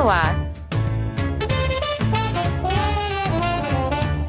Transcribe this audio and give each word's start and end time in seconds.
no 0.00 0.08
ar. 0.08 0.34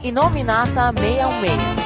Inominata 0.04 0.92
616. 1.00 1.82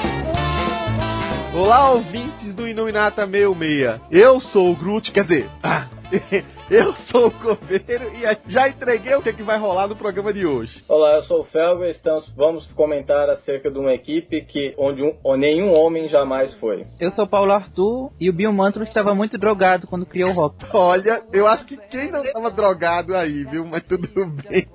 Olá, 1.54 1.92
ouvintes 1.92 2.56
do 2.56 2.68
Inominata 2.68 3.28
66. 3.28 4.02
Eu 4.10 4.42
sou 4.42 4.72
o 4.72 4.76
Groot, 4.76 5.12
quer 5.12 5.24
dizer, 5.24 5.50
eu 6.70 6.94
sou 7.12 7.28
o 7.28 7.32
Coveiro 7.32 8.12
e 8.16 8.52
já 8.52 8.68
entreguei 8.68 9.16
o 9.16 9.22
que, 9.22 9.30
é 9.30 9.34
que 9.34 9.44
vai 9.44 9.58
rolar 9.58 9.88
no 9.88 9.96
programa 9.96 10.34
de 10.34 10.46
hoje. 10.46 10.84
Olá, 10.88 11.16
eu 11.16 11.24
sou 11.24 11.42
o 11.42 11.46
Felga 11.46 11.86
e 11.86 11.92
estamos, 11.92 12.28
vamos 12.36 12.66
comentar 12.74 13.30
acerca 13.30 13.70
de 13.70 13.78
uma 13.78 13.94
equipe 13.94 14.42
que, 14.46 14.74
onde 14.78 15.04
um, 15.04 15.36
nenhum 15.36 15.72
homem 15.74 16.10
jamais 16.10 16.54
foi. 16.56 16.82
Eu 17.00 17.12
sou 17.12 17.26
o 17.26 17.30
Paulo 17.30 17.52
Arthur 17.52 18.12
e 18.20 18.30
o 18.30 18.34
Bill 18.34 18.52
Mantro 18.52 18.84
estava 18.84 19.14
muito 19.14 19.38
drogado 19.38 19.88
quando 19.88 20.06
criou 20.06 20.32
o 20.32 20.34
rock. 20.34 20.66
Olha, 20.74 21.24
eu 21.32 21.48
acho 21.48 21.66
que 21.66 21.78
quem 21.78 22.12
não 22.12 22.24
estava 22.24 22.50
drogado 22.50 23.16
aí, 23.16 23.44
viu? 23.44 23.66
Mas 23.66 23.84
tudo 23.84 24.08
bem. 24.50 24.68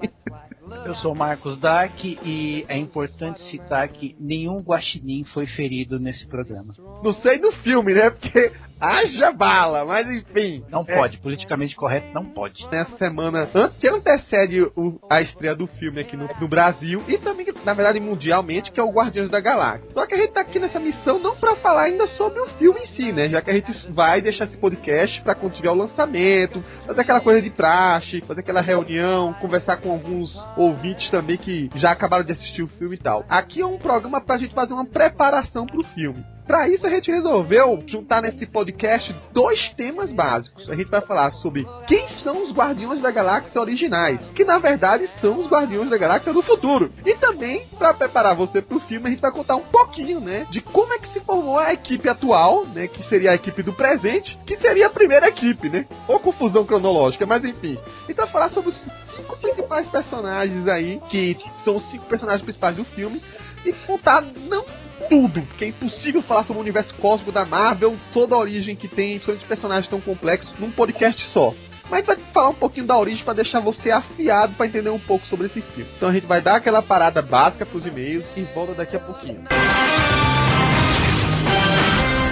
Eu 0.86 0.94
sou 0.94 1.14
Marcos 1.16 1.58
Dark 1.58 2.04
e 2.04 2.64
é 2.68 2.76
importante 2.76 3.42
citar 3.50 3.88
que 3.88 4.14
nenhum 4.20 4.60
guaxinim 4.60 5.24
foi 5.24 5.46
ferido 5.46 5.98
nesse 5.98 6.26
programa. 6.28 6.72
Não 7.02 7.12
sei 7.14 7.40
do 7.40 7.50
filme, 7.50 7.92
né? 7.92 8.10
Porque 8.10 8.52
haja 8.80 9.32
bala, 9.32 9.84
mas 9.84 10.08
enfim. 10.10 10.64
Não 10.70 10.84
é... 10.86 10.96
pode, 10.96 11.18
politicamente 11.18 11.76
correto 11.76 12.06
não 12.14 12.24
pode. 12.24 12.66
Nessa 12.70 12.96
semana 12.96 13.46
que 13.78 13.88
antecede 13.88 14.62
o, 14.74 14.98
a 15.08 15.20
estreia 15.20 15.54
do 15.54 15.66
filme 15.66 16.00
aqui 16.00 16.16
no, 16.16 16.28
no, 16.40 16.48
Brasil 16.48 17.02
e 17.06 17.18
também, 17.18 17.46
na 17.64 17.74
verdade, 17.74 18.00
mundialmente, 18.00 18.72
que 18.72 18.80
é 18.80 18.82
o 18.82 18.90
Guardiões 18.90 19.30
da 19.30 19.40
Galáxia. 19.40 19.88
Só 19.92 20.06
que 20.06 20.14
a 20.14 20.18
gente 20.18 20.32
tá 20.32 20.40
aqui 20.40 20.58
nessa 20.58 20.80
missão 20.80 21.18
não 21.18 21.36
para 21.36 21.54
falar 21.56 21.82
ainda 21.82 22.06
sobre 22.08 22.40
o 22.40 22.46
filme 22.46 22.80
em 22.80 22.86
si, 22.86 23.12
né? 23.12 23.28
Já 23.28 23.42
que 23.42 23.50
a 23.50 23.54
gente 23.54 23.72
vai 23.92 24.20
deixar 24.20 24.44
esse 24.44 24.56
podcast 24.56 25.20
para 25.22 25.34
quando 25.34 25.54
tiver 25.54 25.70
o 25.70 25.74
lançamento, 25.74 26.60
fazer 26.60 27.00
aquela 27.00 27.20
coisa 27.20 27.42
de 27.42 27.50
praxe, 27.50 28.20
fazer 28.22 28.40
aquela 28.40 28.60
reunião, 28.60 29.32
conversar 29.34 29.76
com 29.78 29.92
alguns 29.92 30.38
ouvintes 30.56 31.10
também 31.10 31.36
que 31.36 31.70
já 31.76 31.90
acabaram 31.90 32.24
de 32.24 32.32
assistir 32.32 32.62
o 32.62 32.68
filme 32.68 32.94
e 32.94 32.98
tal. 32.98 33.24
Aqui 33.28 33.60
é 33.60 33.66
um 33.66 33.78
programa 33.78 34.20
pra 34.20 34.38
gente 34.38 34.54
fazer 34.54 34.72
uma 34.72 34.86
preparação 34.86 35.66
pro 35.66 35.82
filme. 35.82 36.24
Para 36.50 36.68
isso 36.68 36.84
a 36.84 36.90
gente 36.90 37.12
resolveu 37.12 37.80
juntar 37.86 38.20
nesse 38.20 38.44
podcast 38.44 39.14
dois 39.32 39.72
temas 39.76 40.10
básicos. 40.10 40.68
A 40.68 40.74
gente 40.74 40.90
vai 40.90 41.00
falar 41.00 41.30
sobre 41.34 41.64
quem 41.86 42.08
são 42.24 42.42
os 42.42 42.52
Guardiões 42.52 43.00
da 43.00 43.12
Galáxia 43.12 43.60
originais, 43.60 44.32
que 44.34 44.44
na 44.44 44.58
verdade 44.58 45.08
são 45.20 45.38
os 45.38 45.46
Guardiões 45.46 45.88
da 45.88 45.96
Galáxia 45.96 46.32
do 46.32 46.42
futuro. 46.42 46.90
E 47.06 47.14
também, 47.14 47.64
para 47.78 47.94
preparar 47.94 48.34
você 48.34 48.60
para 48.60 48.76
o 48.76 48.80
filme, 48.80 49.06
a 49.06 49.10
gente 49.10 49.20
vai 49.20 49.30
contar 49.30 49.54
um 49.54 49.62
pouquinho, 49.62 50.18
né, 50.18 50.44
de 50.50 50.60
como 50.60 50.92
é 50.92 50.98
que 50.98 51.10
se 51.10 51.20
formou 51.20 51.56
a 51.56 51.72
equipe 51.72 52.08
atual, 52.08 52.66
né, 52.74 52.88
que 52.88 53.08
seria 53.08 53.30
a 53.30 53.36
equipe 53.36 53.62
do 53.62 53.72
presente, 53.72 54.36
que 54.44 54.56
seria 54.58 54.88
a 54.88 54.90
primeira 54.90 55.28
equipe, 55.28 55.68
né? 55.68 55.86
Ou 56.08 56.18
confusão 56.18 56.66
cronológica, 56.66 57.24
mas 57.26 57.44
enfim. 57.44 57.78
Então 58.08 58.26
falar 58.26 58.50
sobre 58.50 58.70
os 58.70 58.86
cinco 59.14 59.36
principais 59.36 59.86
personagens 59.86 60.66
aí, 60.66 61.00
que 61.08 61.36
são 61.62 61.76
os 61.76 61.84
cinco 61.84 62.06
personagens 62.06 62.42
principais 62.42 62.74
do 62.74 62.84
filme, 62.84 63.22
e 63.64 63.72
contar 63.86 64.22
não 64.48 64.64
tudo, 65.10 65.42
porque 65.42 65.64
é 65.64 65.68
impossível 65.68 66.22
falar 66.22 66.44
sobre 66.44 66.58
o 66.58 66.62
universo 66.62 66.94
cósmico 66.94 67.32
da 67.32 67.44
Marvel, 67.44 67.96
toda 68.12 68.36
a 68.36 68.38
origem 68.38 68.76
que 68.76 68.86
tem, 68.86 69.14
principalmente 69.14 69.48
personagens 69.48 69.88
tão 69.88 70.00
complexos, 70.00 70.56
num 70.60 70.70
podcast 70.70 71.20
só. 71.26 71.52
Mas 71.90 72.06
vai 72.06 72.16
falar 72.16 72.50
um 72.50 72.54
pouquinho 72.54 72.86
da 72.86 72.96
origem 72.96 73.24
para 73.24 73.34
deixar 73.34 73.58
você 73.58 73.90
afiado 73.90 74.54
para 74.54 74.66
entender 74.66 74.90
um 74.90 74.98
pouco 75.00 75.26
sobre 75.26 75.46
esse 75.46 75.60
filme. 75.60 75.90
Então 75.96 76.08
a 76.08 76.12
gente 76.12 76.26
vai 76.26 76.40
dar 76.40 76.54
aquela 76.56 76.80
parada 76.80 77.20
básica 77.20 77.66
pros 77.66 77.84
e-mails 77.84 78.24
e 78.36 78.42
volta 78.42 78.74
daqui 78.74 78.94
a 78.94 79.00
pouquinho. 79.00 79.44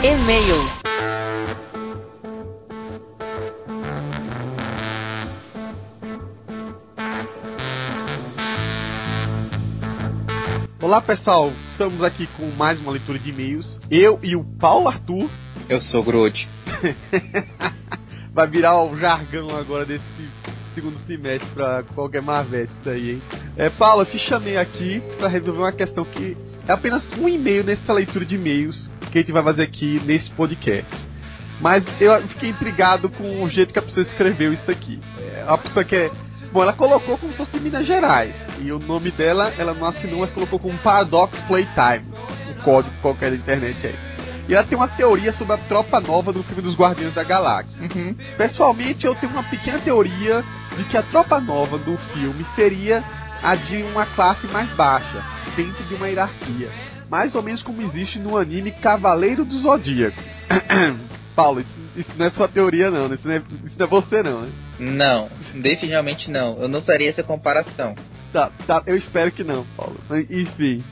E-mails 0.01 0.79
Olá 10.81 11.03
pessoal, 11.03 11.53
estamos 11.73 12.05
aqui 12.05 12.29
com 12.37 12.47
mais 12.53 12.81
uma 12.81 12.93
leitura 12.93 13.19
de 13.19 13.31
e-mails. 13.31 13.81
Eu 13.91 14.21
e 14.23 14.37
o 14.37 14.45
Paulo 14.45 14.87
Arthur. 14.87 15.29
Eu 15.69 15.81
sou 15.81 16.05
Groot. 16.05 16.49
Vai 18.33 18.47
virar 18.47 18.81
o 18.85 18.97
jargão 18.97 19.49
agora 19.59 19.85
desse 19.85 20.05
segundo 20.77 20.97
semestre 21.05 21.51
pra 21.53 21.83
qualquer 21.83 22.23
Marvete 22.23 22.71
isso 22.79 22.91
aí, 22.91 23.11
hein? 23.11 23.23
É, 23.57 23.69
Paulo, 23.69 24.03
eu 24.03 24.07
te 24.07 24.21
chamei 24.21 24.57
aqui 24.57 25.03
para 25.19 25.27
resolver 25.27 25.63
uma 25.63 25.73
questão 25.73 26.05
que 26.05 26.37
é 26.69 26.73
apenas 26.73 27.05
um 27.19 27.29
e-mail 27.29 27.65
nessa 27.65 27.93
leitura 27.93 28.25
de 28.25 28.37
e-mails 28.37 28.89
que 29.11 29.19
a 29.19 29.21
gente 29.21 29.33
vai 29.33 29.43
fazer 29.43 29.63
aqui 29.63 30.01
nesse 30.07 30.31
podcast. 30.31 30.95
Mas 31.61 31.83
eu 32.01 32.23
fiquei 32.29 32.51
intrigado 32.51 33.11
com 33.11 33.43
o 33.43 33.51
jeito 33.51 33.73
que 33.73 33.81
a 33.81 33.83
pessoa 33.83 34.07
escreveu 34.07 34.53
isso 34.53 34.71
aqui. 34.71 35.01
É 35.35 35.45
uma 35.45 35.59
pessoa 35.59 35.85
que 35.85 35.97
é 35.97 36.11
Bom, 36.53 36.63
ela 36.63 36.73
colocou 36.73 37.19
como 37.19 37.33
se 37.33 37.39
fosse 37.39 37.61
Minas 37.61 37.87
Gerais. 37.87 38.35
E 38.61 38.73
o 38.73 38.79
nome 38.79 39.11
dela, 39.11 39.53
ela 39.59 39.75
não 39.75 39.87
assinou, 39.87 40.21
mas 40.21 40.31
colocou 40.31 40.59
como 40.59 40.79
Paradox 40.79 41.41
Playtime. 41.43 42.07
Um 42.51 42.63
código 42.63 42.95
qualquer 43.03 43.31
da 43.31 43.37
internet 43.37 43.87
aí. 43.87 43.95
E 44.49 44.55
ela 44.55 44.65
tem 44.65 44.79
uma 44.79 44.89
teoria 44.89 45.31
sobre 45.35 45.55
a 45.55 45.59
tropa 45.59 46.01
nova 46.01 46.33
do 46.33 46.43
filme 46.43 46.63
dos 46.63 46.75
Guardiões 46.75 47.13
da 47.13 47.23
Galáxia. 47.23 47.79
Uhum. 47.83 48.17
Pessoalmente, 48.37 49.07
eu 49.07 49.15
tenho 49.15 49.31
uma 49.31 49.43
pequena 49.43 49.79
teoria 49.79 50.43
de 50.75 50.85
que 50.85 50.97
a 50.97 51.03
tropa 51.03 51.39
nova 51.39 51.77
do 51.77 51.99
filme 52.15 52.47
seria 52.57 53.05
a 53.43 53.55
de 53.55 53.83
uma 53.83 54.07
classe 54.07 54.47
mais 54.51 54.69
baixa, 54.71 55.23
dentro 55.55 55.85
de 55.85 55.95
uma 55.95 56.09
hierarquia. 56.09 56.71
Mais 57.11 57.35
ou 57.35 57.43
menos 57.43 57.63
como 57.63 57.83
existe 57.83 58.19
no 58.19 58.39
anime 58.39 58.73
Cavaleiro 58.73 59.45
do 59.45 59.59
Zodíaco. 59.59 60.17
Paulo, 61.37 61.61
isso, 61.61 61.88
isso, 62.01 62.13
não 62.17 62.27
é 62.27 62.31
sua 62.31 62.49
teoria 62.49 62.91
não, 62.91 63.13
isso 63.13 63.27
não 63.27 63.35
é, 63.35 63.37
isso 63.37 63.77
não 63.79 63.87
é 63.87 63.89
você 63.89 64.23
não, 64.23 64.43
né? 64.43 64.51
Não, 64.79 65.29
definitivamente 65.55 66.31
não. 66.31 66.57
Eu 66.61 66.69
não 66.69 66.81
faria 66.81 67.09
essa 67.09 67.23
comparação. 67.23 67.95
Tá, 68.33 68.51
tá, 68.67 68.83
eu 68.87 68.97
espero 68.97 69.33
que 69.33 69.43
não, 69.43 69.65
Paulo. 69.77 69.97
Enfim. 70.31 70.83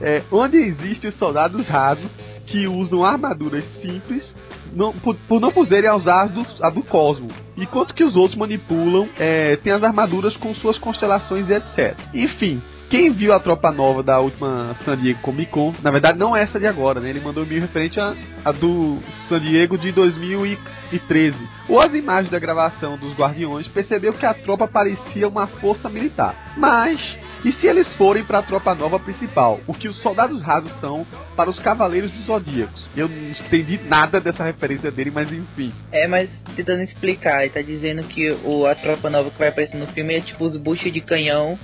É, 0.00 0.22
onde 0.30 0.56
existem 0.56 1.08
os 1.08 1.16
soldados 1.16 1.66
rasos 1.66 2.10
que 2.46 2.66
usam 2.66 3.04
armaduras 3.04 3.64
simples 3.80 4.34
não, 4.72 4.92
por, 4.92 5.16
por, 5.28 5.40
não 5.40 5.52
poderem 5.52 5.90
usar 5.90 6.26
do, 6.26 6.44
a 6.60 6.68
do 6.68 6.82
Cosmo. 6.82 7.28
Enquanto 7.56 7.94
que 7.94 8.04
os 8.04 8.16
outros 8.16 8.36
manipulam, 8.36 9.08
é, 9.18 9.56
tem 9.56 9.72
as 9.72 9.82
armaduras 9.82 10.36
com 10.36 10.54
suas 10.54 10.78
constelações 10.78 11.48
e 11.48 11.52
etc. 11.52 11.96
Enfim, 12.12 12.60
quem 12.94 13.10
viu 13.10 13.32
a 13.32 13.40
tropa 13.40 13.72
nova 13.72 14.02
da 14.02 14.20
última 14.20 14.76
San 14.84 14.96
Diego 14.96 15.18
Comic 15.20 15.50
Con, 15.50 15.72
na 15.82 15.90
verdade 15.90 16.18
não 16.18 16.36
é 16.36 16.42
essa 16.42 16.60
de 16.60 16.66
agora, 16.66 17.00
né? 17.00 17.10
Ele 17.10 17.20
mandou 17.20 17.42
um 17.42 17.46
e-mail 17.46 17.62
referente 17.62 17.98
a, 17.98 18.14
a 18.44 18.52
do 18.52 19.00
San 19.28 19.40
Diego 19.40 19.76
de 19.76 19.90
2013. 19.90 21.36
Ou 21.68 21.80
as 21.80 21.92
imagens 21.94 22.30
da 22.30 22.38
gravação 22.38 22.96
dos 22.96 23.12
Guardiões, 23.14 23.66
percebeu 23.66 24.12
que 24.12 24.26
a 24.26 24.34
tropa 24.34 24.68
parecia 24.68 25.26
uma 25.26 25.46
força 25.46 25.88
militar. 25.88 26.36
Mas, 26.56 27.00
e 27.44 27.52
se 27.52 27.66
eles 27.66 27.92
forem 27.94 28.22
para 28.22 28.38
a 28.38 28.42
tropa 28.42 28.74
nova 28.74 29.00
principal? 29.00 29.60
O 29.66 29.74
que 29.74 29.88
os 29.88 30.00
soldados 30.00 30.40
rasos 30.40 30.70
são 30.78 31.06
para 31.34 31.50
os 31.50 31.58
Cavaleiros 31.58 32.10
dos 32.12 32.26
Zodíacos? 32.26 32.86
Eu 32.96 33.08
não 33.08 33.30
entendi 33.30 33.80
nada 33.88 34.20
dessa 34.20 34.44
referência 34.44 34.90
dele, 34.90 35.10
mas 35.12 35.32
enfim. 35.32 35.72
É, 35.90 36.06
mas 36.06 36.30
tentando 36.54 36.82
explicar, 36.82 37.43
tá 37.50 37.62
dizendo 37.62 38.02
que 38.04 38.30
o, 38.44 38.66
a 38.66 38.74
tropa 38.74 39.08
nova 39.10 39.30
que 39.30 39.38
vai 39.38 39.48
aparecer 39.48 39.76
no 39.76 39.86
filme 39.86 40.14
é 40.14 40.20
tipo 40.20 40.44
os 40.44 40.56
buchos 40.56 40.92
de 40.92 41.00
canhão 41.00 41.58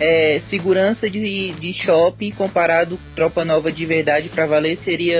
é, 0.00 0.40
segurança 0.48 1.08
de, 1.08 1.52
de 1.52 1.72
shopping 1.72 2.32
comparado 2.32 2.98
tropa 3.14 3.44
nova 3.44 3.70
de 3.70 3.86
verdade 3.86 4.28
para 4.28 4.46
valer 4.46 4.76
seria 4.76 5.18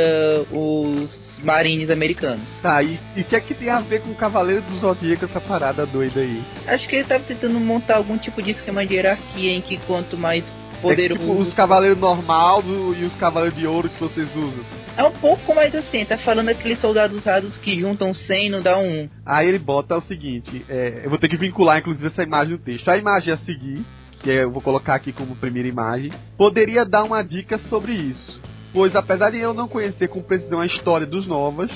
os 0.51 1.39
marines 1.43 1.91
americanos. 1.91 2.49
Tá, 2.63 2.83
e 2.83 2.99
o 3.17 3.25
que 3.25 3.37
é 3.37 3.41
que 3.41 3.55
tem 3.55 3.71
a 3.71 3.81
ver 3.81 4.03
com 4.03 4.11
o 4.11 4.15
Cavaleiro 4.15 4.63
do 4.63 4.79
Zodíaco 4.79 5.25
essa 5.25 5.41
parada 5.41 5.87
doida 5.87 6.21
aí? 6.21 6.43
Acho 6.67 6.89
que 6.89 6.97
ele 6.97 7.05
tava 7.05 7.25
tentando 7.25 7.61
montar 7.61 7.97
algum 7.97 8.17
tipo 8.17 8.43
de 8.43 8.53
esquema 8.53 8.85
de 8.85 8.95
hierarquia 8.95 9.53
em 9.53 9.61
que 9.61 9.77
quanto 9.79 10.17
mais 10.17 10.45
poderoso... 10.81 11.21
É 11.21 11.27
tipo, 11.27 11.41
os 11.41 11.55
Cavaleiros 11.55 11.99
normal 11.99 12.63
e 12.99 13.05
os 13.05 13.15
Cavaleiros 13.15 13.57
de 13.59 13.67
Ouro 13.67 13.89
que 13.89 14.01
vocês 14.01 14.29
usam. 14.35 14.65
É 14.97 15.03
um 15.03 15.11
pouco 15.11 15.55
mais 15.55 15.75
assim, 15.75 16.05
tá 16.05 16.17
falando 16.17 16.49
aqueles 16.49 16.79
soldados 16.79 17.25
rasos 17.25 17.59
que 17.59 17.81
juntam 17.81 18.15
100 18.15 18.51
não 18.51 18.63
dá 18.63 18.79
um. 18.79 19.09
Aí 19.27 19.49
ele 19.49 19.59
bota 19.59 19.97
o 19.97 20.03
seguinte, 20.03 20.65
é, 20.69 21.03
eu 21.05 21.11
vou 21.11 21.19
ter 21.19 21.29
que 21.29 21.37
vincular 21.37 21.79
inclusive 21.79 22.07
essa 22.07 22.23
imagem 22.23 22.53
no 22.53 22.59
texto. 22.59 22.89
A 22.89 22.97
imagem 22.97 23.33
a 23.33 23.37
seguir 23.39 23.85
que 24.25 24.31
eu 24.31 24.51
vou 24.51 24.63
colocar 24.63 24.95
aqui 24.95 25.13
como 25.13 25.37
primeira 25.37 25.69
imagem, 25.69 26.11
poderia 26.37 26.85
dar 26.85 27.05
uma 27.05 27.23
dica 27.23 27.59
sobre 27.59 27.93
isso. 27.93 28.41
Pois 28.73 28.97
apesar 28.97 29.31
de 29.31 29.39
eu 29.39 29.53
não 29.53 29.69
conhecer 29.69 30.09
com 30.09 30.23
precisão 30.23 30.61
a 30.61 30.67
história 30.67 31.07
dos 31.07 31.29
novas, 31.29 31.71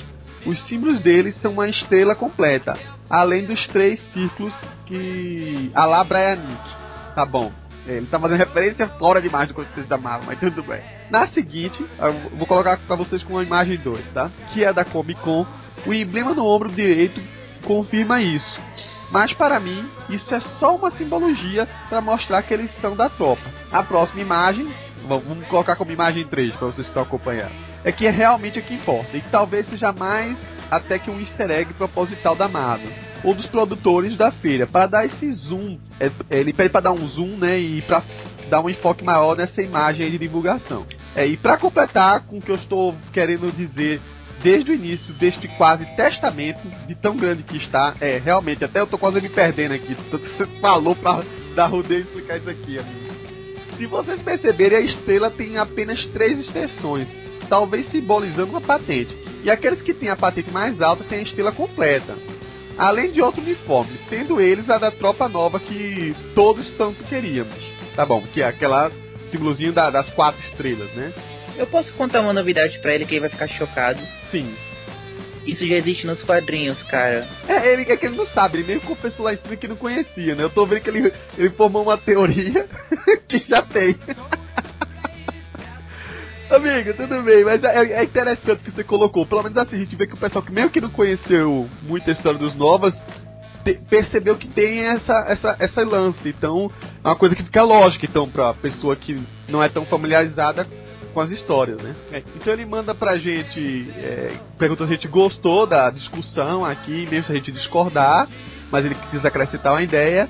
os 0.45 0.59
símbolos 0.67 0.99
deles 0.99 1.35
são 1.35 1.51
uma 1.53 1.69
estrela 1.69 2.15
completa, 2.15 2.73
além 3.07 3.45
dos 3.45 3.67
três 3.67 4.01
círculos 4.11 4.53
que 4.87 5.69
a 5.75 5.85
lá 5.85 6.03
Brian 6.03 6.37
Nick. 6.37 7.13
Tá 7.13 7.23
bom. 7.23 7.51
É, 7.87 7.97
ele 7.97 8.07
tá 8.07 8.19
fazendo 8.19 8.39
referência 8.39 8.87
fora 8.87 9.21
demais 9.21 9.47
do 9.47 9.53
vocês 9.53 9.85
da 9.85 9.97
Marvel, 9.97 10.25
mas 10.27 10.39
tudo 10.39 10.63
bem. 10.63 10.81
Na 11.09 11.27
seguinte, 11.27 11.83
vou 12.35 12.45
colocar 12.45 12.77
para 12.77 12.95
vocês 12.95 13.23
com 13.23 13.37
a 13.37 13.43
imagem 13.43 13.77
2, 13.77 13.99
tá? 14.13 14.29
Que 14.53 14.63
é 14.63 14.71
da 14.71 14.85
Comic 14.85 15.19
Con. 15.21 15.45
O 15.85 15.93
emblema 15.93 16.33
no 16.33 16.45
ombro 16.45 16.69
direito 16.69 17.21
confirma 17.63 18.21
isso. 18.21 18.59
Mas 19.11 19.33
para 19.33 19.59
mim, 19.59 19.89
isso 20.07 20.33
é 20.35 20.39
só 20.39 20.75
uma 20.75 20.91
simbologia 20.91 21.67
para 21.89 21.99
mostrar 21.99 22.43
que 22.43 22.53
eles 22.53 22.69
são 22.79 22.95
da 22.95 23.09
tropa. 23.09 23.41
A 23.71 23.81
próxima 23.81 24.21
imagem, 24.21 24.67
vamos 25.07 25.47
colocar 25.47 25.75
como 25.75 25.91
imagem 25.91 26.27
3 26.27 26.53
para 26.53 26.67
vocês 26.67 26.85
que 26.85 26.91
estão 26.91 27.01
acompanhando, 27.01 27.53
é 27.83 27.91
que 27.91 28.05
é 28.05 28.11
realmente 28.11 28.59
o 28.59 28.61
que 28.61 28.75
importa. 28.75 29.17
E 29.17 29.21
talvez 29.21 29.67
seja 29.67 29.91
mais 29.91 30.37
até 30.69 30.99
que 30.99 31.09
um 31.09 31.19
easter 31.19 31.49
egg 31.49 31.73
proposital 31.73 32.35
da 32.35 32.47
Marvel. 32.47 32.91
ou 33.23 33.33
dos 33.33 33.45
produtores 33.45 34.15
da 34.15 34.31
feira, 34.31 34.65
para 34.65 34.87
dar 34.87 35.05
esse 35.05 35.31
zoom. 35.33 35.77
É, 35.99 36.09
ele 36.29 36.53
pede 36.53 36.69
para 36.69 36.81
dar 36.81 36.91
um 36.91 37.07
zoom, 37.07 37.37
né, 37.37 37.59
e 37.59 37.81
para 37.81 38.01
dar 38.49 38.61
um 38.61 38.69
enfoque 38.69 39.03
maior 39.03 39.35
nessa 39.35 39.61
imagem 39.61 40.09
de 40.09 40.17
divulgação. 40.17 40.85
É, 41.15 41.25
e 41.25 41.37
para 41.37 41.57
completar 41.57 42.21
com 42.21 42.37
o 42.37 42.41
que 42.41 42.51
eu 42.51 42.55
estou 42.55 42.95
querendo 43.11 43.51
dizer 43.51 43.99
desde 44.41 44.71
o 44.71 44.73
início 44.73 45.13
deste 45.13 45.47
quase 45.49 45.85
testamento, 45.95 46.59
de 46.87 46.95
tão 46.95 47.15
grande 47.15 47.43
que 47.43 47.57
está, 47.57 47.93
é, 47.99 48.17
realmente, 48.17 48.63
até 48.63 48.79
eu 48.79 48.87
tô 48.87 48.97
quase 48.97 49.19
me 49.19 49.29
perdendo 49.29 49.73
aqui, 49.73 49.93
você 49.93 50.45
falou 50.61 50.95
para 50.95 51.23
dar 51.55 51.67
rodeio 51.67 52.01
explicar 52.01 52.37
isso 52.37 52.49
aqui, 52.49 52.79
amigo. 52.79 53.09
Se 53.75 53.85
vocês 53.85 54.21
perceberem, 54.21 54.77
a 54.77 54.81
estrela 54.81 55.31
tem 55.31 55.57
apenas 55.57 56.09
três 56.11 56.39
extensões, 56.39 57.07
talvez 57.47 57.89
simbolizando 57.89 58.51
uma 58.51 58.61
patente. 58.61 59.15
E 59.43 59.49
aqueles 59.49 59.81
que 59.81 59.93
têm 59.93 60.09
a 60.09 60.17
patente 60.17 60.51
mais 60.51 60.81
alta 60.81 61.03
têm 61.03 61.19
a 61.19 61.23
estrela 61.23 61.51
completa. 61.51 62.17
Além 62.77 63.11
de 63.11 63.21
outro 63.21 63.41
uniforme, 63.41 63.99
sendo 64.07 64.39
eles 64.39 64.69
a 64.69 64.77
da 64.77 64.91
tropa 64.91 65.27
nova 65.27 65.59
que 65.59 66.15
todos 66.33 66.71
tanto 66.71 67.03
queríamos. 67.05 67.55
Tá 67.95 68.05
bom, 68.05 68.21
que 68.21 68.41
é 68.41 68.47
aquela 68.47 68.89
símbolozinho 69.29 69.71
da, 69.71 69.89
das 69.89 70.09
quatro 70.09 70.41
estrelas, 70.45 70.89
né? 70.91 71.13
Eu 71.57 71.67
posso 71.67 71.93
contar 71.93 72.21
uma 72.21 72.33
novidade 72.33 72.79
para 72.79 72.93
ele 72.95 73.05
que 73.05 73.15
ele 73.15 73.21
vai 73.21 73.29
ficar 73.29 73.47
chocado. 73.47 73.99
Sim. 74.31 74.55
Isso 75.45 75.65
já 75.65 75.75
existe 75.75 76.05
nos 76.05 76.21
quadrinhos, 76.21 76.81
cara. 76.83 77.27
É, 77.47 77.73
ele, 77.73 77.81
é 77.91 77.97
que 77.97 78.05
ele 78.05 78.15
não 78.15 78.27
sabe, 78.27 78.57
ele 78.57 78.67
meio 78.67 78.81
confessou 78.81 79.25
lá 79.25 79.33
em 79.33 79.37
cima 79.37 79.55
que 79.55 79.67
não 79.67 79.75
conhecia, 79.75 80.35
né? 80.35 80.43
Eu 80.43 80.49
tô 80.49 80.65
vendo 80.65 80.81
que 80.81 80.89
ele, 80.89 81.11
ele 81.37 81.49
formou 81.49 81.83
uma 81.83 81.97
teoria 81.97 82.67
que 83.27 83.39
já 83.47 83.61
tem. 83.61 83.97
Amigo, 86.49 86.93
tudo 86.93 87.21
bem, 87.23 87.43
mas 87.43 87.63
é, 87.63 87.93
é, 87.93 88.03
interessante 88.03 88.63
que 88.63 88.71
você 88.71 88.83
colocou. 88.83 89.25
Pelo 89.25 89.43
menos 89.43 89.57
assim, 89.57 89.75
a 89.75 89.79
gente 89.79 89.95
vê 89.95 90.07
que 90.07 90.15
o 90.15 90.17
pessoal 90.17 90.43
que 90.43 90.51
meio 90.51 90.69
que 90.69 90.81
não 90.81 90.89
conheceu 90.89 91.69
muito 91.83 92.09
a 92.09 92.13
história 92.13 92.39
dos 92.39 92.55
novas 92.55 92.93
te, 93.63 93.79
percebeu 93.89 94.35
que 94.35 94.47
tem 94.47 94.81
essa, 94.81 95.13
essa, 95.27 95.55
essa 95.59 95.81
lance. 95.83 96.29
Então, 96.29 96.71
é 97.03 97.07
uma 97.07 97.15
coisa 97.15 97.35
que 97.35 97.43
fica 97.43 97.63
lógica, 97.63 98.05
então, 98.05 98.27
pra 98.27 98.53
pessoa 98.53 98.95
que 98.95 99.19
não 99.47 99.63
é 99.63 99.69
tão 99.69 99.85
familiarizada 99.85 100.67
com 101.13 101.21
as 101.21 101.31
histórias, 101.31 101.81
né? 101.81 101.95
É. 102.11 102.23
Então 102.35 102.53
ele 102.53 102.65
manda 102.65 102.93
pra 102.93 103.17
gente, 103.17 103.91
é, 103.97 104.31
pergunta 104.57 104.85
se 104.85 104.93
a 104.93 104.95
gente 104.95 105.07
gostou 105.07 105.65
da 105.65 105.89
discussão 105.89 106.63
aqui, 106.63 107.07
mesmo 107.09 107.25
se 107.25 107.31
a 107.31 107.35
gente 107.35 107.51
discordar, 107.51 108.27
mas 108.71 108.85
ele 108.85 108.95
quis 109.09 109.25
acrescentar 109.25 109.73
uma 109.73 109.81
ideia 109.81 110.29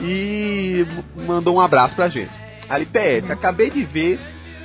e 0.00 0.86
mandou 1.26 1.56
um 1.56 1.60
abraço 1.60 1.94
pra 1.94 2.08
gente. 2.08 2.32
Ali 2.68 2.86
PS, 2.86 3.30
acabei 3.30 3.68
de 3.68 3.84
ver 3.84 4.18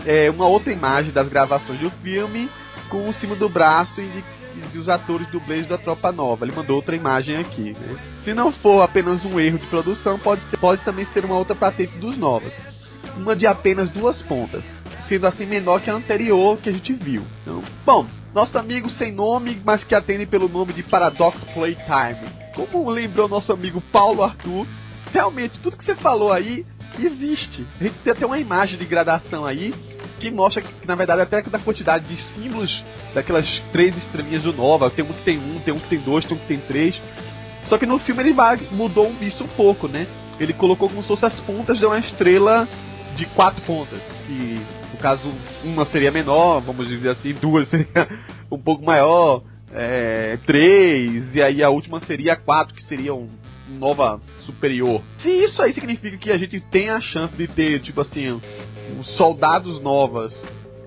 é, 0.05 0.29
uma 0.29 0.47
outra 0.47 0.71
imagem 0.71 1.11
das 1.11 1.27
gravações 1.29 1.79
do 1.79 1.89
filme 1.89 2.49
com 2.89 3.09
o 3.09 3.13
cima 3.13 3.35
do 3.35 3.49
braço 3.49 3.99
e 4.57 4.77
dos 4.77 4.89
atores 4.89 5.27
dublês 5.27 5.67
da 5.67 5.77
Tropa 5.77 6.11
Nova. 6.11 6.45
Ele 6.45 6.55
mandou 6.55 6.75
outra 6.75 6.95
imagem 6.95 7.37
aqui. 7.37 7.73
Né? 7.73 7.95
Se 8.23 8.33
não 8.33 8.51
for 8.51 8.81
apenas 8.81 9.23
um 9.25 9.39
erro 9.39 9.59
de 9.59 9.67
produção, 9.67 10.17
pode, 10.19 10.41
ser, 10.49 10.57
pode 10.57 10.81
também 10.83 11.05
ser 11.13 11.25
uma 11.25 11.37
outra 11.37 11.55
patente 11.55 11.97
dos 11.97 12.17
novos. 12.17 12.53
Uma 13.15 13.35
de 13.35 13.47
apenas 13.47 13.89
duas 13.89 14.21
pontas, 14.21 14.63
sendo 15.07 15.25
assim 15.25 15.45
menor 15.45 15.81
que 15.81 15.89
a 15.89 15.93
anterior 15.93 16.57
que 16.57 16.69
a 16.69 16.71
gente 16.71 16.93
viu. 16.93 17.23
Então, 17.41 17.61
bom, 17.85 18.05
nosso 18.33 18.57
amigo 18.57 18.89
sem 18.89 19.11
nome, 19.11 19.59
mas 19.65 19.83
que 19.83 19.95
atende 19.95 20.25
pelo 20.25 20.47
nome 20.47 20.73
de 20.73 20.83
Paradox 20.83 21.43
Playtime. 21.45 22.29
Como 22.53 22.89
lembrou 22.89 23.27
nosso 23.27 23.51
amigo 23.51 23.81
Paulo 23.91 24.23
Arthur, 24.23 24.67
realmente 25.11 25.59
tudo 25.59 25.77
que 25.77 25.85
você 25.85 25.95
falou 25.95 26.31
aí 26.31 26.65
existe. 26.99 27.65
A 27.79 27.83
gente 27.83 27.95
tem 27.99 28.13
até 28.13 28.25
uma 28.25 28.39
imagem 28.39 28.77
de 28.77 28.85
gradação 28.85 29.45
aí 29.45 29.73
que 30.19 30.31
mostra 30.31 30.61
que, 30.61 30.69
na 30.85 30.95
verdade, 30.95 31.21
até 31.21 31.41
da 31.41 31.59
quantidade 31.59 32.05
de 32.05 32.21
símbolos 32.33 32.83
daquelas 33.13 33.61
três 33.71 33.95
estrelinhas 33.97 34.43
do 34.43 34.53
Nova, 34.53 34.89
tem 34.89 35.05
um 35.05 35.09
que 35.09 35.21
tem 35.21 35.37
um, 35.37 35.59
tem 35.59 35.73
um 35.73 35.79
que 35.79 35.87
tem 35.87 35.99
dois, 35.99 36.25
tem 36.25 36.35
um 36.35 36.39
que 36.39 36.47
tem 36.47 36.59
três. 36.59 36.99
Só 37.63 37.77
que 37.77 37.85
no 37.85 37.99
filme 37.99 38.23
ele 38.23 38.33
vai, 38.33 38.57
mudou 38.71 39.13
isso 39.21 39.43
um 39.43 39.47
pouco, 39.47 39.87
né? 39.87 40.07
Ele 40.39 40.53
colocou 40.53 40.89
como 40.89 41.01
se 41.01 41.07
fosse 41.07 41.25
as 41.25 41.39
pontas 41.41 41.79
de 41.79 41.85
uma 41.85 41.99
estrela 41.99 42.67
de 43.15 43.25
quatro 43.25 43.61
pontas. 43.63 44.01
Que 44.25 44.61
no 44.93 44.97
caso, 44.99 45.31
uma 45.63 45.85
seria 45.85 46.11
menor, 46.11 46.61
vamos 46.61 46.87
dizer 46.87 47.09
assim, 47.09 47.33
duas 47.41 47.67
seria 47.69 48.07
um 48.51 48.57
pouco 48.57 48.83
maior, 48.83 49.43
é, 49.73 50.37
três, 50.45 51.35
e 51.35 51.41
aí 51.41 51.63
a 51.63 51.69
última 51.69 51.99
seria 51.99 52.35
quatro, 52.35 52.73
que 52.73 52.83
seria 52.85 53.13
um, 53.13 53.27
nova 53.67 54.19
superior. 54.39 55.01
Se 55.21 55.29
isso 55.29 55.61
aí 55.61 55.73
significa 55.73 56.17
que 56.17 56.31
a 56.31 56.37
gente 56.37 56.59
tem 56.59 56.89
a 56.89 57.01
chance 57.01 57.35
de 57.35 57.47
ter, 57.47 57.79
tipo 57.79 58.01
assim, 58.01 58.39
soldados 59.03 59.81
novas 59.81 60.33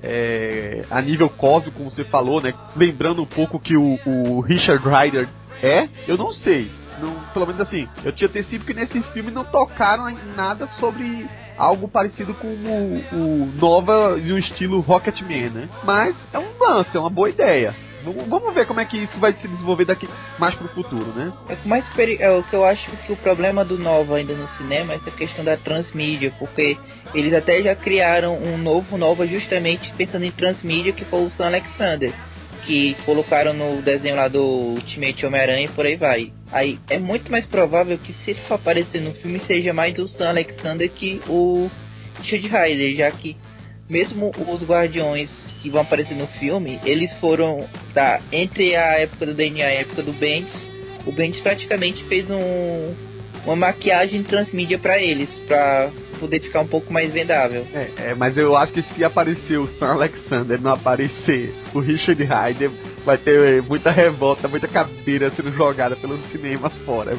é, 0.03 0.85
a 0.91 1.01
nível 1.01 1.29
cósmico, 1.29 1.79
como 1.79 1.91
você 1.91 2.05
falou, 2.05 2.41
né? 2.41 2.55
Lembrando 2.75 3.23
um 3.23 3.27
pouco 3.27 3.59
que 3.59 3.77
o, 3.77 3.99
o 4.07 4.41
Richard 4.41 4.83
Ryder 4.87 5.29
é, 5.63 5.89
eu 6.09 6.17
não 6.17 6.33
sei. 6.33 6.71
Não, 7.01 7.19
pelo 7.33 7.47
menos 7.47 7.61
assim, 7.61 7.89
eu 8.05 8.13
tinha 8.13 8.29
tecido 8.29 8.65
que 8.65 8.75
nesse 8.75 9.01
filme 9.03 9.31
não 9.31 9.45
tocaram 9.45 10.09
em 10.09 10.19
nada 10.37 10.67
sobre 10.79 11.27
algo 11.57 11.89
parecido 11.89 12.35
com 12.35 12.49
o, 12.49 13.05
o 13.13 13.53
Nova 13.59 14.19
de 14.21 14.33
um 14.33 14.39
estilo 14.39 14.81
Rocketman, 14.81 15.51
né? 15.51 15.69
Mas 15.85 16.35
é 16.35 16.39
um 16.39 16.59
lance, 16.59 16.97
é 16.97 17.01
uma 17.01 17.11
boa 17.11 17.29
ideia. 17.29 17.75
Vamos, 18.03 18.27
vamos 18.29 18.55
ver 18.55 18.67
como 18.67 18.81
é 18.81 18.85
que 18.85 18.97
isso 18.97 19.19
vai 19.19 19.33
se 19.35 19.47
desenvolver 19.47 19.85
daqui 19.85 20.09
mais 20.39 20.55
pro 20.55 20.69
futuro, 20.69 21.07
né? 21.13 21.33
É, 21.49 21.57
mais 21.67 21.85
é 21.99 22.31
o 22.31 22.43
que 22.43 22.55
eu 22.55 22.65
acho 22.65 22.91
que 22.91 23.13
o 23.13 23.17
problema 23.17 23.65
do 23.65 23.79
Nova 23.79 24.17
ainda 24.17 24.35
no 24.35 24.49
cinema 24.49 24.95
é 24.95 24.97
essa 24.97 25.11
questão 25.11 25.45
da 25.45 25.57
transmídia, 25.57 26.33
porque 26.39 26.79
eles 27.15 27.33
até 27.33 27.63
já 27.63 27.75
criaram 27.75 28.37
um 28.37 28.57
novo 28.57 28.97
Nova 28.97 29.27
justamente 29.27 29.93
pensando 29.95 30.25
em 30.25 30.31
transmídia, 30.31 30.93
que 30.93 31.05
foi 31.05 31.25
o 31.25 31.31
Sam 31.31 31.47
Alexander, 31.47 32.13
que 32.65 32.95
colocaram 33.05 33.53
no 33.53 33.83
desenho 33.83 34.17
lá 34.17 34.29
do 34.29 34.43
Ultimate 34.43 35.27
Homem-Aranha 35.27 35.65
e 35.65 35.69
por 35.69 35.87
aí 35.87 35.97
vai. 35.97 36.33
Aí 36.53 36.79
é 36.89 36.99
muito 36.99 37.31
mais 37.31 37.47
provável 37.47 37.99
que 37.99 38.13
se 38.13 38.31
ele 38.31 38.41
for 38.41 38.55
aparecer 38.55 39.01
no 39.01 39.13
filme 39.13 39.39
seja 39.39 39.73
mais 39.73 39.99
o 39.99 40.07
Sam 40.07 40.29
Alexander 40.29 40.89
que 40.91 41.21
o 41.29 41.71
Richard 42.21 42.47
Rider, 42.47 42.97
já 42.97 43.11
que 43.11 43.37
mesmo 43.89 44.31
os 44.49 44.63
Guardiões 44.63 45.31
que 45.61 45.69
vão 45.69 45.83
aparecer 45.83 46.15
no 46.15 46.27
filme, 46.27 46.79
eles 46.85 47.13
foram 47.15 47.67
tá 47.93 48.21
entre 48.31 48.77
a 48.77 49.01
época 49.01 49.27
do 49.27 49.35
DNA 49.35 49.59
e 49.59 49.63
a 49.63 49.81
época 49.81 50.03
do 50.03 50.13
Bendis. 50.13 50.71
O 51.05 51.13
Bendis 51.13 51.41
praticamente 51.41 52.05
fez 52.05 52.31
um 52.31 53.10
uma 53.45 53.57
maquiagem 53.57 54.23
transmídia 54.23 54.79
para 54.79 54.99
eles, 54.99 55.31
para 55.47 55.91
poder 56.19 56.41
ficar 56.41 56.61
um 56.61 56.67
pouco 56.67 56.93
mais 56.93 57.13
vendável. 57.13 57.67
É, 57.73 58.11
é, 58.11 58.15
mas 58.15 58.37
eu 58.37 58.57
acho 58.57 58.73
que 58.73 58.83
se 58.83 59.03
aparecer 59.03 59.59
o 59.59 59.69
Sam 59.69 59.93
Alexander 59.93 60.61
não 60.61 60.73
aparecer 60.73 61.53
o 61.75 61.81
Richard 61.81 62.23
Ryder, 62.23 62.71
vai 63.05 63.17
ter 63.17 63.63
muita 63.63 63.91
revolta, 63.91 64.47
muita 64.47 64.69
cadeira 64.69 65.31
sendo 65.31 65.51
jogada 65.53 65.97
pelo 65.97 66.19
cinema 66.25 66.69
fora. 66.69 67.13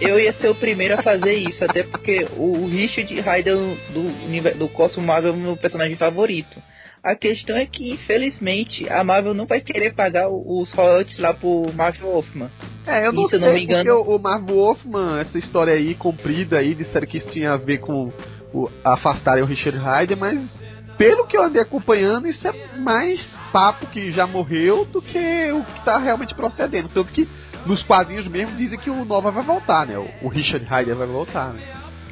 Eu 0.00 0.18
ia 0.18 0.32
ser 0.32 0.48
o 0.48 0.54
primeiro 0.54 0.94
a 0.94 1.02
fazer 1.02 1.34
isso, 1.34 1.64
até 1.64 1.82
porque 1.82 2.26
o 2.36 2.66
Richard 2.68 3.12
Ryder 3.12 3.56
do, 3.90 4.58
do 4.58 4.68
Cosmo 4.68 5.02
Marvel 5.02 5.32
é 5.32 5.34
o 5.34 5.38
meu 5.38 5.56
personagem 5.56 5.96
favorito. 5.96 6.62
A 7.04 7.14
questão 7.14 7.54
é 7.54 7.66
que, 7.66 7.90
infelizmente, 7.90 8.88
a 8.88 9.04
Marvel 9.04 9.34
não 9.34 9.44
vai 9.44 9.60
querer 9.60 9.92
pagar 9.92 10.30
os 10.30 10.72
royalties 10.72 11.18
lá 11.18 11.34
pro 11.34 11.66
Mark 11.74 12.00
Wolfman. 12.00 12.50
É, 12.86 13.06
eu 13.06 13.12
não 13.12 13.28
sei, 13.28 13.38
não 13.38 13.52
me 13.52 13.62
engano... 13.62 13.96
o, 13.96 14.16
o 14.16 14.18
Mark 14.18 14.48
Wolfman, 14.48 15.20
essa 15.20 15.36
história 15.36 15.74
aí 15.74 15.94
comprida 15.94 16.58
aí, 16.58 16.74
disseram 16.74 17.06
que 17.06 17.18
isso 17.18 17.28
tinha 17.28 17.52
a 17.52 17.56
ver 17.58 17.78
com 17.78 18.10
o, 18.54 18.70
afastarem 18.82 19.44
o 19.44 19.46
Richard 19.46 19.76
Hyde, 19.76 20.16
mas 20.16 20.64
pelo 20.96 21.26
que 21.26 21.36
eu 21.36 21.42
andei 21.42 21.60
acompanhando, 21.60 22.26
isso 22.26 22.48
é 22.48 22.54
mais 22.78 23.20
papo 23.52 23.86
que 23.88 24.10
já 24.10 24.26
morreu 24.26 24.86
do 24.86 25.02
que 25.02 25.52
o 25.52 25.62
que 25.62 25.84
tá 25.84 25.98
realmente 25.98 26.34
procedendo. 26.34 26.88
Tanto 26.88 27.12
que 27.12 27.28
nos 27.66 27.82
quadrinhos 27.82 28.26
mesmo 28.28 28.56
dizem 28.56 28.78
que 28.78 28.88
o 28.88 29.04
Nova 29.04 29.30
vai 29.30 29.42
voltar, 29.42 29.86
né? 29.86 29.98
O 30.22 30.28
Richard 30.28 30.64
Hyde 30.64 30.94
vai 30.94 31.06
voltar, 31.06 31.52
né? 31.52 31.60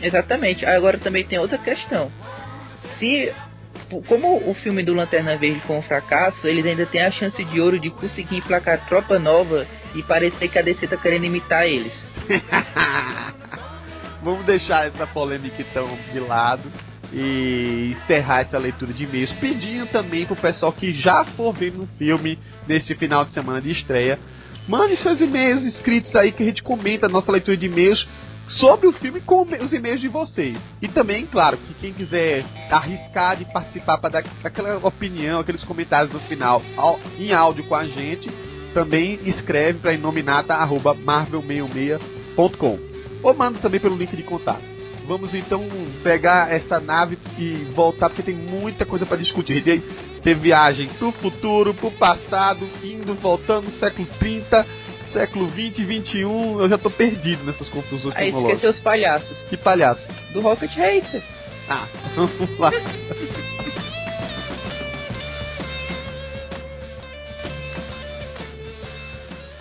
Exatamente. 0.03 0.67
Agora 0.67 0.99
também 0.99 1.25
tem 1.25 1.39
outra 1.39 1.57
questão. 1.57 2.13
Se 2.99 3.33
como 4.07 4.51
o 4.51 4.55
filme 4.55 4.83
do 4.83 4.95
Lanterna 4.95 5.37
Verde 5.37 5.61
foi 5.61 5.77
um 5.77 5.83
fracasso, 5.83 6.47
eles 6.47 6.65
ainda 6.65 6.87
têm 6.87 7.03
a 7.03 7.11
chance 7.11 7.45
de 7.45 7.61
ouro 7.61 7.79
de 7.79 7.91
conseguir 7.91 8.37
emplacar 8.37 8.87
tropa 8.87 9.19
nova 9.19 9.67
e 9.95 10.03
parecer 10.03 10.49
que 10.49 10.59
a 10.59 10.63
DC 10.63 10.87
tá 10.87 10.97
querendo 10.97 11.25
imitar 11.25 11.67
eles. 11.67 11.93
Vamos 14.23 14.45
deixar 14.45 14.87
essa 14.87 15.07
polêmica 15.07 15.57
então 15.61 15.89
de 16.13 16.21
lado 16.21 16.71
e 17.13 17.95
encerrar 17.97 18.41
essa 18.41 18.59
leitura 18.59 18.93
de 18.93 19.05
e-mails, 19.05 19.33
pedindo 19.33 19.87
também 19.87 20.25
pro 20.25 20.37
pessoal 20.37 20.73
que 20.73 20.95
já 20.95 21.25
for 21.25 21.53
ver 21.53 21.73
no 21.73 21.87
filme 21.99 22.39
nesse 22.67 22.95
final 22.95 23.25
de 23.25 23.35
semana 23.35 23.61
de 23.61 23.71
estreia, 23.71 24.19
mande 24.67 24.97
seus 24.97 25.21
e-mails 25.21 25.65
escritos 25.65 26.15
aí 26.17 26.33
que 26.33 26.43
a 26.43 26.47
gente 26.47 26.63
comenta 26.63 27.07
a 27.07 27.09
nossa 27.09 27.31
leitura 27.31 27.57
de 27.57 27.67
e-mails 27.67 28.07
sobre 28.59 28.87
o 28.87 28.93
filme 28.93 29.21
com 29.21 29.43
os 29.43 29.73
e-mails 29.73 30.01
de 30.01 30.09
vocês. 30.09 30.59
E 30.81 30.89
também, 30.89 31.27
claro, 31.27 31.57
que 31.57 31.75
quem 31.75 31.93
quiser 31.93 32.45
arriscar 32.71 33.37
de 33.37 33.45
participar 33.45 33.99
para 33.99 34.11
dar 34.11 34.23
aquela 34.45 34.77
opinião, 34.87 35.41
aqueles 35.41 35.65
comentários 35.65 36.13
no 36.13 36.21
final 36.21 36.63
ao, 36.77 37.01
em 37.19 37.33
áudio 37.33 37.65
com 37.65 37.75
a 37.75 37.85
gente, 37.85 38.31
também 38.73 39.19
escreve 39.25 39.79
para 39.79 39.93
inominata@marvel66.com 39.93 42.79
ou 43.23 43.35
manda 43.35 43.59
também 43.59 43.81
pelo 43.81 43.97
link 43.97 44.17
de 44.17 44.23
contato. 44.23 44.73
Vamos 45.07 45.35
então 45.35 45.67
pegar 46.03 46.53
essa 46.53 46.79
nave 46.79 47.19
e 47.37 47.55
voltar 47.75 48.09
porque 48.09 48.23
tem 48.23 48.35
muita 48.35 48.87
coisa 48.87 49.05
para 49.05 49.17
discutir. 49.17 49.83
Tem 50.23 50.35
viagem 50.35 50.89
pro 50.89 51.11
futuro, 51.11 51.75
pro 51.75 51.91
passado, 51.91 52.69
indo, 52.85 53.15
voltando, 53.15 53.69
século 53.71 54.07
30 54.19 54.65
século 55.13 55.47
20 55.47 55.79
e 55.79 55.85
21, 55.85 56.61
eu 56.61 56.69
já 56.69 56.79
tô 56.79 56.91
perdido 56.91 57.45
nessas 57.45 57.69
confusões 57.69 58.15
Aí 58.17 58.27
tecnológicas. 58.27 58.57
esqueceu 58.59 58.71
os 58.71 58.79
palhaços. 58.81 59.39
Que 59.49 59.57
palhaço. 59.57 60.07
Do 60.33 60.41
Rocket 60.41 60.71
Racer. 60.75 61.23
Ah, 61.69 61.87
vamos 62.17 62.59
lá. 62.59 62.71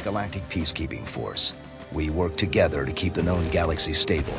Galactic 0.03 0.47
Peacekeeping 0.49 1.05
Force. 1.05 1.53
We 1.91 2.09
work 2.09 2.35
together 2.37 2.85
to 2.85 2.91
keep 2.91 3.13
the 3.13 3.23
known 3.23 3.49
galaxy 3.49 3.93
stable. 3.93 4.33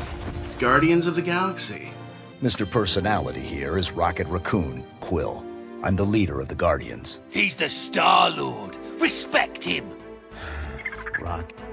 Guardians 0.59 1.07
of 1.07 1.15
the 1.15 1.21
Galaxy. 1.21 1.91
Mr. 2.41 2.69
Personality 2.69 3.41
here 3.41 3.77
is 3.77 3.91
Rocket 3.91 4.27
Raccoon, 4.27 4.83
Quill. 4.99 5.43
I'm 5.83 5.95
the 5.95 6.03
leader 6.05 6.39
of 6.41 6.47
the 6.47 6.55
Guardians. 6.55 7.21
He's 7.29 7.55
the 7.55 7.69
Star 7.69 8.29
Lord. 8.31 8.77
Respect 8.99 9.63
him. 9.63 9.85
Rock. 11.23 11.72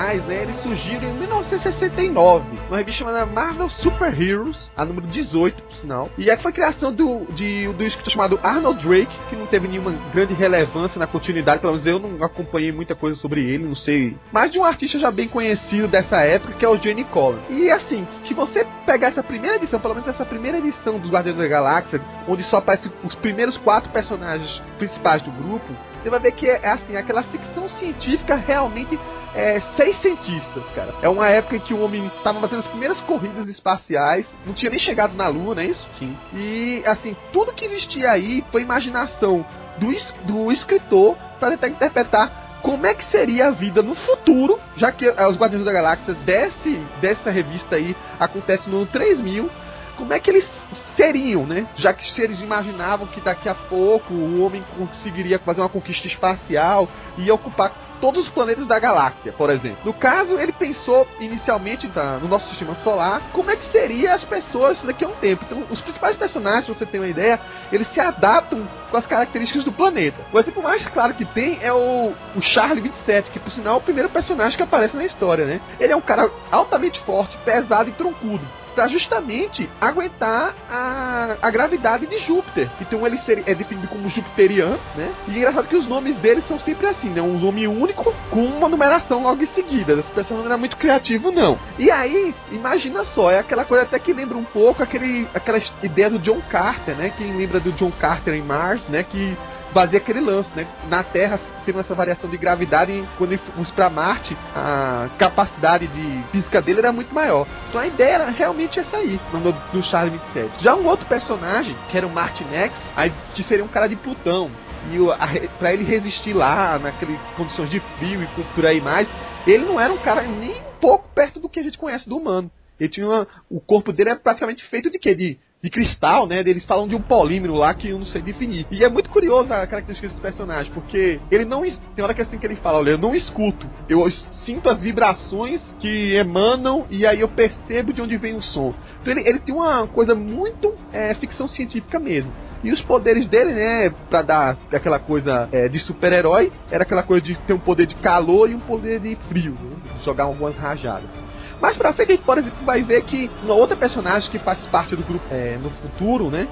originais, 0.11 0.25
né, 0.25 0.43
eles 0.43 0.61
surgiram 0.61 1.09
em 1.09 1.13
1969, 1.13 2.59
numa 2.65 2.77
revista 2.77 2.99
chamada 2.99 3.25
Marvel 3.25 3.69
Super 3.69 4.19
Heroes, 4.19 4.71
a 4.75 4.83
número 4.83 5.07
18, 5.07 5.63
por 5.63 5.75
sinal. 5.75 6.09
E 6.17 6.29
aí 6.29 6.37
foi 6.37 6.51
a 6.51 6.53
criação 6.53 6.91
do, 6.91 7.25
de, 7.33 7.67
do 7.73 7.83
escritor 7.83 8.11
chamado 8.11 8.39
Arnold 8.43 8.83
Drake, 8.83 9.11
que 9.29 9.35
não 9.35 9.45
teve 9.45 9.67
nenhuma 9.67 9.91
grande 10.13 10.33
relevância 10.33 10.99
na 10.99 11.07
continuidade, 11.07 11.61
pelo 11.61 11.73
menos 11.73 11.87
eu 11.87 11.99
não 11.99 12.23
acompanhei 12.23 12.71
muita 12.71 12.95
coisa 12.95 13.15
sobre 13.17 13.41
ele, 13.41 13.65
não 13.65 13.75
sei. 13.75 14.17
Mas 14.31 14.51
de 14.51 14.59
um 14.59 14.63
artista 14.63 14.99
já 14.99 15.11
bem 15.11 15.27
conhecido 15.27 15.87
dessa 15.87 16.21
época, 16.21 16.53
que 16.53 16.65
é 16.65 16.69
o 16.69 16.77
Jenny 16.77 17.03
Collins. 17.05 17.43
E 17.49 17.69
assim, 17.71 18.07
se 18.27 18.33
você 18.33 18.65
pegar 18.85 19.09
essa 19.09 19.23
primeira 19.23 19.55
edição, 19.55 19.79
pelo 19.79 19.95
menos 19.95 20.09
essa 20.09 20.25
primeira 20.25 20.57
edição 20.57 20.99
dos 20.99 21.09
Guardiões 21.09 21.37
da 21.37 21.47
Galáxia, 21.47 22.01
onde 22.27 22.43
só 22.43 22.57
aparecem 22.57 22.91
os 23.03 23.15
primeiros 23.15 23.57
quatro 23.57 23.89
personagens 23.91 24.61
principais 24.77 25.21
do 25.21 25.31
grupo, 25.31 25.73
você 26.01 26.09
vai 26.09 26.19
ver 26.19 26.31
que 26.31 26.49
é, 26.49 26.59
é 26.63 26.69
assim, 26.69 26.95
aquela 26.95 27.21
ficção 27.23 27.69
científica 27.69 28.35
realmente 28.35 28.99
é, 29.33 29.61
seis 29.75 30.00
cientistas, 30.01 30.63
cara. 30.75 30.93
É 31.01 31.09
uma 31.09 31.27
época 31.29 31.55
em 31.55 31.59
que 31.59 31.73
o 31.73 31.81
homem 31.81 32.07
estava 32.17 32.39
fazendo 32.41 32.59
as 32.59 32.67
primeiras 32.67 32.99
corridas 33.01 33.47
espaciais, 33.47 34.25
não 34.45 34.53
tinha 34.53 34.69
nem 34.69 34.79
chegado 34.79 35.15
na 35.15 35.27
Lua, 35.27 35.55
não 35.55 35.61
é 35.61 35.65
isso? 35.65 35.85
Sim. 35.99 36.17
E 36.33 36.83
assim, 36.85 37.15
tudo 37.31 37.53
que 37.53 37.65
existia 37.65 38.11
aí 38.11 38.43
foi 38.51 38.61
imaginação 38.61 39.45
do, 39.77 39.91
es- 39.91 40.13
do 40.23 40.51
escritor 40.51 41.15
para 41.39 41.51
tentar 41.51 41.67
interpretar 41.69 42.59
como 42.61 42.85
é 42.85 42.93
que 42.93 43.09
seria 43.09 43.47
a 43.47 43.51
vida 43.51 43.81
no 43.81 43.95
futuro, 43.95 44.59
já 44.77 44.91
que 44.91 45.05
eh, 45.07 45.27
os 45.27 45.35
Guardiões 45.37 45.65
da 45.65 45.71
Galáxia 45.71 46.13
desse, 46.13 46.75
dessa 46.99 47.31
revista 47.31 47.75
aí 47.75 47.95
acontece 48.19 48.69
no 48.69 48.77
ano 48.77 48.85
3000, 48.85 49.49
como 49.97 50.13
é 50.13 50.19
que 50.19 50.29
eles 50.29 50.47
seriam, 50.95 51.45
né? 51.45 51.67
Já 51.75 51.91
que 51.93 52.07
se 52.11 52.21
eles 52.21 52.39
imaginavam 52.39 53.07
que 53.07 53.19
daqui 53.21 53.49
a 53.49 53.55
pouco 53.55 54.13
o 54.13 54.43
homem 54.45 54.63
conseguiria 54.77 55.39
fazer 55.39 55.61
uma 55.61 55.69
conquista 55.69 56.05
espacial 56.07 56.87
e 57.17 57.31
ocupar 57.31 57.71
todos 58.01 58.23
os 58.23 58.29
planetas 58.29 58.67
da 58.67 58.79
galáxia, 58.79 59.31
por 59.31 59.49
exemplo. 59.49 59.77
No 59.85 59.93
caso, 59.93 60.33
ele 60.33 60.51
pensou 60.51 61.07
inicialmente 61.19 61.87
tá, 61.87 62.17
no 62.21 62.27
nosso 62.27 62.49
sistema 62.49 62.75
solar, 62.75 63.21
como 63.31 63.51
é 63.51 63.55
que 63.55 63.71
seria 63.71 64.15
as 64.15 64.23
pessoas 64.23 64.81
daqui 64.81 65.05
a 65.05 65.07
um 65.07 65.13
tempo. 65.13 65.45
Então, 65.45 65.63
os 65.69 65.79
principais 65.79 66.17
personagens, 66.17 66.65
se 66.65 66.73
você 66.73 66.85
tem 66.85 66.99
uma 66.99 67.07
ideia, 67.07 67.39
eles 67.71 67.87
se 67.93 67.99
adaptam 67.99 68.67
com 68.89 68.97
as 68.97 69.05
características 69.05 69.63
do 69.63 69.71
planeta. 69.71 70.19
O 70.33 70.39
exemplo 70.39 70.63
mais 70.63 70.85
claro 70.87 71.13
que 71.13 71.23
tem 71.23 71.59
é 71.61 71.71
o, 71.71 72.11
o 72.35 72.41
Charlie 72.41 72.81
27, 72.81 73.29
que 73.29 73.39
por 73.39 73.51
sinal 73.51 73.75
é 73.75 73.77
o 73.77 73.81
primeiro 73.81 74.09
personagem 74.09 74.57
que 74.57 74.63
aparece 74.63 74.97
na 74.97 75.05
história, 75.05 75.45
né? 75.45 75.61
Ele 75.79 75.93
é 75.93 75.95
um 75.95 76.01
cara 76.01 76.29
altamente 76.51 76.99
forte, 77.01 77.37
pesado 77.45 77.89
e 77.89 77.93
troncudo 77.93 78.60
para 78.73 78.87
justamente 78.87 79.69
aguentar 79.79 80.55
a, 80.69 81.37
a 81.41 81.51
gravidade 81.51 82.07
de 82.07 82.19
Júpiter. 82.19 82.69
Então 82.79 83.05
ele 83.05 83.17
seria, 83.19 83.43
é 83.47 83.53
definido 83.53 83.87
como 83.87 84.09
jupiteriano, 84.09 84.79
né? 84.95 85.11
E 85.27 85.35
é 85.35 85.37
engraçado 85.37 85.67
que 85.67 85.75
os 85.75 85.87
nomes 85.87 86.15
deles 86.17 86.43
são 86.47 86.59
sempre 86.59 86.87
assim, 86.87 87.09
né? 87.09 87.21
Um 87.21 87.37
nome 87.37 87.67
único 87.67 88.13
com 88.29 88.43
uma 88.45 88.69
numeração 88.69 89.23
logo 89.23 89.43
em 89.43 89.47
seguida. 89.47 89.93
Esse 89.93 90.11
personagem 90.11 90.45
não 90.45 90.51
era 90.53 90.57
muito 90.57 90.77
criativo, 90.77 91.31
não. 91.31 91.57
E 91.77 91.91
aí, 91.91 92.33
imagina 92.51 93.03
só, 93.03 93.31
é 93.31 93.39
aquela 93.39 93.65
coisa 93.65 93.83
até 93.83 93.99
que 93.99 94.13
lembra 94.13 94.37
um 94.37 94.43
pouco 94.43 94.83
aquele, 94.83 95.27
aquela 95.33 95.61
ideia 95.83 96.09
do 96.09 96.19
John 96.19 96.41
Carter, 96.49 96.95
né? 96.95 97.11
Quem 97.17 97.35
lembra 97.35 97.59
do 97.59 97.71
John 97.73 97.91
Carter 97.91 98.33
em 98.33 98.41
Mars, 98.41 98.81
né? 98.89 99.03
Que 99.03 99.37
fazia 99.73 99.99
aquele 99.99 100.19
lance, 100.21 100.49
né? 100.55 100.67
Na 100.89 101.03
Terra 101.03 101.39
tem 101.65 101.77
essa 101.77 101.93
variação 101.95 102.29
de 102.29 102.37
gravidade 102.37 102.91
e 102.91 103.05
quando 103.17 103.31
ele 103.33 103.41
fosse 103.55 103.71
para 103.71 103.89
Marte, 103.89 104.35
a 104.55 105.09
capacidade 105.17 105.87
de 105.87 106.23
física 106.31 106.61
dele 106.61 106.79
era 106.79 106.91
muito 106.91 107.13
maior. 107.13 107.47
Então 107.69 107.79
a 107.81 107.87
ideia 107.87 108.15
era 108.15 108.29
realmente 108.29 108.79
essa 108.79 108.97
aí, 108.97 109.19
no, 109.33 109.51
do 109.51 109.83
Charlie 109.83 110.17
27. 110.17 110.63
Já 110.63 110.75
um 110.75 110.85
outro 110.87 111.05
personagem, 111.05 111.75
que 111.89 111.97
era 111.97 112.05
o 112.07 112.09
Martin 112.13 112.45
X, 112.53 112.73
aí, 112.95 113.11
que 113.33 113.43
seria 113.43 113.63
um 113.63 113.67
cara 113.69 113.87
de 113.87 113.95
Plutão. 113.95 114.49
E 114.91 114.99
o- 114.99 115.11
a 115.11 115.25
re- 115.25 115.47
pra 115.59 115.71
ele 115.73 115.83
resistir 115.83 116.33
lá, 116.33 116.79
naquelas 116.79 117.19
condições 117.37 117.69
de 117.69 117.79
frio 117.79 118.23
e 118.23 118.27
por 118.55 118.65
aí 118.65 118.81
mais, 118.81 119.07
ele 119.45 119.65
não 119.65 119.79
era 119.79 119.93
um 119.93 119.97
cara 119.97 120.23
nem 120.23 120.51
um 120.59 120.79
pouco 120.81 121.07
perto 121.13 121.39
do 121.39 121.47
que 121.47 121.59
a 121.59 121.63
gente 121.63 121.77
conhece 121.77 122.09
do 122.09 122.17
humano. 122.17 122.49
Ele 122.79 122.89
tinha 122.89 123.05
uma- 123.07 123.27
o 123.49 123.59
corpo 123.59 123.93
dele 123.93 124.09
é 124.09 124.15
praticamente 124.15 124.65
feito 124.67 124.89
de 124.89 124.97
quê? 124.97 125.13
De, 125.13 125.37
de 125.61 125.69
cristal, 125.69 126.25
né? 126.25 126.39
Eles 126.39 126.65
falam 126.65 126.87
de 126.87 126.95
um 126.95 127.01
polímero 127.01 127.53
lá 127.53 127.73
que 127.73 127.89
eu 127.89 127.99
não 127.99 128.05
sei 128.05 128.21
definir. 128.21 128.65
E 128.71 128.83
é 128.83 128.89
muito 128.89 129.09
curioso 129.09 129.53
a 129.53 129.67
característica 129.67 130.07
desse 130.07 130.19
personagem, 130.19 130.71
porque 130.73 131.19
ele 131.29 131.45
não. 131.45 131.61
Tem 131.95 132.03
hora 132.03 132.13
que 132.13 132.21
é 132.21 132.23
assim 132.23 132.37
que 132.37 132.45
ele 132.45 132.55
fala: 132.55 132.79
olha, 132.79 132.91
eu 132.91 132.97
não 132.97 133.15
escuto, 133.15 133.67
eu 133.87 134.09
sinto 134.45 134.69
as 134.69 134.81
vibrações 134.81 135.61
que 135.79 136.15
emanam 136.15 136.85
e 136.89 137.05
aí 137.05 137.21
eu 137.21 137.27
percebo 137.27 137.93
de 137.93 138.01
onde 138.01 138.17
vem 138.17 138.35
o 138.35 138.41
som. 138.41 138.73
Então 139.01 139.13
ele, 139.13 139.27
ele 139.27 139.39
tem 139.39 139.53
uma 139.53 139.87
coisa 139.87 140.15
muito 140.15 140.73
é, 140.91 141.13
ficção 141.15 141.47
científica 141.47 141.99
mesmo. 141.99 142.31
E 142.63 142.71
os 142.71 142.81
poderes 142.81 143.27
dele, 143.27 143.53
né, 143.53 143.89
pra 144.09 144.21
dar 144.21 144.57
aquela 144.71 144.99
coisa 144.99 145.49
é, 145.51 145.67
de 145.67 145.79
super-herói, 145.79 146.51
era 146.69 146.83
aquela 146.83 147.01
coisa 147.01 147.25
de 147.25 147.35
ter 147.39 147.53
um 147.53 147.59
poder 147.59 147.87
de 147.87 147.95
calor 147.95 148.49
e 148.49 148.55
um 148.55 148.59
poder 148.59 148.99
de 148.99 149.15
frio, 149.27 149.53
né? 149.53 149.77
Jogar 150.03 150.25
algumas 150.25 150.55
rajadas. 150.55 151.30
Mais 151.61 151.77
pra 151.77 151.93
frente 151.93 152.11
a 152.11 152.15
gente, 152.15 152.51
vai 152.65 152.81
ver 152.81 153.03
que 153.03 153.29
uma 153.43 153.53
outra 153.53 153.77
personagem 153.77 154.29
que 154.31 154.39
faz 154.39 154.59
parte 154.67 154.95
do 154.95 155.03
grupo 155.03 155.23
é, 155.29 155.57
no 155.61 155.69
futuro, 155.69 156.29
né? 156.29 156.47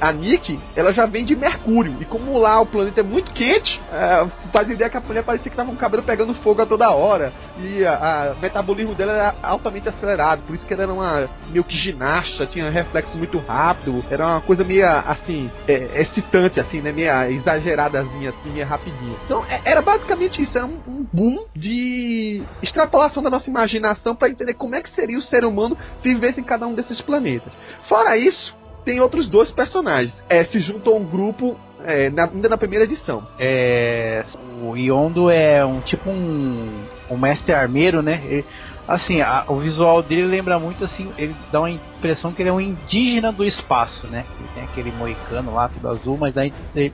A 0.00 0.12
Nick, 0.12 0.58
ela 0.74 0.92
já 0.92 1.06
vem 1.06 1.24
de 1.24 1.36
Mercúrio. 1.36 1.96
E 2.00 2.04
como 2.04 2.38
lá 2.38 2.60
o 2.60 2.66
planeta 2.66 3.00
é 3.00 3.02
muito 3.02 3.32
quente, 3.32 3.80
é, 3.92 4.26
faz 4.52 4.68
ideia 4.68 4.90
que 4.90 4.96
a 4.96 5.00
mulher 5.00 5.24
parecia 5.24 5.50
que 5.50 5.56
tava 5.56 5.68
com 5.70 5.74
o 5.76 5.78
cabelo 5.78 6.02
pegando 6.02 6.34
fogo 6.34 6.62
a 6.62 6.66
toda 6.66 6.90
hora. 6.90 7.32
E 7.58 7.82
o 7.84 8.40
metabolismo 8.40 8.94
dela 8.94 9.12
era 9.12 9.34
altamente 9.42 9.88
acelerado. 9.88 10.42
Por 10.42 10.54
isso 10.54 10.66
que 10.66 10.74
ela 10.74 10.82
era 10.84 10.92
uma 10.92 11.28
meio 11.48 11.64
que 11.64 11.76
ginasta, 11.76 12.46
tinha 12.46 12.68
reflexo 12.70 13.16
muito 13.16 13.38
rápido. 13.38 14.04
Era 14.10 14.26
uma 14.26 14.40
coisa 14.40 14.64
meio 14.64 14.86
assim, 14.86 15.50
é, 15.66 16.00
excitante, 16.00 16.60
assim, 16.60 16.80
né? 16.80 16.92
Meio 16.92 17.10
exageradazinha, 17.30 18.30
assim, 18.30 18.50
meio 18.50 18.66
rapidinha. 18.66 19.16
Então 19.24 19.44
é- 19.48 19.60
era 19.64 19.80
basicamente 19.82 20.42
isso. 20.42 20.56
Era 20.56 20.66
um, 20.66 20.80
um 20.86 21.06
boom 21.12 21.46
de 21.54 22.42
extrapolação 22.62 23.22
da 23.22 23.30
nossa 23.30 23.48
imaginação 23.48 24.14
para 24.14 24.28
entender 24.28 24.54
como 24.54 24.74
é 24.74 24.82
que 24.82 24.90
seria 24.94 25.18
o 25.18 25.22
ser 25.22 25.44
humano 25.44 25.76
se 26.02 26.12
vivesse 26.12 26.40
em 26.40 26.44
cada 26.44 26.66
um 26.66 26.74
desses 26.74 27.00
planetas. 27.00 27.52
Fora 27.88 28.16
isso, 28.16 28.54
tem 28.84 29.00
outros 29.00 29.28
dois 29.28 29.50
personagens. 29.50 30.14
É, 30.28 30.44
se 30.44 30.60
juntam 30.60 30.96
um 30.96 31.04
grupo 31.04 31.56
é, 31.80 32.08
na- 32.10 32.24
ainda 32.26 32.48
na 32.48 32.56
primeira 32.58 32.84
edição. 32.84 33.26
É, 33.38 34.24
o 34.62 34.76
Yondo 34.76 35.28
é 35.30 35.64
um 35.64 35.80
tipo 35.80 36.08
um, 36.10 36.84
um 37.10 37.18
mestre 37.18 37.52
armeiro, 37.52 38.02
né? 38.02 38.20
Ele- 38.24 38.44
assim, 38.88 39.20
a- 39.20 39.44
o 39.48 39.58
visual 39.58 40.02
dele 40.02 40.26
lembra 40.26 40.58
muito 40.58 40.84
assim, 40.84 41.12
ele 41.18 41.34
dá 41.52 41.60
uma 41.60 41.70
impressão 41.70 42.32
que 42.32 42.42
ele 42.42 42.48
é 42.50 42.52
um 42.52 42.60
indígena 42.60 43.32
do 43.32 43.44
espaço, 43.44 44.06
né? 44.08 44.24
Ele 44.38 44.48
tem 44.54 44.62
aquele 44.62 44.92
moicano 44.92 45.52
lá, 45.52 45.68
tudo 45.68 45.88
azul, 45.88 46.16
mas 46.18 46.34
dá, 46.34 46.42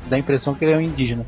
dá 0.06 0.16
a 0.16 0.18
impressão 0.18 0.54
que 0.54 0.64
ele 0.64 0.72
é 0.72 0.76
um 0.76 0.80
indígena. 0.80 1.24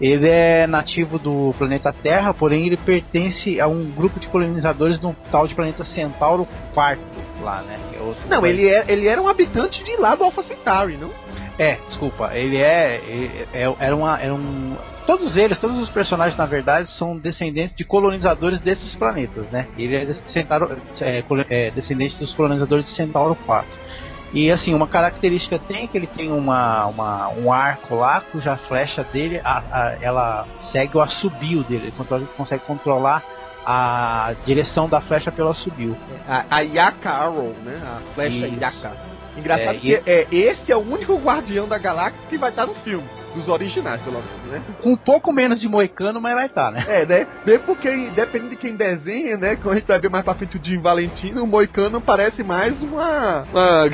Ele 0.00 0.28
é 0.28 0.66
nativo 0.66 1.18
do 1.18 1.54
planeta 1.56 1.92
Terra, 1.92 2.34
porém 2.34 2.66
ele 2.66 2.76
pertence 2.76 3.60
a 3.60 3.66
um 3.66 3.90
grupo 3.90 4.20
de 4.20 4.26
colonizadores 4.28 5.00
de 5.00 5.06
um 5.06 5.14
tal 5.30 5.46
de 5.46 5.54
planeta 5.54 5.84
Centauro 5.86 6.46
IV 6.72 6.98
lá, 7.42 7.62
né? 7.62 7.78
É 7.94 8.28
Não, 8.28 8.46
ele, 8.46 8.68
é, 8.68 8.84
ele 8.88 9.08
era 9.08 9.20
um 9.20 9.28
habitante 9.28 9.82
de 9.82 9.96
lá 9.96 10.14
do 10.14 10.24
Alpha 10.24 10.42
Centauri, 10.42 10.96
não? 10.96 11.10
É, 11.58 11.78
desculpa, 11.88 12.32
ele 12.34 12.58
é, 12.58 13.00
é, 13.54 13.62
é- 13.62 13.74
era 13.80 13.96
uma, 13.96 14.20
era 14.20 14.34
um, 14.34 14.76
todos 15.06 15.34
eles, 15.36 15.58
todos 15.58 15.78
os 15.78 15.88
personagens 15.88 16.36
na 16.36 16.44
verdade 16.44 16.90
são 16.98 17.16
descendentes 17.16 17.74
de 17.74 17.84
colonizadores 17.84 18.60
desses 18.60 18.94
planetas, 18.96 19.46
né? 19.50 19.66
Ele 19.78 19.96
é, 19.96 20.06
é, 21.00 21.24
é 21.48 21.70
descendente 21.70 22.16
dos 22.16 22.34
colonizadores 22.34 22.84
de 22.84 22.94
Centauro 22.94 23.34
4. 23.46 23.85
E 24.36 24.52
assim, 24.52 24.74
uma 24.74 24.86
característica 24.86 25.58
tem 25.58 25.84
é 25.84 25.86
que 25.86 25.96
ele 25.96 26.06
tem 26.08 26.30
uma, 26.30 26.84
uma, 26.88 27.28
um 27.30 27.50
arco 27.50 27.94
lá, 27.94 28.20
cuja 28.20 28.54
flecha 28.68 29.02
dele, 29.04 29.40
a, 29.42 29.62
a- 29.72 29.96
ela 29.98 30.46
segue 30.72 30.94
o 30.94 31.00
assobio 31.00 31.64
dele, 31.64 31.84
ele 31.86 32.26
consegue 32.36 32.62
controlar 32.66 33.22
a 33.64 34.34
direção 34.44 34.90
da 34.90 35.00
flecha 35.00 35.32
pela 35.32 35.54
subiu. 35.54 35.96
A, 36.28 36.44
a 36.50 36.60
Yaka 36.60 37.08
Arrow, 37.10 37.56
né? 37.64 37.80
A 37.82 38.14
flecha 38.14 38.46
Isso. 38.46 38.60
Yaka. 38.60 39.15
Engraçado 39.36 39.76
É, 39.76 39.78
que 39.78 39.94
é, 40.06 40.26
esse 40.30 40.70
é 40.72 40.76
o 40.76 40.80
único 40.80 41.14
guardião 41.18 41.68
da 41.68 41.78
galáxia 41.78 42.18
que 42.28 42.38
vai 42.38 42.50
estar 42.50 42.66
no 42.66 42.74
filme. 42.76 43.06
Dos 43.34 43.48
originais, 43.48 44.00
pelo 44.00 44.16
menos, 44.16 44.50
né? 44.50 44.62
Com 44.82 44.92
um 44.92 44.96
pouco 44.96 45.30
menos 45.30 45.60
de 45.60 45.68
moicano, 45.68 46.18
mas 46.22 46.34
vai 46.34 46.46
estar, 46.46 46.70
né? 46.72 46.86
É, 46.88 47.04
né? 47.04 47.26
Mesmo 47.44 47.64
porque, 47.66 48.10
dependendo 48.14 48.50
de 48.50 48.56
quem 48.56 48.74
desenha, 48.76 49.36
né? 49.36 49.56
Quando 49.56 49.72
a 49.74 49.78
gente 49.78 49.86
vai 49.86 49.98
ver 50.00 50.08
mais 50.08 50.24
pra 50.24 50.34
frente 50.34 50.56
o 50.56 50.64
Jim 50.64 50.80
Valentino, 50.80 51.44
o 51.44 51.46
Moicano 51.46 52.00
parece 52.00 52.42
mais 52.42 52.80
uma. 52.82 53.44
uma 53.52 53.86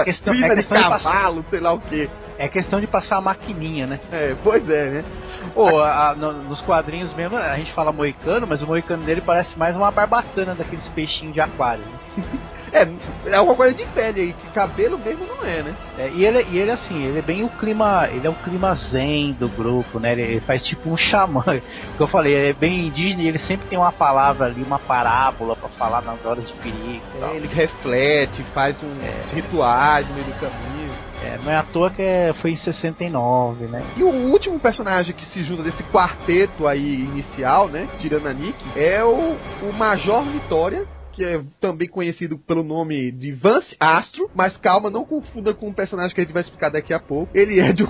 É 0.00 0.04
questão- 0.04 0.32
é 0.38 0.48
de 0.50 0.54
questão 0.54 0.78
de 0.78 0.84
cavalo, 0.84 1.44
sei 1.50 1.58
lá 1.58 1.72
o 1.72 1.80
quê. 1.80 2.08
É 2.38 2.46
questão 2.48 2.80
de 2.80 2.86
passar 2.86 3.16
a 3.16 3.20
maquininha, 3.20 3.88
né? 3.88 3.98
É, 4.12 4.36
pois 4.44 4.68
é, 4.70 4.90
né? 4.90 5.04
Pô, 5.52 5.80
a- 5.80 6.14
no- 6.16 6.44
nos 6.44 6.60
quadrinhos 6.60 7.12
mesmo, 7.14 7.36
a 7.36 7.56
gente 7.56 7.72
fala 7.72 7.90
moicano, 7.92 8.46
mas 8.46 8.62
o 8.62 8.66
moicano 8.68 9.02
dele 9.02 9.20
parece 9.20 9.58
mais 9.58 9.76
uma 9.76 9.90
barbatana 9.90 10.54
daqueles 10.54 10.86
peixinhos 10.90 11.34
de 11.34 11.40
aquário. 11.40 11.82
né? 11.82 12.24
É, 12.74 13.30
é 13.30 13.36
alguma 13.36 13.56
coisa 13.56 13.72
de 13.72 13.86
pele 13.86 14.20
aí, 14.20 14.32
que 14.34 14.48
cabelo 14.48 14.98
mesmo 14.98 15.24
não 15.24 15.46
é, 15.46 15.62
né? 15.62 15.76
É, 15.96 16.10
e, 16.10 16.24
ele, 16.24 16.42
e 16.50 16.58
ele, 16.58 16.72
assim, 16.72 17.04
ele 17.04 17.20
é 17.20 17.22
bem 17.22 17.44
o 17.44 17.48
clima. 17.50 18.08
Ele 18.10 18.26
é 18.26 18.30
o 18.30 18.34
clima 18.34 18.74
zen 18.90 19.32
do 19.34 19.48
grupo, 19.48 20.00
né? 20.00 20.10
Ele, 20.12 20.22
ele 20.22 20.40
faz 20.40 20.60
tipo 20.64 20.90
um 20.90 20.96
xamã. 20.96 21.44
Que 21.96 22.02
eu 22.02 22.08
falei, 22.08 22.34
ele 22.34 22.48
é 22.48 22.52
bem 22.52 22.88
indígena 22.88 23.22
e 23.22 23.28
ele 23.28 23.38
sempre 23.38 23.68
tem 23.68 23.78
uma 23.78 23.92
palavra 23.92 24.46
ali, 24.46 24.64
uma 24.64 24.80
parábola 24.80 25.54
pra 25.54 25.68
falar 25.70 26.02
nas 26.02 26.24
horas 26.24 26.44
de 26.48 26.54
perigo. 26.54 27.04
É, 27.14 27.36
ele 27.36 27.46
reflete, 27.46 28.42
faz 28.52 28.82
uns 28.82 29.30
rituais 29.30 30.08
no 30.08 30.14
meio 30.14 30.26
do 30.26 30.34
caminho. 30.34 30.92
É, 31.20 31.38
não 31.38 31.52
é 31.52 31.56
à 31.56 31.62
toa 31.62 31.90
que 31.90 32.02
é- 32.02 32.32
foi 32.42 32.50
em 32.50 32.56
69, 32.56 33.68
né? 33.68 33.86
E 33.96 34.02
o 34.02 34.10
último 34.10 34.58
personagem 34.58 35.14
que 35.14 35.24
se 35.26 35.42
junta 35.44 35.62
desse 35.62 35.84
quarteto 35.84 36.66
aí 36.66 37.04
inicial, 37.04 37.68
né? 37.68 37.88
Tirando 37.98 38.26
a 38.26 38.34
Nick, 38.34 38.72
é 38.74 39.04
o, 39.04 39.38
o 39.62 39.72
Major 39.72 40.24
Vitória. 40.30 40.84
Que 41.14 41.24
é 41.24 41.40
também 41.60 41.88
conhecido 41.88 42.36
pelo 42.38 42.64
nome 42.64 43.12
de 43.12 43.30
Vance 43.30 43.76
Astro, 43.78 44.28
mas 44.34 44.56
calma, 44.56 44.90
não 44.90 45.04
confunda 45.04 45.54
com 45.54 45.68
um 45.68 45.72
personagem 45.72 46.12
que 46.12 46.20
a 46.20 46.24
gente 46.24 46.32
vai 46.32 46.42
explicar 46.42 46.70
daqui 46.70 46.92
a 46.92 46.98
pouco. 46.98 47.30
Ele 47.32 47.60
é 47.60 47.72
de 47.72 47.84
um, 47.84 47.88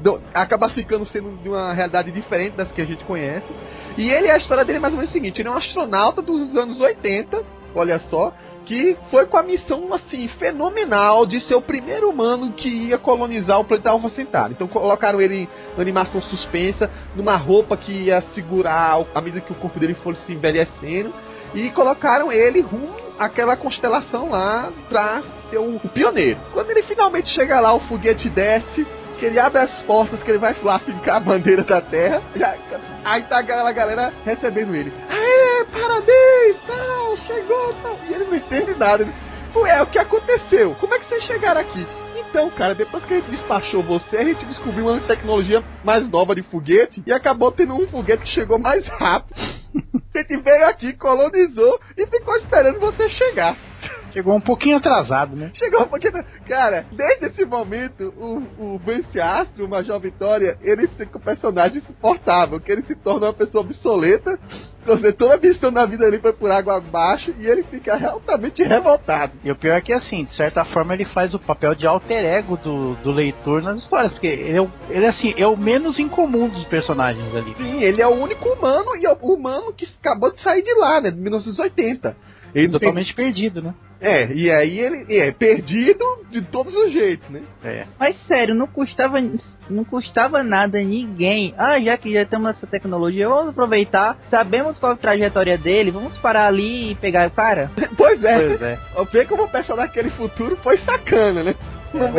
do- 0.00 0.20
acaba 0.34 0.68
ficando 0.70 1.06
sendo 1.06 1.40
de 1.40 1.48
uma 1.48 1.72
realidade 1.72 2.10
diferente 2.10 2.56
das 2.56 2.72
que 2.72 2.80
a 2.80 2.84
gente 2.84 3.04
conhece. 3.04 3.46
E 3.96 4.10
ele, 4.10 4.28
a 4.28 4.36
história 4.36 4.64
dele 4.64 4.78
é 4.78 4.80
mais 4.80 4.92
ou 4.92 4.98
menos 4.98 5.10
o 5.10 5.12
seguinte: 5.12 5.40
ele 5.40 5.48
é 5.48 5.52
um 5.52 5.56
astronauta 5.56 6.20
dos 6.20 6.56
anos 6.56 6.80
80, 6.80 7.44
olha 7.76 8.00
só, 8.00 8.32
que 8.66 8.96
foi 9.08 9.26
com 9.26 9.36
a 9.36 9.42
missão 9.44 9.94
assim 9.94 10.26
fenomenal 10.26 11.26
de 11.26 11.38
ser 11.42 11.54
o 11.54 11.62
primeiro 11.62 12.10
humano 12.10 12.54
que 12.54 12.68
ia 12.68 12.98
colonizar 12.98 13.60
o 13.60 13.64
planeta 13.64 13.90
Alpha 13.90 14.08
Centauri. 14.08 14.54
Então 14.54 14.66
colocaram 14.66 15.20
ele 15.20 15.42
em 15.76 15.80
animação 15.80 16.20
suspensa, 16.22 16.90
numa 17.14 17.36
roupa 17.36 17.76
que 17.76 17.92
ia 17.92 18.20
segurar 18.34 19.04
à 19.14 19.20
medida 19.20 19.42
que 19.42 19.52
o 19.52 19.56
corpo 19.56 19.78
dele 19.78 19.94
fosse 19.94 20.26
se 20.26 20.32
envelhecendo 20.32 21.12
e 21.54 21.70
colocaram 21.70 22.30
ele 22.32 22.60
rumo 22.60 22.94
àquela 23.18 23.56
constelação 23.56 24.30
lá 24.30 24.70
pra 24.88 25.22
ser 25.50 25.58
o, 25.58 25.78
pioneiro. 25.92 26.38
Quando 26.52 26.70
ele 26.70 26.82
finalmente 26.82 27.28
chega 27.30 27.60
lá, 27.60 27.72
o 27.72 27.80
foguete 27.80 28.28
desce. 28.28 28.86
Que 29.18 29.26
ele 29.26 29.38
abre 29.38 29.60
as 29.60 29.70
portas, 29.82 30.20
que 30.24 30.28
ele 30.28 30.38
vai 30.38 30.56
lá 30.60 30.76
fincar 30.80 31.16
a 31.18 31.20
bandeira 31.20 31.62
da 31.62 31.80
Terra. 31.80 32.20
já- 32.34 32.54
aí 33.04 33.22
tá 33.22 33.38
aquela 33.38 33.70
galera 33.70 34.12
recebendo 34.24 34.74
ele. 34.74 34.92
Aê, 35.08 35.64
parabéns, 35.66 36.56
tal, 36.66 37.16
chegou, 37.18 37.72
tal. 37.80 37.96
E 38.08 38.12
ele 38.12 38.24
não 38.24 38.34
entende 38.34 38.74
nada. 38.74 39.04
Ele, 39.04 39.12
Ué, 39.54 39.80
o 39.82 39.86
que 39.86 40.00
aconteceu? 40.00 40.74
Como 40.80 40.94
é 40.94 40.98
que 40.98 41.06
vocês 41.06 41.22
chegaram 41.22 41.60
aqui? 41.60 41.86
Então, 42.14 42.48
cara, 42.50 42.74
depois 42.74 43.04
que 43.04 43.14
a 43.14 43.16
gente 43.18 43.30
despachou 43.30 43.82
você, 43.82 44.16
a 44.16 44.24
gente 44.24 44.44
descobriu 44.46 44.86
uma 44.86 45.00
tecnologia 45.00 45.64
mais 45.84 46.08
nova 46.08 46.34
de 46.34 46.42
foguete 46.42 47.02
e 47.04 47.12
acabou 47.12 47.50
tendo 47.50 47.74
um 47.74 47.88
foguete 47.88 48.22
que 48.22 48.30
chegou 48.30 48.58
mais 48.58 48.86
rápido. 48.86 49.34
A 50.14 50.18
gente 50.18 50.36
veio 50.36 50.68
aqui, 50.68 50.92
colonizou 50.92 51.80
e 51.96 52.06
ficou 52.06 52.36
esperando 52.36 52.78
você 52.78 53.08
chegar. 53.08 53.56
Chegou 54.12 54.36
um 54.36 54.40
pouquinho 54.40 54.76
atrasado, 54.76 55.34
né? 55.34 55.50
Chegou 55.54 55.82
um 55.82 55.88
pouquinho. 55.88 56.12
Cara, 56.46 56.86
desde 56.92 57.26
esse 57.26 57.44
momento, 57.44 58.14
o, 58.16 58.74
o 58.74 58.78
Vance 58.78 59.20
Astro, 59.20 59.66
o 59.66 59.68
Major 59.68 59.98
Vitória, 59.98 60.56
ele 60.62 60.86
fica 60.86 61.18
um 61.18 61.20
personagem 61.20 61.78
insuportável, 61.78 62.60
que 62.60 62.70
ele 62.70 62.82
se 62.82 62.94
torna 62.94 63.26
uma 63.26 63.32
pessoa 63.32 63.64
obsoleta. 63.64 64.38
Toda 64.84 65.34
a 65.34 65.38
missão 65.38 65.72
da 65.72 65.86
vida 65.86 66.04
dele 66.04 66.18
foi 66.20 66.32
por 66.32 66.50
água 66.50 66.76
abaixo 66.76 67.34
e 67.38 67.46
ele 67.46 67.62
fica 67.64 67.96
realmente 67.96 68.62
revoltado. 68.62 69.32
E 69.42 69.50
o 69.50 69.56
pior 69.56 69.74
é 69.76 69.80
que, 69.80 69.92
assim, 69.92 70.24
de 70.24 70.34
certa 70.36 70.64
forma, 70.66 70.94
ele 70.94 71.04
faz 71.06 71.32
o 71.34 71.38
papel 71.38 71.74
de 71.74 71.86
alter 71.86 72.24
ego 72.24 72.56
do, 72.56 72.94
do 72.96 73.10
leitor 73.10 73.62
nas 73.62 73.78
histórias, 73.78 74.12
porque 74.12 74.26
ele 74.26 74.58
é, 74.58 74.60
o, 74.60 74.70
ele, 74.90 75.06
assim, 75.06 75.34
é 75.36 75.46
o 75.46 75.56
menos 75.56 75.98
incomum 75.98 76.48
dos 76.48 76.64
personagens 76.66 77.34
ali. 77.34 77.54
Sim, 77.56 77.82
ele 77.82 78.02
é 78.02 78.06
o 78.06 78.14
único 78.14 78.48
humano 78.48 78.94
e 78.96 79.06
é 79.06 79.10
o 79.12 79.16
humano 79.34 79.72
que 79.72 79.86
acabou 80.00 80.32
de 80.32 80.40
sair 80.42 80.62
de 80.62 80.74
lá, 80.74 81.00
né? 81.00 81.10
De 81.10 81.18
1980. 81.18 82.16
Ele 82.54 82.68
não 82.68 82.78
tem- 82.78 82.88
Totalmente 82.88 83.14
perdido, 83.14 83.60
né? 83.62 83.74
É, 84.04 84.30
e 84.34 84.50
aí 84.50 84.78
ele 84.78 85.18
é 85.18 85.32
perdido 85.32 86.04
de 86.30 86.42
todos 86.42 86.74
os 86.74 86.92
jeitos, 86.92 87.26
né? 87.30 87.40
É. 87.64 87.86
Mas 87.98 88.14
sério, 88.26 88.54
não 88.54 88.66
custava, 88.66 89.18
não 89.70 89.82
custava 89.82 90.42
nada 90.42 90.78
a 90.78 90.84
ninguém. 90.84 91.54
Ah, 91.56 91.80
já 91.80 91.96
que 91.96 92.12
já 92.12 92.26
temos 92.26 92.50
essa 92.50 92.66
tecnologia, 92.66 93.26
vamos 93.26 93.48
aproveitar. 93.48 94.18
Sabemos 94.28 94.78
qual 94.78 94.92
é 94.92 94.94
a 94.94 94.98
trajetória 94.98 95.56
dele, 95.56 95.90
vamos 95.90 96.18
parar 96.18 96.46
ali 96.46 96.92
e 96.92 96.94
pegar 96.96 97.28
o 97.28 97.30
cara. 97.30 97.70
Pois 97.96 98.22
é. 98.22 98.38
Pois 98.38 98.62
é. 98.62 98.78
Eu 98.96 99.04
ver 99.06 99.26
como 99.26 99.44
o 99.44 99.50
personagem 99.50 99.88
daquele 99.88 100.10
futuro 100.10 100.56
foi 100.56 100.76
sacana, 100.78 101.42
né? 101.42 101.54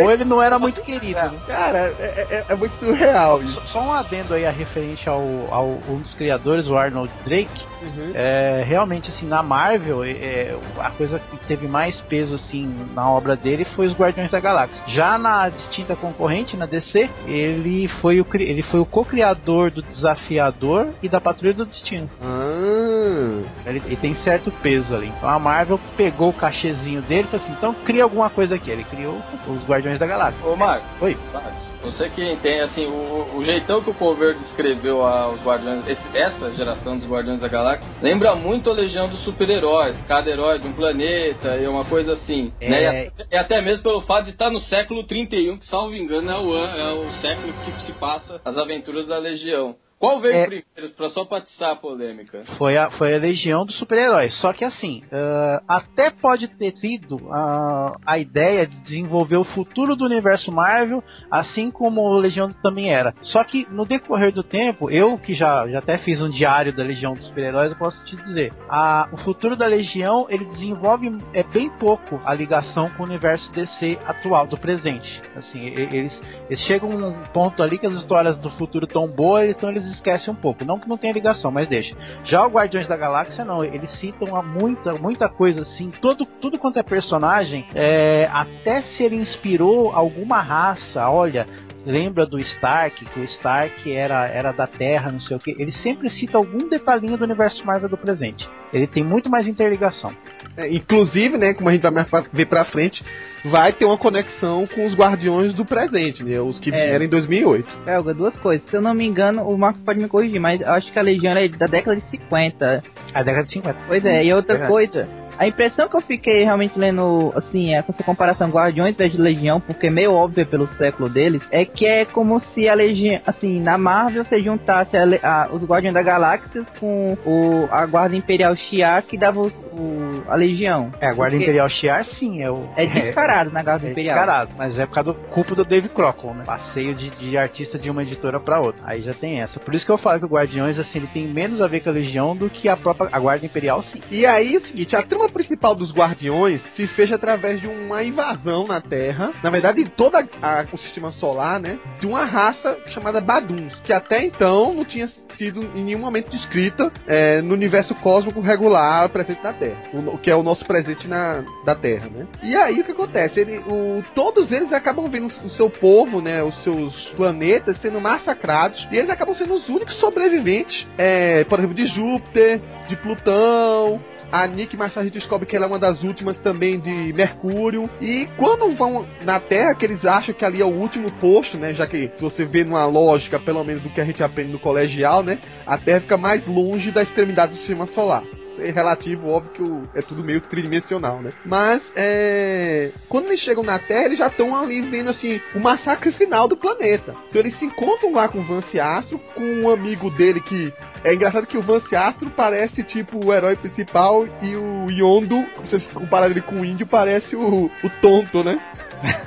Ou 0.03 0.11
ele 0.11 0.25
não 0.25 0.41
era 0.41 0.57
muito 0.59 0.81
querido, 0.81 1.19
né? 1.19 1.33
Cara, 1.47 1.79
é, 1.99 2.27
é- 2.29 2.45
é 2.49 2.55
muito 2.55 2.73
surreal 2.79 3.41
isso. 3.41 3.53
Só, 3.55 3.61
só 3.67 3.81
um 3.81 3.91
adendo 3.93 4.33
aí 4.33 4.45
a 4.45 4.51
referente 4.51 5.07
ao, 5.09 5.21
ao 5.51 5.67
um 5.87 5.99
dos 6.01 6.13
criadores, 6.13 6.67
o 6.67 6.77
Arnold 6.77 7.11
Drake. 7.25 7.65
Uhum. 7.81 8.11
É, 8.15 8.63
realmente, 8.65 9.09
assim, 9.11 9.27
na 9.27 9.43
Marvel, 9.43 10.03
é, 10.03 10.11
é, 10.11 10.57
a 10.79 10.89
coisa 10.91 11.19
que 11.19 11.37
teve 11.45 11.67
mais 11.67 11.99
peso, 12.01 12.35
assim, 12.35 12.73
na 12.95 13.09
obra 13.09 13.35
dele 13.35 13.65
foi 13.75 13.85
os 13.85 13.93
Guardiões 13.93 14.31
da 14.31 14.39
Galáxia. 14.39 14.81
Já 14.87 15.17
na 15.17 15.49
distinta 15.49 15.95
concorrente, 15.95 16.57
na 16.57 16.65
DC, 16.65 17.09
ele 17.27 17.87
foi 18.01 18.19
o, 18.21 18.25
ele 18.33 18.63
foi 18.63 18.79
o 18.79 18.85
co-criador 18.85 19.69
do 19.71 19.81
Desafiador 19.81 20.87
e 21.03 21.09
da 21.09 21.21
Patrulha 21.21 21.53
do 21.53 21.65
Destino. 21.65 22.09
Ah, 22.23 23.41
Ele, 23.65 23.81
ele 23.85 23.95
tem 23.97 24.15
certo 24.15 24.51
peso 24.51 24.95
ali. 24.95 25.07
Então 25.15 25.29
a 25.29 25.37
Marvel 25.39 25.79
pegou 25.97 26.29
o 26.29 26.33
cachezinho 26.33 27.01
dele 27.01 27.23
e 27.27 27.31
falou 27.31 27.43
assim, 27.43 27.53
então 27.57 27.73
cria 27.85 28.03
alguma 28.03 28.29
coisa 28.29 28.55
aqui. 28.55 28.71
Ele 28.71 28.83
criou 28.83 29.21
os 29.47 29.63
Guardiões 29.65 29.99
da 29.99 30.05
Galáxia. 30.05 30.45
Ô, 30.47 30.55
Marcos. 30.55 30.87
Oi. 31.01 31.17
Marcos, 31.33 31.53
você 31.83 32.09
que 32.09 32.23
entende, 32.31 32.61
assim, 32.61 32.85
o, 32.87 33.37
o 33.37 33.43
jeitão 33.45 33.81
que 33.81 33.89
o 33.89 33.93
Cover 33.93 34.33
descreveu 34.35 35.01
aos 35.05 35.39
Guardiões, 35.43 35.87
esse- 35.87 36.17
essa 36.17 36.51
geração 36.55 36.97
dos 36.97 37.07
Guardiões 37.07 37.39
da 37.39 37.47
Galáxia, 37.47 37.87
lembra 38.01 38.33
muito 38.35 38.69
a 38.69 38.73
Legião 38.73 39.07
dos 39.07 39.19
Super-Heróis. 39.23 39.95
Cada 40.07 40.29
herói 40.29 40.59
de 40.59 40.67
um 40.67 40.73
planeta 40.73 41.57
e 41.57 41.67
uma 41.67 41.85
coisa 41.85 42.13
assim. 42.13 42.51
É. 42.59 42.69
Né? 42.69 43.11
E, 43.31 43.37
até, 43.37 43.61
mesmo 43.61 43.83
pelo 43.83 44.01
fato 44.01 44.25
de 44.25 44.31
estar 44.31 44.49
no 44.49 44.59
século 44.59 45.03
31, 45.05 45.57
que, 45.57 45.65
salvo 45.65 45.95
engano, 45.95 46.29
é 46.31 46.35
o, 46.37 46.55
é 46.55 46.93
o 46.93 47.09
século 47.21 47.53
que 47.63 47.71
se 47.83 47.91
passa 47.93 48.41
as 48.43 48.57
aventuras 48.57 49.07
da 49.07 49.17
Legião. 49.17 49.75
Qual 50.05 50.21
veio 50.21 50.35
É. 50.35 50.45
primeiro, 50.45 50.95
pra 50.95 51.09
só 51.09 51.25
pra 51.25 51.39
atiçar 51.39 51.71
a 51.71 51.75
polêmica? 51.75 52.43
Foi 52.57 52.77
a, 52.77 52.91
foi 52.91 53.15
a 53.15 53.17
Legião 53.17 53.65
dos 53.65 53.75
Super-Heróis. 53.79 54.33
Só 54.39 54.53
que 54.53 54.63
assim, 54.63 55.01
ah, 55.11 55.61
até 55.67 56.11
pode 56.11 56.47
ter 56.47 56.75
sido 56.77 57.17
ah, 57.31 57.93
a 58.05 58.19
ideia 58.19 58.67
de 58.67 58.75
desenvolver 58.81 59.37
o 59.37 59.43
futuro 59.43 59.95
do 59.95 60.05
universo 60.05 60.51
Marvel, 60.51 61.03
assim 61.31 61.71
como 61.71 62.01
o 62.01 62.17
Legião 62.19 62.49
também 62.61 62.93
era. 62.93 63.15
Só 63.21 63.43
que 63.43 63.65
no 63.71 63.83
decorrer 63.85 64.31
do 64.31 64.43
tempo, 64.43 64.91
eu 64.91 65.17
que 65.17 65.33
já, 65.33 65.67
já 65.67 65.79
até 65.79 65.97
fiz 65.97 66.21
um 66.21 66.29
diário 66.29 66.71
da 66.71 66.83
Legião 66.83 67.13
dos 67.13 67.25
Super-Heróis, 67.27 67.71
eu 67.71 67.77
posso 67.77 68.03
te 68.05 68.15
dizer, 68.15 68.53
a, 68.69 69.09
o 69.11 69.17
futuro 69.17 69.55
da 69.55 69.65
Legião 69.65 70.27
ele 70.29 70.45
desenvolve 70.45 71.17
é 71.33 71.41
bem 71.41 71.69
pouco 71.79 72.19
a 72.25 72.33
ligação 72.33 72.87
com 72.89 73.03
o 73.03 73.05
universo 73.05 73.51
DC 73.51 73.97
atual, 74.05 74.45
do 74.45 74.57
presente. 74.57 75.21
Assim, 75.35 75.65
eles, 75.65 76.21
eles 76.47 76.59
chegam 76.65 76.91
a 76.91 77.07
um 77.07 77.23
ponto 77.33 77.63
ali 77.63 77.79
que 77.79 77.87
as 77.87 77.93
histórias 77.93 78.37
do 78.37 78.49
futuro 78.51 78.85
tão 78.85 79.07
boas, 79.07 79.49
então 79.49 79.69
eles 79.69 79.94
esquecem 79.95 80.33
um 80.33 80.35
pouco. 80.35 80.63
Não 80.63 80.79
que 80.79 80.87
não 80.87 80.97
tenha 80.97 81.13
ligação, 81.13 81.51
mas 81.51 81.67
deixa. 81.67 81.95
Já 82.23 82.45
o 82.45 82.49
Guardiões 82.49 82.87
da 82.87 82.95
Galáxia, 82.95 83.43
não. 83.43 83.63
Eles 83.63 83.91
citam 83.99 84.27
muita, 84.43 84.93
muita 84.93 85.27
coisa 85.27 85.63
assim. 85.63 85.89
Todo, 85.89 86.25
tudo 86.25 86.59
quanto 86.59 86.79
é 86.79 86.83
personagem, 86.83 87.65
é, 87.73 88.29
até 88.31 88.81
se 88.81 89.03
ele 89.03 89.15
inspirou 89.15 89.91
alguma 89.91 90.41
raça, 90.41 91.09
olha. 91.09 91.47
Lembra 91.85 92.25
do 92.25 92.39
Stark, 92.39 93.05
que 93.05 93.19
o 93.19 93.23
Stark 93.25 93.93
era, 93.93 94.27
era 94.27 94.51
da 94.51 94.65
Terra, 94.65 95.11
não 95.11 95.19
sei 95.19 95.37
o 95.37 95.39
que. 95.39 95.51
Ele 95.51 95.71
sempre 95.71 96.09
cita 96.09 96.35
algum 96.35 96.67
detalhinho 96.67 97.15
do 97.15 97.23
universo 97.23 97.63
Marvel 97.63 97.87
do 97.87 97.95
presente. 97.95 98.49
Ele 98.73 98.87
tem 98.87 99.03
muito 99.03 99.29
mais 99.29 99.47
interligação. 99.47 100.11
É, 100.57 100.73
inclusive, 100.73 101.37
né, 101.37 101.53
como 101.53 101.67
a 101.69 101.71
gente 101.73 101.81
vai 101.81 101.91
mais 101.91 102.07
ver 102.31 102.45
pra 102.45 102.63
frente, 102.65 103.03
vai 103.43 103.73
ter 103.73 103.85
uma 103.85 103.97
conexão 103.97 104.65
com 104.67 104.85
os 104.87 104.95
Guardiões 104.95 105.53
do 105.53 105.65
presente, 105.65 106.23
né? 106.23 106.39
Os 106.39 106.59
que 106.59 106.73
É. 106.73 106.87
vieram 106.87 107.05
em 107.05 107.09
2008. 107.09 107.75
Helga, 107.85 108.13
duas 108.13 108.37
coisas. 108.37 108.67
Se 108.69 108.75
eu 108.75 108.81
não 108.81 108.93
me 108.93 109.05
engano, 109.05 109.43
o 109.43 109.57
Marcos 109.57 109.83
pode 109.83 109.99
me 110.01 110.07
corrigir, 110.07 110.39
mas 110.39 110.61
eu 110.61 110.71
acho 110.71 110.91
que 110.91 110.97
a 110.97 111.01
Legião 111.01 111.33
é 111.33 111.47
da 111.49 111.65
década 111.65 111.97
de 111.97 112.09
50. 112.09 112.83
A 113.13 113.23
década 113.23 113.43
de 113.47 113.53
50. 113.53 113.79
Pois 113.87 114.05
é, 114.05 114.23
e 114.25 114.33
outra 114.33 114.53
Verdade. 114.59 114.71
coisa, 114.71 115.09
A 115.37 115.47
impressão 115.47 115.87
que 115.87 115.95
eu 115.95 116.01
fiquei 116.01 116.43
realmente 116.43 116.77
lendo, 116.77 117.31
assim, 117.35 117.73
é, 117.73 117.79
essa 117.79 118.03
comparação 118.03 118.49
Guardiões 118.49 118.95
vs 118.95 119.15
Legião, 119.17 119.59
porque 119.59 119.87
é 119.87 119.89
meio 119.89 120.13
óbvio 120.13 120.45
pelo 120.45 120.67
século 120.67 121.09
deles, 121.09 121.41
é 121.51 121.65
que 121.65 121.85
é 121.85 122.05
como 122.05 122.39
se 122.39 122.67
a 122.67 122.73
Legião, 122.73 123.19
assim, 123.25 123.61
na 123.61 123.77
Marvel 123.77 124.23
você 124.25 124.41
juntasse 124.41 124.95
a, 124.97 125.03
a, 125.23 125.49
os 125.51 125.63
Guardiões 125.63 125.93
da 125.93 126.01
Galáxia 126.01 126.63
com 126.79 127.17
o, 127.25 127.67
a 127.71 127.85
Guarda 127.85 128.15
Imperial 128.15 128.55
Shi'ar 128.55 129.03
que 129.03 129.17
dava 129.17 129.41
os, 129.41 129.53
o, 129.53 130.23
a 130.27 130.35
Legião. 130.35 130.91
É, 130.99 131.07
a 131.07 131.13
Guarda 131.13 131.35
Porque 131.35 131.43
Imperial 131.45 131.69
Shi'ar 131.69 132.05
sim, 132.19 132.41
é 132.41 132.49
o... 132.49 132.69
É 132.75 132.85
descarado 132.85 133.51
na 133.51 133.61
Guarda 133.63 133.87
É 133.87 133.91
Imperial. 133.91 134.15
descarado, 134.15 134.49
mas 134.57 134.79
é 134.79 134.85
por 134.85 134.93
causa 134.95 135.13
do 135.13 135.19
culpa 135.29 135.55
do 135.55 135.65
Dave 135.65 135.89
Crockett, 135.89 136.33
né? 136.33 136.43
Passeio 136.45 136.95
de, 136.95 137.09
de 137.09 137.37
artista 137.37 137.77
de 137.77 137.89
uma 137.89 138.03
editora 138.03 138.39
pra 138.39 138.59
outra. 138.59 138.83
Aí 138.85 139.01
já 139.01 139.13
tem 139.13 139.41
essa. 139.41 139.59
Por 139.59 139.73
isso 139.73 139.85
que 139.85 139.91
eu 139.91 139.97
falo 139.97 140.19
que 140.19 140.25
o 140.25 140.29
Guardiões, 140.29 140.79
assim, 140.79 140.99
ele 140.99 141.07
tem 141.07 141.27
menos 141.27 141.61
a 141.61 141.67
ver 141.67 141.81
com 141.81 141.89
a 141.89 141.93
Legião 141.93 142.35
do 142.35 142.49
que 142.49 142.69
a 142.69 142.77
própria 142.77 143.09
a 143.11 143.19
Guarda 143.19 143.45
Imperial, 143.45 143.83
sim. 143.83 143.99
E 144.09 144.25
aí 144.25 144.55
é 144.55 144.57
o 144.57 144.63
seguinte, 144.63 144.95
a 144.95 145.03
trama 145.03 145.24
principal 145.29 145.75
dos 145.75 145.93
Guardiões 145.93 146.61
se 146.75 146.87
fez 146.87 147.11
através 147.11 147.61
de 147.61 147.67
uma 147.67 148.03
invasão 148.03 148.63
na 148.65 148.81
Terra, 148.81 149.31
na 149.43 149.49
verdade 149.49 149.83
toda 149.85 150.27
a, 150.41 150.65
o 150.71 150.77
sistema 150.77 151.11
solar, 151.11 151.59
né, 151.59 151.79
de 151.99 152.07
uma 152.07 152.25
raça 152.25 152.77
chamada 152.87 153.21
Baduns, 153.21 153.79
que 153.81 153.93
até 153.93 154.23
então 154.23 154.73
não 154.73 154.85
tinha 154.85 155.09
sido 155.37 155.59
em 155.75 155.83
nenhum 155.83 155.99
momento 155.99 156.31
descrita 156.31 156.91
é, 157.05 157.41
no 157.41 157.53
universo 157.53 157.93
cósmico 157.95 158.39
regular 158.39 159.09
presente 159.09 159.43
na 159.43 159.53
Terra, 159.53 159.77
o 159.93 160.17
que 160.17 160.29
é 160.29 160.35
o 160.35 160.43
nosso 160.43 160.65
presente 160.65 161.07
na 161.07 161.43
da 161.65 161.75
Terra, 161.75 162.09
né? 162.09 162.27
E 162.43 162.55
aí 162.55 162.79
o 162.79 162.83
que 162.83 162.91
acontece? 162.91 163.39
Ele, 163.39 163.59
o, 163.59 164.01
todos 164.13 164.51
eles 164.51 164.71
acabam 164.71 165.09
vendo 165.09 165.27
o 165.27 165.49
seu 165.49 165.69
povo, 165.69 166.21
né, 166.21 166.43
os 166.43 166.55
seus 166.63 166.93
planetas 167.15 167.77
sendo 167.81 167.99
massacrados 167.99 168.87
e 168.91 168.97
eles 168.97 169.09
acabam 169.09 169.35
sendo 169.35 169.55
os 169.55 169.67
únicos 169.67 169.95
sobreviventes, 169.99 170.87
é, 170.97 171.43
por 171.43 171.59
exemplo, 171.59 171.75
de 171.75 171.87
Júpiter, 171.87 172.61
de 172.87 172.95
Plutão, 172.95 174.01
a 174.31 174.47
Nick 174.47 174.75
mais 174.75 174.93
tarde 174.93 175.09
descobre 175.15 175.45
que 175.47 175.55
ela 175.55 175.65
é 175.65 175.67
uma 175.67 175.79
das 175.79 176.03
últimas 176.03 176.37
também 176.37 176.79
de 176.79 177.13
Mercúrio. 177.13 177.89
E 177.99 178.27
quando 178.37 178.75
vão 178.75 179.05
na 179.23 179.39
Terra, 179.39 179.75
que 179.75 179.85
eles 179.85 180.03
acham 180.05 180.33
que 180.33 180.45
ali 180.45 180.61
é 180.61 180.65
o 180.65 180.69
último 180.69 181.11
posto, 181.13 181.57
né? 181.57 181.73
Já 181.73 181.87
que 181.87 182.11
se 182.15 182.21
você 182.21 182.45
vê 182.45 182.63
numa 182.63 182.85
lógica, 182.85 183.39
pelo 183.39 183.63
menos 183.63 183.83
do 183.83 183.89
que 183.89 184.01
a 184.01 184.05
gente 184.05 184.23
aprende 184.23 184.51
no 184.51 184.59
colegial, 184.59 185.23
né? 185.23 185.39
A 185.65 185.77
Terra 185.77 186.01
fica 186.01 186.17
mais 186.17 186.45
longe 186.47 186.91
da 186.91 187.01
extremidade 187.01 187.53
do 187.53 187.57
sistema 187.57 187.87
solar 187.87 188.23
é 188.59 188.71
relativo, 188.71 189.29
óbvio 189.29 189.51
que 189.51 189.61
o, 189.61 189.83
é 189.93 190.01
tudo 190.01 190.23
meio 190.23 190.41
tridimensional, 190.41 191.21
né? 191.21 191.31
Mas 191.45 191.81
é, 191.95 192.91
quando 193.09 193.27
eles 193.27 193.41
chegam 193.41 193.63
na 193.63 193.79
Terra, 193.79 194.05
eles 194.05 194.17
já 194.17 194.27
estão 194.27 194.55
ali 194.55 194.81
vendo 194.81 195.09
assim 195.09 195.41
o 195.53 195.59
massacre 195.59 196.11
final 196.11 196.47
do 196.47 196.57
planeta. 196.57 197.15
Então 197.27 197.41
eles 197.41 197.57
se 197.57 197.65
encontram 197.65 198.13
lá 198.13 198.27
com 198.27 198.39
o 198.39 198.43
Vance 198.43 198.79
Astro, 198.79 199.19
com 199.33 199.43
um 199.43 199.69
amigo 199.69 200.09
dele 200.11 200.39
que 200.39 200.73
é 201.05 201.13
engraçado 201.13 201.45
que 201.45 201.57
o 201.57 201.61
Vance 201.61 201.95
Astro 201.95 202.29
parece 202.31 202.83
tipo 202.83 203.23
o 203.25 203.33
herói 203.33 203.55
principal 203.55 204.25
e 204.41 204.57
o 204.57 204.89
Yondo, 204.89 205.45
se 205.63 205.69
vocês 205.69 205.93
compararem 205.93 206.31
ele 206.31 206.41
com 206.41 206.55
o 206.55 206.65
índio, 206.65 206.87
parece 206.87 207.35
o, 207.35 207.65
o 207.65 207.89
tonto, 208.01 208.43
né? 208.43 208.59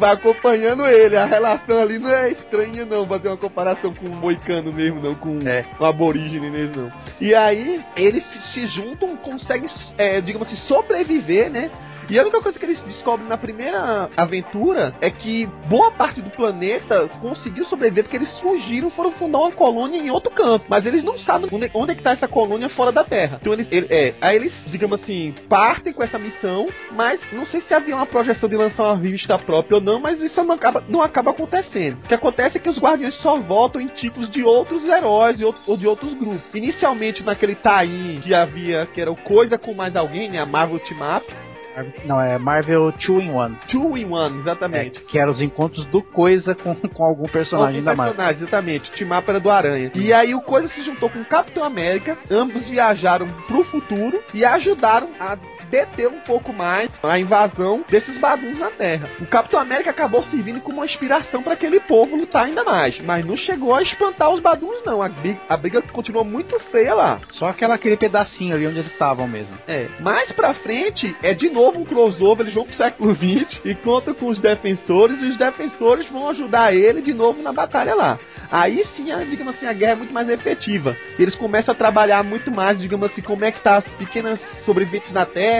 vai 0.00 0.14
acompanhando 0.14 0.86
ele. 0.86 1.16
A 1.16 1.26
relação 1.26 1.78
ali 1.78 1.98
não 1.98 2.10
é 2.10 2.32
estranha, 2.32 2.86
não. 2.86 3.06
Fazer 3.06 3.28
uma 3.28 3.36
comparação 3.36 3.94
com 3.94 4.06
um 4.06 4.16
moicano 4.16 4.72
mesmo, 4.72 5.00
não. 5.00 5.14
Com 5.14 5.38
É. 5.46 5.66
um 5.78 5.84
aborígene 5.84 6.50
mesmo, 6.50 6.84
não. 6.84 6.92
E 7.20 7.34
aí, 7.34 7.84
eles 7.94 8.24
se, 8.24 8.42
se 8.54 8.66
juntam, 8.68 9.14
conseguem, 9.18 9.68
é, 9.98 10.20
digamos 10.20 10.48
assim, 10.48 10.56
sobreviver, 10.66 11.50
né? 11.50 11.70
E 12.10 12.18
a 12.18 12.22
única 12.22 12.40
coisa 12.40 12.58
que 12.58 12.64
eles 12.64 12.82
descobrem 12.82 13.28
na 13.28 13.36
primeira 13.38 14.10
aventura 14.16 14.92
é 15.00 15.10
que 15.12 15.46
boa 15.68 15.92
parte 15.92 16.20
do 16.20 16.28
planeta 16.30 17.08
conseguiu 17.20 17.64
sobreviver 17.66 18.02
porque 18.02 18.16
eles 18.16 18.36
fugiram, 18.40 18.90
foram 18.90 19.12
fundar 19.12 19.38
uma 19.38 19.52
colônia 19.52 19.96
em 19.98 20.10
outro 20.10 20.28
canto. 20.32 20.64
Mas 20.68 20.84
eles 20.84 21.04
não 21.04 21.14
sabem 21.14 21.48
onde, 21.52 21.70
onde 21.72 21.92
é 21.92 21.94
que 21.94 22.02
tá 22.02 22.10
essa 22.10 22.26
colônia 22.26 22.68
fora 22.70 22.90
da 22.90 23.04
Terra. 23.04 23.38
Então 23.40 23.52
eles, 23.52 23.68
ele- 23.70 23.86
é, 23.90 24.12
aí 24.20 24.34
eles, 24.34 24.52
digamos 24.66 25.00
assim, 25.00 25.32
partem 25.48 25.92
com 25.92 26.02
essa 26.02 26.18
missão, 26.18 26.66
mas 26.96 27.20
não 27.32 27.46
sei 27.46 27.60
se 27.60 27.72
havia 27.72 27.94
uma 27.94 28.06
projeção 28.06 28.48
de 28.48 28.56
lançar 28.56 28.82
uma 28.82 28.96
revista 28.96 29.38
própria 29.38 29.76
ou 29.76 29.80
não, 29.82 30.00
mas 30.00 30.20
isso 30.20 30.42
não 30.42 30.56
acaba, 30.56 30.82
não 30.88 31.02
acaba 31.02 31.30
acontecendo. 31.30 31.98
O 32.04 32.08
que 32.08 32.14
acontece 32.14 32.56
é 32.56 32.60
que 32.60 32.68
os 32.68 32.78
Guardiões 32.80 33.14
só 33.22 33.36
voltam 33.36 33.80
em 33.80 33.86
títulos 33.86 34.28
de 34.28 34.42
outros 34.42 34.88
heróis 34.88 35.40
outro- 35.40 35.62
ou 35.68 35.76
de 35.76 35.86
outros 35.86 36.12
grupos. 36.14 36.52
Inicialmente 36.54 37.22
naquele 37.22 37.54
tie 37.54 38.18
que 38.20 38.34
havia, 38.34 38.86
que 38.92 39.00
era 39.00 39.12
o 39.12 39.16
Coisa 39.16 39.56
com 39.56 39.72
mais 39.74 39.94
alguém, 39.94 40.28
né, 40.28 40.38
a 40.40 40.46
Marvel 40.46 40.80
Team 40.80 40.98
Up, 41.16 41.24
Não, 42.04 42.20
é 42.20 42.38
Marvel 42.38 42.92
2 42.92 43.24
in 43.24 43.30
1. 43.30 43.54
Two 43.70 43.96
in 43.96 44.04
One, 44.06 44.36
É, 44.36 44.40
exatamente. 44.40 45.00
que 45.02 45.18
eram 45.18 45.32
os 45.32 45.40
encontros 45.40 45.86
do 45.86 46.02
Coisa 46.02 46.54
com, 46.54 46.74
com 46.74 47.04
algum 47.04 47.24
personagem 47.26 47.76
Algum 47.76 47.84
da 47.84 47.94
Marvel. 47.96 48.14
personagem, 48.14 48.42
exatamente. 48.42 49.04
Up 49.04 49.24
era 49.28 49.40
do 49.40 49.50
Aranha. 49.50 49.90
E 49.94 50.12
aí 50.12 50.34
o 50.34 50.40
Coisa 50.40 50.68
se 50.68 50.82
juntou 50.82 51.08
com 51.08 51.20
o 51.20 51.24
Capitão 51.24 51.64
América. 51.64 52.16
Ambos 52.30 52.68
viajaram 52.68 53.26
pro 53.46 53.62
futuro 53.64 54.20
e 54.34 54.44
ajudaram 54.44 55.10
a 55.18 55.36
deter 55.70 56.08
um 56.08 56.20
pouco 56.20 56.52
mais 56.52 56.90
a 57.02 57.18
invasão 57.18 57.84
desses 57.88 58.18
baduns 58.18 58.58
na 58.58 58.70
Terra. 58.70 59.08
O 59.20 59.26
Capitão 59.26 59.60
América 59.60 59.90
acabou 59.90 60.22
servindo 60.24 60.60
como 60.60 60.78
uma 60.78 60.84
inspiração 60.84 61.42
para 61.42 61.54
aquele 61.54 61.80
povo 61.80 62.16
lutar 62.16 62.46
ainda 62.46 62.64
mais. 62.64 62.98
Mas 63.02 63.24
não 63.24 63.36
chegou 63.36 63.74
a 63.74 63.82
espantar 63.82 64.30
os 64.30 64.40
baduns, 64.40 64.82
não. 64.84 65.02
A 65.02 65.08
briga, 65.08 65.40
a 65.48 65.56
briga 65.56 65.82
continuou 65.82 66.24
muito 66.24 66.58
feia 66.58 66.94
lá. 66.94 67.18
Só 67.32 67.46
aquela, 67.46 67.74
aquele 67.74 67.96
pedacinho 67.96 68.54
ali 68.54 68.66
onde 68.66 68.80
eles 68.80 68.92
estavam 68.92 69.26
mesmo. 69.28 69.54
É. 69.66 69.86
Mais 70.00 70.32
pra 70.32 70.54
frente, 70.54 71.14
é 71.22 71.32
de 71.32 71.48
novo 71.48 71.80
um 71.80 71.84
crossover, 71.84 72.44
eles 72.44 72.54
vão 72.54 72.64
pro 72.64 72.76
século 72.76 73.14
XX 73.14 73.60
e 73.64 73.74
contam 73.74 74.14
com 74.14 74.28
os 74.28 74.40
defensores, 74.40 75.20
e 75.20 75.26
os 75.26 75.36
defensores 75.36 76.08
vão 76.10 76.30
ajudar 76.30 76.74
ele 76.74 77.02
de 77.02 77.14
novo 77.14 77.42
na 77.42 77.52
batalha 77.52 77.94
lá. 77.94 78.18
Aí 78.50 78.84
sim, 78.96 79.12
a, 79.12 79.22
digamos 79.22 79.54
assim, 79.54 79.66
a 79.66 79.72
guerra 79.72 79.92
é 79.92 79.96
muito 79.96 80.12
mais 80.12 80.28
efetiva. 80.28 80.96
Eles 81.18 81.36
começam 81.36 81.72
a 81.72 81.76
trabalhar 81.76 82.24
muito 82.24 82.50
mais, 82.50 82.78
digamos 82.80 83.10
assim, 83.10 83.22
como 83.22 83.44
é 83.44 83.52
que 83.52 83.60
tá 83.60 83.76
as 83.76 83.88
pequenas 83.90 84.40
sobreviventes 84.64 85.12
na 85.12 85.24
Terra, 85.24 85.59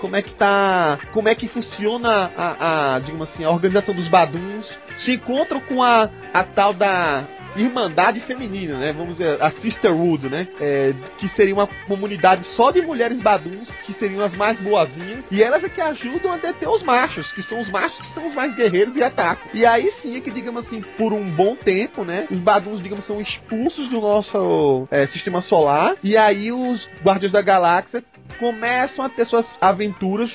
como 0.00 0.16
é 0.16 0.22
que 0.22 0.34
tá. 0.34 0.98
como 1.12 1.28
é 1.28 1.34
que 1.34 1.48
funciona 1.48 2.30
a, 2.36 2.94
a, 2.94 2.98
digamos 3.00 3.30
assim, 3.30 3.44
a 3.44 3.50
organização 3.50 3.94
dos 3.94 4.08
baduns. 4.08 4.66
Se 4.98 5.12
encontram 5.12 5.60
com 5.60 5.82
a, 5.82 6.10
a 6.32 6.42
tal 6.42 6.72
da 6.72 7.26
Irmandade 7.56 8.20
Feminina, 8.20 8.78
né? 8.78 8.92
Vamos 8.92 9.16
dizer, 9.16 9.42
a 9.42 9.50
Sisterhood, 9.50 10.28
né? 10.28 10.46
É, 10.60 10.92
que 11.18 11.28
seria 11.30 11.54
uma 11.54 11.66
comunidade 11.86 12.44
só 12.54 12.70
de 12.70 12.82
mulheres 12.82 13.20
baduns, 13.20 13.68
que 13.84 13.92
seriam 13.94 14.24
as 14.24 14.36
mais 14.36 14.58
boazinhas, 14.60 15.24
e 15.30 15.42
elas 15.42 15.62
é 15.64 15.68
que 15.68 15.80
ajudam 15.80 16.32
a 16.32 16.36
deter 16.36 16.68
os 16.68 16.82
machos, 16.82 17.30
que 17.32 17.42
são 17.42 17.60
os 17.60 17.68
machos 17.68 17.98
que 18.00 18.14
são 18.14 18.26
os 18.26 18.34
mais 18.34 18.54
guerreiros 18.54 18.94
e 18.96 19.02
atacam. 19.02 19.48
E 19.52 19.64
aí 19.66 19.90
sim 20.02 20.16
é 20.16 20.20
que, 20.20 20.30
digamos 20.30 20.66
assim, 20.66 20.80
por 20.96 21.12
um 21.12 21.24
bom 21.24 21.54
tempo, 21.54 22.04
né? 22.04 22.26
Os 22.30 22.38
baduns, 22.38 22.82
digamos, 22.82 23.04
são 23.06 23.20
expulsos 23.20 23.88
do 23.88 24.00
nosso 24.00 24.86
é, 24.90 25.06
sistema 25.06 25.40
solar, 25.42 25.94
e 26.02 26.16
aí 26.16 26.52
os 26.52 26.88
Guardiões 27.02 27.32
da 27.32 27.42
Galáxia 27.42 28.02
começam 28.38 29.04
a 29.04 29.08
ter 29.08 29.26
suas 29.26 29.46
aventuras 29.60 30.30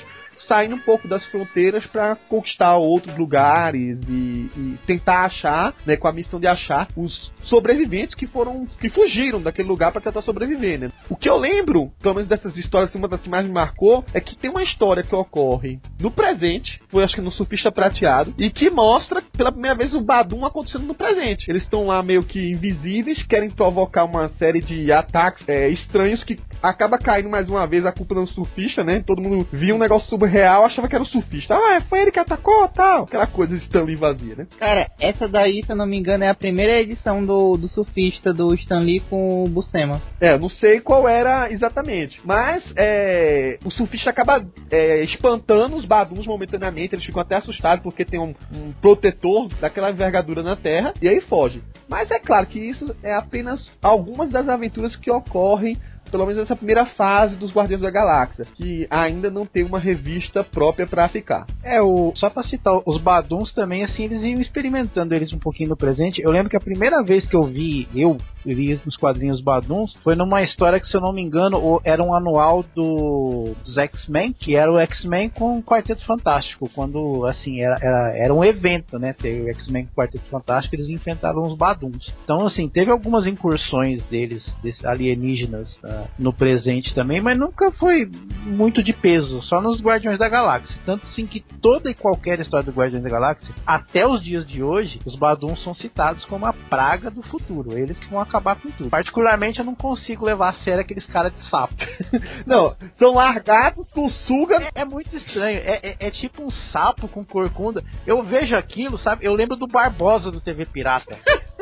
saindo 0.48 0.74
um 0.74 0.80
pouco 0.80 1.08
das 1.08 1.24
fronteiras 1.26 1.86
para 1.86 2.16
conquistar 2.16 2.76
outros 2.76 3.16
lugares 3.16 4.00
e, 4.08 4.50
e 4.56 4.78
tentar 4.86 5.24
achar, 5.24 5.74
né, 5.86 5.96
com 5.96 6.08
a 6.08 6.12
missão 6.12 6.40
de 6.40 6.46
achar 6.46 6.88
os 6.96 7.32
sobreviventes 7.44 8.14
que 8.14 8.26
foram 8.26 8.66
que 8.80 8.88
fugiram 8.88 9.40
daquele 9.40 9.68
lugar 9.68 9.92
para 9.92 10.00
tentar 10.00 10.22
sobreviver, 10.22 10.78
né? 10.78 10.90
O 11.08 11.16
que 11.16 11.28
eu 11.28 11.36
lembro, 11.36 11.92
pelo 12.00 12.14
menos 12.14 12.28
dessas 12.28 12.56
histórias, 12.56 12.90
assim, 12.90 12.98
uma 12.98 13.08
das 13.08 13.20
que 13.20 13.28
mais 13.28 13.46
me 13.46 13.52
marcou, 13.52 14.04
é 14.12 14.20
que 14.20 14.36
tem 14.36 14.50
uma 14.50 14.62
história 14.62 15.02
que 15.02 15.14
ocorre 15.14 15.78
no 16.00 16.10
presente, 16.10 16.80
foi 16.88 17.04
acho 17.04 17.14
que 17.14 17.20
no 17.20 17.30
Surfista 17.30 17.70
Prateado, 17.70 18.34
e 18.38 18.50
que 18.50 18.70
mostra 18.70 19.20
pela 19.36 19.52
primeira 19.52 19.76
vez 19.76 19.94
o 19.94 20.00
Badum 20.00 20.44
acontecendo 20.44 20.86
no 20.86 20.94
presente. 20.94 21.48
Eles 21.48 21.62
estão 21.62 21.86
lá 21.86 22.02
meio 22.02 22.22
que 22.22 22.52
invisíveis, 22.52 23.22
querem 23.22 23.50
provocar 23.50 24.04
uma 24.04 24.28
série 24.30 24.60
de 24.60 24.90
ataques 24.92 25.48
é, 25.48 25.68
estranhos 25.68 26.24
que 26.24 26.38
acaba 26.64 26.98
caindo 26.98 27.28
mais 27.28 27.48
uma 27.48 27.66
vez 27.66 27.84
a 27.84 27.92
culpa 27.92 28.14
do 28.14 28.26
surfista, 28.26 28.82
né? 28.82 29.02
Todo 29.06 29.20
mundo 29.20 29.46
via 29.52 29.74
um 29.74 29.78
negócio 29.78 30.08
surreal, 30.08 30.64
achava 30.64 30.88
que 30.88 30.94
era 30.94 31.04
o 31.04 31.06
surfista. 31.06 31.54
Ah, 31.54 31.80
foi 31.80 32.00
ele 32.00 32.10
que 32.10 32.18
atacou, 32.18 32.66
tal. 32.68 33.04
Aquela 33.04 33.26
coisa 33.26 33.54
de 33.54 33.62
Stanley 33.64 33.96
vazia, 33.96 34.34
né? 34.34 34.46
Cara, 34.58 34.90
essa 34.98 35.28
daí, 35.28 35.62
se 35.62 35.70
eu 35.70 35.76
não 35.76 35.86
me 35.86 35.98
engano, 35.98 36.24
é 36.24 36.28
a 36.28 36.34
primeira 36.34 36.80
edição 36.80 37.24
do, 37.24 37.56
do 37.56 37.68
surfista 37.68 38.32
do 38.32 38.54
Stan 38.54 38.80
Lee 38.80 39.00
com 39.00 39.44
o 39.44 39.48
Buscema. 39.48 40.00
É, 40.20 40.34
eu 40.34 40.38
não 40.38 40.48
sei 40.48 40.80
qual 40.80 41.06
era 41.06 41.52
exatamente. 41.52 42.18
Mas 42.24 42.64
é, 42.76 43.58
o 43.64 43.70
surfista 43.70 44.10
acaba 44.10 44.44
é, 44.70 45.02
espantando 45.04 45.76
os 45.76 45.84
baduns 45.84 46.26
momentaneamente. 46.26 46.94
Eles 46.94 47.04
ficam 47.04 47.20
até 47.20 47.36
assustados 47.36 47.82
porque 47.82 48.04
tem 48.04 48.18
um, 48.18 48.34
um 48.56 48.72
protetor 48.80 49.48
daquela 49.60 49.90
envergadura 49.90 50.42
na 50.42 50.56
Terra. 50.56 50.94
E 51.02 51.08
aí 51.08 51.20
foge. 51.22 51.62
Mas 51.88 52.10
é 52.10 52.18
claro 52.18 52.46
que 52.46 52.58
isso 52.58 52.96
é 53.02 53.14
apenas 53.14 53.70
algumas 53.82 54.30
das 54.30 54.48
aventuras 54.48 54.96
que 54.96 55.10
ocorrem 55.10 55.76
pelo 56.14 56.26
menos 56.26 56.40
nessa 56.42 56.54
primeira 56.54 56.86
fase 56.86 57.34
dos 57.34 57.52
Guardiões 57.52 57.82
da 57.82 57.90
Galáxia, 57.90 58.44
que 58.54 58.86
ainda 58.88 59.32
não 59.32 59.44
tem 59.44 59.64
uma 59.64 59.80
revista 59.80 60.44
própria 60.44 60.86
pra 60.86 61.08
ficar. 61.08 61.44
É, 61.60 61.82
o, 61.82 62.12
só 62.14 62.30
pra 62.30 62.44
citar, 62.44 62.80
os 62.86 62.98
Baduns 62.98 63.52
também, 63.52 63.82
assim, 63.82 64.04
eles 64.04 64.22
iam 64.22 64.40
experimentando 64.40 65.12
eles 65.12 65.32
um 65.32 65.40
pouquinho 65.40 65.70
no 65.70 65.76
presente. 65.76 66.22
Eu 66.22 66.30
lembro 66.30 66.48
que 66.48 66.56
a 66.56 66.60
primeira 66.60 67.02
vez 67.02 67.26
que 67.26 67.34
eu 67.34 67.42
vi, 67.42 67.88
eu 67.92 68.16
vi 68.44 68.80
nos 68.86 68.96
quadrinhos 68.96 69.40
Baduns, 69.40 69.92
foi 70.04 70.14
numa 70.14 70.40
história 70.40 70.78
que, 70.78 70.86
se 70.86 70.96
eu 70.96 71.00
não 71.00 71.12
me 71.12 71.20
engano, 71.20 71.80
era 71.82 72.00
um 72.00 72.14
anual 72.14 72.64
do, 72.76 73.52
dos 73.64 73.76
X-Men, 73.76 74.32
que 74.32 74.54
era 74.54 74.70
o 74.70 74.78
X-Men 74.78 75.30
com 75.30 75.58
o 75.58 75.62
Quarteto 75.64 76.06
Fantástico, 76.06 76.70
quando, 76.72 77.26
assim, 77.26 77.60
era, 77.60 77.74
era, 77.82 78.16
era 78.16 78.32
um 78.32 78.44
evento, 78.44 79.00
né, 79.00 79.12
ter 79.12 79.42
o 79.42 79.48
X-Men 79.48 79.86
com 79.86 79.90
o 79.90 80.04
Quarteto 80.04 80.30
Fantástico, 80.30 80.76
eles 80.76 80.88
enfrentavam 80.88 81.48
os 81.48 81.58
Baduns. 81.58 82.14
Então, 82.22 82.46
assim, 82.46 82.68
teve 82.68 82.92
algumas 82.92 83.26
incursões 83.26 84.04
deles, 84.04 84.54
desses 84.62 84.84
alienígenas, 84.84 85.76
no 86.18 86.32
presente 86.32 86.94
também, 86.94 87.20
mas 87.20 87.38
nunca 87.38 87.70
foi 87.72 88.10
muito 88.44 88.82
de 88.82 88.92
peso, 88.92 89.40
só 89.42 89.60
nos 89.60 89.80
Guardiões 89.80 90.18
da 90.18 90.28
Galáxia. 90.28 90.76
Tanto 90.84 91.06
sim 91.08 91.26
que 91.26 91.40
toda 91.40 91.90
e 91.90 91.94
qualquer 91.94 92.40
história 92.40 92.64
do 92.64 92.72
Guardiões 92.72 93.02
da 93.02 93.10
Galáxia, 93.10 93.54
até 93.66 94.06
os 94.06 94.22
dias 94.22 94.46
de 94.46 94.62
hoje, 94.62 94.98
os 95.06 95.16
Baduns 95.16 95.62
são 95.62 95.74
citados 95.74 96.24
como 96.24 96.46
a 96.46 96.52
praga 96.52 97.10
do 97.10 97.22
futuro. 97.22 97.72
Eles 97.76 97.98
que 97.98 98.06
vão 98.10 98.20
acabar 98.20 98.56
com 98.56 98.70
tudo. 98.70 98.90
Particularmente, 98.90 99.58
eu 99.58 99.64
não 99.64 99.74
consigo 99.74 100.24
levar 100.24 100.50
a 100.50 100.54
sério 100.54 100.80
aqueles 100.80 101.06
caras 101.06 101.32
de 101.34 101.42
sapo. 101.48 101.74
Não, 102.46 102.74
são 102.98 103.12
largados 103.14 103.88
com 103.90 104.08
suga. 104.08 104.68
É, 104.74 104.82
é 104.82 104.84
muito 104.84 105.16
estranho. 105.16 105.58
É, 105.58 105.80
é- 105.82 105.96
é 106.00 106.10
tipo 106.10 106.42
um 106.44 106.50
sapo 106.50 107.08
com 107.08 107.24
corcunda. 107.24 107.82
Eu 108.06 108.22
vejo 108.22 108.54
aquilo, 108.56 108.98
sabe? 108.98 109.24
Eu 109.24 109.34
lembro 109.34 109.56
do 109.56 109.66
Barbosa 109.66 110.30
do 110.30 110.40
TV 110.40 110.66
Pirata. 110.66 111.16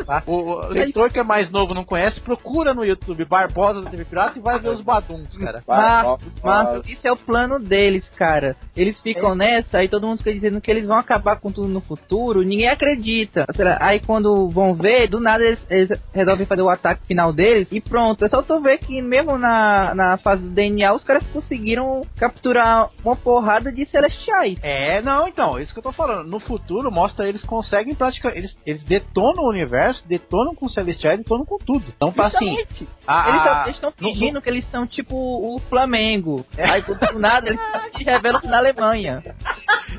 tá? 0.07 0.23
O, 0.27 0.35
o 0.67 0.69
leitor 0.69 1.11
que 1.13 1.19
é 1.19 1.23
mais 1.23 1.51
novo 1.51 1.75
não 1.75 1.85
conhece, 1.85 2.21
procura 2.21 2.73
no 2.75 2.85
YouTube 2.85 3.25
Barbosa 3.25 3.81
do 3.81 3.89
TV 3.91 4.05
Pirata 4.05 4.22
e 4.37 4.41
vai 4.41 4.59
ver 4.59 4.71
os 4.71 4.81
Baduns, 4.81 5.37
cara. 5.37 5.63
Marcos, 5.67 6.43
Marcos, 6.43 6.89
isso 6.89 7.07
é 7.07 7.13
o 7.13 7.17
plano 7.17 7.59
deles, 7.59 8.05
cara. 8.17 8.57
Eles 8.77 9.01
ficam 9.01 9.35
nessa, 9.35 9.79
aí 9.79 9.89
todo 9.89 10.07
mundo 10.07 10.19
fica 10.19 10.33
dizendo 10.33 10.61
que 10.61 10.71
eles 10.71 10.87
vão 10.87 10.97
acabar 10.97 11.37
com 11.37 11.51
tudo 11.53 11.69
no 11.69 11.81
futuro, 11.81 12.43
ninguém 12.43 12.69
acredita. 12.69 13.47
Aí 13.81 14.01
quando 14.01 14.49
vão 14.49 14.75
ver, 14.75 15.09
do 15.09 15.21
nada 15.21 15.45
eles, 15.45 15.65
eles 15.71 16.05
resolvem 16.13 16.47
fazer 16.47 16.63
o 16.63 16.69
ataque 16.69 17.07
final 17.07 17.33
deles 17.33 17.69
e 17.71 17.81
pronto. 17.81 18.25
É 18.25 18.29
só 18.29 18.43
tu 18.43 18.61
ver 18.61 18.79
que 18.79 19.01
mesmo 19.03 19.37
na, 19.39 19.95
na 19.95 20.17
fase 20.19 20.49
do 20.49 20.55
DNA, 20.55 20.93
os 20.95 21.05
caras 21.05 21.27
conseguiram 21.29 22.03
capturar 22.17 22.91
uma 23.05 23.17
porrada 23.17 23.71
de 23.73 23.85
celestiais. 23.87 24.59
É, 24.63 25.01
não, 25.03 25.27
então, 25.29 25.59
isso 25.61 25.73
que 25.73 25.79
eu 25.79 25.83
tô 25.83 25.93
falando. 25.93 26.29
No 26.29 26.41
futuro, 26.41 26.91
mostra 26.91 27.29
eles 27.29 27.43
conseguem 27.43 27.95
praticar. 27.95 28.37
Eles, 28.37 28.57
eles 28.67 28.83
detonam 28.85 29.45
o 29.45 29.49
universo, 29.51 30.05
detonam 30.07 30.55
com 30.55 30.67
o 30.67 30.69
Celestiais, 30.69 31.19
detonam 31.19 31.45
com 31.45 31.59
tudo. 31.59 31.85
Então, 31.97 32.11
tá 32.13 32.27
assim. 32.27 32.39
Justamente. 32.57 32.89
a- 33.07 33.29
Eles 33.29 33.47
a- 33.47 33.71
estão 33.71 33.93
no- 34.01 34.12
fingindo 34.12 34.40
que 34.42 34.48
eles 34.48 34.64
são 34.70 34.87
tipo 34.87 35.16
o 35.16 35.59
Flamengo. 35.59 36.44
Aí 36.59 36.83
do 36.83 37.18
nada 37.18 37.48
eles 37.48 37.61
se 37.96 38.05
revelam 38.05 38.40
na 38.44 38.59
Alemanha. 38.59 39.22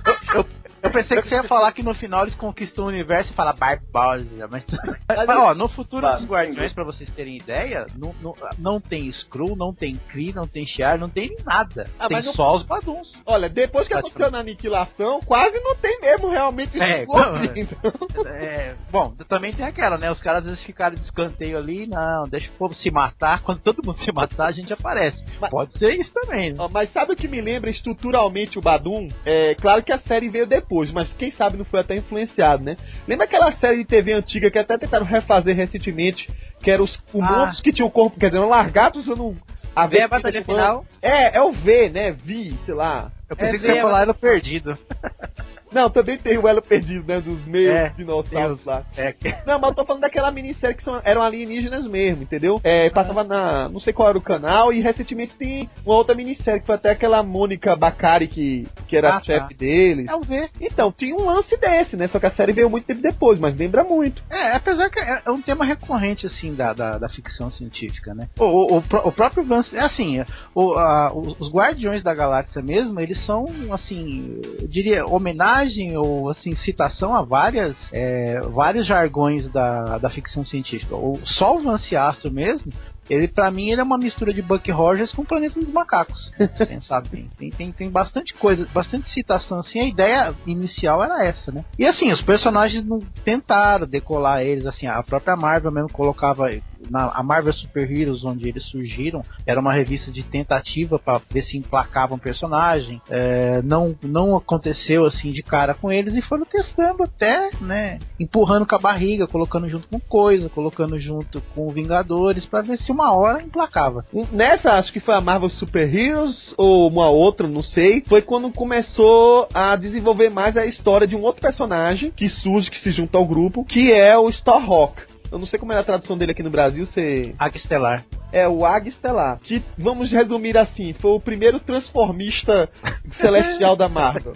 Eu, 0.05 0.39
eu 0.39 0.45
pensei 0.91 1.21
que 1.21 1.29
você 1.29 1.35
ia 1.35 1.43
falar 1.43 1.71
que 1.71 1.83
no 1.83 1.93
final 1.93 2.23
eles 2.23 2.35
conquistam 2.35 2.85
o 2.85 2.87
universo 2.87 3.31
e 3.31 3.35
fala 3.35 3.53
Barbosa, 3.53 4.47
mas, 4.49 4.65
mas, 5.09 5.29
ó, 5.29 5.53
no 5.55 5.67
futuro 5.69 6.07
dos 6.09 6.25
Guardiões, 6.25 6.73
pra 6.73 6.83
vocês 6.83 7.09
terem 7.11 7.37
ideia, 7.37 7.85
não, 7.95 8.13
não, 8.21 8.33
não 8.59 8.81
tem 8.81 9.07
Skrull, 9.07 9.55
não 9.55 9.73
tem 9.73 9.95
Kree, 9.95 10.33
não 10.33 10.43
tem 10.47 10.65
Shiar, 10.65 10.97
não 10.99 11.07
tem 11.07 11.35
nada. 11.45 11.85
Ah, 11.99 12.07
tem 12.07 12.17
mas 12.17 12.25
não- 12.25 12.33
só 12.33 12.55
os 12.55 12.63
Baduns. 12.63 13.11
Olha, 13.25 13.49
depois 13.49 13.87
que 13.87 13.93
aconteceu 13.93 14.29
na 14.31 14.39
aniquilação, 14.39 15.19
quase 15.25 15.57
não 15.59 15.75
tem 15.75 15.99
mesmo 16.01 16.29
realmente 16.29 16.79
É, 16.81 17.05
não, 17.05 17.15
ali, 17.35 17.61
então. 17.61 18.25
É, 18.25 18.71
bom, 18.91 19.13
também 19.27 19.51
tem 19.53 19.65
aquela, 19.65 19.97
né? 19.97 20.11
Os 20.11 20.19
caras 20.19 20.43
às 20.43 20.49
vezes 20.51 20.65
ficaram 20.65 20.95
de 20.95 21.01
escanteio 21.01 21.57
ali, 21.57 21.87
não, 21.87 22.23
deixa 22.27 22.49
o 22.49 22.53
povo 22.53 22.73
se 22.73 22.89
matar. 22.91 23.41
Quando 23.41 23.59
todo 23.61 23.81
mundo 23.85 23.99
se 24.03 24.11
matar, 24.11 24.47
a 24.47 24.51
gente 24.51 24.71
aparece. 24.73 25.23
Mas- 25.39 25.49
Pode 25.49 25.77
ser 25.77 25.91
isso 25.93 26.11
também, 26.13 26.49
né? 26.51 26.55
Ó, 26.59 26.67
Mas 26.71 26.89
sabe 26.91 27.13
o 27.13 27.15
que 27.15 27.27
me 27.27 27.39
lembra 27.41 27.69
estruturalmente 27.69 28.57
o 28.57 28.61
Badum? 28.61 29.07
É 29.25 29.53
claro 29.55 29.83
que 29.83 29.91
a 29.91 29.99
série 29.99 30.29
veio 30.29 30.47
depois, 30.47 30.72
mas 30.91 31.11
quem 31.13 31.31
sabe 31.31 31.57
não 31.57 31.65
foi 31.65 31.79
até 31.79 31.95
influenciado, 31.95 32.63
né? 32.63 32.75
Lembra 33.07 33.25
aquela 33.25 33.51
série 33.53 33.77
de 33.77 33.85
TV 33.85 34.13
antiga 34.13 34.49
que 34.49 34.59
até 34.59 34.77
tentaram 34.77 35.05
refazer 35.05 35.55
recentemente, 35.55 36.29
que 36.61 36.71
eram 36.71 36.85
os 36.85 36.99
humanos 37.13 37.61
que 37.61 37.71
tinham 37.71 37.87
o 37.87 37.91
corpo, 37.91 38.19
quer 38.19 38.27
dizer, 38.27 38.39
eram 38.39 38.49
largatos 38.49 39.07
usando 39.07 39.37
a 39.75 39.87
Vê 39.87 40.01
a 40.01 40.07
vestimenta 40.07 40.15
batalha 40.15 40.43
final. 40.43 40.85
É, 41.01 41.37
é 41.37 41.41
o 41.41 41.51
V, 41.51 41.89
né? 41.89 42.11
Vi, 42.11 42.57
sei 42.65 42.73
lá. 42.73 43.11
Eu 43.29 43.35
pensei 43.35 43.55
É, 43.55 43.59
que 43.59 43.65
você 43.65 43.73
ia 43.73 43.79
é, 43.79 43.81
falar 43.81 44.01
ela 44.03 44.13
perdido. 44.13 44.73
Não, 45.73 45.89
também 45.89 46.17
tem 46.17 46.37
o 46.37 46.47
Elo 46.47 46.61
Perdido, 46.61 47.05
né? 47.07 47.19
Dos 47.19 47.45
meios 47.45 47.79
É, 47.79 47.89
dinossauros 47.89 48.63
lá. 48.65 48.83
É, 48.97 49.13
Não, 49.45 49.59
mas 49.59 49.69
eu 49.69 49.75
tô 49.75 49.85
falando 49.85 50.01
daquela 50.01 50.31
minissérie 50.31 50.75
que 50.75 50.83
são, 50.83 51.01
eram 51.03 51.21
alienígenas 51.21 51.87
mesmo, 51.87 52.23
entendeu? 52.23 52.59
É, 52.63 52.89
passava 52.89 53.23
na. 53.23 53.69
Não 53.69 53.79
sei 53.79 53.93
qual 53.93 54.09
era 54.09 54.17
o 54.17 54.21
canal, 54.21 54.71
e 54.71 54.81
recentemente 54.81 55.35
tem 55.35 55.69
uma 55.85 55.95
outra 55.95 56.15
minissérie 56.15 56.59
que 56.61 56.65
foi 56.65 56.75
até 56.75 56.91
aquela 56.91 57.23
Mônica 57.23 57.75
Bacari 57.75 58.27
que, 58.27 58.67
que 58.87 58.95
era 58.97 59.09
Ah, 59.09 59.17
a 59.17 59.19
tá. 59.19 59.25
chefe 59.25 59.53
deles. 59.53 60.09
é 60.09 60.15
o 60.15 60.21
V. 60.21 60.49
Então, 60.61 60.91
tinha 60.91 61.15
um 61.15 61.25
lance 61.25 61.55
desse, 61.57 61.95
né? 61.95 62.07
Só 62.07 62.19
que 62.19 62.25
a 62.25 62.31
série 62.31 62.51
veio 62.53 62.69
muito 62.69 62.85
tempo 62.85 63.01
depois, 63.01 63.39
mas 63.39 63.57
lembra 63.57 63.83
muito. 63.83 64.23
É, 64.29 64.51
apesar 64.55 64.89
que 64.89 64.99
é, 64.99 65.21
é 65.25 65.31
um 65.31 65.41
tema 65.41 65.65
recorrente, 65.65 66.25
assim, 66.27 66.53
da, 66.53 66.73
da, 66.73 66.97
da 66.97 67.09
ficção 67.09 67.51
científica, 67.51 68.13
né? 68.13 68.27
O, 68.37 68.75
o, 68.75 68.77
o 68.77 68.83
o 69.07 69.11
próprio 69.11 69.43
Vance, 69.43 69.75
é 69.75 69.81
assim, 69.81 70.23
o, 70.55 70.73
a- 70.73 71.11
os, 71.13 71.35
os 71.39 71.53
Guardiões 71.53 72.01
da 72.03 72.13
Galáxia 72.13 72.61
mesmo, 72.61 72.99
eles 72.99 73.17
são, 73.25 73.45
assim, 73.71 74.39
eu 74.61 74.67
diria, 74.67 75.05
homenagem 75.05 75.62
ou, 75.97 76.29
assim, 76.29 76.55
citação 76.55 77.15
a 77.15 77.21
várias, 77.21 77.75
é, 77.91 78.39
vários 78.41 78.87
jargões 78.87 79.47
da, 79.49 79.97
da 79.97 80.09
ficção 80.09 80.43
científica. 80.43 80.95
O, 80.95 81.19
só 81.23 81.57
o 81.57 81.63
Vance 81.63 81.95
Astro 81.95 82.31
mesmo, 82.31 82.71
ele, 83.09 83.27
pra 83.27 83.51
mim, 83.51 83.69
ele 83.69 83.81
é 83.81 83.83
uma 83.83 83.97
mistura 83.97 84.33
de 84.33 84.41
Buck 84.41 84.69
Rogers 84.71 85.11
com 85.11 85.23
o 85.23 85.25
Planeta 85.25 85.59
dos 85.59 85.69
Macacos. 85.69 86.31
Pensar 86.67 87.01
bem. 87.09 87.25
Tem, 87.37 87.49
tem, 87.49 87.71
tem 87.71 87.89
bastante 87.89 88.33
coisa, 88.33 88.67
bastante 88.73 89.09
citação, 89.09 89.59
assim. 89.59 89.79
A 89.79 89.87
ideia 89.87 90.33
inicial 90.45 91.03
era 91.03 91.23
essa, 91.25 91.51
né? 91.51 91.65
E 91.77 91.85
assim, 91.85 92.13
os 92.13 92.21
personagens 92.21 92.85
não 92.85 92.99
tentaram 93.23 93.85
decolar 93.85 94.41
eles, 94.41 94.65
assim. 94.65 94.87
A 94.87 95.01
própria 95.03 95.35
Marvel 95.35 95.71
mesmo 95.71 95.91
colocava. 95.91 96.49
Na, 96.89 97.11
a 97.13 97.23
Marvel 97.23 97.53
Super 97.53 97.89
Heroes, 97.89 98.23
onde 98.23 98.49
eles 98.49 98.65
surgiram, 98.65 99.21
era 99.45 99.59
uma 99.59 99.73
revista 99.73 100.11
de 100.11 100.23
tentativa 100.23 100.99
para 100.99 101.21
ver 101.29 101.43
se 101.43 101.57
emplacava 101.57 102.15
um 102.15 102.19
personagem. 102.19 103.01
É, 103.09 103.61
não, 103.61 103.95
não 104.03 104.35
aconteceu 104.35 105.05
assim 105.05 105.31
de 105.31 105.41
cara 105.41 105.73
com 105.73 105.91
eles 105.91 106.13
e 106.15 106.21
foram 106.21 106.45
testando 106.45 107.03
até, 107.03 107.49
né? 107.61 107.99
Empurrando 108.19 108.65
com 108.65 108.75
a 108.75 108.79
barriga, 108.79 109.27
colocando 109.27 109.67
junto 109.67 109.87
com 109.87 109.99
coisa, 109.99 110.49
colocando 110.49 110.99
junto 110.99 111.41
com 111.53 111.69
Vingadores, 111.69 112.45
para 112.45 112.61
ver 112.61 112.79
se 112.79 112.91
uma 112.91 113.13
hora 113.15 113.41
emplacava. 113.41 114.05
Nessa, 114.31 114.73
acho 114.73 114.91
que 114.91 114.99
foi 114.99 115.15
a 115.15 115.21
Marvel 115.21 115.49
Super 115.49 115.93
Heroes, 115.93 116.53
ou 116.57 116.87
uma 116.87 117.09
outra, 117.09 117.47
não 117.47 117.61
sei. 117.61 118.03
Foi 118.07 118.21
quando 118.21 118.51
começou 118.51 119.47
a 119.53 119.75
desenvolver 119.75 120.29
mais 120.29 120.55
a 120.57 120.65
história 120.65 121.07
de 121.07 121.15
um 121.15 121.21
outro 121.21 121.41
personagem 121.41 122.11
que 122.11 122.29
surge, 122.29 122.69
que 122.69 122.79
se 122.79 122.91
junta 122.91 123.17
ao 123.17 123.25
grupo, 123.25 123.65
que 123.65 123.91
é 123.91 124.17
o 124.17 124.29
Starhawk. 124.29 125.12
Eu 125.33 125.39
não 125.39 125.47
sei 125.47 125.57
como 125.57 125.73
é 125.73 125.79
a 125.79 125.83
tradução 125.83 126.15
dele 126.15 126.31
aqui 126.31 126.43
no 126.43 126.51
Brasil, 126.51 126.85
você. 126.85 127.33
Águia 127.39 127.57
Estelar. 127.57 128.05
É 128.31 128.47
o 128.47 128.63
Águia 128.63 128.89
Estelar. 128.91 129.39
Que, 129.39 129.63
vamos 129.79 130.11
resumir 130.11 130.55
assim, 130.55 130.93
foi 130.93 131.09
o 131.11 131.19
primeiro 131.19 131.59
transformista 131.59 132.69
celestial 133.19 133.75
da 133.75 133.87
Marvel. 133.87 134.33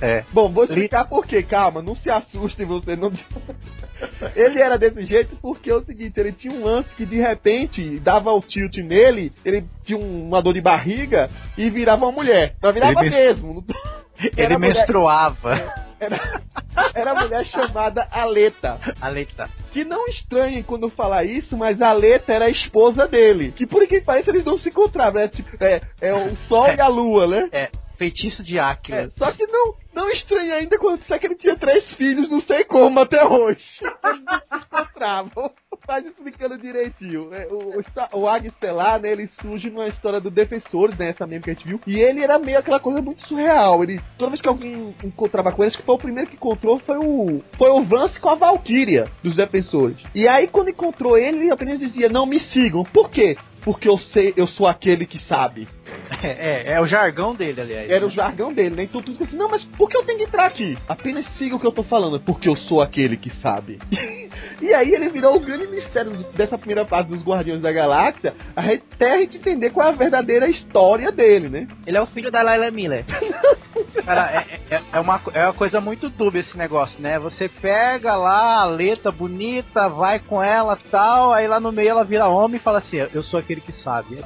É. 0.00 0.22
Bom, 0.32 0.48
vou 0.48 0.62
explicar 0.62 1.04
por 1.08 1.26
quê. 1.26 1.42
Calma, 1.42 1.82
não 1.82 1.96
se 1.96 2.08
assuste 2.08 2.64
você. 2.64 2.94
Não... 2.94 3.12
ele 4.36 4.62
era 4.62 4.78
desse 4.78 5.04
jeito 5.04 5.36
porque 5.42 5.68
é 5.68 5.74
o 5.74 5.84
seguinte, 5.84 6.18
ele 6.20 6.30
tinha 6.32 6.52
um 6.54 6.64
lance 6.64 6.88
que 6.96 7.04
de 7.04 7.16
repente 7.16 7.98
dava 7.98 8.30
o 8.32 8.40
tilt 8.40 8.76
nele, 8.78 9.32
ele 9.44 9.64
tinha 9.84 9.98
um- 9.98 10.28
uma 10.28 10.40
dor 10.40 10.54
de 10.54 10.60
barriga 10.60 11.28
e 11.58 11.68
virava 11.68 12.04
uma 12.06 12.12
mulher. 12.12 12.54
Mas 12.62 12.72
virava 12.72 13.00
Ele 13.04 13.10
mesmo. 13.10 13.64
Ele 14.18 14.30
Era 14.36 14.58
mulher- 14.58 14.74
menstruava. 14.74 15.85
Era, 15.98 16.20
era 16.94 17.10
a 17.12 17.14
mulher 17.14 17.44
chamada 17.46 18.06
Aleta. 18.10 18.78
A 19.00 19.08
letra. 19.08 19.48
Que 19.72 19.84
não 19.84 20.06
estranhem 20.06 20.62
quando 20.62 20.88
falar 20.88 21.24
isso, 21.24 21.56
mas 21.56 21.80
Aleta 21.80 22.32
era 22.32 22.46
a 22.46 22.50
esposa 22.50 23.06
dele. 23.06 23.52
Que 23.52 23.66
por 23.66 23.86
que 23.86 24.00
pareça 24.00 24.30
eles 24.30 24.44
não 24.44 24.58
se 24.58 24.68
encontravam. 24.68 25.20
É, 25.20 25.28
tipo, 25.28 25.50
é, 25.62 25.80
é 26.00 26.14
o 26.14 26.36
sol 26.48 26.68
e 26.68 26.80
a 26.80 26.88
lua, 26.88 27.26
né? 27.26 27.48
É, 27.52 27.70
feitiço 27.96 28.42
de 28.42 28.58
É, 28.58 28.62
Áquila. 28.62 29.08
só 29.10 29.32
que 29.32 29.46
não, 29.46 29.74
não 29.94 30.10
estranha 30.10 30.56
ainda 30.56 30.78
quando 30.78 31.00
disser 31.00 31.18
que 31.18 31.26
ele 31.26 31.34
tinha 31.34 31.56
três 31.56 31.94
filhos, 31.94 32.30
não 32.30 32.40
sei 32.40 32.64
como 32.64 33.00
até 33.00 33.24
hoje. 33.24 33.60
Eles 34.04 34.22
não 34.24 34.60
se 34.60 34.66
encontravam. 34.66 35.50
Mas 35.86 36.04
explicando 36.04 36.58
direitinho. 36.58 37.32
é, 37.32 37.46
O, 37.46 37.80
o, 37.80 38.20
o 38.20 38.28
Águia 38.28 38.48
Estelar, 38.48 39.00
né, 39.00 39.12
ele 39.12 39.28
surge 39.40 39.70
numa 39.70 39.86
história 39.86 40.20
do 40.20 40.30
Defensores, 40.30 40.96
né, 40.96 41.10
essa 41.10 41.26
mesmo 41.26 41.44
que 41.44 41.50
a 41.50 41.54
gente 41.54 41.66
viu. 41.66 41.80
E 41.86 41.98
ele 41.98 42.22
era 42.22 42.38
meio 42.38 42.58
aquela 42.58 42.80
coisa 42.80 43.00
muito 43.00 43.26
surreal. 43.26 43.82
Ele, 43.82 44.00
toda 44.18 44.30
vez 44.30 44.40
que 44.40 44.48
alguém 44.48 44.94
encontrava 45.04 45.52
com 45.52 45.62
ele, 45.62 45.68
acho 45.68 45.78
que 45.78 45.84
foi 45.84 45.94
o 45.94 45.98
primeiro 45.98 46.28
que 46.28 46.36
encontrou, 46.36 46.78
foi 46.80 46.98
o, 46.98 47.42
foi 47.56 47.70
o 47.70 47.84
Vance 47.84 48.18
com 48.20 48.28
a 48.28 48.34
Valkyria 48.34 49.04
dos 49.22 49.36
Defensores. 49.36 49.98
E 50.14 50.26
aí, 50.26 50.48
quando 50.48 50.70
encontrou 50.70 51.16
ele, 51.16 51.38
ele 51.38 51.50
apenas 51.50 51.78
dizia, 51.78 52.08
não 52.08 52.26
me 52.26 52.40
sigam. 52.40 52.82
Por 52.82 53.10
quê? 53.10 53.36
Porque 53.62 53.88
eu 53.88 53.98
sei, 53.98 54.32
eu 54.36 54.46
sou 54.46 54.66
aquele 54.66 55.06
que 55.06 55.18
sabe. 55.26 55.68
É, 56.22 56.28
é, 56.28 56.72
é 56.74 56.80
o 56.80 56.86
jargão 56.86 57.34
dele, 57.34 57.60
aliás. 57.60 57.90
Era 57.90 58.00
né? 58.00 58.06
o 58.06 58.10
jargão 58.10 58.52
dele, 58.52 58.74
né? 58.74 58.82
Então 58.84 59.00
tudo 59.00 59.14
fica 59.14 59.24
assim, 59.24 59.36
não, 59.36 59.48
mas 59.48 59.64
por 59.64 59.88
que 59.88 59.96
eu 59.96 60.04
tenho 60.04 60.18
que 60.18 60.24
entrar 60.24 60.46
aqui? 60.46 60.76
Apenas 60.88 61.26
siga 61.36 61.56
o 61.56 61.60
que 61.60 61.66
eu 61.66 61.72
tô 61.72 61.82
falando, 61.82 62.20
porque 62.20 62.48
eu 62.48 62.56
sou 62.56 62.80
aquele 62.80 63.16
que 63.16 63.30
sabe. 63.30 63.78
e 64.60 64.74
aí 64.74 64.92
ele 64.92 65.08
virou 65.08 65.36
o 65.36 65.40
grande 65.40 65.66
mistério 65.66 66.12
dessa 66.34 66.58
primeira 66.58 66.84
fase 66.86 67.08
dos 67.08 67.22
Guardiões 67.22 67.60
da 67.60 67.72
Galáxia, 67.72 68.34
até 68.54 69.14
a 69.14 69.18
gente 69.18 69.38
entender 69.38 69.70
qual 69.70 69.86
é 69.86 69.90
a 69.90 69.96
verdadeira 69.96 70.48
história 70.48 71.12
dele, 71.12 71.48
né? 71.48 71.68
Ele 71.86 71.96
é 71.96 72.00
o 72.00 72.06
filho 72.06 72.30
da 72.30 72.42
Layla 72.42 72.70
Miller. 72.70 73.04
Cara, 74.04 74.44
é, 74.70 74.74
é, 74.74 74.80
é 74.92 75.00
uma, 75.00 75.20
é 75.34 75.44
uma 75.44 75.52
coisa 75.52 75.80
muito 75.80 76.08
dúbia 76.08 76.40
esse 76.40 76.56
negócio, 76.56 77.00
né? 77.00 77.18
Você 77.18 77.48
pega 77.48 78.16
lá 78.16 78.60
a 78.60 78.64
letra 78.64 79.10
bonita, 79.10 79.88
vai 79.88 80.18
com 80.18 80.42
ela 80.42 80.78
tal, 80.90 81.32
aí 81.32 81.46
lá 81.46 81.60
no 81.60 81.72
meio 81.72 81.90
ela 81.90 82.04
vira 82.04 82.28
homem 82.28 82.56
e 82.56 82.62
fala 82.62 82.78
assim: 82.78 82.98
Eu 83.12 83.22
sou 83.22 83.40
aquele 83.40 83.60
que 83.60 83.72
sabe. 83.72 84.18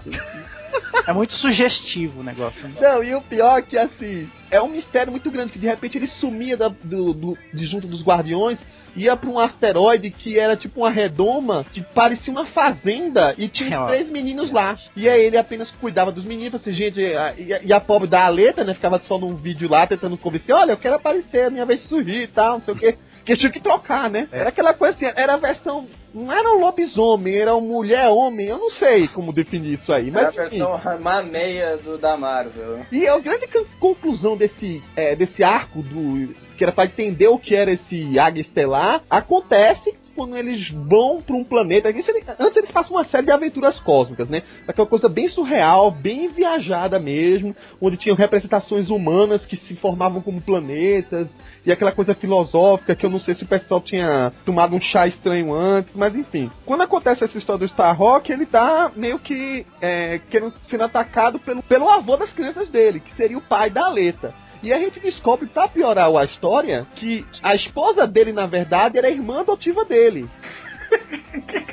É 1.06 1.12
muito 1.12 1.34
sugestivo 1.34 2.20
o 2.20 2.24
negócio. 2.24 2.60
né? 2.68 2.74
Não, 2.80 3.02
e 3.02 3.14
o 3.14 3.20
pior 3.22 3.58
é 3.58 3.62
que, 3.62 3.76
assim, 3.78 4.28
é 4.50 4.60
um 4.60 4.68
mistério 4.68 5.10
muito 5.10 5.30
grande, 5.30 5.52
que 5.52 5.58
de 5.58 5.66
repente 5.66 5.98
ele 5.98 6.06
sumia 6.08 6.56
da- 6.56 6.68
do, 6.82 7.12
do- 7.12 7.38
de 7.52 7.66
junto 7.66 7.86
dos 7.86 8.02
guardiões, 8.04 8.58
ia 8.96 9.16
pra 9.16 9.30
um 9.30 9.38
asteroide 9.38 10.10
que 10.10 10.38
era 10.38 10.56
tipo 10.56 10.80
uma 10.80 10.90
redoma, 10.90 11.64
que 11.72 11.80
parecia 11.80 12.32
uma 12.32 12.46
fazenda, 12.46 13.34
e 13.38 13.46
tinha 13.48 13.76
É, 13.76 13.86
três 13.86 14.10
meninos 14.10 14.50
lá. 14.50 14.76
E 14.96 15.08
aí 15.08 15.26
ele 15.26 15.36
apenas 15.36 15.70
cuidava 15.70 16.10
dos 16.10 16.24
meninos, 16.24 16.60
assim, 16.60 16.72
gente, 16.72 17.00
a- 17.14 17.34
e, 17.38 17.52
a- 17.54 17.60
e 17.62 17.72
a 17.72 17.80
pobre 17.80 18.08
da 18.08 18.24
Aleta, 18.26 18.64
né, 18.64 18.74
ficava 18.74 18.98
só 18.98 19.16
num 19.18 19.36
vídeo 19.36 19.68
lá, 19.70 19.86
tentando 19.86 20.16
convencer, 20.16 20.54
olha, 20.54 20.72
eu 20.72 20.76
quero 20.78 20.96
aparecer, 20.96 21.44
a 21.46 21.50
minha 21.50 21.64
vez 21.66 21.80
de 21.82 21.88
surgir 21.88 22.22
e 22.22 22.26
tal, 22.26 22.54
não 22.54 22.62
sei 22.62 22.74
o 22.74 22.76
quê. 22.76 22.96
Porque 23.18 23.36
tinha 23.36 23.52
que 23.52 23.60
trocar, 23.60 24.08
né? 24.10 24.26
É. 24.32 24.40
Era 24.40 24.48
aquela 24.48 24.72
coisa 24.74 24.96
assim, 24.96 25.12
era 25.14 25.34
a 25.34 25.36
versão. 25.36 25.86
Não 26.12 26.32
era 26.32 26.52
um 26.52 26.60
lobisomem, 26.60 27.36
era 27.36 27.54
um 27.54 27.60
mulher-homem, 27.60 28.46
eu 28.48 28.58
não 28.58 28.70
sei 28.72 29.06
como 29.08 29.32
definir 29.32 29.74
isso 29.74 29.92
aí, 29.92 30.08
Era 30.10 30.20
a 30.20 30.24
mas 30.24 30.34
versão 30.34 30.98
mameia 31.00 31.76
do, 31.76 31.96
da 31.96 32.16
Marvel. 32.16 32.80
E 32.90 33.06
a 33.06 33.18
grande 33.18 33.46
con- 33.46 33.64
conclusão 33.78 34.36
desse, 34.36 34.82
é, 34.96 35.14
desse 35.14 35.42
arco 35.44 35.82
do. 35.82 36.34
que 36.56 36.64
era 36.64 36.72
pra 36.72 36.84
entender 36.84 37.28
o 37.28 37.38
que 37.38 37.54
era 37.54 37.70
esse 37.70 38.18
águia 38.18 38.40
estelar, 38.42 39.02
acontece 39.08 39.94
quando 40.14 40.36
eles 40.36 40.70
vão 40.70 41.20
pra 41.20 41.36
um 41.36 41.44
planeta. 41.44 41.88
Antes 41.88 42.56
eles 42.56 42.70
passam 42.70 42.96
uma 42.96 43.04
série 43.04 43.26
de 43.26 43.32
aventuras 43.32 43.78
cósmicas, 43.80 44.28
né? 44.28 44.42
Aquela 44.66 44.86
coisa 44.86 45.08
bem 45.08 45.28
surreal, 45.28 45.90
bem 45.90 46.28
viajada 46.28 46.98
mesmo, 46.98 47.54
onde 47.80 47.96
tinham 47.96 48.16
representações 48.16 48.90
humanas 48.90 49.46
que 49.46 49.56
se 49.56 49.76
formavam 49.76 50.20
como 50.20 50.40
planetas, 50.40 51.28
e 51.64 51.70
aquela 51.70 51.92
coisa 51.92 52.14
filosófica 52.14 52.94
que 52.94 53.04
eu 53.04 53.10
não 53.10 53.20
sei 53.20 53.34
se 53.34 53.44
o 53.44 53.48
pessoal 53.48 53.80
tinha 53.80 54.32
tomado 54.44 54.74
um 54.74 54.80
chá 54.80 55.06
estranho 55.06 55.54
antes, 55.54 55.90
mas 55.94 56.14
enfim. 56.14 56.50
Quando 56.64 56.82
acontece 56.82 57.24
essa 57.24 57.38
história 57.38 57.66
do 57.66 57.72
Star 57.72 57.96
Rock, 57.96 58.32
ele 58.32 58.46
tá 58.46 58.90
meio 58.96 59.18
que 59.18 59.66
é, 59.80 60.20
sendo 60.68 60.84
atacado 60.84 61.38
pelo, 61.38 61.62
pelo 61.62 61.88
avô 61.88 62.16
das 62.16 62.30
crianças 62.30 62.68
dele, 62.68 63.00
que 63.00 63.14
seria 63.14 63.38
o 63.38 63.42
pai 63.42 63.70
da 63.70 63.86
Aleta. 63.86 64.34
E 64.62 64.72
a 64.72 64.78
gente 64.78 65.00
descobre, 65.00 65.46
pra 65.46 65.68
piorar 65.68 66.14
a 66.14 66.24
história, 66.24 66.86
que 66.94 67.24
a 67.42 67.54
esposa 67.54 68.06
dele, 68.06 68.32
na 68.32 68.44
verdade, 68.44 68.98
era 68.98 69.08
a 69.08 69.10
irmã 69.10 69.40
adotiva 69.40 69.84
dele. 69.84 70.28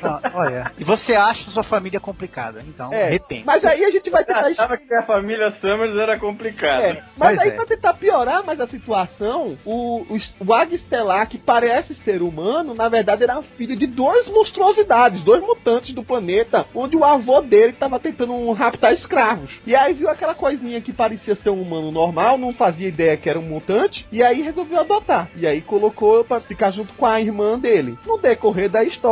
Não, 0.02 0.20
olha. 0.34 0.70
E 0.78 0.84
você 0.84 1.14
acha 1.14 1.50
sua 1.50 1.62
família 1.64 1.98
complicada, 2.00 2.62
então 2.66 2.92
É, 2.92 3.10
retém. 3.10 3.42
mas 3.44 3.64
aí 3.64 3.84
a 3.84 3.90
gente 3.90 4.08
vai 4.10 4.24
tentar 4.24 4.42
Eu 4.42 4.52
achava 4.52 4.76
que 4.76 4.94
a 4.94 5.02
família 5.02 5.50
Summers 5.50 5.96
era 5.96 6.18
complicada. 6.18 6.82
É, 6.82 7.02
mas 7.16 7.36
Pois 7.36 7.38
aí 7.40 7.48
é. 7.48 7.50
pra 7.52 7.66
tentar 7.66 7.94
piorar 7.94 8.44
mais 8.44 8.60
a 8.60 8.66
situação, 8.66 9.56
o, 9.64 10.06
o, 10.08 10.18
o 10.46 10.74
Estelar, 10.74 11.28
que 11.28 11.38
parece 11.38 11.94
ser 11.96 12.22
humano, 12.22 12.74
na 12.74 12.88
verdade 12.88 13.24
era 13.24 13.42
filho 13.42 13.76
de 13.76 13.86
duas 13.86 14.26
monstruosidades, 14.28 15.22
dois 15.24 15.42
mutantes 15.42 15.94
do 15.94 16.02
planeta, 16.02 16.64
onde 16.74 16.96
o 16.96 17.04
avô 17.04 17.40
dele 17.40 17.72
tava 17.72 17.98
tentando 17.98 18.52
raptar 18.52 18.92
escravos. 18.92 19.62
E 19.66 19.74
aí 19.74 19.94
viu 19.94 20.08
aquela 20.08 20.34
coisinha 20.34 20.80
que 20.80 20.92
parecia 20.92 21.34
ser 21.34 21.50
um 21.50 21.60
humano 21.62 21.90
normal, 21.90 22.38
não 22.38 22.52
fazia 22.52 22.88
ideia 22.88 23.16
que 23.16 23.28
era 23.28 23.38
um 23.38 23.42
mutante, 23.42 24.06
e 24.12 24.22
aí 24.22 24.42
resolveu 24.42 24.80
adotar. 24.80 25.28
E 25.36 25.46
aí 25.46 25.60
colocou 25.60 26.24
pra 26.24 26.40
ficar 26.40 26.70
junto 26.70 26.92
com 26.94 27.06
a 27.06 27.20
irmã 27.20 27.58
dele. 27.58 27.96
No 28.06 28.18
decorrer 28.18 28.68
da 28.68 28.82
história, 28.84 29.07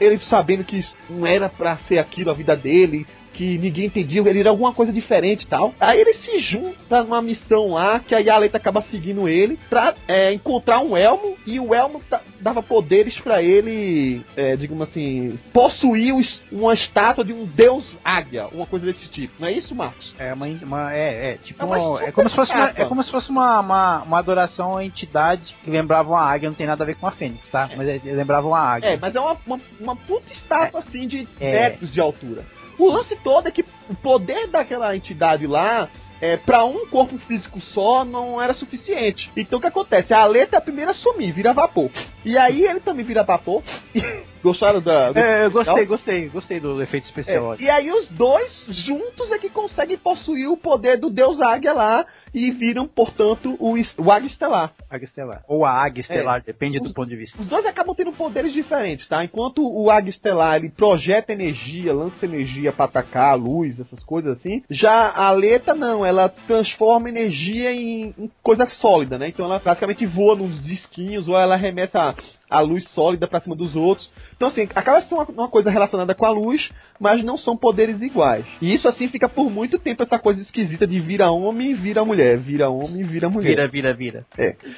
ele 0.00 0.18
sabendo 0.18 0.64
que 0.64 0.84
não 1.10 1.26
era 1.26 1.48
pra 1.48 1.76
ser 1.76 1.98
aquilo 1.98 2.30
a 2.30 2.34
vida 2.34 2.56
dele, 2.56 3.06
que 3.38 3.56
ninguém 3.56 3.84
entendia, 3.86 4.20
ele 4.28 4.40
era 4.40 4.50
alguma 4.50 4.72
coisa 4.72 4.92
diferente 4.92 5.42
e 5.42 5.46
tal. 5.46 5.72
Aí 5.78 6.00
ele 6.00 6.12
se 6.14 6.40
junta 6.40 7.04
numa 7.04 7.22
missão 7.22 7.68
lá, 7.74 8.00
que 8.00 8.12
a 8.12 8.34
Aleta 8.34 8.56
acaba 8.56 8.82
seguindo 8.82 9.28
ele, 9.28 9.56
pra 9.70 9.94
é, 10.08 10.32
encontrar 10.32 10.80
um 10.80 10.96
elmo, 10.96 11.36
e 11.46 11.60
o 11.60 11.72
elmo 11.72 12.02
dava 12.40 12.60
poderes 12.64 13.16
pra 13.20 13.40
ele, 13.40 14.22
é, 14.36 14.56
digamos 14.56 14.88
assim, 14.88 15.38
possuir 15.52 16.16
os- 16.16 16.42
uma 16.50 16.74
estátua 16.74 17.24
de 17.24 17.32
um 17.32 17.44
deus 17.44 17.96
águia, 18.04 18.48
uma 18.50 18.66
coisa 18.66 18.86
desse 18.86 19.06
tipo. 19.08 19.32
Não 19.38 19.46
é 19.46 19.52
isso, 19.52 19.72
Marcos? 19.72 20.12
É 20.18 20.34
uma, 20.34 20.46
uma- 20.46 20.92
é, 20.92 21.30
é, 21.30 21.34
tipo, 21.36 21.62
É 21.62 21.66
uma 21.66 22.02
é 22.02 22.10
como 22.10 22.28
se 22.28 22.34
fosse 22.34 22.52
uma, 22.52 22.72
é 22.74 22.84
como 22.86 23.04
se 23.04 23.10
fosse 23.12 23.30
uma, 23.30 23.60
uma, 23.60 24.02
uma 24.02 24.18
adoração 24.18 24.76
à 24.76 24.84
entidade 24.84 25.54
que 25.62 25.70
lembrava 25.70 26.08
uma 26.08 26.20
águia, 26.22 26.48
não 26.48 26.56
tem 26.56 26.66
nada 26.66 26.82
a 26.82 26.86
ver 26.86 26.96
com 26.96 27.06
a 27.06 27.12
fênix, 27.12 27.40
tá? 27.52 27.70
Mas 27.76 27.86
é, 27.86 28.00
lembrava 28.04 28.48
uma 28.48 28.58
águia. 28.58 28.88
É, 28.88 28.96
mas 29.00 29.14
é 29.14 29.20
uma, 29.20 29.36
uma, 29.46 29.60
uma 29.78 29.94
puta 29.94 30.32
estátua 30.32 30.80
assim 30.80 31.06
de 31.06 31.24
É. 31.40 31.52
metros 31.52 31.92
de 31.92 32.00
altura. 32.00 32.42
O 32.78 32.90
lance 32.90 33.16
todo 33.16 33.48
é 33.48 33.50
que 33.50 33.64
o 33.88 33.94
poder 33.96 34.46
daquela 34.46 34.94
entidade 34.94 35.46
lá. 35.46 35.88
É, 36.20 36.36
para 36.36 36.64
um 36.64 36.84
corpo 36.86 37.16
físico 37.16 37.60
só 37.60 38.04
não 38.04 38.42
era 38.42 38.52
suficiente. 38.52 39.30
Então 39.36 39.58
o 39.58 39.62
que 39.62 39.68
acontece? 39.68 40.12
A 40.12 40.22
Aleta 40.22 40.56
é 40.56 40.58
a 40.58 40.60
primeira 40.60 40.90
a 40.90 40.94
sumir, 40.94 41.32
vira 41.32 41.52
vapor. 41.52 41.90
E 42.24 42.36
aí 42.36 42.64
ele 42.64 42.80
também 42.80 43.04
vira 43.04 43.22
vapor. 43.22 43.62
Gostaram 44.42 44.80
da. 44.80 45.12
do- 45.12 45.18
É, 45.18 45.46
eu 45.46 45.50
gostei, 45.50 45.84
gostei, 45.86 46.28
gostei 46.28 46.60
do 46.60 46.80
efeito 46.82 47.04
especial. 47.06 47.54
É, 47.54 47.56
e 47.60 47.70
aí 47.70 47.90
os 47.90 48.08
dois 48.08 48.64
juntos 48.68 49.30
é 49.32 49.38
que 49.38 49.48
conseguem 49.48 49.96
possuir 49.98 50.48
o 50.48 50.56
poder 50.56 50.98
do 50.98 51.10
Deus 51.10 51.40
Águia 51.40 51.72
lá 51.72 52.06
e 52.34 52.50
viram, 52.52 52.86
portanto, 52.86 53.56
o, 53.58 53.74
o 53.98 54.12
Águia 54.12 54.28
Estelar. 54.28 54.72
Águia 54.90 55.06
Estelar. 55.06 55.42
Ou 55.48 55.64
a 55.64 55.70
Águia 55.72 56.02
Estelar, 56.02 56.38
É. 56.38 56.40
depende 56.46 56.78
do 56.78 56.86
Os- 56.86 56.92
ponto 56.92 57.08
de 57.08 57.16
vista. 57.16 57.40
Os 57.40 57.48
dois 57.48 57.64
acabam 57.66 57.94
tendo 57.94 58.12
poderes 58.12 58.52
diferentes, 58.52 59.06
tá? 59.08 59.24
Enquanto 59.24 59.62
o 59.66 59.90
Águia 59.90 60.10
Estelar 60.10 60.56
ele 60.56 60.68
projeta 60.70 61.32
energia, 61.32 61.92
lança 61.94 62.24
energia 62.26 62.72
pra 62.72 62.84
atacar 62.84 63.32
a 63.32 63.34
luz, 63.34 63.80
essas 63.80 64.04
coisas 64.04 64.38
assim, 64.38 64.62
já 64.70 64.92
a 65.08 65.28
Aleta 65.28 65.74
não, 65.74 66.04
ela 66.04 66.28
transforma 66.28 67.08
energia 67.08 67.72
em, 67.72 68.14
em 68.18 68.30
coisa 68.42 68.66
sólida, 68.68 69.18
né? 69.18 69.28
Então 69.28 69.46
ela 69.46 69.58
praticamente 69.60 70.04
voa 70.06 70.36
nos 70.36 70.62
disquinhos 70.62 71.28
ou 71.28 71.36
ela 71.38 71.54
arremessa 71.54 72.14
a, 72.48 72.60
luz 72.60 72.88
sólida 72.90 73.26
pra 73.26 73.40
cima 73.40 73.54
dos 73.54 73.76
outros. 73.76 74.10
Então 74.36 74.48
assim, 74.48 74.68
acaba 74.74 75.00
sendo 75.02 75.16
uma, 75.16 75.24
uma 75.24 75.48
coisa 75.48 75.70
relacionada 75.70 76.14
com 76.14 76.24
a 76.24 76.30
luz, 76.30 76.70
mas 76.98 77.22
não 77.24 77.36
são 77.38 77.56
poderes 77.56 78.00
iguais. 78.00 78.44
E 78.60 78.72
isso 78.72 78.88
assim 78.88 79.08
fica 79.08 79.28
por 79.28 79.50
muito 79.50 79.78
tempo 79.78 80.02
essa 80.02 80.18
coisa 80.18 80.40
esquisita 80.42 80.86
de 80.86 81.00
vira 81.00 81.30
homem 81.30 81.70
e 81.70 81.74
vira 81.74 82.04
mulher, 82.04 82.38
vira 82.38 82.70
homem 82.70 83.00
e 83.00 83.04
vira 83.04 83.28
mulher. 83.28 83.48
Vira, 83.48 83.68
vira, 83.68 83.94
vira. 83.94 84.26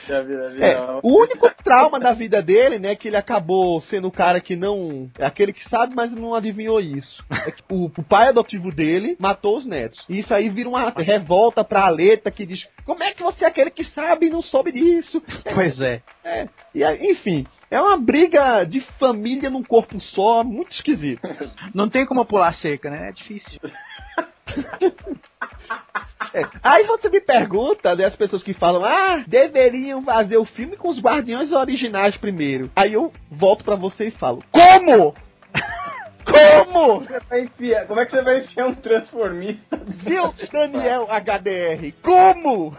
Já 0.08 0.20
vira, 0.20 0.50
vira. 0.50 0.66
É, 0.66 0.80
o 1.02 1.18
único 1.20 1.50
trauma 1.62 2.00
da 2.00 2.12
vida 2.12 2.42
dele, 2.42 2.78
né, 2.78 2.94
que 2.94 3.08
ele 3.08 3.16
acabou 3.16 3.80
sendo 3.82 4.08
o 4.08 4.12
cara 4.12 4.40
que 4.40 4.56
não. 4.56 5.10
É 5.18 5.24
aquele 5.24 5.52
que 5.52 5.68
sabe, 5.68 5.94
mas 5.94 6.10
não 6.10 6.34
adivinhou 6.34 6.80
isso. 6.80 7.24
É 7.46 7.50
que 7.50 7.62
o, 7.70 7.84
o 7.86 8.02
pai 8.02 8.28
adotivo 8.28 8.72
dele 8.72 9.16
matou 9.18 9.56
os 9.56 9.66
netos. 9.66 10.04
E 10.08 10.18
isso 10.18 10.32
aí 10.32 10.48
vira 10.48 10.68
uma 10.68 10.90
revolta 10.90 11.64
pra 11.64 11.86
Aleta 11.86 12.30
que 12.30 12.46
diz: 12.46 12.66
Como 12.84 13.02
é 13.02 13.12
que 13.12 13.22
você 13.22 13.44
é 13.44 13.48
aquele 13.48 13.70
que 13.70 13.84
sabe 13.84 14.26
e 14.26 14.30
não 14.30 14.42
soube 14.42 14.72
disso? 14.72 15.22
Pois 15.54 15.80
é. 15.80 16.02
É, 16.24 16.48
e 16.74 16.84
aí, 16.84 17.10
enfim, 17.10 17.46
é 17.70 17.80
uma 17.80 17.96
briga 17.96 18.64
de 18.64 18.80
família 18.98 19.48
num 19.48 19.62
corpo 19.62 19.98
só, 20.00 20.44
muito 20.44 20.72
esquisito. 20.72 21.20
Não 21.74 21.88
tem 21.88 22.04
como 22.10 22.24
pular 22.24 22.56
cerca, 22.56 22.90
né? 22.90 23.10
É 23.10 23.12
difícil. 23.12 23.60
É. 26.32 26.44
Aí 26.62 26.84
você 26.86 27.08
me 27.08 27.20
pergunta, 27.20 27.94
né, 27.96 28.04
as 28.04 28.14
pessoas 28.14 28.42
que 28.42 28.52
falam, 28.54 28.84
ah, 28.84 29.24
deveriam 29.26 30.00
fazer 30.04 30.36
o 30.36 30.44
filme 30.44 30.76
com 30.76 30.88
os 30.88 31.00
guardiões 31.00 31.50
originais 31.50 32.16
primeiro. 32.16 32.70
Aí 32.76 32.92
eu 32.92 33.12
volto 33.30 33.64
pra 33.64 33.74
você 33.74 34.08
e 34.08 34.10
falo, 34.12 34.44
como? 34.52 35.14
Como? 36.24 37.02
Enfiar- 37.32 37.86
Como 37.86 37.98
é 37.98 38.04
que 38.04 38.12
você 38.12 38.22
vai 38.22 38.38
enfiar 38.38 38.66
um 38.68 38.74
transformista? 38.74 39.76
Viu, 39.84 40.32
Daniel 40.52 41.08
HDR? 41.10 41.92
Como? 42.02 42.76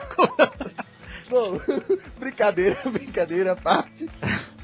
Bom, 1.29 1.59
brincadeira, 2.19 2.77
brincadeira 2.85 3.53
à 3.53 3.55
parte. 3.57 4.09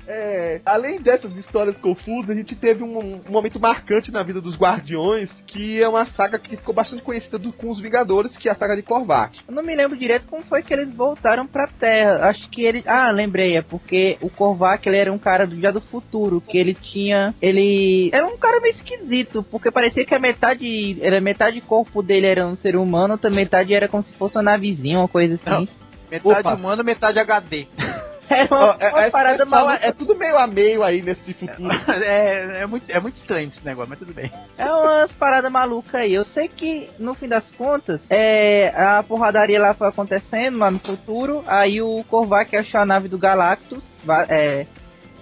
É, 0.07 0.61
além 0.65 1.01
dessas 1.01 1.35
histórias 1.35 1.75
confusas, 1.77 2.29
a 2.29 2.33
gente 2.33 2.55
teve 2.55 2.81
um, 2.83 2.97
um 3.27 3.31
momento 3.31 3.59
marcante 3.59 4.09
na 4.11 4.23
vida 4.23 4.39
dos 4.39 4.55
Guardiões, 4.57 5.29
que 5.47 5.81
é 5.83 5.87
uma 5.87 6.05
saga 6.05 6.39
que 6.39 6.55
ficou 6.55 6.73
bastante 6.73 7.01
conhecida 7.03 7.37
do- 7.37 7.51
com 7.51 7.69
os 7.69 7.81
Vingadores, 7.81 8.37
que 8.37 8.47
é 8.47 8.51
a 8.51 8.55
saga 8.55 8.75
de 8.75 8.83
Korvac. 8.83 9.39
Eu 9.47 9.53
não 9.53 9.61
me 9.63 9.75
lembro 9.75 9.97
direito 9.97 10.27
como 10.27 10.43
foi 10.45 10.63
que 10.63 10.73
eles 10.73 10.93
voltaram 10.93 11.45
pra 11.45 11.67
Terra. 11.67 12.27
Acho 12.29 12.49
que 12.49 12.63
ele. 12.63 12.83
Ah, 12.85 13.11
lembrei, 13.11 13.57
é 13.57 13.61
porque 13.61 14.17
o 14.21 14.29
Korvac 14.29 14.87
ele 14.87 14.97
era 14.97 15.11
um 15.11 15.17
cara 15.19 15.45
do, 15.45 15.59
já 15.59 15.71
do 15.71 15.81
futuro, 15.81 16.39
que 16.41 16.57
ele 16.57 16.73
tinha. 16.73 17.33
Ele. 17.41 18.09
Era 18.13 18.25
um 18.25 18.37
cara 18.37 18.61
meio 18.61 18.75
esquisito, 18.75 19.43
porque 19.51 19.69
parecia 19.71 20.05
que 20.05 20.15
a 20.15 20.19
metade. 20.19 20.97
Era 21.01 21.19
metade 21.19 21.59
corpo 21.59 22.01
dele 22.01 22.27
era 22.27 22.47
um 22.47 22.55
ser 22.55 22.75
humano, 22.77 23.13
outra 23.15 23.29
metade 23.29 23.73
era 23.73 23.87
como 23.89 24.03
se 24.03 24.13
fosse 24.13 24.37
uma 24.37 24.43
navezinha, 24.43 24.99
uma 24.99 25.07
coisa 25.07 25.35
assim. 25.35 25.67
Metade 26.09 26.39
Opa. 26.39 26.53
humano, 26.55 26.83
metade 26.83 27.19
HD. 27.19 27.67
É, 28.79 28.93
uma 28.93 29.03
é- 29.05 29.09
parada 29.09 29.43
é, 29.43 29.45
só- 29.45 29.49
maluca. 29.49 29.79
é 29.85 29.91
tudo 29.91 30.15
meio 30.15 30.37
a 30.37 30.47
meio 30.47 30.83
aí 30.83 31.01
nesse 31.01 31.33
futuro. 31.33 31.69
É, 32.03 32.61
é, 32.61 32.65
muito, 32.65 32.89
é 32.89 32.99
muito 32.99 33.15
estranho 33.17 33.51
esse 33.55 33.65
negócio, 33.65 33.89
mas 33.89 33.99
tudo 33.99 34.13
bem. 34.13 34.31
É 34.57 34.65
umas 34.71 35.11
paradas 35.13 35.51
malucas 35.51 35.95
aí. 35.95 36.13
Eu 36.13 36.25
sei 36.25 36.47
que, 36.47 36.89
no 36.99 37.13
fim 37.13 37.27
das 37.27 37.49
contas, 37.51 38.01
é, 38.09 38.69
a 38.75 39.01
porradaria 39.03 39.59
lá 39.59 39.73
foi 39.73 39.87
acontecendo 39.87 40.57
lá 40.57 40.69
no 40.69 40.79
futuro. 40.79 41.43
Aí 41.47 41.81
o 41.81 42.03
Korvac 42.09 42.55
achou 42.55 42.81
a 42.81 42.85
nave 42.85 43.07
do 43.07 43.17
Galactus. 43.17 43.83
É, 44.29 44.65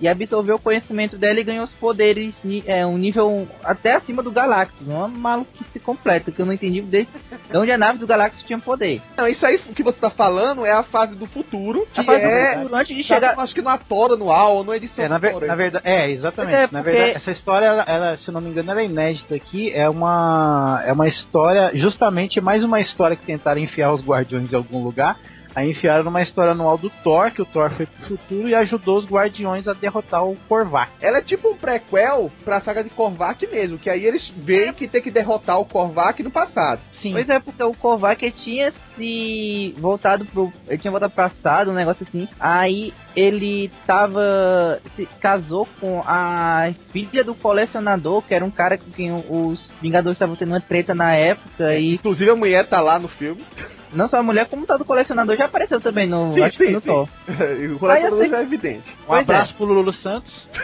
e 0.02 0.08
absorveu 0.08 0.56
o 0.56 0.60
conhecimento 0.62 1.18
dela 1.18 1.40
e 1.40 1.44
ganhou 1.44 1.64
os 1.64 1.72
poderes 1.74 2.36
é, 2.66 2.86
um 2.86 2.98
nível 2.98 3.48
até 3.64 3.96
acima 3.96 4.22
do 4.22 4.32
Galactus. 4.32 4.88
Uma 4.88 5.08
maluquice 5.08 5.80
completa, 5.80 6.32
que 6.32 6.42
eu 6.42 6.46
não 6.46 6.54
entendi 6.54 6.82
desde 6.82 7.12
de 7.50 7.58
onde 7.58 7.72
a 7.72 7.78
nave 7.78 8.00
do 8.00 8.08
Galactus 8.08 8.44
tinha 8.44 8.60
poder. 8.60 9.02
Não, 9.18 9.28
isso 9.28 9.46
aí 9.46 9.58
que 9.58 9.84
você 9.84 9.98
tá 10.00 10.10
falando 10.10 10.66
é 10.66 10.72
a 10.74 10.84
fase 10.84 11.16
do 11.16 11.26
futuro, 11.26 11.88
que 11.94 12.04
fase 12.04 12.20
do 12.20 12.26
é... 12.26 12.56
futuro, 12.58 12.76
antes 12.76 12.96
de 12.96 13.04
Tá, 13.08 13.16
chegar- 13.16 13.40
Acho 13.40 13.54
que 13.54 13.62
na 13.62 13.78
Tora, 13.78 14.16
no 14.16 14.32
AL, 14.32 14.58
ou 14.58 14.64
no 14.64 14.74
edição 14.74 15.06
É, 15.06 15.08
na, 15.08 15.18
ver- 15.18 15.32
Tora. 15.34 15.48
na 15.48 15.56
verdade, 15.56 15.88
é, 15.88 16.10
exatamente. 16.12 16.56
É, 16.56 16.62
na 16.62 16.68
porque- 16.68 16.82
verdade, 16.92 17.12
essa 17.18 17.32
história, 17.32 17.66
ela, 17.66 17.84
ela, 17.88 18.18
se 18.18 18.28
eu 18.28 18.34
não 18.34 18.42
me 18.42 18.50
engano, 18.50 18.72
ela 18.72 18.82
é 18.82 18.86
inédita 18.86 19.36
aqui. 19.36 19.72
É 19.74 19.88
uma, 19.90 20.82
é 20.86 20.92
uma 20.94 21.08
história, 21.08 21.72
justamente 21.74 22.40
mais 22.42 22.64
uma 22.64 22.80
história 22.82 23.16
que 23.16 23.26
tentaram 23.26 23.62
enfiar 23.62 23.94
os 23.94 24.04
Guardiões 24.06 24.52
em 24.52 24.56
algum 24.56 24.84
lugar. 24.84 25.18
Aí 25.56 25.72
enfiaram 25.72 26.04
numa 26.04 26.22
história 26.22 26.52
anual 26.52 26.78
do 26.78 26.90
Thor, 26.90 27.32
que 27.32 27.42
o 27.42 27.46
Thor 27.46 27.72
foi 27.72 27.86
pro 27.86 28.08
futuro 28.08 28.50
e 28.50 28.56
ajudou 28.56 29.00
os 29.00 29.06
Guardiões 29.06 29.68
a 29.68 29.74
derrotar 29.74 30.26
o 30.26 30.36
Korvac. 30.48 30.92
Ela 31.02 31.20
é 31.20 31.22
tipo 31.22 31.50
um 31.50 31.56
prequel 31.56 32.32
pra 32.44 32.62
saga 32.62 32.84
de 32.84 32.90
Korvac 32.90 33.48
mesmo, 33.48 33.78
que 33.78 33.90
aí 33.90 34.06
eles 34.06 34.32
veem 34.36 34.74
que 34.74 34.88
tem 34.88 35.02
que 35.02 35.10
derrotar 35.10 35.60
o 35.60 35.66
Korvac 35.66 36.22
no 36.22 36.32
passado. 36.32 36.82
Sim. 37.02 37.12
Pois 37.12 37.30
é, 37.30 37.40
porque 37.40 37.64
o 37.64 37.74
Kovac 37.74 38.32
tinha 38.32 38.74
se 38.96 39.76
voltado 39.78 40.26
pro. 40.26 40.52
Ele 40.68 40.78
tinha 40.78 40.92
voltado 40.92 41.14
pro 41.14 41.24
passado, 41.24 41.72
um 41.72 41.76
negócio 41.76 42.06
assim. 42.08 42.28
Aí 42.40 42.94
ele 43.16 43.72
tava. 43.86 44.82
se 44.96 45.06
casou 45.20 45.68
com 45.80 46.02
a 46.06 46.74
filha 46.90 47.24
do 47.24 47.36
colecionador, 47.36 48.22
que 48.24 48.34
era 48.34 48.44
um 48.44 48.52
cara 48.52 48.78
com 48.78 48.90
quem 48.90 49.12
os 49.30 49.72
Vingadores 49.82 50.16
estavam 50.16 50.36
tendo 50.36 50.50
uma 50.50 50.62
treta 50.62 50.96
na 50.96 51.14
época. 51.14 51.76
E 51.76 51.94
Inclusive 51.96 52.32
a 52.32 52.36
mulher 52.36 52.68
tá 52.68 52.82
lá 52.82 52.98
no 52.98 53.08
filme. 53.08 53.42
não 53.94 54.08
só 54.08 54.18
a 54.18 54.24
mulher, 54.24 54.48
como 54.48 54.66
tá 54.66 54.78
do 54.78 54.86
colecionador, 54.86 55.36
já 55.36 55.46
apareceu 55.46 55.80
também 55.82 56.08
no. 56.08 56.34
Sim, 56.34 56.42
acho 56.42 56.58
que 56.58 56.66
sim, 56.68 56.74
no 56.74 56.82
sim. 56.82 56.88
Thor. 56.88 57.10
E 57.62 57.68
o 57.68 57.80
colecionador 57.80 57.92
Aí 57.92 58.04
eu 58.06 58.18
sei- 58.18 58.34
é 58.40 58.42
evidente. 58.44 58.92
Um 59.04 59.06
Pois 59.08 59.20
é. 59.20 59.22
abraço 59.24 59.56
pro 59.56 59.66
Lulu 59.66 59.94
Santos. 59.94 60.48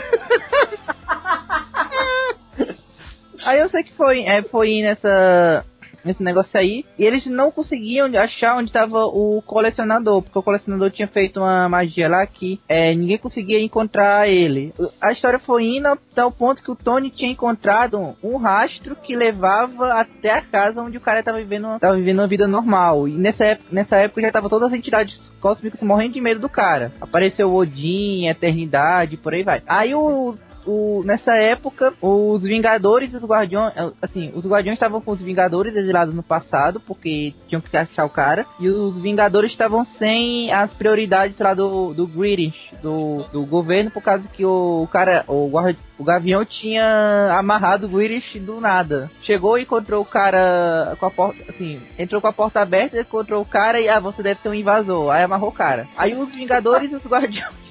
Aí 3.43 3.59
eu 3.59 3.69
sei 3.69 3.83
que 3.83 3.93
foi, 3.93 4.21
é, 4.23 4.43
foi 4.43 4.81
nessa. 4.81 5.65
Nesse 6.03 6.23
negócio 6.23 6.59
aí, 6.59 6.85
e 6.97 7.03
eles 7.03 7.25
não 7.27 7.51
conseguiam 7.51 8.07
achar 8.17 8.57
onde 8.57 8.69
estava 8.69 9.05
o 9.05 9.41
colecionador, 9.45 10.21
porque 10.21 10.39
o 10.39 10.43
colecionador 10.43 10.89
tinha 10.89 11.07
feito 11.07 11.39
uma 11.39 11.69
magia 11.69 12.09
lá 12.09 12.25
que 12.25 12.59
é, 12.67 12.93
ninguém 12.95 13.17
conseguia 13.17 13.61
encontrar 13.61 14.27
ele. 14.27 14.73
A 14.99 15.11
história 15.11 15.39
foi 15.39 15.65
indo 15.65 15.87
até 15.87 16.23
o 16.23 16.31
ponto 16.31 16.63
que 16.63 16.71
o 16.71 16.75
Tony 16.75 17.09
tinha 17.09 17.31
encontrado 17.31 18.15
um 18.23 18.37
rastro 18.37 18.95
que 18.95 19.15
levava 19.15 19.93
até 19.93 20.31
a 20.31 20.41
casa 20.41 20.81
onde 20.81 20.97
o 20.97 21.01
cara 21.01 21.19
estava 21.19 21.37
vivendo, 21.37 21.79
tava 21.79 21.95
vivendo 21.95 22.19
uma 22.19 22.27
vida 22.27 22.47
normal. 22.47 23.07
E 23.07 23.11
nessa 23.11 23.45
época, 23.45 23.69
nessa 23.71 23.95
época 23.97 24.21
já 24.21 24.27
estavam 24.27 24.49
todas 24.49 24.71
as 24.71 24.77
entidades 24.77 25.31
cósmicas 25.39 25.81
morrendo 25.81 26.13
de 26.13 26.21
medo 26.21 26.39
do 26.39 26.49
cara. 26.49 26.91
Apareceu 26.99 27.49
o 27.49 27.55
Odin, 27.55 28.27
a 28.27 28.31
Eternidade, 28.31 29.17
por 29.17 29.33
aí 29.33 29.43
vai. 29.43 29.61
Aí 29.67 29.93
o 29.93 30.35
o, 30.65 31.03
nessa 31.05 31.33
época, 31.35 31.93
os 32.01 32.41
Vingadores 32.41 33.13
e 33.13 33.17
os 33.17 33.23
Guardiões, 33.23 33.73
assim, 34.01 34.31
os 34.35 34.45
Guardiões 34.45 34.75
estavam 34.75 35.01
com 35.01 35.11
os 35.11 35.21
Vingadores 35.21 35.75
exilados 35.75 36.15
no 36.15 36.23
passado, 36.23 36.79
porque 36.79 37.33
tinham 37.47 37.61
que 37.61 37.75
achar 37.75 38.05
o 38.05 38.09
cara, 38.09 38.45
e 38.59 38.69
os 38.69 38.97
Vingadores 38.99 39.51
estavam 39.51 39.85
sem 39.97 40.51
as 40.51 40.73
prioridades 40.73 41.37
lá 41.39 41.53
do, 41.53 41.93
do 41.93 42.07
British, 42.07 42.71
do, 42.81 43.23
do 43.31 43.45
governo, 43.45 43.91
por 43.91 44.01
causa 44.01 44.27
que 44.27 44.45
o, 44.45 44.87
cara, 44.91 45.23
o, 45.27 45.51
o 45.97 46.03
Gavião 46.03 46.45
tinha 46.45 47.35
amarrado 47.37 47.87
o 47.87 47.89
British 47.89 48.41
do 48.41 48.59
nada. 48.59 49.09
Chegou 49.21 49.57
e 49.57 49.63
encontrou 49.63 50.01
o 50.01 50.05
cara 50.05 50.95
com 50.99 51.05
a 51.05 51.11
porta, 51.11 51.43
assim, 51.49 51.81
entrou 51.97 52.21
com 52.21 52.27
a 52.27 52.33
porta 52.33 52.61
aberta, 52.61 52.99
encontrou 52.99 53.41
o 53.41 53.45
cara 53.45 53.79
e, 53.79 53.87
ah, 53.89 53.99
você 53.99 54.21
deve 54.21 54.39
ser 54.41 54.49
um 54.49 54.53
invasor. 54.53 55.11
Aí 55.11 55.23
amarrou 55.23 55.49
o 55.49 55.53
cara. 55.53 55.87
Aí 55.97 56.15
os 56.15 56.33
Vingadores 56.33 56.91
e 56.91 56.95
os 56.95 57.05
Guardiões 57.05 57.70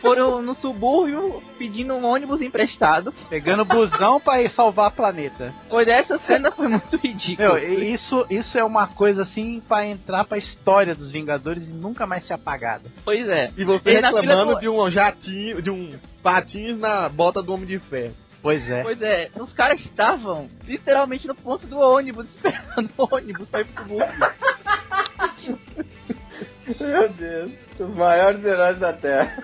foram 0.00 0.40
no 0.42 0.54
subúrbio 0.54 1.42
pedindo 1.58 1.94
um 1.94 2.04
ônibus 2.04 2.40
emprestado. 2.40 3.12
Pegando 3.28 3.64
busão 3.64 4.18
pra 4.20 4.40
ir 4.42 4.50
salvar 4.50 4.86
a 4.86 4.90
planeta. 4.90 5.52
Pois 5.68 5.86
essa 5.88 6.18
cena 6.20 6.50
foi 6.50 6.68
muito 6.68 6.96
ridícula. 6.96 7.54
Meu, 7.60 7.82
isso, 7.82 8.26
isso 8.30 8.56
é 8.58 8.64
uma 8.64 8.86
coisa 8.86 9.22
assim 9.22 9.60
pra 9.66 9.86
entrar 9.86 10.24
pra 10.24 10.38
história 10.38 10.94
dos 10.94 11.10
Vingadores 11.10 11.62
e 11.62 11.72
nunca 11.72 12.06
mais 12.06 12.26
ser 12.26 12.34
apagada. 12.34 12.82
Pois 13.04 13.28
é. 13.28 13.50
E 13.56 13.64
você 13.64 13.90
E 13.90 14.00
reclamando 14.00 14.54
do- 14.54 14.60
de 14.60 14.68
um 14.68 14.90
jatinho, 14.90 15.60
de 15.60 15.70
um 15.70 15.90
patins 16.22 16.78
na 16.78 17.08
bota 17.08 17.42
do 17.42 17.52
Homem 17.52 17.66
de 17.66 17.78
Ferro. 17.78 18.14
Pois 18.42 18.68
é. 18.70 18.82
Pois 18.82 19.00
é, 19.00 19.30
os 19.40 19.52
caras 19.54 19.80
estavam 19.80 20.48
literalmente 20.66 21.26
no 21.26 21.34
ponto 21.34 21.66
do 21.66 21.78
ônibus, 21.78 22.26
esperando 22.36 22.90
o 22.98 23.08
ônibus 23.14 23.48
sair 23.48 23.64
pro 23.64 23.82
subúrbio. 23.82 24.14
Meu 26.80 27.08
Deus. 27.08 27.50
Os 27.78 27.94
maiores 27.94 28.44
heróis 28.44 28.78
da 28.78 28.92
Terra. 28.92 29.36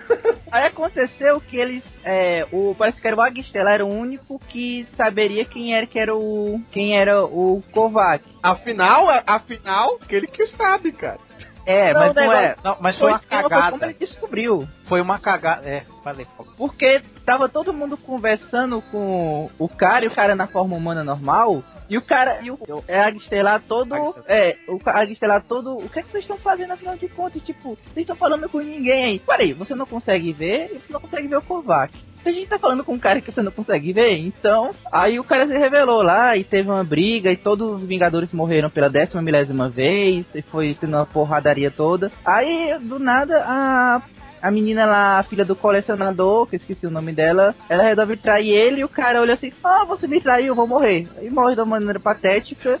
Aí 0.51 0.65
aconteceu 0.65 1.39
que 1.41 1.57
eles. 1.57 1.83
É, 2.03 2.45
o, 2.51 2.73
parece 2.77 3.01
que 3.01 3.07
era 3.07 3.15
o 3.15 3.21
Aguistela, 3.21 3.71
era 3.71 3.85
o 3.85 3.93
único 3.93 4.39
que 4.39 4.87
saberia 4.95 5.45
quem 5.45 5.75
era 5.75 5.85
que 5.85 5.99
era 5.99 6.15
o. 6.15 6.61
quem 6.71 6.97
era 6.97 7.23
o 7.23 7.61
Kovac. 7.71 8.23
Afinal, 8.41 9.07
afinal, 9.27 9.99
aquele 10.01 10.27
que 10.27 10.47
sabe, 10.47 10.91
cara. 10.91 11.19
É, 11.65 11.93
Não, 11.93 12.01
mas 12.01 12.15
não 12.15 12.33
é. 12.33 12.55
Não, 12.63 12.77
mas 12.79 12.97
foi 12.97 13.09
uma 13.09 13.19
Foi 13.19 13.27
como 13.27 13.49
cagada. 13.49 13.85
ele 13.85 13.93
descobriu. 13.93 14.67
Foi 14.85 15.01
uma 15.01 15.19
cagada. 15.19 15.67
É, 15.67 15.83
falei. 16.03 16.25
Porque 16.57 17.01
tava 17.25 17.47
todo 17.47 17.73
mundo 17.73 17.97
conversando 17.97 18.81
com 18.91 19.49
o 19.59 19.69
cara 19.69 20.05
e 20.05 20.07
o 20.07 20.11
cara 20.11 20.35
na 20.35 20.47
forma 20.47 20.75
humana 20.75 21.03
normal. 21.03 21.63
E 21.89 21.97
o 21.97 22.01
cara, 22.01 22.39
e 22.41 22.49
o 22.49 22.57
é 22.87 23.01
Agestelar 23.01 23.61
todo. 23.67 23.93
É, 24.25 24.55
o 24.67 24.79
Agestelar 24.85 25.43
todo. 25.43 25.77
O 25.77 25.89
que 25.89 25.99
é 25.99 26.01
que 26.01 26.09
vocês 26.09 26.23
estão 26.23 26.37
fazendo 26.37 26.71
afinal 26.71 26.95
de 26.95 27.09
contas? 27.09 27.41
Tipo, 27.41 27.77
vocês 27.83 27.97
estão 27.97 28.15
falando 28.15 28.47
com 28.47 28.59
ninguém 28.59 29.03
aí. 29.03 29.19
Peraí, 29.19 29.53
você 29.53 29.75
não 29.75 29.85
consegue 29.85 30.31
ver 30.31 30.71
e 30.73 30.79
você 30.79 30.93
não 30.93 31.01
consegue 31.01 31.27
ver 31.27 31.37
o 31.37 31.41
Kovac. 31.41 31.91
Se 32.23 32.29
a 32.29 32.31
gente 32.31 32.47
tá 32.47 32.59
falando 32.59 32.83
com 32.83 32.93
um 32.93 32.99
cara 32.99 33.19
que 33.19 33.31
você 33.31 33.41
não 33.41 33.51
consegue 33.51 33.93
ver, 33.93 34.17
então. 34.17 34.75
Aí 34.91 35.19
o 35.19 35.23
cara 35.23 35.47
se 35.47 35.57
revelou 35.57 36.01
lá 36.03 36.37
e 36.37 36.43
teve 36.43 36.69
uma 36.69 36.83
briga 36.83 37.31
e 37.31 37.37
todos 37.37 37.81
os 37.81 37.87
Vingadores 37.87 38.31
morreram 38.31 38.69
pela 38.69 38.89
décima 38.89 39.21
milésima 39.21 39.69
vez. 39.69 40.25
E 40.35 40.41
foi 40.41 40.75
tendo 40.79 40.97
uma 40.97 41.05
porradaria 41.05 41.71
toda. 41.71 42.11
Aí, 42.23 42.77
do 42.79 42.99
nada, 42.99 43.43
a 43.45 44.01
a 44.41 44.49
menina 44.49 44.85
lá, 44.85 45.19
a 45.19 45.23
filha 45.23 45.45
do 45.45 45.55
colecionador, 45.55 46.47
que 46.47 46.55
eu 46.55 46.57
esqueci 46.57 46.87
o 46.87 46.91
nome 46.91 47.13
dela, 47.13 47.53
ela 47.69 47.83
resolve 47.83 48.17
trair 48.17 48.49
ele 48.49 48.81
e 48.81 48.83
o 48.83 48.89
cara 48.89 49.21
olha 49.21 49.35
assim, 49.35 49.53
ah, 49.63 49.85
você 49.85 50.07
me 50.07 50.19
traiu, 50.19 50.55
vou 50.55 50.67
morrer. 50.67 51.07
E 51.21 51.29
morre 51.29 51.53
de 51.53 51.61
uma 51.61 51.79
maneira 51.79 51.99
patética. 51.99 52.79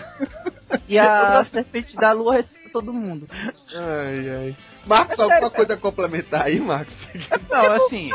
e 0.88 0.98
a 0.98 1.44
serpente 1.52 1.94
da 1.96 2.12
lua 2.12 2.36
ressuscita 2.36 2.70
todo 2.72 2.92
mundo. 2.92 3.26
Ai, 3.74 4.30
ai. 4.30 4.56
Marcos, 4.86 5.12
É 5.12 5.16
sério, 5.16 5.34
alguma 5.34 5.50
cara. 5.50 5.50
coisa 5.50 5.74
a 5.74 5.76
complementar 5.76 6.46
aí, 6.46 6.58
Marcos? 6.58 6.94
Não, 7.50 7.72
assim. 7.84 8.10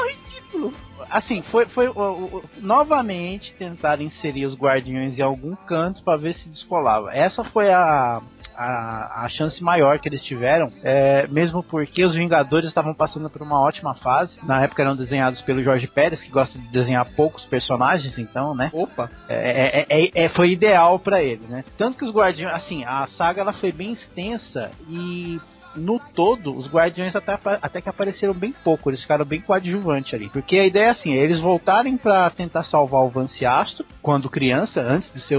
É. 0.71 1.05
Assim, 1.09 1.41
foi, 1.51 1.65
foi 1.65 1.87
o- 1.87 1.91
o- 1.93 2.37
o- 2.37 2.43
novamente 2.61 3.53
tentar 3.57 4.01
inserir 4.01 4.45
os 4.45 4.55
guardiões 4.55 5.17
em 5.17 5.21
algum 5.21 5.55
canto 5.55 6.03
pra 6.03 6.15
ver 6.15 6.33
se 6.35 6.49
descolava. 6.49 7.13
Essa 7.13 7.43
foi 7.43 7.71
a, 7.71 8.21
a, 8.57 9.25
a 9.25 9.29
chance 9.29 9.61
maior 9.61 9.99
que 9.99 10.07
eles 10.09 10.23
tiveram, 10.23 10.71
é, 10.83 11.27
mesmo 11.27 11.61
porque 11.61 12.03
os 12.03 12.15
Vingadores 12.15 12.69
estavam 12.69 12.93
passando 12.93 13.29
por 13.29 13.41
uma 13.41 13.59
ótima 13.59 13.93
fase. 13.95 14.37
Na 14.43 14.63
época 14.63 14.81
eram 14.81 14.95
desenhados 14.95 15.41
pelo 15.41 15.61
Jorge 15.63 15.87
Pérez, 15.87 16.21
que 16.21 16.31
gosta 16.31 16.57
de 16.57 16.67
desenhar 16.69 17.05
poucos 17.15 17.45
personagens, 17.45 18.17
então, 18.17 18.55
né? 18.55 18.69
Opa, 18.73 19.09
É, 19.29 19.85
é- 19.89 20.05
é- 20.05 20.11
é- 20.25 20.29
foi 20.29 20.51
ideal 20.51 20.97
pra 20.97 21.21
ele, 21.21 21.45
né? 21.47 21.63
Tanto 21.77 21.97
que 21.97 22.05
os 22.05 22.13
Guardiões, 22.15 22.53
assim, 22.55 22.83
a 22.85 23.07
saga 23.17 23.41
ela 23.41 23.53
foi 23.53 23.71
bem 23.71 23.93
extensa 23.93 24.71
e 24.89 25.39
no 25.76 25.99
todo 25.99 26.55
os 26.55 26.67
Guardiões 26.67 27.15
até, 27.15 27.38
até 27.61 27.82
que 27.82 27.89
apareceram 27.89 28.34
bem 28.34 28.53
pouco, 28.63 28.89
eles 28.89 29.01
ficaram 29.01 29.26
bem 29.26 29.41
coadjuvantes 29.41 30.13
ali. 30.13 30.30
Porque 30.30 30.57
a 30.57 30.65
ideia 30.65 30.86
é 30.86 30.89
assim, 30.89 31.13
eles 31.13 31.39
voltarem 31.39 31.97
pra 31.97 32.30
tentar 32.30 32.63
salvar 32.63 33.03
o 33.03 33.09
Vanciasto 33.09 33.86
quando 34.01 34.30
criança, 34.30 34.82
antes 34.82 35.11
de 35.13 35.19
ser 35.19 35.38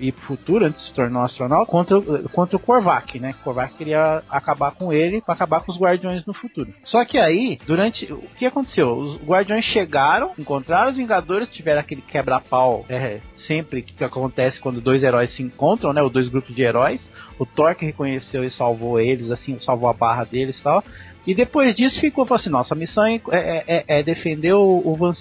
ir 0.00 0.12
pro 0.12 0.22
futuro, 0.22 0.64
antes 0.64 0.80
de 0.80 0.88
se 0.88 0.94
tornar 0.94 1.20
um 1.20 1.24
astronauta, 1.24 1.70
contra, 1.70 2.00
contra 2.32 2.56
o 2.56 2.60
Korvac, 2.60 3.18
né? 3.18 3.34
Korvac 3.42 3.74
queria 3.74 4.22
acabar 4.28 4.70
com 4.72 4.92
ele 4.92 5.20
pra 5.20 5.34
acabar 5.34 5.60
com 5.60 5.72
os 5.72 5.78
Guardiões 5.78 6.24
no 6.24 6.32
futuro. 6.32 6.72
Só 6.84 7.04
que 7.04 7.18
aí, 7.18 7.58
durante. 7.66 8.10
O 8.12 8.22
que 8.38 8.46
aconteceu? 8.46 8.90
Os 8.90 9.16
Guardiões 9.22 9.64
chegaram, 9.64 10.32
encontraram 10.38 10.90
os 10.90 10.96
Vingadores, 10.96 11.50
tiveram 11.50 11.80
aquele 11.80 12.02
quebra-pau 12.02 12.84
é, 12.88 13.20
sempre 13.46 13.82
que 13.82 14.04
acontece 14.04 14.60
quando 14.60 14.80
dois 14.80 15.02
heróis 15.02 15.34
se 15.34 15.42
encontram, 15.42 15.92
né? 15.92 16.02
Os 16.02 16.12
dois 16.12 16.28
grupos 16.28 16.54
de 16.54 16.62
heróis. 16.62 17.00
O 17.38 17.46
Thor 17.46 17.74
que 17.74 17.86
reconheceu 17.86 18.44
e 18.44 18.50
salvou 18.50 18.98
eles, 18.98 19.30
assim, 19.30 19.58
salvou 19.58 19.88
a 19.88 19.92
barra 19.92 20.24
deles 20.24 20.58
e 20.58 20.62
tal. 20.62 20.82
E 21.26 21.34
depois 21.34 21.76
disso 21.76 22.00
ficou 22.00 22.26
assim, 22.30 22.48
nossa, 22.48 22.74
missão 22.74 23.04
é, 23.04 23.20
é- 23.30 23.64
é- 23.66 23.84
é 23.98 24.02
defender 24.02 24.54
o, 24.54 24.78
o. 24.78 25.14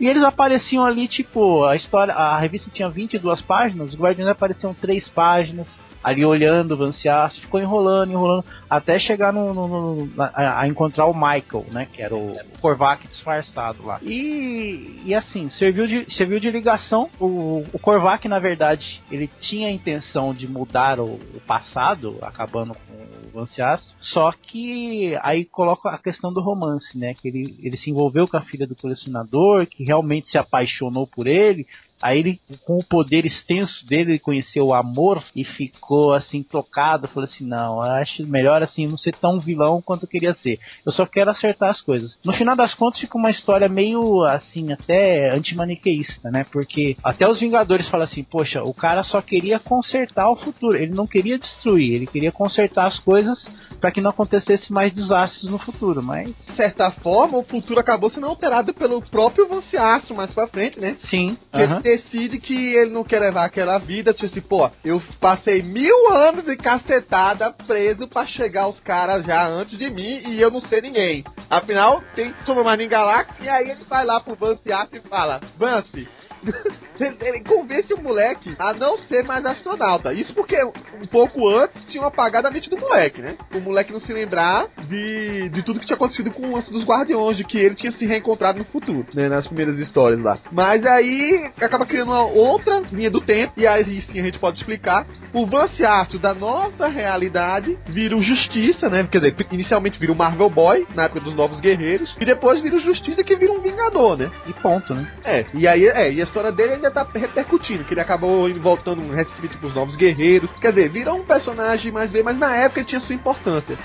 E 0.00 0.08
eles 0.08 0.24
apareciam 0.24 0.84
ali, 0.84 1.06
tipo, 1.06 1.64
a 1.64 1.76
história, 1.76 2.12
a 2.14 2.36
revista 2.36 2.68
tinha 2.72 2.88
22 2.88 3.40
páginas, 3.40 3.92
os 3.92 3.98
Guardiões 4.00 4.28
apareciam 4.28 4.74
3 4.74 5.08
páginas, 5.08 5.68
ali 6.02 6.24
olhando 6.24 6.72
o 6.72 6.76
Vanciasto, 6.76 7.40
ficou 7.40 7.60
enrolando, 7.60 8.10
enrolando, 8.12 8.44
até 8.68 8.98
chegar 8.98 9.32
no, 9.32 9.52
no- 9.54 9.68
no- 10.06 10.22
a, 10.22 10.60
a 10.62 10.68
encontrar 10.68 11.06
o 11.06 11.14
Michael, 11.14 11.64
né, 11.70 11.86
que 11.92 12.02
era 12.02 12.14
o, 12.14 12.32
o 12.36 12.58
Korvac 12.60 13.06
disfarçado 13.06 13.84
lá. 13.86 13.98
E, 14.02 15.00
e 15.04 15.14
assim, 15.14 15.48
serviu 15.50 15.86
de, 15.86 16.12
serviu 16.14 16.40
de 16.40 16.50
ligação, 16.50 17.08
o, 17.20 17.64
o 17.72 17.78
Korvac, 17.78 18.26
na 18.28 18.38
verdade, 18.38 19.00
ele 19.10 19.28
tinha 19.40 19.68
a 19.68 19.72
intenção 19.72 20.34
de 20.34 20.46
mudar 20.48 20.98
o, 20.98 21.14
o 21.14 21.40
passado, 21.46 22.18
acabando 22.22 22.74
com 22.74 22.92
o 22.94 23.32
Vance 23.32 23.60
Astro. 23.62 23.92
Só 24.00 24.32
que 24.32 25.16
aí 25.22 25.44
coloca 25.44 25.88
a 25.90 25.98
questão 25.98 26.32
do 26.32 26.40
romance, 26.42 26.98
né? 26.98 27.14
Que 27.14 27.28
ele, 27.28 27.56
ele 27.62 27.76
se 27.76 27.90
envolveu 27.90 28.26
com 28.28 28.36
a 28.36 28.42
filha 28.42 28.66
do 28.66 28.74
colecionador, 28.76 29.66
que 29.66 29.84
realmente 29.84 30.30
se 30.30 30.38
apaixonou 30.38 31.06
por 31.06 31.26
ele, 31.26 31.66
Aí 32.02 32.18
ele, 32.18 32.40
com 32.64 32.76
o 32.76 32.84
poder 32.84 33.24
extenso 33.24 33.86
dele, 33.86 34.12
ele 34.12 34.18
conheceu 34.18 34.64
o 34.66 34.74
amor 34.74 35.22
e 35.36 35.44
ficou 35.44 36.12
assim 36.12 36.42
tocado. 36.42 37.06
Falou 37.06 37.28
assim: 37.28 37.46
não, 37.46 37.80
acho 37.80 38.26
melhor 38.26 38.62
assim 38.62 38.84
não 38.86 38.98
ser 38.98 39.14
tão 39.14 39.38
vilão 39.38 39.80
quanto 39.80 40.02
eu 40.02 40.08
queria 40.08 40.32
ser. 40.32 40.58
Eu 40.84 40.92
só 40.92 41.06
quero 41.06 41.30
acertar 41.30 41.70
as 41.70 41.80
coisas. 41.80 42.18
No 42.24 42.32
final 42.32 42.56
das 42.56 42.74
contas, 42.74 43.00
fica 43.00 43.16
uma 43.16 43.30
história 43.30 43.68
meio 43.68 44.24
assim, 44.24 44.72
até 44.72 45.32
antimaniqueísta, 45.32 46.30
né? 46.30 46.44
Porque 46.50 46.96
até 47.04 47.28
os 47.28 47.38
Vingadores 47.38 47.88
falam 47.88 48.06
assim: 48.06 48.24
poxa, 48.24 48.62
o 48.64 48.74
cara 48.74 49.04
só 49.04 49.22
queria 49.22 49.58
consertar 49.58 50.28
o 50.28 50.36
futuro, 50.36 50.76
ele 50.76 50.92
não 50.92 51.06
queria 51.06 51.38
destruir, 51.38 51.94
ele 51.94 52.06
queria 52.06 52.32
consertar 52.32 52.86
as 52.86 52.98
coisas 52.98 53.38
para 53.82 53.90
que 53.90 54.00
não 54.00 54.10
acontecesse 54.10 54.72
mais 54.72 54.92
desastres 54.92 55.50
no 55.50 55.58
futuro. 55.58 56.00
Mas 56.00 56.32
de 56.46 56.54
certa 56.54 56.88
forma, 56.88 57.36
o 57.36 57.42
futuro 57.42 57.80
acabou 57.80 58.08
sendo 58.08 58.26
alterado 58.26 58.72
pelo 58.72 59.02
próprio 59.02 59.48
Vance 59.48 59.76
Astro 59.76 60.14
mais 60.14 60.32
pra 60.32 60.46
frente, 60.46 60.78
né? 60.80 60.96
sim, 61.04 61.36
Que 61.52 61.60
ele 61.60 61.80
decide 61.80 62.38
que 62.38 62.74
ele 62.76 62.90
não 62.90 63.02
quer 63.02 63.18
levar 63.18 63.44
aquela 63.44 63.76
vida, 63.78 64.14
tipo 64.14 64.26
assim, 64.26 64.40
pô, 64.40 64.70
eu 64.84 65.02
passei 65.18 65.60
mil 65.62 66.12
anos 66.12 66.44
de 66.44 66.56
cacetada 66.56 67.52
preso 67.66 68.06
pra 68.06 68.24
chegar 68.24 68.68
os 68.68 68.78
caras 68.78 69.24
já 69.24 69.48
antes 69.48 69.76
de 69.76 69.90
mim 69.90 70.22
e 70.28 70.40
eu 70.40 70.50
não 70.50 70.60
sei 70.60 70.80
ninguém. 70.80 71.24
Afinal, 71.50 72.00
tem 72.14 72.32
Submarino 72.46 72.88
Galáxia 72.88 73.44
e 73.44 73.48
aí 73.48 73.64
ele 73.70 73.82
vai 73.88 74.04
lá 74.04 74.20
pro 74.20 74.36
Vance 74.36 74.60
e 74.64 75.00
fala, 75.08 75.40
Vance, 75.58 76.08
ele, 77.20 77.40
convence 77.40 77.92
o 77.94 78.02
moleque 78.02 78.54
a 78.58 78.72
não 78.72 78.98
ser 78.98 79.24
mais 79.24 79.44
astronauta. 79.44 80.12
Isso 80.12 80.34
porque 80.34 80.62
um 80.64 81.06
pouco 81.10 81.48
antes 81.48 81.84
tinham 81.86 82.04
apagado 82.04 82.48
a 82.48 82.50
mente 82.50 82.70
do 82.70 82.78
moleque, 82.78 83.20
né? 83.20 83.34
O 83.54 83.60
moleque 83.60 83.92
não 83.92 84.00
se 84.00 84.12
lembrar 84.12 84.66
de, 84.88 85.48
de 85.48 85.62
tudo 85.62 85.80
que 85.80 85.86
tinha 85.86 85.96
acontecido 85.96 86.30
com 86.30 86.48
o 86.48 86.54
lance 86.54 86.70
dos 86.70 86.84
Guardiões, 86.84 87.36
de 87.36 87.44
que 87.44 87.58
ele 87.58 87.74
tinha 87.74 87.92
se 87.92 88.06
reencontrado 88.06 88.58
no 88.58 88.64
futuro, 88.64 89.06
né? 89.14 89.28
Nas 89.28 89.46
primeiras 89.46 89.78
histórias 89.78 90.20
lá. 90.20 90.38
Mas 90.50 90.84
aí 90.86 91.50
acaba 91.60 91.86
criando 91.86 92.10
uma 92.10 92.24
outra 92.24 92.82
linha 92.92 93.10
do 93.10 93.20
tempo, 93.20 93.52
e 93.56 93.66
aí 93.66 93.84
sim 93.84 94.20
a 94.20 94.24
gente 94.24 94.38
pode 94.38 94.58
explicar. 94.58 95.06
O 95.32 95.46
Vance 95.46 95.84
Astro 95.84 96.18
da 96.18 96.34
nossa 96.34 96.88
realidade 96.88 97.78
vira 97.86 98.16
o 98.16 98.22
Justiça, 98.22 98.88
né? 98.88 99.06
Quer 99.10 99.20
dizer, 99.20 99.46
inicialmente 99.50 99.98
vira 99.98 100.12
o 100.12 100.16
Marvel 100.16 100.50
Boy, 100.50 100.86
na 100.94 101.04
época 101.04 101.20
dos 101.20 101.34
Novos 101.34 101.60
Guerreiros, 101.60 102.16
e 102.20 102.24
depois 102.24 102.62
vira 102.62 102.76
o 102.76 102.80
Justiça 102.80 103.22
que 103.22 103.36
vira 103.36 103.52
um 103.52 103.62
Vingador, 103.62 104.18
né? 104.18 104.30
E 104.46 104.52
ponto, 104.52 104.94
né? 104.94 105.06
É, 105.24 105.44
e 105.54 105.66
aí 105.66 105.86
é, 105.86 106.12
e 106.12 106.20
a 106.20 106.26
história 106.32 106.50
dele 106.50 106.74
ainda 106.74 106.90
tá 106.90 107.06
repercutindo, 107.14 107.84
que 107.84 107.92
ele 107.92 108.00
acabou 108.00 108.50
voltando 108.54 109.06
recentemente 109.12 109.58
pros 109.58 109.74
novos 109.74 109.94
guerreiros. 109.94 110.50
Quer 110.58 110.70
dizer, 110.70 110.88
virou 110.88 111.18
um 111.18 111.24
personagem 111.24 111.92
mais 111.92 112.10
bem, 112.10 112.22
mas 112.22 112.38
na 112.38 112.56
época 112.56 112.80
ele 112.80 112.88
tinha 112.88 113.00
sua 113.02 113.14
importância. 113.14 113.76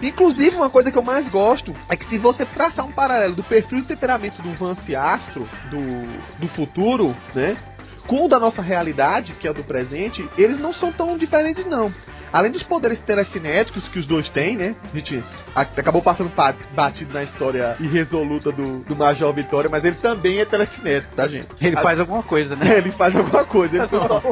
Inclusive, 0.00 0.56
uma 0.56 0.68
coisa 0.68 0.90
que 0.90 0.98
eu 0.98 1.02
mais 1.02 1.28
gosto 1.28 1.72
é 1.88 1.96
que 1.96 2.04
se 2.06 2.18
você 2.18 2.44
traçar 2.44 2.84
um 2.84 2.90
paralelo 2.90 3.36
do 3.36 3.44
perfil 3.44 3.78
e 3.78 3.82
temperamento 3.82 4.42
do 4.42 4.50
Vance 4.50 4.96
Astro, 4.96 5.48
do, 5.70 6.40
do 6.40 6.48
futuro, 6.48 7.14
né? 7.34 7.56
Com 8.04 8.24
o 8.24 8.28
da 8.28 8.40
nossa 8.40 8.60
realidade, 8.60 9.32
que 9.32 9.46
é 9.46 9.50
o 9.52 9.54
do 9.54 9.62
presente, 9.62 10.28
eles 10.36 10.58
não 10.58 10.74
são 10.74 10.90
tão 10.90 11.16
diferentes, 11.16 11.64
não. 11.66 11.94
Além 12.32 12.50
dos 12.50 12.62
poderes 12.62 13.00
telecinéticos 13.02 13.88
que 13.88 13.98
os 13.98 14.06
dois 14.06 14.28
têm, 14.30 14.56
né? 14.56 14.74
A 14.94 14.96
gente 14.98 15.22
acabou 15.54 16.00
passando 16.00 16.30
pa- 16.30 16.54
batido 16.74 17.12
na 17.12 17.22
história 17.22 17.76
irresoluta 17.78 18.50
do, 18.50 18.78
do 18.80 18.96
Major 18.96 19.32
Vitória, 19.34 19.68
mas 19.70 19.84
ele 19.84 19.96
também 19.96 20.38
é 20.38 20.44
telecinético, 20.46 21.14
tá, 21.14 21.28
gente? 21.28 21.46
Ele 21.60 21.76
A- 21.76 21.82
faz 21.82 22.00
alguma 22.00 22.22
coisa, 22.22 22.56
né? 22.56 22.74
é, 22.74 22.78
ele 22.78 22.90
faz 22.90 23.14
alguma 23.14 23.44
coisa. 23.44 23.76
Ele 23.76 23.88
só... 23.90 24.22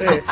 é. 0.00 0.22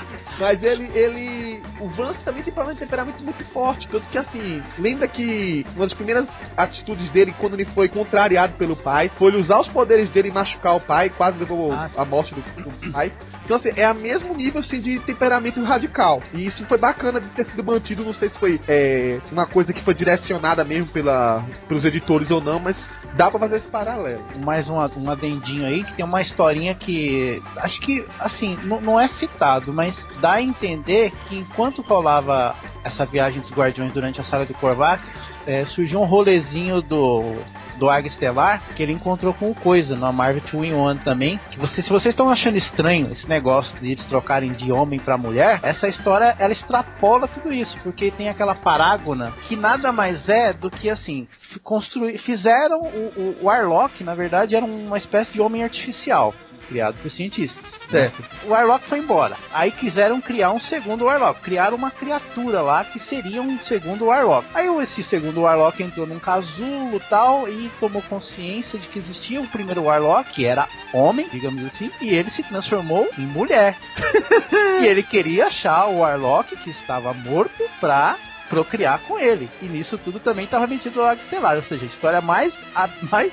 Mas 0.41 0.63
ele, 0.63 0.91
ele. 0.95 1.63
O 1.79 1.89
Vance 1.91 2.19
também 2.25 2.43
tem 2.43 2.53
problema 2.53 2.75
de 2.75 2.81
temperamento 2.85 3.23
muito 3.23 3.45
forte. 3.53 3.87
Tanto 3.87 4.07
que 4.09 4.19
assim, 4.19 4.61
lembra 4.79 5.07
que 5.07 5.65
uma 5.77 5.87
das 5.87 5.95
primeiras 5.97 6.27
atitudes 6.57 7.09
dele, 7.11 7.33
quando 7.39 7.55
ele 7.55 7.65
foi 7.65 7.89
contrariado 7.89 8.55
pelo 8.55 8.75
pai, 8.75 9.11
foi 9.17 9.29
ele 9.29 9.39
usar 9.39 9.61
os 9.61 9.69
poderes 9.69 10.11
dele 10.11 10.29
e 10.29 10.33
machucar 10.33 10.75
o 10.75 10.81
pai, 10.81 11.09
quase 11.11 11.39
levou 11.39 11.73
Ah, 11.73 11.89
a 11.97 12.05
morte 12.05 12.35
do, 12.35 12.41
do 12.63 12.93
pai. 12.93 13.13
Então, 13.45 13.59
assim, 13.59 13.69
é 13.77 13.85
a 13.85 13.95
mesmo 13.95 14.35
nível 14.35 14.61
assim, 14.61 14.81
de 14.81 14.99
temperamento 14.99 15.63
radical. 15.63 16.21
E 16.35 16.45
isso 16.45 16.67
foi 16.67 16.77
bacana 16.79 16.96
de 17.21 17.29
ter 17.29 17.47
sido 17.47 17.65
mantido. 17.65 18.05
Não 18.05 18.15
sei 18.15 18.29
se 18.29 18.39
foi 18.39 18.61
é, 18.67 19.19
uma 19.31 19.47
coisa 19.47 19.73
que 19.73 19.83
foi 19.83 19.95
direcionada 19.95 20.65
mesmo 20.65 20.87
pela, 20.87 21.45
pelos 21.69 21.85
editores 21.85 22.31
ou 22.31 22.41
não, 22.41 22.59
mas 22.59 22.77
dá 23.15 23.31
pra 23.31 23.41
fazer 23.41 23.57
esse 23.57 23.69
paralelo. 23.69 24.23
mais 24.45 24.69
um, 24.69 24.77
um 24.77 25.11
adendinho 25.11 25.67
aí, 25.67 25.85
que 25.85 25.93
tem 25.95 26.05
uma 26.05 26.23
historinha 26.23 26.75
que 26.75 27.43
acho 27.57 27.81
que, 27.81 28.05
assim, 28.19 28.59
não, 28.65 29.01
é 29.01 29.09
citado, 29.09 29.73
mas 29.73 29.95
dá 30.21 30.33
a 30.33 30.43
entender 30.43 31.13
que 31.29 31.37
enquanto 31.39 31.83
rolava 31.83 32.55
essa 32.85 33.05
viagem 33.05 33.41
dos 33.41 33.51
Guardiões 33.51 33.93
durante 33.93 34.21
a 34.21 34.25
saga 34.25 34.45
do 34.45 34.55
Korvac, 34.55 35.03
é, 35.47 35.65
surgiu 35.65 36.01
um 36.01 36.05
rolezinho 36.05 36.83
do 36.83 37.37
do 37.79 37.89
Águia 37.89 38.09
Estelar 38.09 38.63
que 38.75 38.83
ele 38.83 38.93
encontrou 38.93 39.33
com 39.33 39.51
o 39.51 39.55
Coisa 39.55 39.97
na 39.97 40.13
Marvel 40.13 40.43
2 40.53 40.71
in 40.71 40.75
1 40.75 40.97
também. 40.97 41.41
Que 41.51 41.59
você, 41.59 41.83
se 41.83 41.89
vocês 41.89 42.13
estão 42.13 42.29
achando 42.29 42.59
estranho 42.59 43.07
esse 43.13 43.29
negócio 43.29 43.75
de 43.77 43.93
eles 43.93 44.07
trocarem 44.07 44.53
de 44.53 44.73
homem 44.73 44.99
pra 44.99 45.17
mulher, 45.17 45.61
essa 45.63 45.89
história 45.89 46.35
ela 46.39 46.53
extrapola 46.53 47.29
tudo 47.29 47.53
isso, 47.53 47.77
porque 47.83 48.11
tem 48.11 48.29
aquela 48.29 48.55
parágona 48.55 49.33
que 49.49 49.57
nada 49.57 49.93
mais 49.93 50.29
é 50.29 50.53
do 50.53 50.71
que 50.71 50.91
assim, 50.91 51.27
construir, 51.63 52.19
fizeram 52.19 52.81
o, 52.81 53.13
o, 53.17 53.45
o 53.45 53.51
Arlok, 53.51 54.03
na 54.05 54.15
verdade, 54.15 54.57
era 54.57 54.65
uma 54.65 54.99
espécie 54.99 55.33
de 55.33 55.41
homem 55.41 55.63
artificial 55.63 56.35
criado 56.67 56.97
por 57.01 57.11
cientistas. 57.11 57.76
Certo. 57.91 58.23
O 58.45 58.49
Warlock 58.51 58.89
foi 58.89 58.99
embora. 58.99 59.37
Aí 59.53 59.71
quiseram 59.71 60.21
criar 60.21 60.53
um 60.53 60.61
segundo 60.61 61.05
Warlock. 61.05 61.41
Criaram 61.41 61.77
uma 61.77 61.91
criatura 61.91 62.61
lá 62.61 62.85
que 62.85 62.99
seria 63.01 63.41
um 63.41 63.59
segundo 63.61 64.07
Warlock. 64.07 64.47
Aí 64.55 64.67
esse 64.83 65.03
segundo 65.05 65.43
Warlock 65.43 65.83
entrou 65.83 66.07
num 66.07 66.19
casulo 66.19 67.01
tal 67.09 67.49
e 67.49 67.71
tomou 67.81 68.03
consciência 68.03 68.79
de 68.79 68.89
que 68.89 68.99
existia 68.99 69.41
um 69.41 69.47
primeiro 69.47 69.85
Warlock, 69.85 70.33
que 70.33 70.45
era 70.45 70.69
homem, 70.93 71.29
digamos 71.31 71.65
assim, 71.67 71.91
e 72.01 72.09
ele 72.15 72.31
se 72.31 72.43
transformou 72.43 73.09
em 73.19 73.27
mulher. 73.27 73.77
e 74.83 74.87
ele 74.87 75.03
queria 75.03 75.47
achar 75.47 75.87
o 75.87 75.99
Warlock 75.99 76.57
que 76.57 76.71
estava 76.71 77.13
morto 77.13 77.65
pra 77.81 78.17
procriar 78.49 79.01
com 79.01 79.19
ele. 79.19 79.49
E 79.61 79.67
nisso 79.67 79.99
tudo 79.99 80.19
também 80.21 80.45
estava 80.45 80.67
metido 80.67 81.01
o 81.01 81.13
Estelar. 81.13 81.57
Ou 81.57 81.63
seja, 81.63 81.85
a 81.85 81.89
história 81.89 82.21
mais, 82.21 82.53
a, 82.75 82.89
mais 83.11 83.33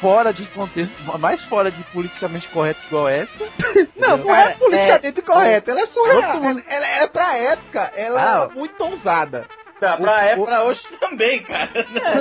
fora 0.00 0.32
de 0.32 0.44
contexto, 0.46 0.94
mais 1.18 1.42
fora 1.44 1.70
de 1.70 1.82
politicamente 1.84 2.48
correto 2.48 2.80
igual 2.86 3.08
essa. 3.08 3.30
Não, 3.96 4.16
não 4.18 4.34
é 4.34 4.50
politicamente 4.54 5.22
correta, 5.22 5.70
ela 5.70 5.80
é 5.80 5.86
surreal. 5.86 6.44
Ela, 6.44 6.62
ela 6.68 6.86
é 6.86 7.06
pra 7.08 7.36
época, 7.36 7.92
ela 7.96 8.20
Ah, 8.44 8.48
é 8.50 8.54
muito 8.54 8.80
ousada. 8.84 9.46
Tá, 9.80 9.96
pra, 9.96 10.22
é 10.24 10.36
pra 10.36 10.64
hoje 10.64 10.80
também, 11.00 11.42
cara. 11.42 11.68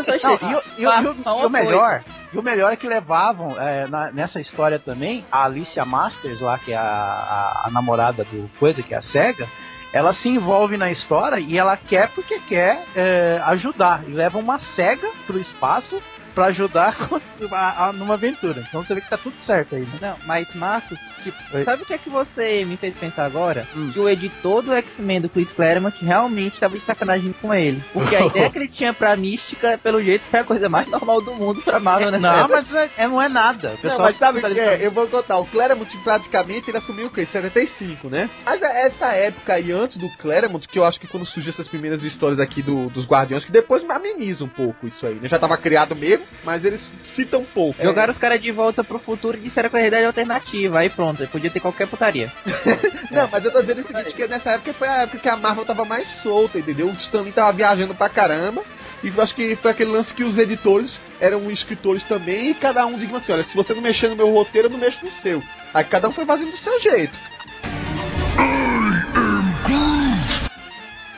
Achei- 0.07 0.49
e, 0.77 0.85
o- 0.85 0.89
o- 0.89 1.31
o- 1.43 1.45
o 1.45 1.49
melhor, 1.49 2.03
e 2.33 2.37
o 2.37 2.41
melhor 2.41 2.73
é 2.73 2.75
que 2.75 2.87
levavam 2.87 3.55
é, 3.61 3.87
na- 3.87 4.11
nessa 4.11 4.41
história 4.41 4.77
também 4.79 5.23
a 5.31 5.45
Alicia 5.45 5.85
Masters 5.85 6.41
lá, 6.41 6.57
que 6.57 6.73
é 6.73 6.77
a, 6.77 6.81
a- 6.81 7.63
a 7.67 7.69
namorada 7.71 8.23
do 8.25 8.49
coisa, 8.59 8.81
que 8.83 8.93
é 8.93 8.97
a 8.97 9.03
cega. 9.03 9.47
Ela 9.93 10.13
se 10.13 10.27
envolve 10.27 10.75
na 10.75 10.91
história 10.91 11.39
e 11.39 11.57
ela 11.57 11.77
quer 11.77 12.09
porque 12.09 12.37
quer 12.39 12.81
é, 12.95 13.39
ajudar. 13.45 14.01
E 14.05 14.11
leva 14.11 14.37
uma 14.37 14.59
cega 14.75 15.07
pro 15.25 15.39
espaço 15.39 16.01
pra 16.35 16.47
ajudar 16.47 16.95
a- 17.51 17.87
a- 17.87 17.93
numa 17.93 18.13
aventura. 18.15 18.61
Então 18.67 18.83
você 18.83 18.93
vê 18.93 19.01
que 19.01 19.09
tá 19.09 19.17
tudo 19.17 19.35
certo 19.45 19.75
aí, 19.75 19.81
né? 19.81 19.97
Não, 20.01 20.15
mas 20.25 20.47
Marcos, 20.53 20.99
tipo, 21.23 21.37
Oi. 21.53 21.63
sabe 21.63 21.83
o 21.83 21.85
que 21.85 21.93
é 21.93 21.97
que 21.97 22.09
você 22.09 22.63
me 22.65 22.77
fez 22.77 22.93
pensar 22.95 23.25
agora? 23.25 23.65
Hum. 23.75 23.89
Que 23.91 23.99
o 23.99 24.09
editor 24.09 24.61
do 24.61 24.73
X-Men 24.73 25.21
do 25.21 25.29
Chris 25.29 25.51
Claremont 25.51 25.95
realmente 26.03 26.59
tava 26.59 26.77
de 26.77 26.83
sacanagem 26.85 27.33
com 27.41 27.53
ele. 27.53 27.81
Porque 27.93 28.15
a 28.15 28.25
ideia 28.27 28.49
que 28.49 28.57
ele 28.59 28.67
tinha 28.67 28.93
pra 28.93 29.15
mística, 29.15 29.77
pelo 29.81 30.03
jeito, 30.03 30.23
foi 30.25 30.41
a 30.41 30.43
coisa 30.43 30.67
mais 30.69 30.87
normal 30.87 31.21
do 31.21 31.33
mundo 31.33 31.61
pra 31.61 31.79
Marvel, 31.79 32.11
né? 32.11 32.19
Não, 32.19 32.47
mas 32.47 32.73
é, 32.75 32.89
é- 32.97 33.07
não 33.07 33.21
é 33.21 33.29
nada. 33.29 33.69
O 33.69 33.71
Não, 33.71 33.77
pessoal 33.77 33.99
mas 34.01 34.17
sabe 34.17 34.39
o 34.39 34.41
que 34.53 34.59
é? 34.59 34.85
Eu 34.85 34.91
vou 34.91 35.07
contar. 35.07 35.37
O 35.39 35.45
Claremont 35.45 35.97
praticamente 36.03 36.69
ele 36.69 36.77
assumiu 36.77 37.07
o 37.07 37.09
quê? 37.09 37.25
75, 37.31 38.09
né? 38.09 38.29
Mas 38.45 38.61
é 38.61 38.87
essa 38.87 39.07
época 39.13 39.53
aí 39.53 39.71
antes 39.71 39.97
do 39.97 40.09
Claremont, 40.17 40.67
que 40.67 40.77
eu 40.77 40.83
acho 40.85 40.99
que 40.99 41.07
quando 41.07 41.25
surgiu 41.25 41.51
essas 41.53 41.67
primeiras 41.67 42.03
histórias 42.03 42.39
aqui 42.39 42.61
do, 42.61 42.89
dos 42.89 43.05
Guardiões, 43.07 43.45
que 43.45 43.51
depois 43.51 43.87
ameniza 43.89 44.43
um 44.43 44.49
pouco 44.49 44.87
isso 44.87 45.05
aí, 45.07 45.15
né? 45.15 45.29
Já 45.29 45.39
tava 45.39 45.57
criado 45.57 45.95
mesmo, 45.95 46.24
mas 46.43 46.63
eles 46.63 46.81
citam 47.15 47.43
pouco. 47.43 47.81
Jogaram 47.81 48.13
os 48.13 48.19
caras 48.19 48.41
de 48.41 48.51
volta 48.51 48.83
pro 48.83 48.99
futuro 48.99 49.37
e 49.37 49.41
disseram 49.41 49.69
que 49.69 49.75
a 49.75 49.79
realidade 49.79 50.03
é 50.03 50.07
alternativa. 50.07 50.79
Aí 50.79 50.89
pronto, 50.89 51.27
podia 51.27 51.49
ter 51.49 51.59
qualquer 51.59 51.87
putaria. 51.87 52.31
Não, 53.11 53.27
mas 53.31 53.43
eu 53.43 53.51
tô 53.51 53.61
dizendo 53.61 53.81
o 53.81 53.87
seguinte, 53.87 54.13
que 54.13 54.27
nessa 54.27 54.51
época 54.51 54.73
foi 54.73 54.87
a 54.87 55.03
época 55.03 55.19
que 55.19 55.29
a 55.29 55.35
Marvel 55.35 55.65
tava 55.65 55.85
mais 55.85 56.07
solta, 56.21 56.59
entendeu? 56.59 56.87
O 56.87 56.93
Stanley 56.93 57.31
tava 57.31 57.51
viajando 57.53 57.95
pra 57.95 58.09
caramba. 58.09 58.63
E 59.03 59.07
eu 59.07 59.21
acho 59.21 59.35
que 59.35 59.55
foi 59.55 59.71
aquele 59.71 59.91
lance 59.91 60.13
que 60.13 60.23
os 60.23 60.37
editores 60.37 60.99
eram 61.19 61.49
escritores 61.51 62.03
também, 62.03 62.51
e 62.51 62.55
cada 62.55 62.85
um 62.85 62.97
diga 62.97 63.17
assim, 63.17 63.31
olha, 63.31 63.43
se 63.43 63.55
você 63.55 63.73
não 63.73 63.81
mexer 63.81 64.09
no 64.09 64.15
meu 64.15 64.31
roteiro, 64.31 64.67
eu 64.67 64.71
não 64.71 64.79
mexo 64.79 65.05
no 65.05 65.11
seu. 65.21 65.43
Aí 65.73 65.83
cada 65.83 66.09
um 66.09 66.11
foi 66.11 66.25
fazendo 66.25 66.51
do 66.51 66.57
seu 66.57 66.81
jeito. 66.81 67.17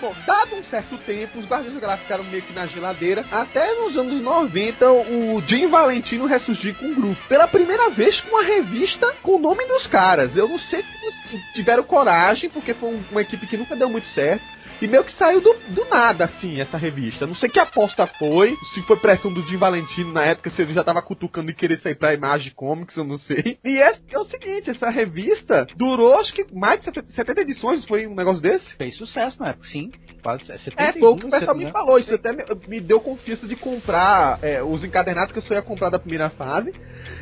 Bom, 0.07 0.15
dado 0.25 0.55
um 0.55 0.63
certo 0.63 0.97
tempo, 0.99 1.37
os 1.37 1.45
Guardiões 1.45 1.73
da 1.73 1.81
Galáxia 1.81 2.03
ficaram 2.03 2.23
meio 2.23 2.41
que 2.41 2.53
na 2.53 2.65
geladeira, 2.65 3.25
até 3.29 3.73
nos 3.73 3.97
anos 3.97 4.21
90 4.21 4.89
o 4.89 5.41
Jim 5.45 5.67
Valentino 5.67 6.25
ressurgiu 6.25 6.73
com 6.75 6.85
o 6.85 6.95
grupo. 6.95 7.21
Pela 7.27 7.45
primeira 7.45 7.89
vez 7.89 8.21
com 8.21 8.29
uma 8.29 8.43
revista 8.43 9.13
com 9.21 9.35
o 9.35 9.39
nome 9.39 9.65
dos 9.65 9.85
caras. 9.85 10.33
Eu 10.37 10.47
não 10.47 10.57
sei 10.57 10.81
se 11.25 11.37
tiveram 11.53 11.83
coragem, 11.83 12.49
porque 12.49 12.73
foi 12.73 12.87
um- 12.89 13.03
uma 13.11 13.21
equipe 13.21 13.45
que 13.47 13.57
nunca 13.57 13.75
deu 13.75 13.89
muito 13.89 14.07
certo. 14.13 14.45
E 14.79 14.87
meio 14.87 15.03
que 15.03 15.17
saiu 15.17 15.41
do, 15.41 15.53
do 15.69 15.85
nada, 15.85 16.25
assim, 16.25 16.59
essa 16.59 16.77
revista. 16.77 17.25
Não 17.25 17.33
sei 17.33 17.49
que 17.49 17.59
aposta 17.59 18.05
foi, 18.05 18.55
se 18.73 18.81
foi 18.83 18.95
pressão 18.97 19.33
do 19.33 19.41
Jim 19.41 19.57
Valentino 19.57 20.13
na 20.13 20.23
época, 20.23 20.51
se 20.51 20.61
ele 20.61 20.73
já 20.73 20.83
tava 20.83 21.01
cutucando 21.01 21.49
e 21.49 21.55
querer 21.55 21.79
sair 21.79 21.95
pra 21.95 22.13
Imagem 22.13 22.51
Comics, 22.55 22.95
eu 22.95 23.03
não 23.03 23.17
sei. 23.17 23.57
E 23.63 23.81
é, 23.81 23.97
é 24.11 24.19
o 24.19 24.25
seguinte, 24.25 24.69
essa 24.69 24.89
revista 24.89 25.65
durou 25.75 26.19
acho 26.19 26.31
que 26.31 26.45
mais 26.53 26.79
de 26.79 26.85
70, 26.85 27.11
70 27.11 27.41
edições, 27.41 27.85
foi 27.85 28.05
um 28.05 28.13
negócio 28.13 28.41
desse? 28.41 28.75
Fez 28.75 28.95
sucesso 28.97 29.39
na 29.39 29.49
época, 29.49 29.67
sim. 29.67 29.91
É, 30.35 30.57
72, 30.57 30.99
foi 30.99 31.09
o 31.09 31.17
que 31.17 31.25
o 31.25 31.29
pessoal 31.29 31.55
me 31.55 31.71
falou. 31.71 31.97
Isso 31.97 32.13
até 32.13 32.33
me, 32.33 32.43
me 32.67 32.79
deu 32.79 32.99
confiança 32.99 33.47
de 33.47 33.55
comprar 33.55 34.39
é, 34.41 34.61
os 34.63 34.83
encadernados 34.83 35.31
que 35.31 35.39
eu 35.39 35.43
só 35.43 35.53
ia 35.53 35.61
comprar 35.61 35.89
da 35.89 35.99
primeira 35.99 36.29
fase. 36.29 36.73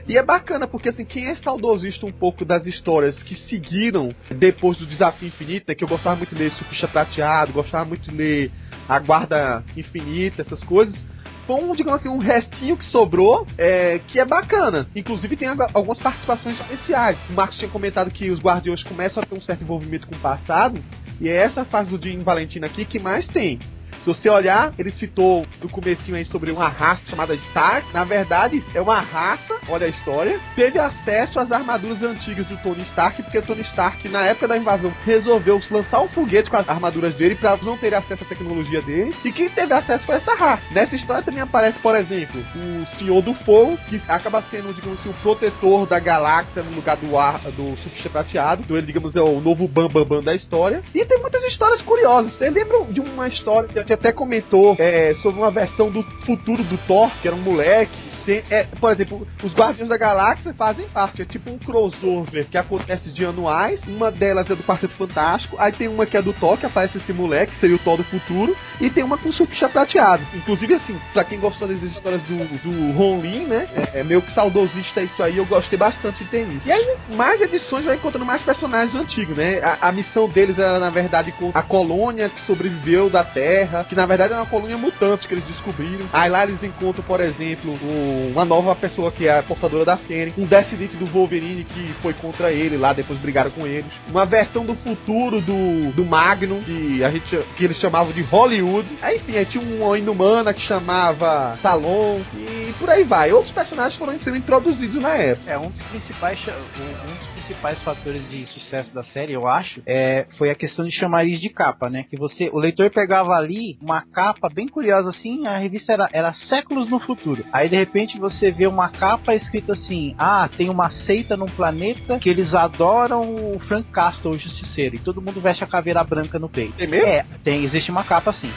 E 0.08 0.18
é 0.18 0.24
bacana, 0.24 0.68
porque 0.68 0.90
assim, 0.90 1.06
quem 1.06 1.30
é 1.30 1.36
saudosista 1.36 2.06
um 2.06 2.12
pouco 2.12 2.46
das 2.46 2.66
histórias 2.66 3.22
que 3.24 3.36
seguiram 3.36 4.10
depois 4.30 4.78
do 4.78 4.86
Desafio 4.86 5.28
Infinito, 5.28 5.66
né, 5.68 5.76
que 5.76 5.84
eu 5.84 5.88
gostava 5.88 6.16
muito 6.16 6.34
de 6.34 6.42
ler 6.42 6.52
Surfista 6.52 6.88
Prateado, 6.88 7.54
gostava 7.54 7.86
muito 7.86 8.10
de 8.10 8.16
ler 8.16 8.52
A 8.88 9.00
Guarda 9.00 9.64
Infinita, 9.78 10.42
essas 10.42 10.64
coisas. 10.64 11.04
Foi 11.46 11.62
um, 11.62 11.76
digamos 11.76 12.00
assim, 12.00 12.10
um 12.10 12.18
restinho 12.18 12.76
que 12.76 12.88
sobrou, 12.88 13.46
é, 13.58 14.00
que 14.08 14.20
é 14.20 14.26
bacana. 14.26 14.88
Inclusive 14.96 15.38
tem 15.38 15.48
algumas 15.48 16.00
participações 16.00 16.60
especiais. 16.60 17.18
O 17.30 17.34
Marcos 17.34 17.58
tinha 17.58 17.70
comentado 17.70 18.10
que 18.10 18.32
os 18.32 18.40
Guardiões 18.40 18.82
começam 18.82 19.22
a 19.22 19.26
ter 19.26 19.36
um 19.36 19.42
certo 19.42 19.62
envolvimento 19.62 20.08
com 20.08 20.16
o 20.16 20.20
passado, 20.20 20.80
e 21.20 21.30
é 21.30 21.36
essa 21.36 21.64
fase 21.64 21.96
do 21.96 22.04
Jim 22.04 22.24
Valentino 22.24 22.66
aqui 22.66 22.86
que 22.86 23.00
mais 23.00 23.28
tem. 23.28 23.60
Se 24.06 24.14
você 24.14 24.30
olhar, 24.30 24.72
ele 24.78 24.92
citou 24.92 25.48
no 25.64 25.68
comecinho 25.68 26.16
aí 26.16 26.24
sobre 26.26 26.52
uma 26.52 26.68
raça 26.68 27.10
chamada 27.10 27.34
Stark. 27.34 27.92
Na 27.92 28.04
verdade, 28.04 28.64
é 28.76 28.80
uma 28.80 29.00
raça, 29.00 29.56
olha 29.68 29.88
a 29.88 29.90
história, 29.90 30.40
teve 30.56 30.78
acesso 30.78 31.40
às 31.40 31.52
armaduras 31.52 32.04
antigas 32.04 32.46
do 32.46 32.56
Tony 32.58 32.84
Stark, 32.84 33.24
porque 33.24 33.42
Tony 33.42 33.62
Stark, 33.62 34.08
na 34.10 34.22
época 34.22 34.48
da 34.48 34.58
invasão, 34.58 34.94
resolveu 35.04 35.60
lançar 35.72 36.02
um 36.02 36.08
foguete 36.08 36.52
com 36.52 36.56
as 36.56 36.70
armaduras 36.70 37.16
dele 37.16 37.34
para 37.34 37.58
não 37.64 37.76
ter 37.80 37.96
acesso 37.96 38.24
à 38.24 38.28
tecnologia 38.28 38.80
dele. 38.84 39.12
E 39.26 39.32
quem 39.32 39.50
teve 39.50 39.74
acesso 39.74 40.06
foi 40.06 40.18
essa 40.18 40.36
raça. 40.36 40.62
Nessa 40.70 40.96
história 40.96 41.24
também 41.24 41.42
aparece, 41.42 41.80
por 41.80 41.96
exemplo, 41.96 42.46
o 42.56 43.00
Senhor 43.00 43.24
do 43.24 43.34
Fogo, 43.34 43.76
que 43.90 44.00
acaba 44.08 44.44
sendo, 44.52 44.72
digamos 44.72 45.00
assim, 45.00 45.10
o 45.10 45.14
protetor 45.14 45.88
da 45.88 45.98
galáxia 45.98 46.62
no 46.62 46.76
lugar 46.76 46.96
do 46.98 47.18
ar 47.18 47.40
do 47.40 47.76
Surfista 47.78 48.10
Prateado. 48.12 48.62
Então 48.64 48.78
ele, 48.78 48.86
digamos, 48.86 49.16
é 49.16 49.22
o 49.22 49.40
novo 49.40 49.68
Bam 49.68 49.88
Bam 49.88 50.06
Bam 50.06 50.20
da 50.20 50.36
história. 50.36 50.84
E 50.94 51.04
tem 51.04 51.20
muitas 51.20 51.44
histórias 51.46 51.82
curiosas. 51.82 52.34
Vocês 52.34 52.54
lembram 52.54 52.86
de 52.86 53.00
uma 53.00 53.28
história 53.28 53.68
que 53.68 53.80
a 53.80 53.82
gente 53.82 53.95
até 53.96 54.12
comentou 54.12 54.76
é, 54.78 55.14
sobre 55.16 55.42
uma 55.42 55.52
versão 55.52 55.90
do 55.90 56.04
futuro 56.26 56.64
do 56.64 56.78
Thor, 56.78 57.10
que 57.22 57.28
era 57.28 57.36
um 57.36 57.42
moleque. 57.42 58.05
É, 58.28 58.66
por 58.80 58.92
exemplo, 58.92 59.28
os 59.44 59.54
Guardiões 59.54 59.90
da 59.90 59.98
Galáxia 59.98 60.54
fazem 60.54 60.86
parte, 60.88 61.22
é 61.22 61.26
tipo 61.26 61.50
um 61.50 61.58
crossover 61.58 62.46
que 62.46 62.58
acontece 62.58 63.10
de 63.12 63.26
anuais. 63.26 63.80
Uma 63.88 64.12
delas 64.12 64.50
é 64.50 64.56
do 64.56 64.64
Quarteto 64.64 64.94
Fantástico, 64.96 65.56
aí 65.60 65.72
tem 65.72 65.88
uma 65.88 66.06
que 66.06 66.18
é 66.18 66.22
do 66.22 66.34
Thor, 66.34 66.58
que 66.58 66.66
aparece 66.66 66.98
esse 66.98 67.14
moleque, 67.14 67.54
que 67.54 67.60
seria 67.60 67.76
o 67.76 67.80
Thor 67.80 67.98
do 67.98 68.04
futuro, 68.04 68.56
e 68.80 68.90
tem 68.90 69.04
uma 69.04 69.18
com 69.18 69.30
o 69.30 69.34
Surfista 69.34 69.70
Prateado. 69.70 70.24
Inclusive, 70.34 70.76
assim, 70.76 71.00
pra 71.14 71.24
quem 71.24 71.40
gostou 71.40 71.68
das 71.68 71.82
histórias 71.82 72.22
do, 72.24 72.36
do 72.62 72.92
Ron 72.98 73.22
Lin, 73.22 73.46
né? 73.46 73.68
É, 73.76 74.00
é 74.00 74.04
meio 74.04 74.22
que 74.22 74.32
saudosista 74.32 75.02
isso 75.02 75.22
aí, 75.22 75.38
eu 75.38 75.46
gostei 75.46 75.78
bastante 75.78 76.24
de 76.24 76.30
ter 76.30 76.48
isso. 76.48 76.68
E 76.68 76.72
aí, 76.72 76.96
mais 77.16 77.40
edições 77.42 77.86
vai 77.86 77.96
encontrando 77.96 78.26
mais 78.26 78.42
personagens 78.44 78.96
antigos, 78.96 79.36
né? 79.38 79.60
A, 79.62 79.90
a 79.90 79.92
missão 79.92 80.28
deles 80.28 80.58
era, 80.58 80.80
na 80.80 80.90
verdade, 80.90 81.34
a 81.54 81.62
colônia 81.62 82.30
que 82.30 82.42
sobreviveu 82.42 83.10
da 83.10 83.24
Terra, 83.24 83.84
que 83.88 83.96
na 83.96 84.06
verdade 84.06 84.34
era 84.34 84.42
uma 84.42 84.48
colônia 84.50 84.78
mutante 84.78 85.28
que 85.28 85.34
eles 85.34 85.46
descobriram. 85.46 86.06
Aí 86.12 86.30
lá 86.30 86.44
eles 86.44 86.62
encontram, 86.64 87.04
por 87.04 87.20
exemplo, 87.22 87.72
o- 87.82 88.15
uma 88.32 88.46
nova 88.46 88.76
pessoa 88.76 89.12
que 89.12 89.28
é 89.28 89.40
a 89.40 89.44
portadora 89.44 89.86
da 89.86 89.98
Fênix, 89.98 90.38
um 90.38 90.46
descendente 90.46 90.96
do 90.96 91.06
Wolverine 91.06 91.64
que 91.64 91.88
foi 92.02 92.14
contra 92.14 92.52
ele 92.52 92.78
lá, 92.78 92.94
depois 92.94 93.20
brigaram 93.20 93.52
com 93.52 93.66
eles. 93.66 93.92
Uma 94.10 94.26
versão 94.26 94.66
do 94.66 94.76
futuro 94.76 95.42
do, 95.42 95.92
do 95.92 96.06
Magnum, 96.06 96.62
que 96.62 97.04
a 97.04 97.10
gente 97.10 97.38
que 97.56 97.64
eles 97.64 97.78
chamavam 97.78 98.14
de 98.14 98.22
Hollywood. 98.22 98.88
Aí, 99.02 99.18
enfim, 99.18 99.38
aí 99.38 99.46
tinha 99.46 99.64
uma 99.64 99.98
inumana 99.98 100.54
que 100.54 100.62
chamava 100.62 101.58
Salon 101.62 102.22
e 102.34 102.74
por 102.80 102.90
aí 102.90 103.04
vai. 103.04 103.32
Outros 103.32 103.54
personagens 103.54 103.98
foram 103.98 104.18
sendo 104.22 104.38
introduzidos 104.38 105.02
na 105.02 105.16
época. 105.16 105.52
É 105.52 105.58
um 105.58 105.70
dos 105.70 105.84
principais 105.84 106.40
um 106.48 107.22
dos 107.22 107.35
principais 107.46 107.82
fatores 107.84 108.28
de 108.28 108.48
sucesso 108.48 108.94
da 108.94 109.04
série, 109.06 109.34
eu 109.34 109.48
acho, 109.48 109.82
é, 109.86 110.26
foi 110.38 110.50
a 110.50 110.56
questão 110.56 110.84
de 110.84 110.92
chamariz 110.92 111.40
de 111.40 111.50
capa, 111.50 111.90
né? 111.90 112.04
Que 112.10 112.18
você, 112.18 112.50
o 112.52 112.58
leitor 112.58 112.90
pegava 112.90 113.34
ali 113.34 113.78
uma 113.82 114.02
capa 114.02 114.50
bem 114.50 114.68
curiosa 114.68 115.10
assim, 115.10 115.46
a 115.46 115.58
revista 115.58 115.94
era, 115.94 116.10
era 116.12 116.34
séculos 116.50 116.90
no 116.90 117.00
futuro. 117.00 117.46
Aí 117.52 117.70
de 117.70 117.76
repente 117.76 118.18
você 118.18 118.52
vê 118.52 118.66
uma 118.66 118.90
capa 118.90 119.36
escrita 119.36 119.74
assim: 119.74 120.16
"Ah, 120.18 120.50
tem 120.58 120.70
uma 120.70 120.90
seita 120.90 121.38
num 121.38 121.46
planeta 121.46 122.18
que 122.20 122.30
eles 122.30 122.54
adoram 122.56 123.22
o 123.22 123.60
Frank 123.60 123.92
Castle, 123.92 124.32
o 124.32 124.38
justiceiro, 124.38 124.96
e 124.96 125.00
todo 125.00 125.22
mundo 125.22 125.40
veste 125.40 125.64
a 125.64 125.68
caveira 125.68 126.04
branca 126.04 126.40
no 126.40 126.50
peito". 126.50 126.74
Tem 126.76 126.88
mesmo? 126.88 127.08
É, 127.08 127.24
tem, 127.44 127.64
existe 127.64 127.92
uma 127.92 128.04
capa 128.04 128.32
assim. 128.32 128.50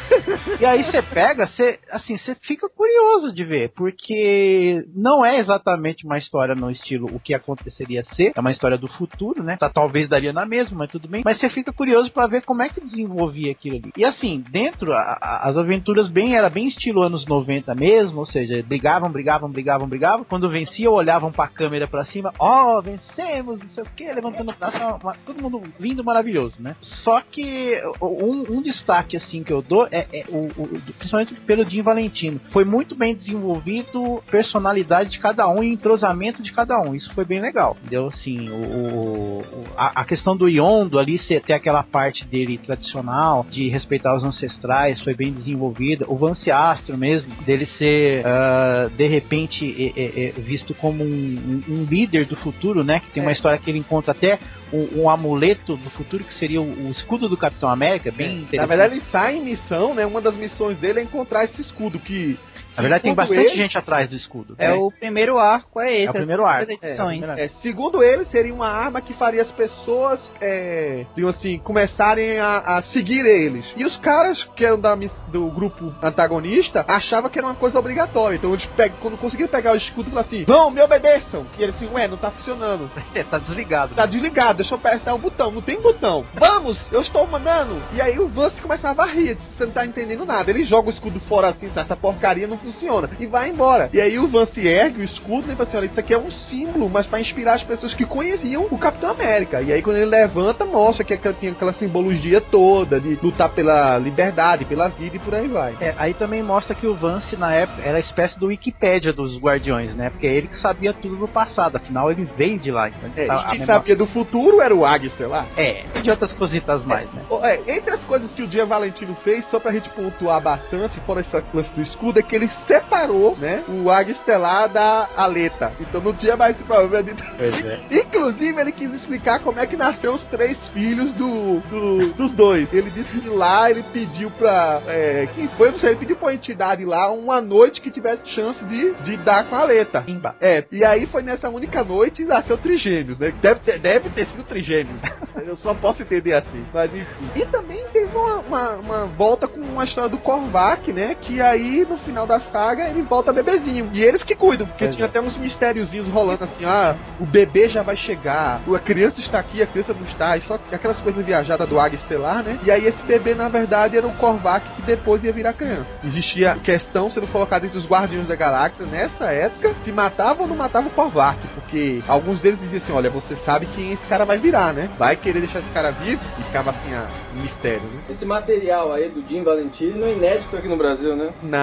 E 0.59 0.65
aí 0.65 0.83
você 0.83 1.03
pega, 1.03 1.47
você, 1.47 1.79
assim, 1.91 2.17
você 2.17 2.35
fica 2.43 2.69
curioso 2.69 3.35
de 3.35 3.45
ver, 3.45 3.71
porque 3.77 4.85
não 4.95 5.25
é 5.25 5.39
exatamente 5.39 6.07
uma 6.07 6.19
história 6.19 6.55
no 6.55 6.71
estilo 6.71 7.09
o 7.13 7.21
que 7.21 7.35
aconteceria 7.35 8.03
ser, 8.15 8.33
é 8.35 8.41
uma 8.41 8.51
história 8.51 8.78
do 8.79 8.89
futuro, 8.89 9.43
né? 9.43 9.57
Tá, 9.57 9.69
talvez 9.69 10.09
daria 10.09 10.33
na 10.33 10.47
mesma, 10.47 10.79
mas 10.79 10.91
tudo 10.91 11.09
bem. 11.09 11.23
Mas 11.25 11.39
você 11.39 11.51
fica 11.51 11.73
curioso 11.73 12.11
pra 12.13 12.27
ver 12.27 12.43
como 12.43 12.63
é 12.63 12.69
que 12.69 12.81
desenvolvia 12.81 13.53
aquilo 13.53 13.77
ali. 13.77 13.93
E 13.97 14.05
assim, 14.05 14.43
dentro, 14.51 14.93
a- 14.93 15.19
a- 15.21 15.49
as 15.49 15.57
aventuras 15.57 16.09
bem, 16.09 16.35
era 16.37 16.49
bem 16.49 16.69
estilo 16.69 17.03
anos 17.03 17.27
90 17.27 17.75
mesmo, 17.75 18.19
ou 18.21 18.27
seja, 18.27 18.63
brigavam, 18.63 19.11
brigavam, 19.11 19.51
brigavam, 19.51 19.89
brigavam. 19.89 20.25
Quando 20.25 20.49
venciam, 20.49 20.93
olhavam 20.93 21.31
pra 21.33 21.49
câmera 21.49 21.87
pra 21.87 22.05
cima, 22.05 22.33
ó, 22.39 22.81
vencemos, 22.81 23.61
não 23.61 23.71
sei 23.71 23.83
o 23.85 23.87
que, 23.97 24.13
levantando 24.13 24.51
o 24.53 24.55
braço, 24.55 24.79
todo 25.27 25.43
mundo 25.43 25.63
lindo, 25.79 26.05
maravilhoso, 26.05 26.55
né? 26.59 26.77
Só 26.81 27.21
que 27.21 27.81
um, 28.01 28.45
um 28.57 28.63
destaque 28.63 29.17
assim 29.17 29.43
que 29.43 29.53
eu 29.53 29.63
dou 29.63 29.87
é, 29.91 30.07
é 30.13 30.25
o, 30.29 30.47
o- 30.63 30.69
principalmente 30.99 31.35
pelo 31.35 31.65
Jim 31.69 31.83
Valentino. 31.83 32.41
Foi 32.51 32.65
muito 32.65 32.95
bem 32.95 33.15
desenvolvido 33.15 34.23
personalidade 34.31 35.11
de 35.11 35.19
cada 35.19 35.49
um 35.49 35.63
e 35.63 35.73
entrosamento 35.73 36.43
de 36.43 36.53
cada 36.53 36.79
um. 36.81 36.95
Isso 36.95 37.13
foi 37.13 37.25
bem 37.25 37.41
legal. 37.41 37.77
Entendeu? 37.81 38.07
Assim, 38.07 38.49
o, 38.51 38.68
o- 38.69 39.45
a, 39.77 40.01
a 40.03 40.05
questão 40.05 40.37
do 40.37 40.49
Yondo 40.49 40.99
ali 40.99 41.19
ser, 41.19 41.41
ter 41.41 41.53
aquela 41.53 41.83
parte 41.83 42.25
dele 42.25 42.59
tradicional 42.59 43.47
de 43.49 43.69
respeitar 43.69 44.15
os 44.17 44.25
ancestrais 44.25 45.01
foi 45.03 45.15
bem 45.15 45.33
desenvolvida. 45.33 46.05
O 46.09 46.17
Vance 46.17 46.51
Astro 46.51 46.97
mesmo, 46.99 47.33
dele 47.45 47.67
ser 47.67 48.27
ah, 48.27 48.89
de 48.97 49.07
repente 49.07 49.93
é- 49.97 50.01
é- 50.01 50.25
é 50.29 50.31
visto 50.41 50.75
como 50.75 51.05
um, 51.05 51.63
um- 51.69 51.85
líder 51.89 52.27
do 52.27 52.37
futuro, 52.37 52.83
né? 52.85 53.01
Que 53.01 53.11
tem 53.13 53.23
uma 53.23 53.31
É. 53.31 53.35
história 53.35 53.59
que 53.59 53.71
ele 53.71 53.79
encontra 53.79 54.13
até 54.13 54.39
um, 54.73 55.03
um 55.03 55.09
amuleto 55.11 55.77
do 55.77 55.91
futuro 55.91 56.23
que 56.25 56.35
seria 56.35 56.61
o, 56.61 56.65
o 56.89 56.91
escudo 56.91 57.29
do 57.29 57.37
Capitão 57.37 57.71
América, 57.71 58.11
bem 58.11 58.33
interessante. 58.43 58.57
Na 58.57 58.67
verdade, 58.67 58.95
ele 58.95 59.03
sai 59.11 59.37
em 59.37 59.41
missão, 59.45 59.95
né? 59.95 60.05
Uma 60.05 60.21
das 60.21 60.37
missões 60.37 60.77
dele 60.77 61.01
é 61.01 61.03
encontrar 61.03 61.45
esse 61.45 61.63
escudo 61.63 61.99
que. 61.99 62.37
Na 62.79 62.83
verdade, 62.83 63.03
tem 63.03 63.15
bastante 63.15 63.41
ele- 63.41 63.57
gente 63.57 63.77
atrás 63.77 64.09
do 64.09 64.15
escudo. 64.15 64.55
É, 64.57 64.69
né? 64.69 64.75
o 64.75 64.91
primeiro 64.91 65.37
arco, 65.39 65.81
é 65.81 65.93
esse. 65.95 66.07
É 66.07 66.11
o 66.11 66.15
primeiro 66.15 66.47
arco. 66.47 66.71
É, 66.81 66.97
é 66.97 67.45
É, 67.45 67.49
segundo 67.61 68.03
ele, 68.03 68.25
seria 68.27 68.55
uma 68.55 68.69
arma 68.69 69.01
que 69.01 69.13
faria 69.15 69.43
as 69.43 69.51
pessoas, 69.51 70.21
é, 70.41 71.05
digam 71.15 71.31
assim, 71.31 71.59
começarem 71.59 72.39
a, 72.39 72.59
a 72.59 72.83
seguir 72.85 73.27
eles. 73.27 73.65
E 73.77 73.85
os 73.85 73.97
caras 73.97 74.45
que 74.55 74.65
eram 74.65 74.79
da, 74.79 74.95
do 75.29 75.51
grupo 75.51 75.93
antagonista 76.03 76.85
achavam 76.87 77.29
que 77.29 77.39
era 77.39 77.49
uma 77.49 77.57
coisa 77.57 77.79
obrigatória. 77.79 78.37
Então 78.37 78.53
eles 78.53 78.67
pegam, 78.77 78.97
quando 79.01 79.19
conseguiram 79.19 79.51
pegar 79.51 79.73
o 79.73 79.77
escudo, 79.77 80.11
falaram 80.11 80.29
assim: 80.29 80.45
Não, 80.47 80.71
me 80.71 80.81
obedeçam. 80.81 81.47
E 81.59 81.63
eles 81.63 81.75
assim, 81.75 81.89
ué, 81.93 82.07
não 82.07 82.17
tá 82.17 82.31
funcionando. 82.31 82.91
É, 83.15 83.25
tá 83.25 83.39
desligado. 83.39 83.95
Tá 83.95 84.07
desligado, 84.07 84.59
deixa 84.59 84.75
eu 84.75 84.79
apertar 84.79 85.15
o 85.15 85.19
botão. 85.19 85.51
Não 85.51 85.63
tem 85.63 85.81
botão. 85.81 86.25
Vamos, 86.35 86.79
eu 86.93 87.01
estou 87.01 87.27
mandando. 87.27 87.83
E 87.93 88.01
aí 88.01 88.19
o 88.19 88.29
Vance 88.29 88.61
começava 88.61 89.03
a 89.03 89.07
rir, 89.07 89.37
você 89.57 89.65
não 89.65 89.73
tá 89.73 89.85
entendendo 89.85 90.25
nada. 90.25 90.51
Ele 90.51 90.63
joga 90.65 90.89
o 90.89 90.93
escudo 90.93 91.19
fora 91.21 91.49
assim, 91.49 91.71
essa 91.75 91.97
porcaria 91.97 92.47
não 92.47 92.59
funciona. 92.73 93.11
E 93.19 93.27
vai 93.27 93.51
embora. 93.51 93.89
E 93.93 94.01
aí 94.01 94.19
o 94.19 94.27
Vance 94.29 94.67
ergue 94.67 95.01
o 95.01 95.05
escudo 95.05 95.51
e 95.53 95.57
fala 95.57 95.69
assim, 95.69 95.77
olha, 95.79 95.87
isso 95.87 96.01
aqui 96.01 96.15
é 96.15 96.19
um 96.19 96.31
símbolo, 96.31 96.89
mas 96.89 97.07
para 97.07 97.21
inspirar 97.21 97.55
as 97.55 97.63
pessoas 97.63 97.95
que 97.95 98.05
conheciam 98.05 98.67
o 98.71 98.79
Capitão 98.79 99.11
América. 99.11 99.61
E 99.63 99.73
aí 99.73 99.83
quando 99.83 99.97
ele 99.97 100.07
levanta, 100.07 100.65
mostra 100.65 101.05
que 101.05 101.17
tinha 101.35 101.53
aquela 101.53 101.73
simbologia 101.75 102.41
toda 102.41 103.01
de 103.01 103.19
lutar 103.23 103.51
pela 103.51 103.99
liberdade, 103.99 104.65
pela 104.65 104.89
vida 104.89 105.17
e 105.17 105.19
por 105.19 105.35
aí 105.35 105.49
vai. 105.49 105.77
É, 105.81 105.95
aí 105.99 106.15
também 106.15 106.43
mostra 106.43 106.75
que 106.75 106.87
o 106.87 106.95
Vance, 106.95 107.37
na 107.37 107.53
época, 107.53 107.83
era 107.83 107.97
a 107.99 108.01
espécie 108.01 108.39
do 108.39 108.47
Wikipédia 108.47 109.13
dos 109.13 109.39
Guardiões, 109.39 109.95
né? 109.95 110.11
Porque 110.11 110.27
é 110.27 110.35
ele 110.35 110.49
que 110.49 110.61
sabia 110.61 110.93
tudo 110.93 111.17
do 111.17 111.29
passado, 111.29 111.77
afinal 111.77 112.11
ele 112.11 112.29
veio 112.37 112.59
de 112.59 112.71
lá. 112.71 112.89
Então, 112.89 113.11
É, 113.17 113.27
tá- 113.27 113.35
a 113.35 113.51
quem 113.51 113.61
memória- 113.61 113.67
sabia 113.75 113.97
do 113.97 114.07
futuro 114.07 114.61
era 114.61 114.75
o 114.75 114.85
Águia 114.85 115.09
lá. 115.21 115.47
É, 115.57 115.85
e 115.95 116.03
de 116.03 116.11
outras 116.11 116.33
cositas 116.35 116.85
mais, 116.85 117.13
né? 117.13 117.25
Ó, 117.31 117.45
é, 117.45 117.61
entre 117.67 117.91
as 117.95 118.05
coisas 118.05 118.31
que 118.33 118.43
o 118.43 118.47
Dia 118.47 118.65
Valentino 118.67 119.15
fez, 119.25 119.45
só 119.51 119.59
pra 119.59 119.73
gente 119.73 119.89
pontuar 119.91 120.41
bastante, 120.41 120.99
fora 121.01 121.21
essa 121.21 121.43
lance 121.53 121.71
do 121.73 121.83
escudo, 121.83 122.19
é 122.19 122.23
que 122.23 122.35
ele 122.37 122.49
separou, 122.67 123.37
né, 123.39 123.65
o 123.69 123.91
Águia 123.91 124.13
Estelar 124.13 124.69
da 124.69 125.09
Aleta. 125.17 125.73
Então 125.81 126.01
não 126.01 126.13
tinha 126.15 126.37
mais 126.37 126.55
esse 126.57 126.65
problema 126.65 127.03
de... 127.03 127.11
É. 127.39 127.81
Inclusive, 128.01 128.61
ele 128.61 128.73
quis 128.73 128.93
explicar 128.95 129.41
como 129.41 129.59
é 129.61 129.67
que 129.67 129.77
nasceu 129.77 130.13
os 130.15 130.25
três 130.25 130.57
filhos 130.69 131.13
do, 131.15 131.61
do- 131.61 132.13
dos 132.15 132.33
dois. 132.33 132.73
Ele 132.73 132.91
disse 132.91 133.21
que 133.21 133.29
lá 133.29 133.71
ele 133.71 133.83
pediu 133.93 134.31
pra... 134.31 134.81
É, 134.87 135.29
quem 135.35 135.49
foi? 135.49 135.71
Não 135.71 135.79
sei, 135.79 135.91
ele 135.91 135.99
pediu 136.01 136.17
pra 136.17 136.27
uma 136.29 136.35
entidade 136.35 136.85
lá 136.85 137.11
uma 137.13 137.41
noite 137.41 137.81
que 137.81 137.91
tivesse 137.91 138.27
chance 138.31 138.65
de, 138.65 138.95
de 139.05 139.17
dar 139.19 139.45
com 139.45 139.55
a 139.57 139.61
Aleta. 139.61 140.03
Pimba. 140.03 140.35
É, 140.41 140.65
e 140.71 140.85
aí 140.85 141.07
foi 141.07 141.23
nessa 141.23 141.49
única 141.49 141.83
noite 141.85 142.23
e 142.23 142.25
nasceu 142.25 142.57
trigêmeos, 142.59 143.19
né? 143.19 143.33
Deve 143.41 143.61
ter, 143.61 143.79
deve 143.79 144.11
ter 144.11 144.27
sido 144.27 144.45
trigêmeos. 144.45 145.01
Eu 145.47 145.57
só 145.57 145.73
posso 145.75 146.03
entender 146.03 146.35
assim, 146.35 146.65
mas 146.75 146.93
enfim. 146.95 147.29
E 147.37 147.47
também 147.47 147.85
teve 147.93 148.15
uma, 148.17 148.37
uma, 148.39 148.71
uma 148.77 149.05
volta 149.07 149.47
com 149.49 149.61
uma 149.61 149.85
história 149.85 150.11
do 150.11 150.19
Korvac, 150.19 150.93
né? 150.93 151.15
Que 151.21 151.41
aí 151.41 151.87
no 151.89 151.97
final 151.99 152.27
da 152.27 152.38
saga 152.53 152.89
ele 152.89 153.03
volta 153.03 153.33
bebezinho. 153.33 153.91
E 153.93 154.03
eles 154.03 154.23
que 154.23 154.35
cuidam, 154.35 154.67
porque 154.67 154.85
Pois 154.85 154.97
tinha 154.97 155.07
é. 155.07 155.09
até 155.09 155.21
uns 155.21 155.37
mistériozinhos 155.37 156.09
rolando 156.09 156.45
assim: 156.45 156.65
ah, 156.65 156.97
o 157.21 157.27
bebê 157.27 157.69
já 157.69 157.83
vai 157.83 157.97
chegar, 157.97 158.61
a 158.73 158.79
criança 158.79 159.21
está 159.21 159.39
aqui, 159.39 159.63
a 159.63 159.67
criança 159.67 159.95
não 159.95 160.03
está, 160.03 160.37
e 160.37 160.43
só 160.43 160.59
aquelas 160.73 160.99
coisas 160.99 161.25
viajadas 161.25 161.69
do 161.69 161.79
Águia 161.79 161.99
Estelar, 161.99 162.43
né? 162.43 162.59
E 162.65 162.71
aí 162.71 162.87
esse 162.87 163.03
bebê 163.03 163.35
na 163.35 163.49
verdade 163.49 163.97
era 163.97 164.07
o 164.07 164.15
Korvac 164.15 164.67
que 164.77 164.83
depois 164.83 165.23
ia 165.25 165.33
virar 165.33 165.53
criança. 165.53 165.87
Existia 166.05 166.55
questão 166.57 167.11
sendo 167.11 167.27
colocada 167.27 167.67
entre 167.67 167.79
os 167.79 167.89
Guardiões 167.89 168.27
da 168.27 168.37
Galáxia 168.37 168.87
nessa 168.87 169.27
época 169.27 169.75
se 169.85 169.93
matava 169.93 170.43
ou 170.43 170.49
não 170.49 170.57
matava 170.57 170.89
o 170.89 170.91
Korvac, 170.91 171.39
porque 171.55 172.03
alguns 172.07 172.41
deles 172.41 172.59
diziam 172.61 172.83
assim: 172.83 172.93
olha, 172.93 173.11
você 173.11 173.37
sabe 173.37 173.67
quem 173.75 173.93
esse 173.93 174.07
cara 174.07 174.25
vai 174.25 174.39
virar, 174.39 174.73
né? 174.73 174.89
Vai 174.99 175.17
querer 175.17 175.41
deixar 175.41 175.61
esse 175.61 175.71
cara 175.71 175.91
vivo? 175.91 176.21
E 176.39 176.43
ficava 176.43 176.71
assim, 176.71 176.95
ah, 176.95 177.09
um 177.37 177.43
mistério, 177.43 177.83
né? 177.83 178.01
Esse 178.11 178.25
material 178.25 178.93
aí 178.93 179.09
do 179.09 179.27
Jim 179.29 179.43
Valentino 179.43 180.05
é 180.05 180.13
inédito 180.13 180.57
aqui 180.57 180.69
no 180.69 180.77
Brasil, 180.77 181.17
né? 181.17 181.31
Não, 181.43 181.59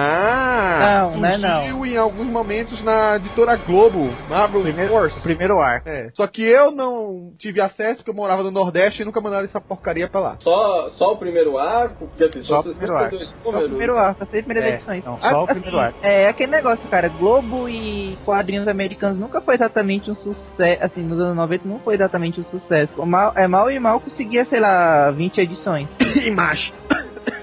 Não, 0.66 1.16
não 1.18 1.28
é 1.28 1.38
não. 1.38 1.60
surgiu 1.60 1.86
em 1.86 1.96
alguns 1.96 2.26
momentos 2.26 2.82
na 2.82 3.16
editora 3.16 3.56
Globo, 3.56 4.08
Marvel 4.28 4.62
Primeiro, 4.62 4.90
Force. 4.90 5.20
primeiro 5.22 5.58
arco. 5.60 5.88
É. 5.88 6.10
Só 6.14 6.26
que 6.26 6.42
eu 6.42 6.70
não 6.70 7.32
tive 7.38 7.60
acesso 7.60 7.96
porque 7.98 8.10
eu 8.10 8.14
morava 8.14 8.42
no 8.42 8.50
Nordeste 8.50 9.02
e 9.02 9.04
nunca 9.04 9.20
mandaram 9.20 9.44
essa 9.44 9.60
porcaria 9.60 10.08
pra 10.08 10.20
lá. 10.20 10.36
Só, 10.40 10.90
só 10.96 11.12
o 11.12 11.16
primeiro 11.16 11.58
arco? 11.58 12.06
Porque 12.08 12.24
assim, 12.24 12.42
Só 12.42 12.62
só, 12.62 12.68
o 12.68 12.72
primeiro 12.74 12.96
arco. 12.96 13.16
dois 13.16 13.28
Só 13.28 13.34
o 13.34 13.52
números. 13.52 13.68
primeiro 13.68 13.96
arco, 13.98 14.22
as 14.24 14.30
seis 14.30 14.44
primeiras 14.44 14.72
É, 14.72 14.74
edições. 14.76 15.04
não, 15.04 15.20
só 15.20 15.40
o 15.40 15.44
Assim, 15.44 15.54
primeiro 15.54 15.78
arco. 15.78 15.98
É 16.02 16.28
aquele 16.28 16.50
negócio, 16.52 16.88
cara. 16.88 17.08
Globo 17.08 17.68
e 17.68 18.16
quadrinhos 18.24 18.68
americanos 18.68 19.18
nunca 19.18 19.40
foi 19.40 19.54
exatamente 19.54 20.10
um 20.10 20.14
sucesso. 20.14 20.84
Assim, 20.84 21.02
nos 21.02 21.20
anos 21.20 21.36
90 21.36 21.68
não 21.68 21.78
foi 21.80 21.94
exatamente 21.94 22.40
um 22.40 22.44
sucesso. 22.44 22.92
Mal, 23.06 23.32
é 23.36 23.46
mal 23.46 23.70
e 23.70 23.78
mal 23.78 24.00
conseguia, 24.00 24.44
sei 24.46 24.60
lá, 24.60 25.10
20 25.10 25.38
edições. 25.40 25.88
Imagem. 26.24 26.72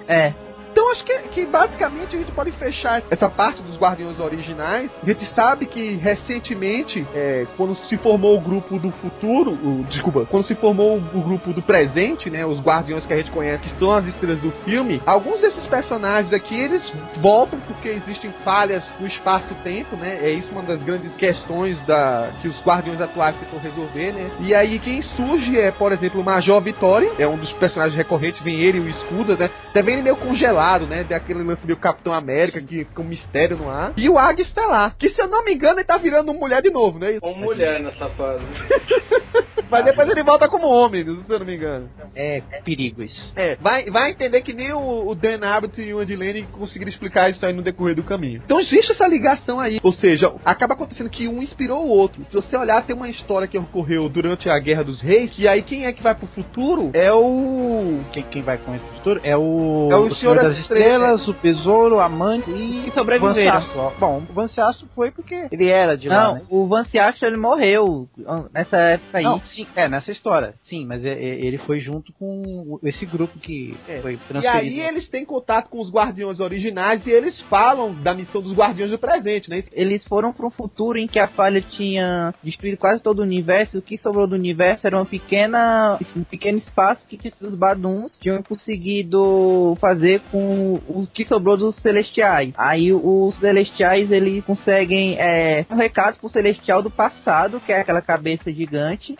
É. 0.08 0.34
Então 0.74 0.92
acho 0.92 1.06
que, 1.06 1.20
que 1.30 1.46
basicamente 1.46 2.16
a 2.16 2.20
gente 2.20 2.32
pode 2.32 2.52
fechar 2.54 3.04
essa 3.12 3.30
parte 3.30 3.62
dos 3.62 3.78
Guardiões 3.78 4.20
originais. 4.20 4.90
A 5.04 5.06
gente 5.06 5.26
sabe 5.36 5.68
que 5.68 5.98
recentemente, 5.98 7.06
é, 7.14 7.46
quando 7.56 7.76
se 7.76 7.96
formou 7.98 8.36
o 8.36 8.42
grupo 8.42 8.80
do 8.80 8.92
futuro, 8.94 9.52
o, 9.52 9.86
desculpa, 9.88 10.26
quando 10.26 10.48
se 10.48 10.56
formou 10.56 10.98
o 10.98 11.22
grupo 11.22 11.54
do 11.54 11.62
presente, 11.62 12.28
né, 12.28 12.44
os 12.44 12.60
Guardiões 12.60 13.06
que 13.06 13.14
a 13.14 13.18
gente 13.18 13.30
conhece, 13.30 13.64
que 13.64 13.78
são 13.78 13.92
as 13.92 14.08
estrelas 14.08 14.40
do 14.40 14.50
filme, 14.66 15.00
alguns 15.06 15.42
desses 15.42 15.68
personagens 15.68 16.34
aqui 16.34 16.60
eles 16.60 16.92
voltam 17.18 17.60
porque 17.68 17.90
existem 17.90 18.32
falhas 18.44 18.84
no 19.00 19.06
espaço-tempo, 19.06 19.96
né? 19.96 20.20
É 20.24 20.32
isso 20.32 20.50
uma 20.52 20.64
das 20.64 20.82
grandes 20.82 21.16
questões 21.16 21.80
da 21.86 22.30
que 22.42 22.48
os 22.48 22.60
Guardiões 22.64 23.00
atuais 23.00 23.36
tentam 23.38 23.60
resolver, 23.60 24.12
né? 24.12 24.32
E 24.40 24.56
aí 24.56 24.80
quem 24.80 25.04
surge 25.04 25.60
é, 25.60 25.72
por 25.72 25.92
exemplo, 25.92 26.20
o 26.20 26.24
Major 26.24 26.60
Vitória, 26.62 27.12
é 27.20 27.28
um 27.28 27.38
dos 27.38 27.52
personagens 27.54 27.96
recorrentes, 27.96 28.42
vem 28.42 28.56
ele 28.56 28.80
e 28.80 28.82
o 28.82 28.90
Escudo, 28.90 29.38
né? 29.38 29.52
Também 29.72 29.96
ele 29.96 30.04
meio 30.04 30.16
congelado, 30.16 30.63
né? 30.88 31.04
Tem 31.04 31.16
aquele 31.16 31.44
lance 31.44 31.66
meio 31.66 31.78
Capitão 31.78 32.14
América 32.14 32.62
que 32.62 32.86
fica 32.86 33.02
um 33.02 33.06
mistério 33.06 33.58
no 33.58 33.70
ar. 33.70 33.94
E 33.98 34.10
o 34.10 34.18
Águia 34.18 34.44
está 34.44 34.66
lá, 34.66 34.96
que 34.98 35.10
se 35.10 35.22
eu 35.22 35.28
não 35.28 35.44
me 35.44 35.54
engano 35.54 35.80
ele 35.80 35.84
tá 35.84 35.98
virando 35.98 36.32
uma 36.32 36.40
mulher 36.40 36.62
de 36.62 36.70
novo, 36.70 36.98
né? 36.98 37.20
Com 37.20 37.34
mulher 37.34 37.82
nessa 37.82 38.08
fase. 38.10 38.44
Mas 39.70 39.86
depois 39.86 40.08
ele 40.08 40.24
volta 40.24 40.48
como 40.48 40.68
homem, 40.68 41.04
se 41.04 41.32
eu 41.32 41.40
não 41.40 41.46
me 41.46 41.56
engano. 41.56 41.90
É 42.16 42.42
perigo 42.64 43.02
isso. 43.02 43.34
É, 43.36 43.56
vai, 43.56 43.86
vai 43.86 44.12
entender 44.12 44.42
que 44.42 44.54
nem 44.54 44.72
o, 44.72 45.08
o 45.10 45.16
Dan 45.16 45.40
Abbott 45.42 45.82
e 45.82 45.94
o 45.94 46.00
Andy 46.00 46.16
Lanning 46.16 46.46
conseguiram 46.52 46.92
explicar 46.92 47.30
isso 47.30 47.44
aí 47.44 47.54
no 47.54 47.64
decorrer 47.64 47.96
do 47.96 48.04
caminho. 48.04 48.42
Então 48.46 48.60
existe 48.60 48.92
essa 48.92 49.08
ligação 49.08 49.60
aí. 49.60 49.80
Ou 49.82 49.92
seja, 49.92 50.32
acaba 50.46 50.76
acontecendo 50.76 51.10
que 51.10 51.28
um 51.28 51.42
inspirou 51.42 51.86
o 51.86 51.90
outro. 51.90 52.24
Se 52.30 52.36
você 52.36 52.56
olhar, 52.56 52.84
tem 52.84 52.96
uma 52.96 53.10
história 53.10 53.48
que 53.48 53.58
ocorreu 53.58 54.08
durante 54.08 54.48
a 54.48 54.60
Guerra 54.60 54.84
dos 54.84 55.02
Reis, 55.02 55.34
e 55.40 55.48
aí 55.48 55.64
quem 55.64 55.86
é 55.86 55.92
que 55.92 56.04
vai 56.04 56.14
pro 56.14 56.28
futuro 56.28 56.92
é 56.94 57.12
o... 57.12 58.00
Quem, 58.12 58.24
quem 58.24 58.44
vai 58.44 58.60
com 58.60 58.76
esse 58.76 58.86
futuro 58.86 59.20
é 59.24 59.36
o, 59.36 59.90
É 59.92 59.96
o 59.96 60.14
Senhor 60.14 60.36
das 60.36 60.53
das 60.53 60.53
Estrelas, 60.60 61.28
o 61.28 61.34
Besouro, 61.34 62.00
a 62.00 62.06
Amante 62.06 62.50
E 62.52 62.88
e 62.88 62.92
sobreviveram. 62.92 63.62
Bom, 64.00 64.24
o 64.30 64.34
Van 64.34 64.48
Sasso 64.48 64.88
foi 64.96 65.12
porque 65.12 65.48
ele 65.52 65.68
era 65.70 65.96
de 65.98 66.08
lá, 66.10 66.24
Não, 66.28 66.34
né? 66.36 66.42
o 66.50 66.68
Van 66.68 66.84
Ciastro, 66.86 67.28
ele 67.28 67.38
morreu 67.38 68.08
nessa 68.54 68.78
época 68.78 69.18
aí. 69.18 69.24
Não, 69.24 69.40
sim, 69.40 69.66
é, 69.76 69.88
nessa 69.88 70.12
história. 70.12 70.54
Sim, 70.64 70.86
mas 70.86 71.04
é- 71.04 71.10
é- 71.14 71.46
ele 71.46 71.58
foi 71.60 71.80
junto 71.80 72.12
com 72.14 72.80
esse 72.84 73.06
grupo 73.06 73.38
que 73.40 73.74
É. 73.88 74.00
foi 74.00 74.14
E 74.14 74.18
transferido. 74.18 74.58
aí 74.58 74.80
eles 74.80 75.08
têm 75.10 75.26
contato 75.26 75.70
com 75.70 75.80
os 75.82 75.92
Guardiões 75.92 76.40
originais 76.40 77.06
e 77.08 77.12
eles 77.12 77.40
falam 77.42 77.94
da 77.94 78.14
missão 78.14 78.42
dos 78.42 78.54
Guardiões 78.54 78.92
do 78.92 78.98
presente, 78.98 79.50
né? 79.50 79.64
Eles 79.72 80.04
foram 80.06 80.32
para 80.34 80.46
um 80.46 80.52
futuro 80.52 80.98
em 80.98 81.08
que 81.08 81.20
a 81.20 81.28
falha 81.28 81.62
tinha 81.62 82.34
destruído 82.44 82.78
quase 82.78 83.02
todo 83.02 83.20
o 83.20 83.24
universo. 83.24 83.78
O 83.78 83.82
que 83.82 83.98
sobrou 83.98 84.28
do 84.28 84.36
universo 84.36 84.86
era 84.88 84.96
uma 84.98 85.06
pequena, 85.06 85.98
um 86.16 86.24
pequeno 86.24 86.58
espaço 86.58 87.06
que 87.08 87.20
esses 87.28 87.56
Baduns 87.56 88.18
tinham 88.20 88.42
conseguido 88.44 89.78
fazer 89.80 90.22
com 90.32 90.43
o 90.44 91.08
que 91.14 91.26
sobrou 91.26 91.58
dos 91.58 91.76
Celestiais. 91.78 92.54
Aí 92.58 92.92
os 92.94 93.36
Celestiais 93.36 94.12
eles 94.12 94.44
conseguem 94.46 95.16
é, 95.20 95.66
um 95.70 95.76
recado 95.76 96.18
pro 96.20 96.30
Celestial 96.30 96.82
do 96.82 96.90
passado, 96.90 97.60
que 97.60 97.72
é 97.72 97.82
aquela 97.82 98.02
cabeça 98.02 98.52
gigante, 98.52 99.16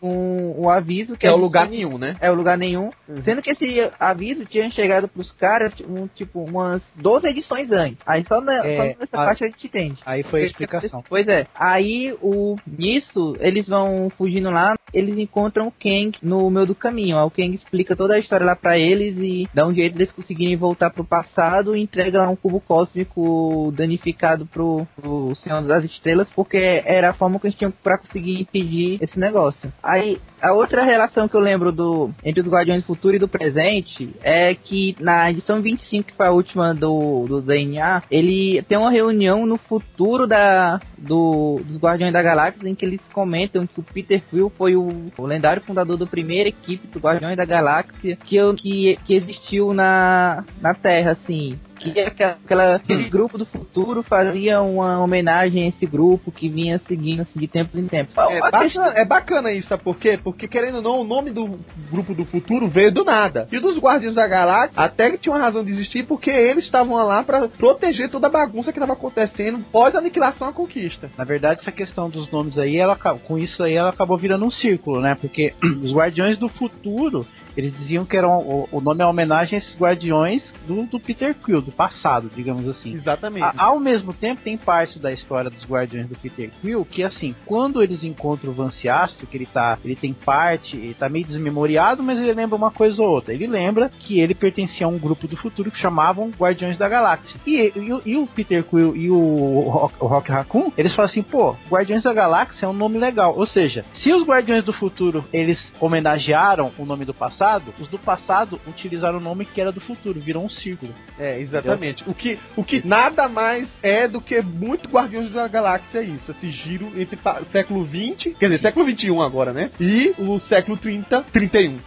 com 0.00 0.54
o 0.58 0.68
aviso 0.70 1.12
que 1.12 1.20
Que 1.20 1.26
é 1.26 1.30
o 1.30 1.34
gente- 1.34 1.42
lugar 1.42 1.68
nenhum, 1.68 1.98
né? 1.98 2.16
é 2.20 2.30
o 2.30 2.34
lugar 2.34 2.56
nenhum. 2.58 2.90
Uhum. 3.08 3.22
Sendo 3.24 3.42
que 3.42 3.50
esse 3.50 3.90
aviso 3.98 4.44
tinha 4.44 4.70
chegado 4.70 5.08
pros 5.08 5.30
caras, 5.32 5.72
um, 5.88 6.06
tipo, 6.08 6.40
umas 6.42 6.82
12 6.96 7.26
edições 7.28 7.70
antes. 7.70 7.98
Aí 8.06 8.24
só, 8.26 8.40
na, 8.40 8.64
É, 8.66 8.76
só 8.76 8.82
nessa 9.00 9.16
a- 9.20 9.24
parte 9.24 9.44
a 9.44 9.46
gente 9.48 9.66
entende. 9.66 10.00
Aí 10.04 10.22
foi 10.22 10.42
a 10.42 10.46
explicação. 10.46 11.02
Pois 11.08 11.26
é. 11.28 11.46
Aí, 11.54 12.14
o, 12.20 12.56
nisso, 12.66 13.34
eles 13.40 13.66
vão 13.68 14.10
fugindo 14.16 14.50
lá, 14.50 14.74
eles 14.92 15.16
encontram 15.18 15.66
o 15.68 15.72
Kang 15.72 16.12
no 16.22 16.50
meio 16.50 16.66
do 16.66 16.74
caminho. 16.74 17.16
Aí 17.18 17.24
o 17.24 17.30
Kang 17.30 17.54
explica 17.54 17.94
toda 17.96 18.14
a 18.14 18.18
história 18.18 18.44
lá 18.46 18.56
pra 18.56 18.78
eles 18.78 19.16
e 19.18 19.48
dá 19.54 19.66
um 19.66 19.74
jeito 19.74 19.96
deles 19.96 20.12
conseguirem 20.12 20.51
voltar 20.56 20.90
pro 20.90 21.04
passado 21.04 21.76
e 21.76 21.82
entrega 21.82 22.22
lá 22.22 22.28
um 22.28 22.36
cubo 22.36 22.60
cósmico 22.60 23.72
danificado 23.74 24.46
pro, 24.46 24.86
pro 24.96 25.34
Senhor 25.36 25.62
das 25.66 25.84
Estrelas, 25.84 26.28
porque 26.34 26.82
era 26.84 27.10
a 27.10 27.14
forma 27.14 27.38
que 27.38 27.46
eles 27.46 27.58
tinham 27.58 27.72
pra 27.82 27.98
conseguir 27.98 28.40
impedir 28.40 28.98
esse 29.00 29.18
negócio. 29.18 29.72
Aí, 29.82 30.18
a 30.40 30.52
outra 30.52 30.82
relação 30.82 31.28
que 31.28 31.36
eu 31.36 31.40
lembro 31.40 31.70
do 31.70 32.10
entre 32.24 32.42
os 32.42 32.48
Guardiões 32.48 32.82
do 32.82 32.86
Futuro 32.86 33.14
e 33.14 33.18
do 33.18 33.28
presente 33.28 34.14
é 34.22 34.54
que 34.54 34.96
na 34.98 35.30
edição 35.30 35.62
25, 35.62 36.08
que 36.08 36.16
foi 36.16 36.26
a 36.26 36.32
última 36.32 36.74
do, 36.74 37.26
do 37.28 37.40
DNA, 37.40 38.02
ele 38.10 38.62
tem 38.62 38.76
uma 38.76 38.90
reunião 38.90 39.46
no 39.46 39.56
futuro 39.56 40.26
da, 40.26 40.80
do, 40.98 41.60
dos 41.64 41.78
Guardiões 41.78 42.12
da 42.12 42.22
Galáxia 42.22 42.68
em 42.68 42.74
que 42.74 42.84
eles 42.84 43.00
comentam 43.12 43.66
que 43.66 43.80
o 43.80 43.82
Peter 43.82 44.20
Quill 44.28 44.50
foi 44.50 44.76
o, 44.76 45.12
o 45.16 45.26
lendário 45.26 45.62
fundador 45.62 45.96
da 45.96 46.06
primeira 46.06 46.48
equipe 46.48 46.88
dos 46.88 47.00
Guardiões 47.00 47.36
da 47.36 47.44
Galáxia 47.44 48.16
que, 48.16 48.54
que, 48.54 48.98
que 49.04 49.14
existiu 49.14 49.72
na, 49.72 50.41
na 50.60 50.74
Terra, 50.74 51.12
assim. 51.12 51.58
Que 51.78 51.98
aquela, 51.98 52.32
aquela- 52.44 52.76
aquele 52.76 53.04
grupo 53.08 53.36
do 53.36 53.44
futuro 53.44 54.04
fazia 54.04 54.60
uma 54.62 55.00
homenagem 55.00 55.64
a 55.64 55.68
esse 55.68 55.84
grupo 55.84 56.30
que 56.30 56.48
vinha 56.48 56.80
seguindo 56.86 57.22
assim, 57.22 57.40
de 57.40 57.48
tempos 57.48 57.74
em 57.76 57.88
tempos. 57.88 58.14
É 58.16 58.40
questão- 58.40 58.50
bacana, 58.84 59.00
é 59.00 59.04
bacana 59.04 59.52
isso, 59.52 59.66
sabe 59.66 59.82
por 59.82 59.96
quê? 59.96 60.16
Porque, 60.22 60.46
querendo 60.46 60.76
ou 60.76 60.82
não, 60.82 61.00
o 61.00 61.04
nome 61.04 61.32
do 61.32 61.58
grupo 61.90 62.14
do 62.14 62.24
futuro 62.24 62.68
veio 62.68 62.92
do 62.92 63.02
nada. 63.04 63.48
E 63.50 63.58
dos 63.58 63.78
Guardiões 63.78 64.14
da 64.14 64.28
Galáxia, 64.28 64.80
até 64.80 65.10
que 65.10 65.18
tinha 65.18 65.34
uma 65.34 65.42
razão 65.42 65.64
de 65.64 65.72
existir, 65.72 66.06
porque 66.06 66.30
eles 66.30 66.64
estavam 66.66 66.94
lá 67.04 67.24
pra 67.24 67.48
proteger 67.48 68.08
toda 68.08 68.28
a 68.28 68.30
bagunça 68.30 68.72
que 68.72 68.78
estava 68.78 68.92
acontecendo 68.92 69.58
pós 69.72 69.92
a 69.96 69.98
aniquilação 69.98 70.46
à 70.48 70.52
conquista. 70.52 71.10
Na 71.18 71.24
verdade, 71.24 71.62
essa 71.62 71.72
questão 71.72 72.08
dos 72.08 72.30
nomes 72.30 72.58
aí, 72.58 72.76
ela, 72.76 72.94
com 72.94 73.36
isso 73.36 73.60
aí, 73.60 73.74
ela 73.74 73.88
acabou 73.90 74.16
virando 74.16 74.44
um 74.44 74.50
círculo, 74.52 75.00
né? 75.00 75.16
Porque 75.20 75.52
os 75.82 75.92
Guardiões 75.92 76.38
do 76.38 76.48
Futuro, 76.48 77.26
eles 77.56 77.76
diziam 77.76 78.04
que 78.04 78.16
eram, 78.16 78.38
o, 78.38 78.68
o 78.72 78.80
nome 78.80 79.02
é 79.02 79.04
uma 79.04 79.10
homenagem 79.10 79.56
a 79.56 79.62
esses 79.62 79.74
Guardiões 79.76 80.42
do, 80.66 80.84
do 80.84 80.98
Peter 81.00 81.34
Quill, 81.34 81.60
do 81.60 81.70
passado, 81.72 82.30
digamos 82.34 82.66
assim. 82.68 82.94
Exatamente. 82.94 83.44
A- 83.44 83.54
ao 83.56 83.78
mesmo 83.78 84.12
tempo, 84.12 84.40
tem 84.42 84.56
parte 84.56 84.98
da 84.98 85.10
história 85.10 85.50
dos 85.50 85.64
Guardiões 85.64 86.08
do 86.08 86.16
Peter 86.16 86.50
Quill 86.60 86.84
que, 86.84 87.02
assim, 87.02 87.34
quando 87.46 87.82
eles 87.82 88.02
encontram 88.04 88.50
o 88.50 88.54
Van 88.54 88.70
Ciastro, 88.70 89.26
que 89.26 89.36
ele 89.36 89.46
tá, 89.46 89.78
ele 89.84 89.96
tem 89.96 90.12
parte, 90.12 90.76
ele 90.76 90.94
tá 90.94 91.08
meio 91.08 91.24
desmemoriado, 91.24 92.02
mas 92.02 92.18
ele 92.18 92.32
lembra 92.32 92.56
uma 92.56 92.70
coisa 92.70 93.00
ou 93.02 93.08
outra. 93.08 93.32
Ele 93.34 93.46
lembra 93.46 93.88
que 93.88 94.20
ele 94.20 94.34
pertencia 94.34 94.86
a 94.86 94.88
um 94.88 94.98
grupo 94.98 95.26
do 95.28 95.36
futuro 95.36 95.70
que 95.70 95.78
chamavam 95.78 96.30
Guardiões 96.38 96.76
da 96.78 96.88
Galáxia. 96.88 97.36
E, 97.46 97.72
e, 97.76 97.92
o- 97.92 98.02
e 98.04 98.16
o 98.16 98.26
Peter 98.26 98.62
Quill 98.64 98.96
e 98.96 99.10
o 99.10 99.68
Rock, 99.68 99.94
o 100.00 100.06
Rock 100.06 100.30
Raccoon, 100.30 100.72
eles 100.76 100.92
falam 100.94 101.10
assim, 101.10 101.22
pô, 101.22 101.54
Guardiões 101.70 102.02
da 102.02 102.12
Galáxia 102.12 102.66
é 102.66 102.68
um 102.68 102.72
nome 102.72 102.98
legal. 102.98 103.34
Ou 103.36 103.46
seja, 103.46 103.84
se 103.94 104.12
os 104.12 104.24
Guardiões 104.26 104.64
do 104.64 104.72
Futuro, 104.72 105.24
eles 105.32 105.58
homenagearam 105.80 106.72
o 106.78 106.84
nome 106.84 107.04
do 107.04 107.14
passado, 107.14 107.41
os 107.80 107.88
do 107.88 107.98
passado 107.98 108.60
utilizaram 108.66 109.18
o 109.18 109.20
nome 109.20 109.44
que 109.44 109.60
era 109.60 109.72
do 109.72 109.80
futuro, 109.80 110.20
virou 110.20 110.44
um 110.44 110.48
círculo. 110.48 110.94
É, 111.18 111.40
exatamente. 111.40 112.04
O 112.08 112.14
que, 112.14 112.38
o 112.56 112.64
que 112.64 112.86
nada 112.86 113.28
mais 113.28 113.68
é 113.82 114.06
do 114.06 114.20
que 114.20 114.40
muito 114.40 114.88
Guardiões 114.88 115.30
da 115.30 115.48
Galáxia 115.48 115.98
é 115.98 116.04
isso. 116.04 116.30
Esse 116.30 116.50
giro 116.50 116.92
entre 116.96 117.18
século 117.50 117.84
20, 117.84 118.34
quer 118.34 118.46
dizer, 118.46 118.62
século 118.62 118.84
21 118.86 119.20
agora, 119.22 119.52
né? 119.52 119.70
E 119.80 120.14
o 120.18 120.38
século 120.40 120.76
30, 120.76 121.22
31. 121.32 121.78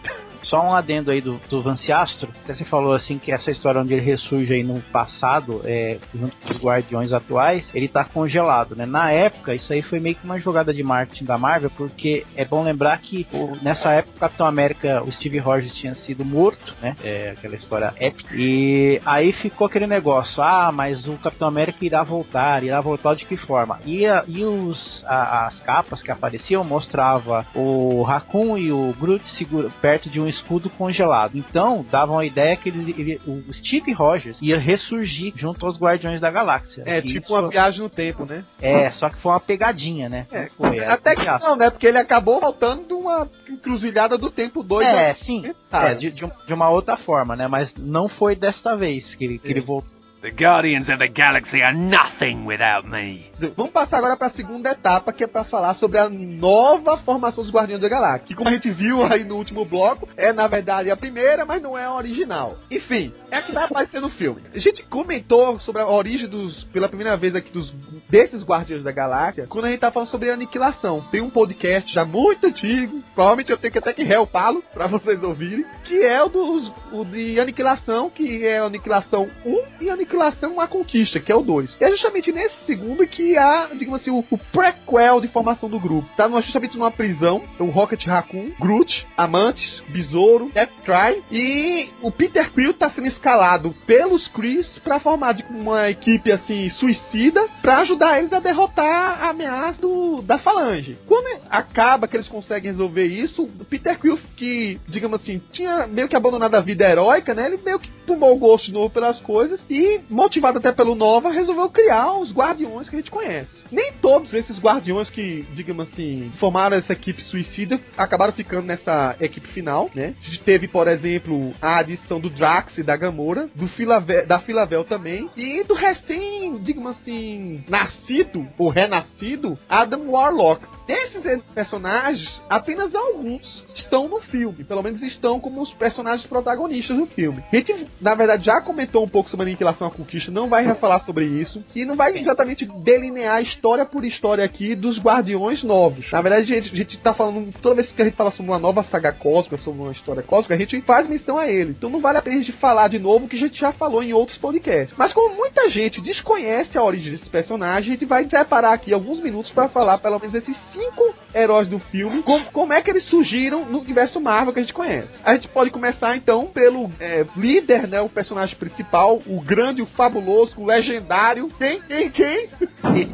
Só 0.45 0.61
um 0.61 0.73
adendo 0.73 1.11
aí 1.11 1.21
do, 1.21 1.39
do 1.49 1.61
Vanciastro, 1.61 2.29
até 2.43 2.53
você 2.53 2.63
falou 2.63 2.93
assim 2.93 3.17
que 3.17 3.31
essa 3.31 3.51
história 3.51 3.81
onde 3.81 3.93
ele 3.93 4.03
ressurge 4.03 4.53
aí 4.53 4.63
no 4.63 4.79
passado, 4.81 5.61
é, 5.65 5.97
junto 6.13 6.35
com 6.37 6.53
os 6.53 6.61
Guardiões 6.61 7.11
atuais, 7.11 7.65
ele 7.73 7.87
tá 7.87 8.03
congelado, 8.03 8.75
né? 8.75 8.85
Na 8.85 9.11
época, 9.11 9.53
isso 9.53 9.73
aí 9.73 9.81
foi 9.81 9.99
meio 9.99 10.15
que 10.15 10.25
uma 10.25 10.39
jogada 10.39 10.73
de 10.73 10.83
marketing 10.83 11.25
da 11.25 11.37
Marvel, 11.37 11.71
porque 11.75 12.25
é 12.35 12.45
bom 12.45 12.63
lembrar 12.63 12.97
que 12.99 13.25
o, 13.33 13.57
nessa 13.61 13.91
época 13.91 14.15
o 14.15 14.19
Capitão 14.19 14.47
América, 14.47 15.03
o 15.03 15.11
Steve 15.11 15.39
Rogers 15.39 15.73
tinha 15.73 15.95
sido 15.95 16.23
morto, 16.23 16.73
né? 16.81 16.95
É 17.03 17.33
aquela 17.37 17.55
história 17.55 17.93
épica. 17.99 18.35
E 18.35 18.99
aí 19.05 19.31
ficou 19.31 19.67
aquele 19.67 19.87
negócio, 19.87 20.41
ah, 20.41 20.71
mas 20.71 21.07
o 21.07 21.17
Capitão 21.17 21.47
América 21.47 21.83
irá 21.83 22.03
voltar, 22.03 22.63
irá 22.63 22.79
voltar 22.81 23.15
de 23.15 23.25
que 23.25 23.37
forma? 23.37 23.79
E, 23.85 24.05
a, 24.05 24.23
e 24.27 24.43
os, 24.43 25.03
a, 25.07 25.47
as 25.47 25.59
capas 25.61 26.01
que 26.01 26.11
apareciam 26.11 26.63
mostrava 26.63 27.45
o 27.55 28.03
Raccoon 28.03 28.57
e 28.57 28.71
o 28.71 28.93
Groot 28.99 29.25
segura, 29.35 29.69
perto 29.81 30.09
de 30.09 30.19
um 30.19 30.27
escudo 30.35 30.69
congelado. 30.69 31.37
Então, 31.37 31.85
davam 31.89 32.19
a 32.19 32.25
ideia 32.25 32.55
que 32.55 32.69
ele, 32.69 32.95
ele, 32.97 33.21
o 33.27 33.53
Steve 33.53 33.91
Rogers 33.93 34.37
ia 34.41 34.59
ressurgir 34.59 35.33
junto 35.35 35.65
aos 35.65 35.77
Guardiões 35.77 36.19
da 36.21 36.29
Galáxia. 36.29 36.83
É, 36.85 37.01
tipo 37.01 37.19
isso- 37.25 37.33
uma 37.33 37.49
viagem 37.49 37.81
no 37.81 37.89
tempo, 37.89 38.25
né? 38.25 38.43
É, 38.61 38.91
só 38.91 39.09
que 39.09 39.15
foi 39.17 39.31
uma 39.31 39.39
pegadinha, 39.39 40.07
né? 40.09 40.27
É, 40.31 40.49
foi, 40.57 40.79
Até 40.85 41.15
que 41.15 41.25
não, 41.25 41.55
né? 41.55 41.69
Porque 41.69 41.87
ele 41.87 41.97
acabou 41.97 42.39
voltando 42.39 42.85
de 42.87 42.93
uma 42.93 43.27
encruzilhada 43.49 44.17
do 44.17 44.29
tempo 44.29 44.61
doido. 44.63 44.87
É, 44.87 45.15
sim. 45.15 45.51
Ah, 45.71 45.89
É, 45.89 45.93
de, 45.95 46.11
de 46.11 46.25
um- 46.25 46.31
de 46.47 46.53
uma 46.53 46.69
outra 46.69 46.95
forma, 46.97 47.35
né? 47.35 47.47
Mas 47.47 47.73
não 47.77 48.07
foi 48.07 48.35
desta 48.35 48.75
vez 48.75 49.13
que 49.15 49.23
ele, 49.25 49.39
que 49.39 49.47
ele 49.47 49.61
voltou. 49.61 49.94
The 50.25 50.31
Guardians 50.31 50.89
of 50.89 50.97
the 50.97 51.07
Galaxy 51.07 51.61
are 51.61 51.71
nothing 51.71 52.47
without 52.47 52.89
me. 52.89 53.29
Vamos 53.55 53.71
passar 53.71 53.97
agora 53.97 54.17
para 54.17 54.29
a 54.29 54.31
segunda 54.31 54.71
etapa, 54.71 55.13
que 55.13 55.23
é 55.23 55.27
para 55.27 55.43
falar 55.43 55.75
sobre 55.75 55.99
a 55.99 56.09
nova 56.09 56.97
formação 56.97 57.43
dos 57.43 57.53
Guardiões 57.53 57.79
da 57.79 57.87
Galáxia. 57.87 58.29
Que, 58.29 58.33
como 58.33 58.49
a 58.49 58.53
gente 58.53 58.71
viu 58.71 59.03
aí 59.03 59.23
no 59.23 59.35
último 59.35 59.63
bloco, 59.63 60.09
é 60.17 60.33
na 60.33 60.47
verdade 60.47 60.89
a 60.89 60.97
primeira, 60.97 61.45
mas 61.45 61.61
não 61.61 61.77
é 61.77 61.83
a 61.83 61.93
original. 61.93 62.57
Enfim, 62.71 63.13
é 63.29 63.37
a 63.37 63.41
que 63.43 63.51
vai 63.51 63.65
aparecer 63.65 64.01
no 64.01 64.09
filme. 64.09 64.41
A 64.51 64.57
gente 64.57 64.81
comentou 64.85 65.59
sobre 65.59 65.83
a 65.83 65.87
origem 65.87 66.27
dos, 66.27 66.63
pela 66.63 66.87
primeira 66.87 67.15
vez 67.15 67.35
aqui, 67.35 67.51
dos, 67.51 67.69
desses 68.09 68.43
Guardiões 68.43 68.81
da 68.81 68.91
Galáxia, 68.91 69.45
quando 69.47 69.65
a 69.65 69.69
gente 69.69 69.81
tá 69.81 69.91
falando 69.91 70.09
sobre 70.09 70.31
a 70.31 70.33
aniquilação. 70.33 71.05
Tem 71.11 71.21
um 71.21 71.29
podcast 71.29 71.93
já 71.93 72.03
muito 72.03 72.47
antigo, 72.47 73.03
provavelmente 73.13 73.51
eu 73.51 73.57
tenho 73.59 73.73
que 73.73 73.77
até 73.77 73.93
que 73.93 74.03
relpá-lo 74.03 74.63
para 74.73 74.87
vocês 74.87 75.21
ouvirem, 75.21 75.63
que 75.83 76.01
é 76.01 76.23
o 76.23 76.29
dos 76.29 76.73
o 76.91 77.05
de 77.05 77.39
aniquilação, 77.39 78.09
que 78.09 78.43
é 78.43 78.57
a 78.57 78.63
aniquilação 78.63 79.29
1 79.45 79.83
e 79.83 79.89
a 79.91 79.93
aniquilação 79.93 80.14
a 80.21 80.67
conquista, 80.67 81.19
que 81.19 81.31
é 81.31 81.35
o 81.35 81.41
2. 81.41 81.77
E 81.79 81.83
é 81.83 81.89
justamente 81.91 82.31
nesse 82.31 82.55
segundo 82.65 83.05
que 83.07 83.37
há, 83.37 83.67
digamos 83.77 84.01
assim, 84.01 84.11
o, 84.11 84.23
o 84.29 84.37
prequel 84.37 85.21
de 85.21 85.27
formação 85.27 85.69
do 85.69 85.79
grupo. 85.79 86.07
Tá 86.15 86.27
numa- 86.27 86.41
justamente 86.41 86.77
numa 86.77 86.91
prisão, 86.91 87.41
o 87.59 87.65
Rocket 87.65 88.05
Raccoon, 88.05 88.51
Groot, 88.59 89.05
Amantes, 89.17 89.81
Besouro, 89.89 90.49
Death-Try 90.53 91.23
e 91.31 91.89
o 92.01 92.11
Peter 92.11 92.51
Quill 92.51 92.73
tá 92.73 92.89
sendo 92.89 93.07
escalado 93.07 93.75
pelos 93.85 94.27
Chris 94.27 94.67
pra 94.79 94.99
formar 94.99 95.33
de 95.33 95.43
uma 95.49 95.89
equipe 95.89 96.31
assim 96.31 96.69
suicida 96.69 97.45
pra 97.61 97.79
ajudar 97.79 98.17
eles 98.19 98.31
a 98.33 98.39
derrotar 98.39 99.23
a 99.23 99.29
ameaça 99.29 99.81
do, 99.81 100.21
da 100.21 100.37
Falange. 100.37 100.97
Quando 101.05 101.41
acaba 101.49 102.07
que 102.07 102.15
eles 102.17 102.27
conseguem 102.27 102.71
resolver 102.71 103.05
isso, 103.05 103.43
o 103.43 103.65
Peter 103.65 103.97
Quill 103.99 104.19
que, 104.35 104.79
digamos 104.87 105.21
assim, 105.21 105.41
tinha 105.51 105.87
meio 105.87 106.07
que 106.07 106.15
abandonado 106.15 106.55
a 106.55 106.59
vida 106.61 106.89
heróica, 106.89 107.33
né? 107.33 107.45
Ele 107.47 107.59
meio 107.63 107.79
que 107.79 107.89
tomou 108.05 108.33
o 108.33 108.37
gosto 108.37 108.65
de 108.67 108.73
novo 108.73 108.89
pelas 108.89 109.19
coisas 109.19 109.63
e, 109.69 109.99
motivado 110.09 110.57
até 110.57 110.71
pelo 110.71 110.95
Nova, 110.95 111.29
resolveu 111.29 111.69
criar 111.69 112.13
os 112.13 112.31
Guardiões 112.31 112.89
que 112.89 112.95
a 112.95 112.99
gente 112.99 113.11
conhece. 113.11 113.63
Nem 113.71 113.93
todos 113.93 114.33
esses 114.33 114.59
Guardiões 114.59 115.09
que, 115.09 115.45
digamos 115.53 115.89
assim, 115.89 116.31
formaram 116.37 116.77
essa 116.77 116.93
equipe 116.93 117.21
suicida 117.23 117.79
acabaram 117.97 118.33
ficando 118.33 118.67
nessa 118.67 119.15
equipe 119.19 119.47
final, 119.47 119.89
né? 119.93 120.13
A 120.21 120.25
gente 120.29 120.43
teve, 120.43 120.67
por 120.67 120.87
exemplo, 120.87 121.53
a 121.61 121.77
adição 121.77 122.19
do 122.19 122.29
Drax 122.29 122.77
e 122.77 122.83
da 122.83 122.95
Gamora, 122.95 123.49
do 123.55 123.67
Filavel, 123.67 124.25
da 124.25 124.39
Filavel 124.39 124.83
também, 124.83 125.29
e 125.35 125.63
do 125.63 125.73
recém, 125.73 126.57
digamos 126.57 126.91
assim, 126.91 127.63
nascido 127.67 128.47
ou 128.57 128.69
renascido 128.69 129.57
Adam 129.69 130.09
Warlock. 130.09 130.74
Desses 130.87 131.41
personagens, 131.53 132.41
apenas 132.49 132.93
alguns 132.93 133.63
estão 133.73 134.07
no 134.07 134.21
filme. 134.21 134.63
Pelo 134.63 134.83
menos 134.83 135.01
estão 135.01 135.39
como 135.39 135.61
os 135.61 135.73
personagens 135.73 136.27
protagonistas 136.27 136.95
do 136.95 137.07
filme. 137.07 137.43
A 137.51 137.55
gente, 137.55 137.87
na 137.99 138.13
verdade, 138.13 138.45
já 138.45 138.61
comentou 138.61 139.03
um 139.03 139.07
pouco 139.07 139.29
sobre 139.29 139.45
a 139.45 139.49
aniquilação 139.49 139.87
à 139.87 139.91
conquista, 139.91 140.31
não 140.31 140.47
vai 140.47 140.65
falar 140.75 140.99
sobre 140.99 141.25
isso. 141.25 141.63
E 141.75 141.85
não 141.85 141.95
vai 141.95 142.15
exatamente 142.17 142.65
delinear 142.83 143.41
história 143.41 143.85
por 143.85 144.05
história 144.05 144.43
aqui 144.43 144.75
dos 144.75 144.99
Guardiões 144.99 145.63
novos. 145.63 146.11
Na 146.11 146.21
verdade, 146.21 146.53
a 146.53 146.55
gente, 146.55 146.73
a 146.73 146.75
gente 146.75 146.97
tá 146.97 147.13
falando, 147.13 147.51
toda 147.61 147.75
vez 147.75 147.91
que 147.91 148.01
a 148.01 148.05
gente 148.05 148.15
fala 148.15 148.31
sobre 148.31 148.51
uma 148.51 148.59
nova 148.59 148.83
saga 148.83 149.11
cósmica, 149.11 149.57
sobre 149.57 149.81
uma 149.81 149.91
história 149.91 150.21
cósmica, 150.21 150.53
a 150.53 150.57
gente 150.57 150.79
faz 150.81 151.09
menção 151.09 151.37
a 151.37 151.47
ele. 151.47 151.71
Então 151.71 151.89
não 151.89 151.99
vale 151.99 152.19
a 152.19 152.21
pena 152.21 152.35
a 152.35 152.39
gente 152.39 152.51
falar 152.51 152.87
de 152.87 152.99
novo 152.99 153.27
que 153.27 153.35
a 153.35 153.39
gente 153.39 153.59
já 153.59 153.71
falou 153.71 154.03
em 154.03 154.13
outros 154.13 154.37
podcasts. 154.37 154.95
Mas 154.97 155.13
como 155.13 155.35
muita 155.35 155.69
gente 155.69 156.01
desconhece 156.01 156.77
a 156.77 156.83
origem 156.83 157.11
desses 157.11 157.27
personagens, 157.27 157.87
a 157.87 157.91
gente 157.91 158.05
vai 158.05 158.23
separar 158.25 158.73
aqui 158.73 158.93
alguns 158.93 159.19
minutos 159.19 159.51
para 159.51 159.67
falar 159.67 159.97
pelo 159.97 160.19
menos 160.19 160.35
esses 160.35 160.55
cinco 160.75 161.24
heróis 161.35 161.67
do 161.67 161.77
filme, 161.77 162.23
como, 162.23 162.45
como 162.45 162.73
é 162.73 162.81
que 162.81 162.89
eles 162.89 163.03
surgiram 163.03 163.65
no 163.65 163.79
universo 163.79 164.19
Marvel 164.19 164.53
que 164.53 164.59
a 164.59 164.63
gente 164.63 164.73
conhece. 164.73 165.19
A 165.23 165.33
gente 165.33 165.47
pode 165.49 165.69
começar 165.69 166.15
então 166.15 166.47
pelo 166.47 166.89
é, 166.99 167.25
líder, 167.35 167.87
né, 167.87 168.01
o 168.01 168.09
personagem 168.09 168.55
principal, 168.55 169.21
o 169.27 169.41
grande, 169.41 169.81
o 169.81 169.85
fabuloso, 169.85 170.61
o 170.61 170.65
legendário, 170.65 171.49
quem, 171.57 171.81
quem, 171.81 172.09
quem? 172.09 172.49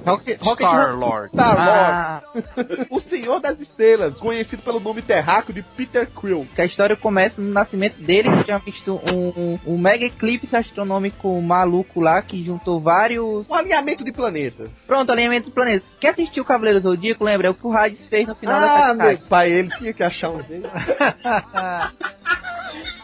Rocket, 0.06 0.40
Rocket 0.42 0.68
Star-Lord. 0.68 1.30
Star-Lord. 1.30 2.88
o 2.92 3.00
Senhor 3.00 3.40
das 3.40 3.60
Estrelas, 3.60 4.18
conhecido 4.20 4.62
pelo 4.62 4.80
nome 4.80 5.02
terráqueo 5.02 5.54
de 5.54 5.62
Peter 5.62 6.08
Quill. 6.08 6.48
Que 6.54 6.62
a 6.62 6.66
história 6.66 6.96
começa 6.96 7.42
no 7.42 7.52
nascimento 7.52 7.98
dele, 7.98 8.30
que 8.30 8.44
tinha 8.44 8.58
visto 8.60 9.00
um, 9.06 9.60
um 9.66 9.78
mega 9.78 10.06
eclipse 10.06 10.56
astronômico 10.56 11.42
maluco 11.42 12.00
lá, 12.00 12.22
que 12.22 12.44
juntou 12.44 12.80
vários. 12.80 13.50
Um 13.50 13.56
alinhamento 13.56 14.04
de 14.04 14.12
planetas. 14.12 14.70
Pronto, 14.86 15.12
alinhamento 15.12 15.46
dos 15.46 15.54
planetas. 15.54 15.88
Quem 16.00 16.10
assistiu 16.10 16.44
o 16.44 16.46
Cavaleiro 16.46 16.80
Zodíaco 16.80 17.24
lembra 17.24 17.48
é 17.48 17.50
o 17.50 17.54
que 17.54 17.66
o 17.66 17.72
Hades 17.72 18.11
fez 18.12 18.28
no 18.28 18.36
final 18.36 18.62
ah, 18.62 18.90
da 18.90 18.94
meu 18.94 19.16
saga. 19.16 19.28
pai, 19.30 19.52
ele 19.52 19.70
tinha 19.78 19.94
que 19.94 20.04
achar 20.04 20.30
um 20.30 20.42
dele. 20.42 20.68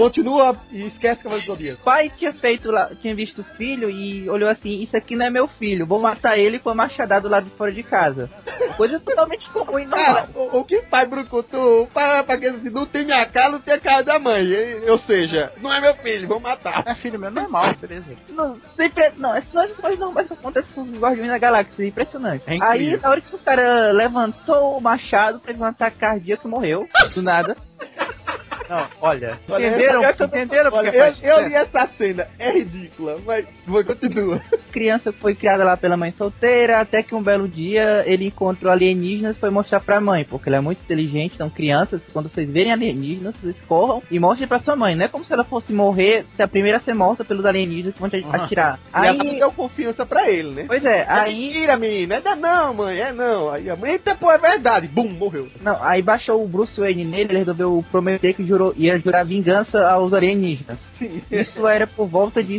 Continua 0.00 0.56
e 0.72 0.86
esquece 0.86 1.22
que 1.22 1.28
vai 1.28 1.40
O 1.40 1.76
pai 1.84 2.10
tinha 2.16 2.32
feito 2.32 2.70
lá, 2.70 2.90
tinha 3.00 3.14
visto 3.14 3.40
o 3.40 3.44
filho 3.44 3.90
e 3.90 4.28
olhou 4.30 4.48
assim, 4.48 4.82
isso 4.82 4.96
aqui 4.96 5.14
não 5.14 5.26
é 5.26 5.30
meu 5.30 5.46
filho, 5.46 5.86
vou 5.86 5.98
matar 6.00 6.38
ele 6.38 6.58
com 6.58 6.70
a 6.70 6.74
machadada 6.74 7.28
lá 7.28 7.40
de 7.40 7.50
fora 7.50 7.70
de 7.70 7.82
casa. 7.82 8.30
Coisa 8.76 8.98
totalmente 9.00 9.48
comum 9.50 9.78
e 9.78 9.84
normal. 9.86 10.14
Cara, 10.14 10.28
o, 10.34 10.58
o 10.58 10.64
que 10.64 10.80
pai 10.82 11.06
brucutu, 11.06 11.88
pai, 11.92 12.22
pra 12.24 12.38
que 12.38 12.46
assim, 12.46 12.70
não 12.70 12.86
tem 12.86 13.04
minha 13.04 13.24
cara, 13.26 13.50
não 13.52 13.60
tem 13.60 13.74
a 13.74 13.80
cara 13.80 14.02
da 14.02 14.18
mãe. 14.18 14.44
E- 14.44 14.90
Ou 14.90 14.98
seja, 14.98 15.52
não 15.60 15.72
é 15.72 15.80
meu 15.80 15.94
filho, 15.94 16.26
vou 16.28 16.40
matar. 16.40 16.82
É 16.86 16.94
filho 16.94 17.18
meu 17.18 17.30
normal, 17.30 17.72
beleza. 17.80 18.14
Não, 18.28 18.58
sempre, 18.76 19.12
não, 19.18 19.34
é 19.34 19.42
só 19.42 19.62
as 19.62 19.70
coisas 19.72 19.98
normais 19.98 20.26
que 20.28 20.32
acontecem 20.34 20.70
com 20.74 20.82
os 20.82 20.98
Guardiões 20.98 21.28
da 21.30 21.38
Galáxia, 21.38 21.84
é 21.84 21.88
impressionante. 21.88 22.44
É. 22.46 22.58
Aí, 22.62 22.96
na 22.96 23.10
hora 23.10 23.20
que 23.20 23.34
o 23.34 23.38
cara 23.38 23.92
levantou 23.92 24.78
o 24.78 24.80
machado, 24.80 25.38
teve 25.40 25.60
um 25.60 25.64
ataque 25.64 25.98
cardíaco 25.98 26.46
e 26.46 26.50
morreu. 26.50 26.88
Do 27.14 27.22
nada. 27.22 27.56
Não, 28.70 28.86
olha, 29.02 29.36
Olha, 29.48 29.66
entenderam? 29.66 30.04
essa- 30.04 30.24
essa- 30.24 30.24
entenderam 30.24 30.70
olha, 30.72 30.82
porque 30.92 30.96
eu, 30.96 31.02
faz 31.02 31.18
eu 31.22 31.48
li 31.48 31.54
essa 31.54 31.88
cena, 31.88 32.28
é 32.38 32.52
ridícula, 32.52 33.16
mas 33.26 33.44
vou 33.66 33.84
continua. 33.84 34.40
criança 34.70 35.12
foi 35.12 35.34
criada 35.34 35.64
lá 35.64 35.76
pela 35.76 35.96
mãe 35.96 36.12
solteira, 36.16 36.78
até 36.80 37.02
que 37.02 37.12
um 37.14 37.22
belo 37.22 37.48
dia 37.48 38.04
ele 38.06 38.26
encontrou 38.26 38.70
alienígenas 38.72 39.36
e 39.36 39.40
foi 39.40 39.50
mostrar 39.50 39.80
pra 39.80 40.00
mãe, 40.00 40.24
porque 40.24 40.48
ela 40.48 40.58
é 40.58 40.60
muito 40.60 40.78
inteligente, 40.84 41.32
então 41.34 41.50
crianças, 41.50 42.00
quando 42.12 42.30
vocês 42.30 42.48
verem 42.48 42.72
alienígenas, 42.72 43.34
vocês 43.36 43.56
corram 43.66 44.02
e 44.10 44.18
mostrem 44.20 44.46
pra 44.46 44.60
sua 44.60 44.76
mãe. 44.76 44.94
Não 44.94 45.04
é 45.04 45.08
como 45.08 45.24
se 45.24 45.32
ela 45.32 45.42
fosse 45.44 45.72
morrer, 45.72 46.24
ser 46.36 46.44
a 46.44 46.48
primeira 46.48 46.78
a 46.78 46.80
ser 46.80 46.94
morta 46.94 47.24
pelos 47.24 47.44
alienígenas 47.44 47.94
que 47.94 48.00
vão 48.00 48.08
te 48.08 48.18
Uhum. 48.20 48.34
atirar. 48.34 48.78
E 48.94 49.06
ela 49.06 49.22
Aí, 49.24 49.38
deu 49.38 49.50
confiança 49.50 50.06
pra 50.06 50.30
ele, 50.30 50.50
né? 50.50 50.64
pois 50.68 50.84
é, 50.84 50.98
É 51.00 51.06
aí, 51.08 51.34
mentira, 51.46 51.76
menina. 51.76 52.22
É 52.24 52.36
não, 52.36 52.72
mãe. 52.74 53.00
É 53.00 53.12
não. 53.12 53.50
Aí 53.50 53.68
a 53.68 53.74
mãe, 53.74 53.92
eita, 53.92 54.14
pô, 54.14 54.30
é 54.30 54.38
verdade. 54.38 54.86
Bum, 54.86 55.08
morreu. 55.08 55.48
não, 55.60 55.76
aí 55.82 56.00
baixou 56.02 56.44
o 56.44 56.46
Bruce 56.46 56.78
Wayne 56.78 57.04
nele, 57.04 57.30
ele 57.32 57.38
resolveu 57.38 57.84
prometer 57.90 58.34
que 58.34 58.44
jurou, 58.46 58.59
ia 58.76 58.98
jurar 58.98 59.24
vingança 59.24 59.88
aos 59.88 60.12
alienígenas. 60.12 60.78
Isso 61.30 61.66
era 61.66 61.86
por 61.86 62.06
volta 62.06 62.42
de 62.42 62.56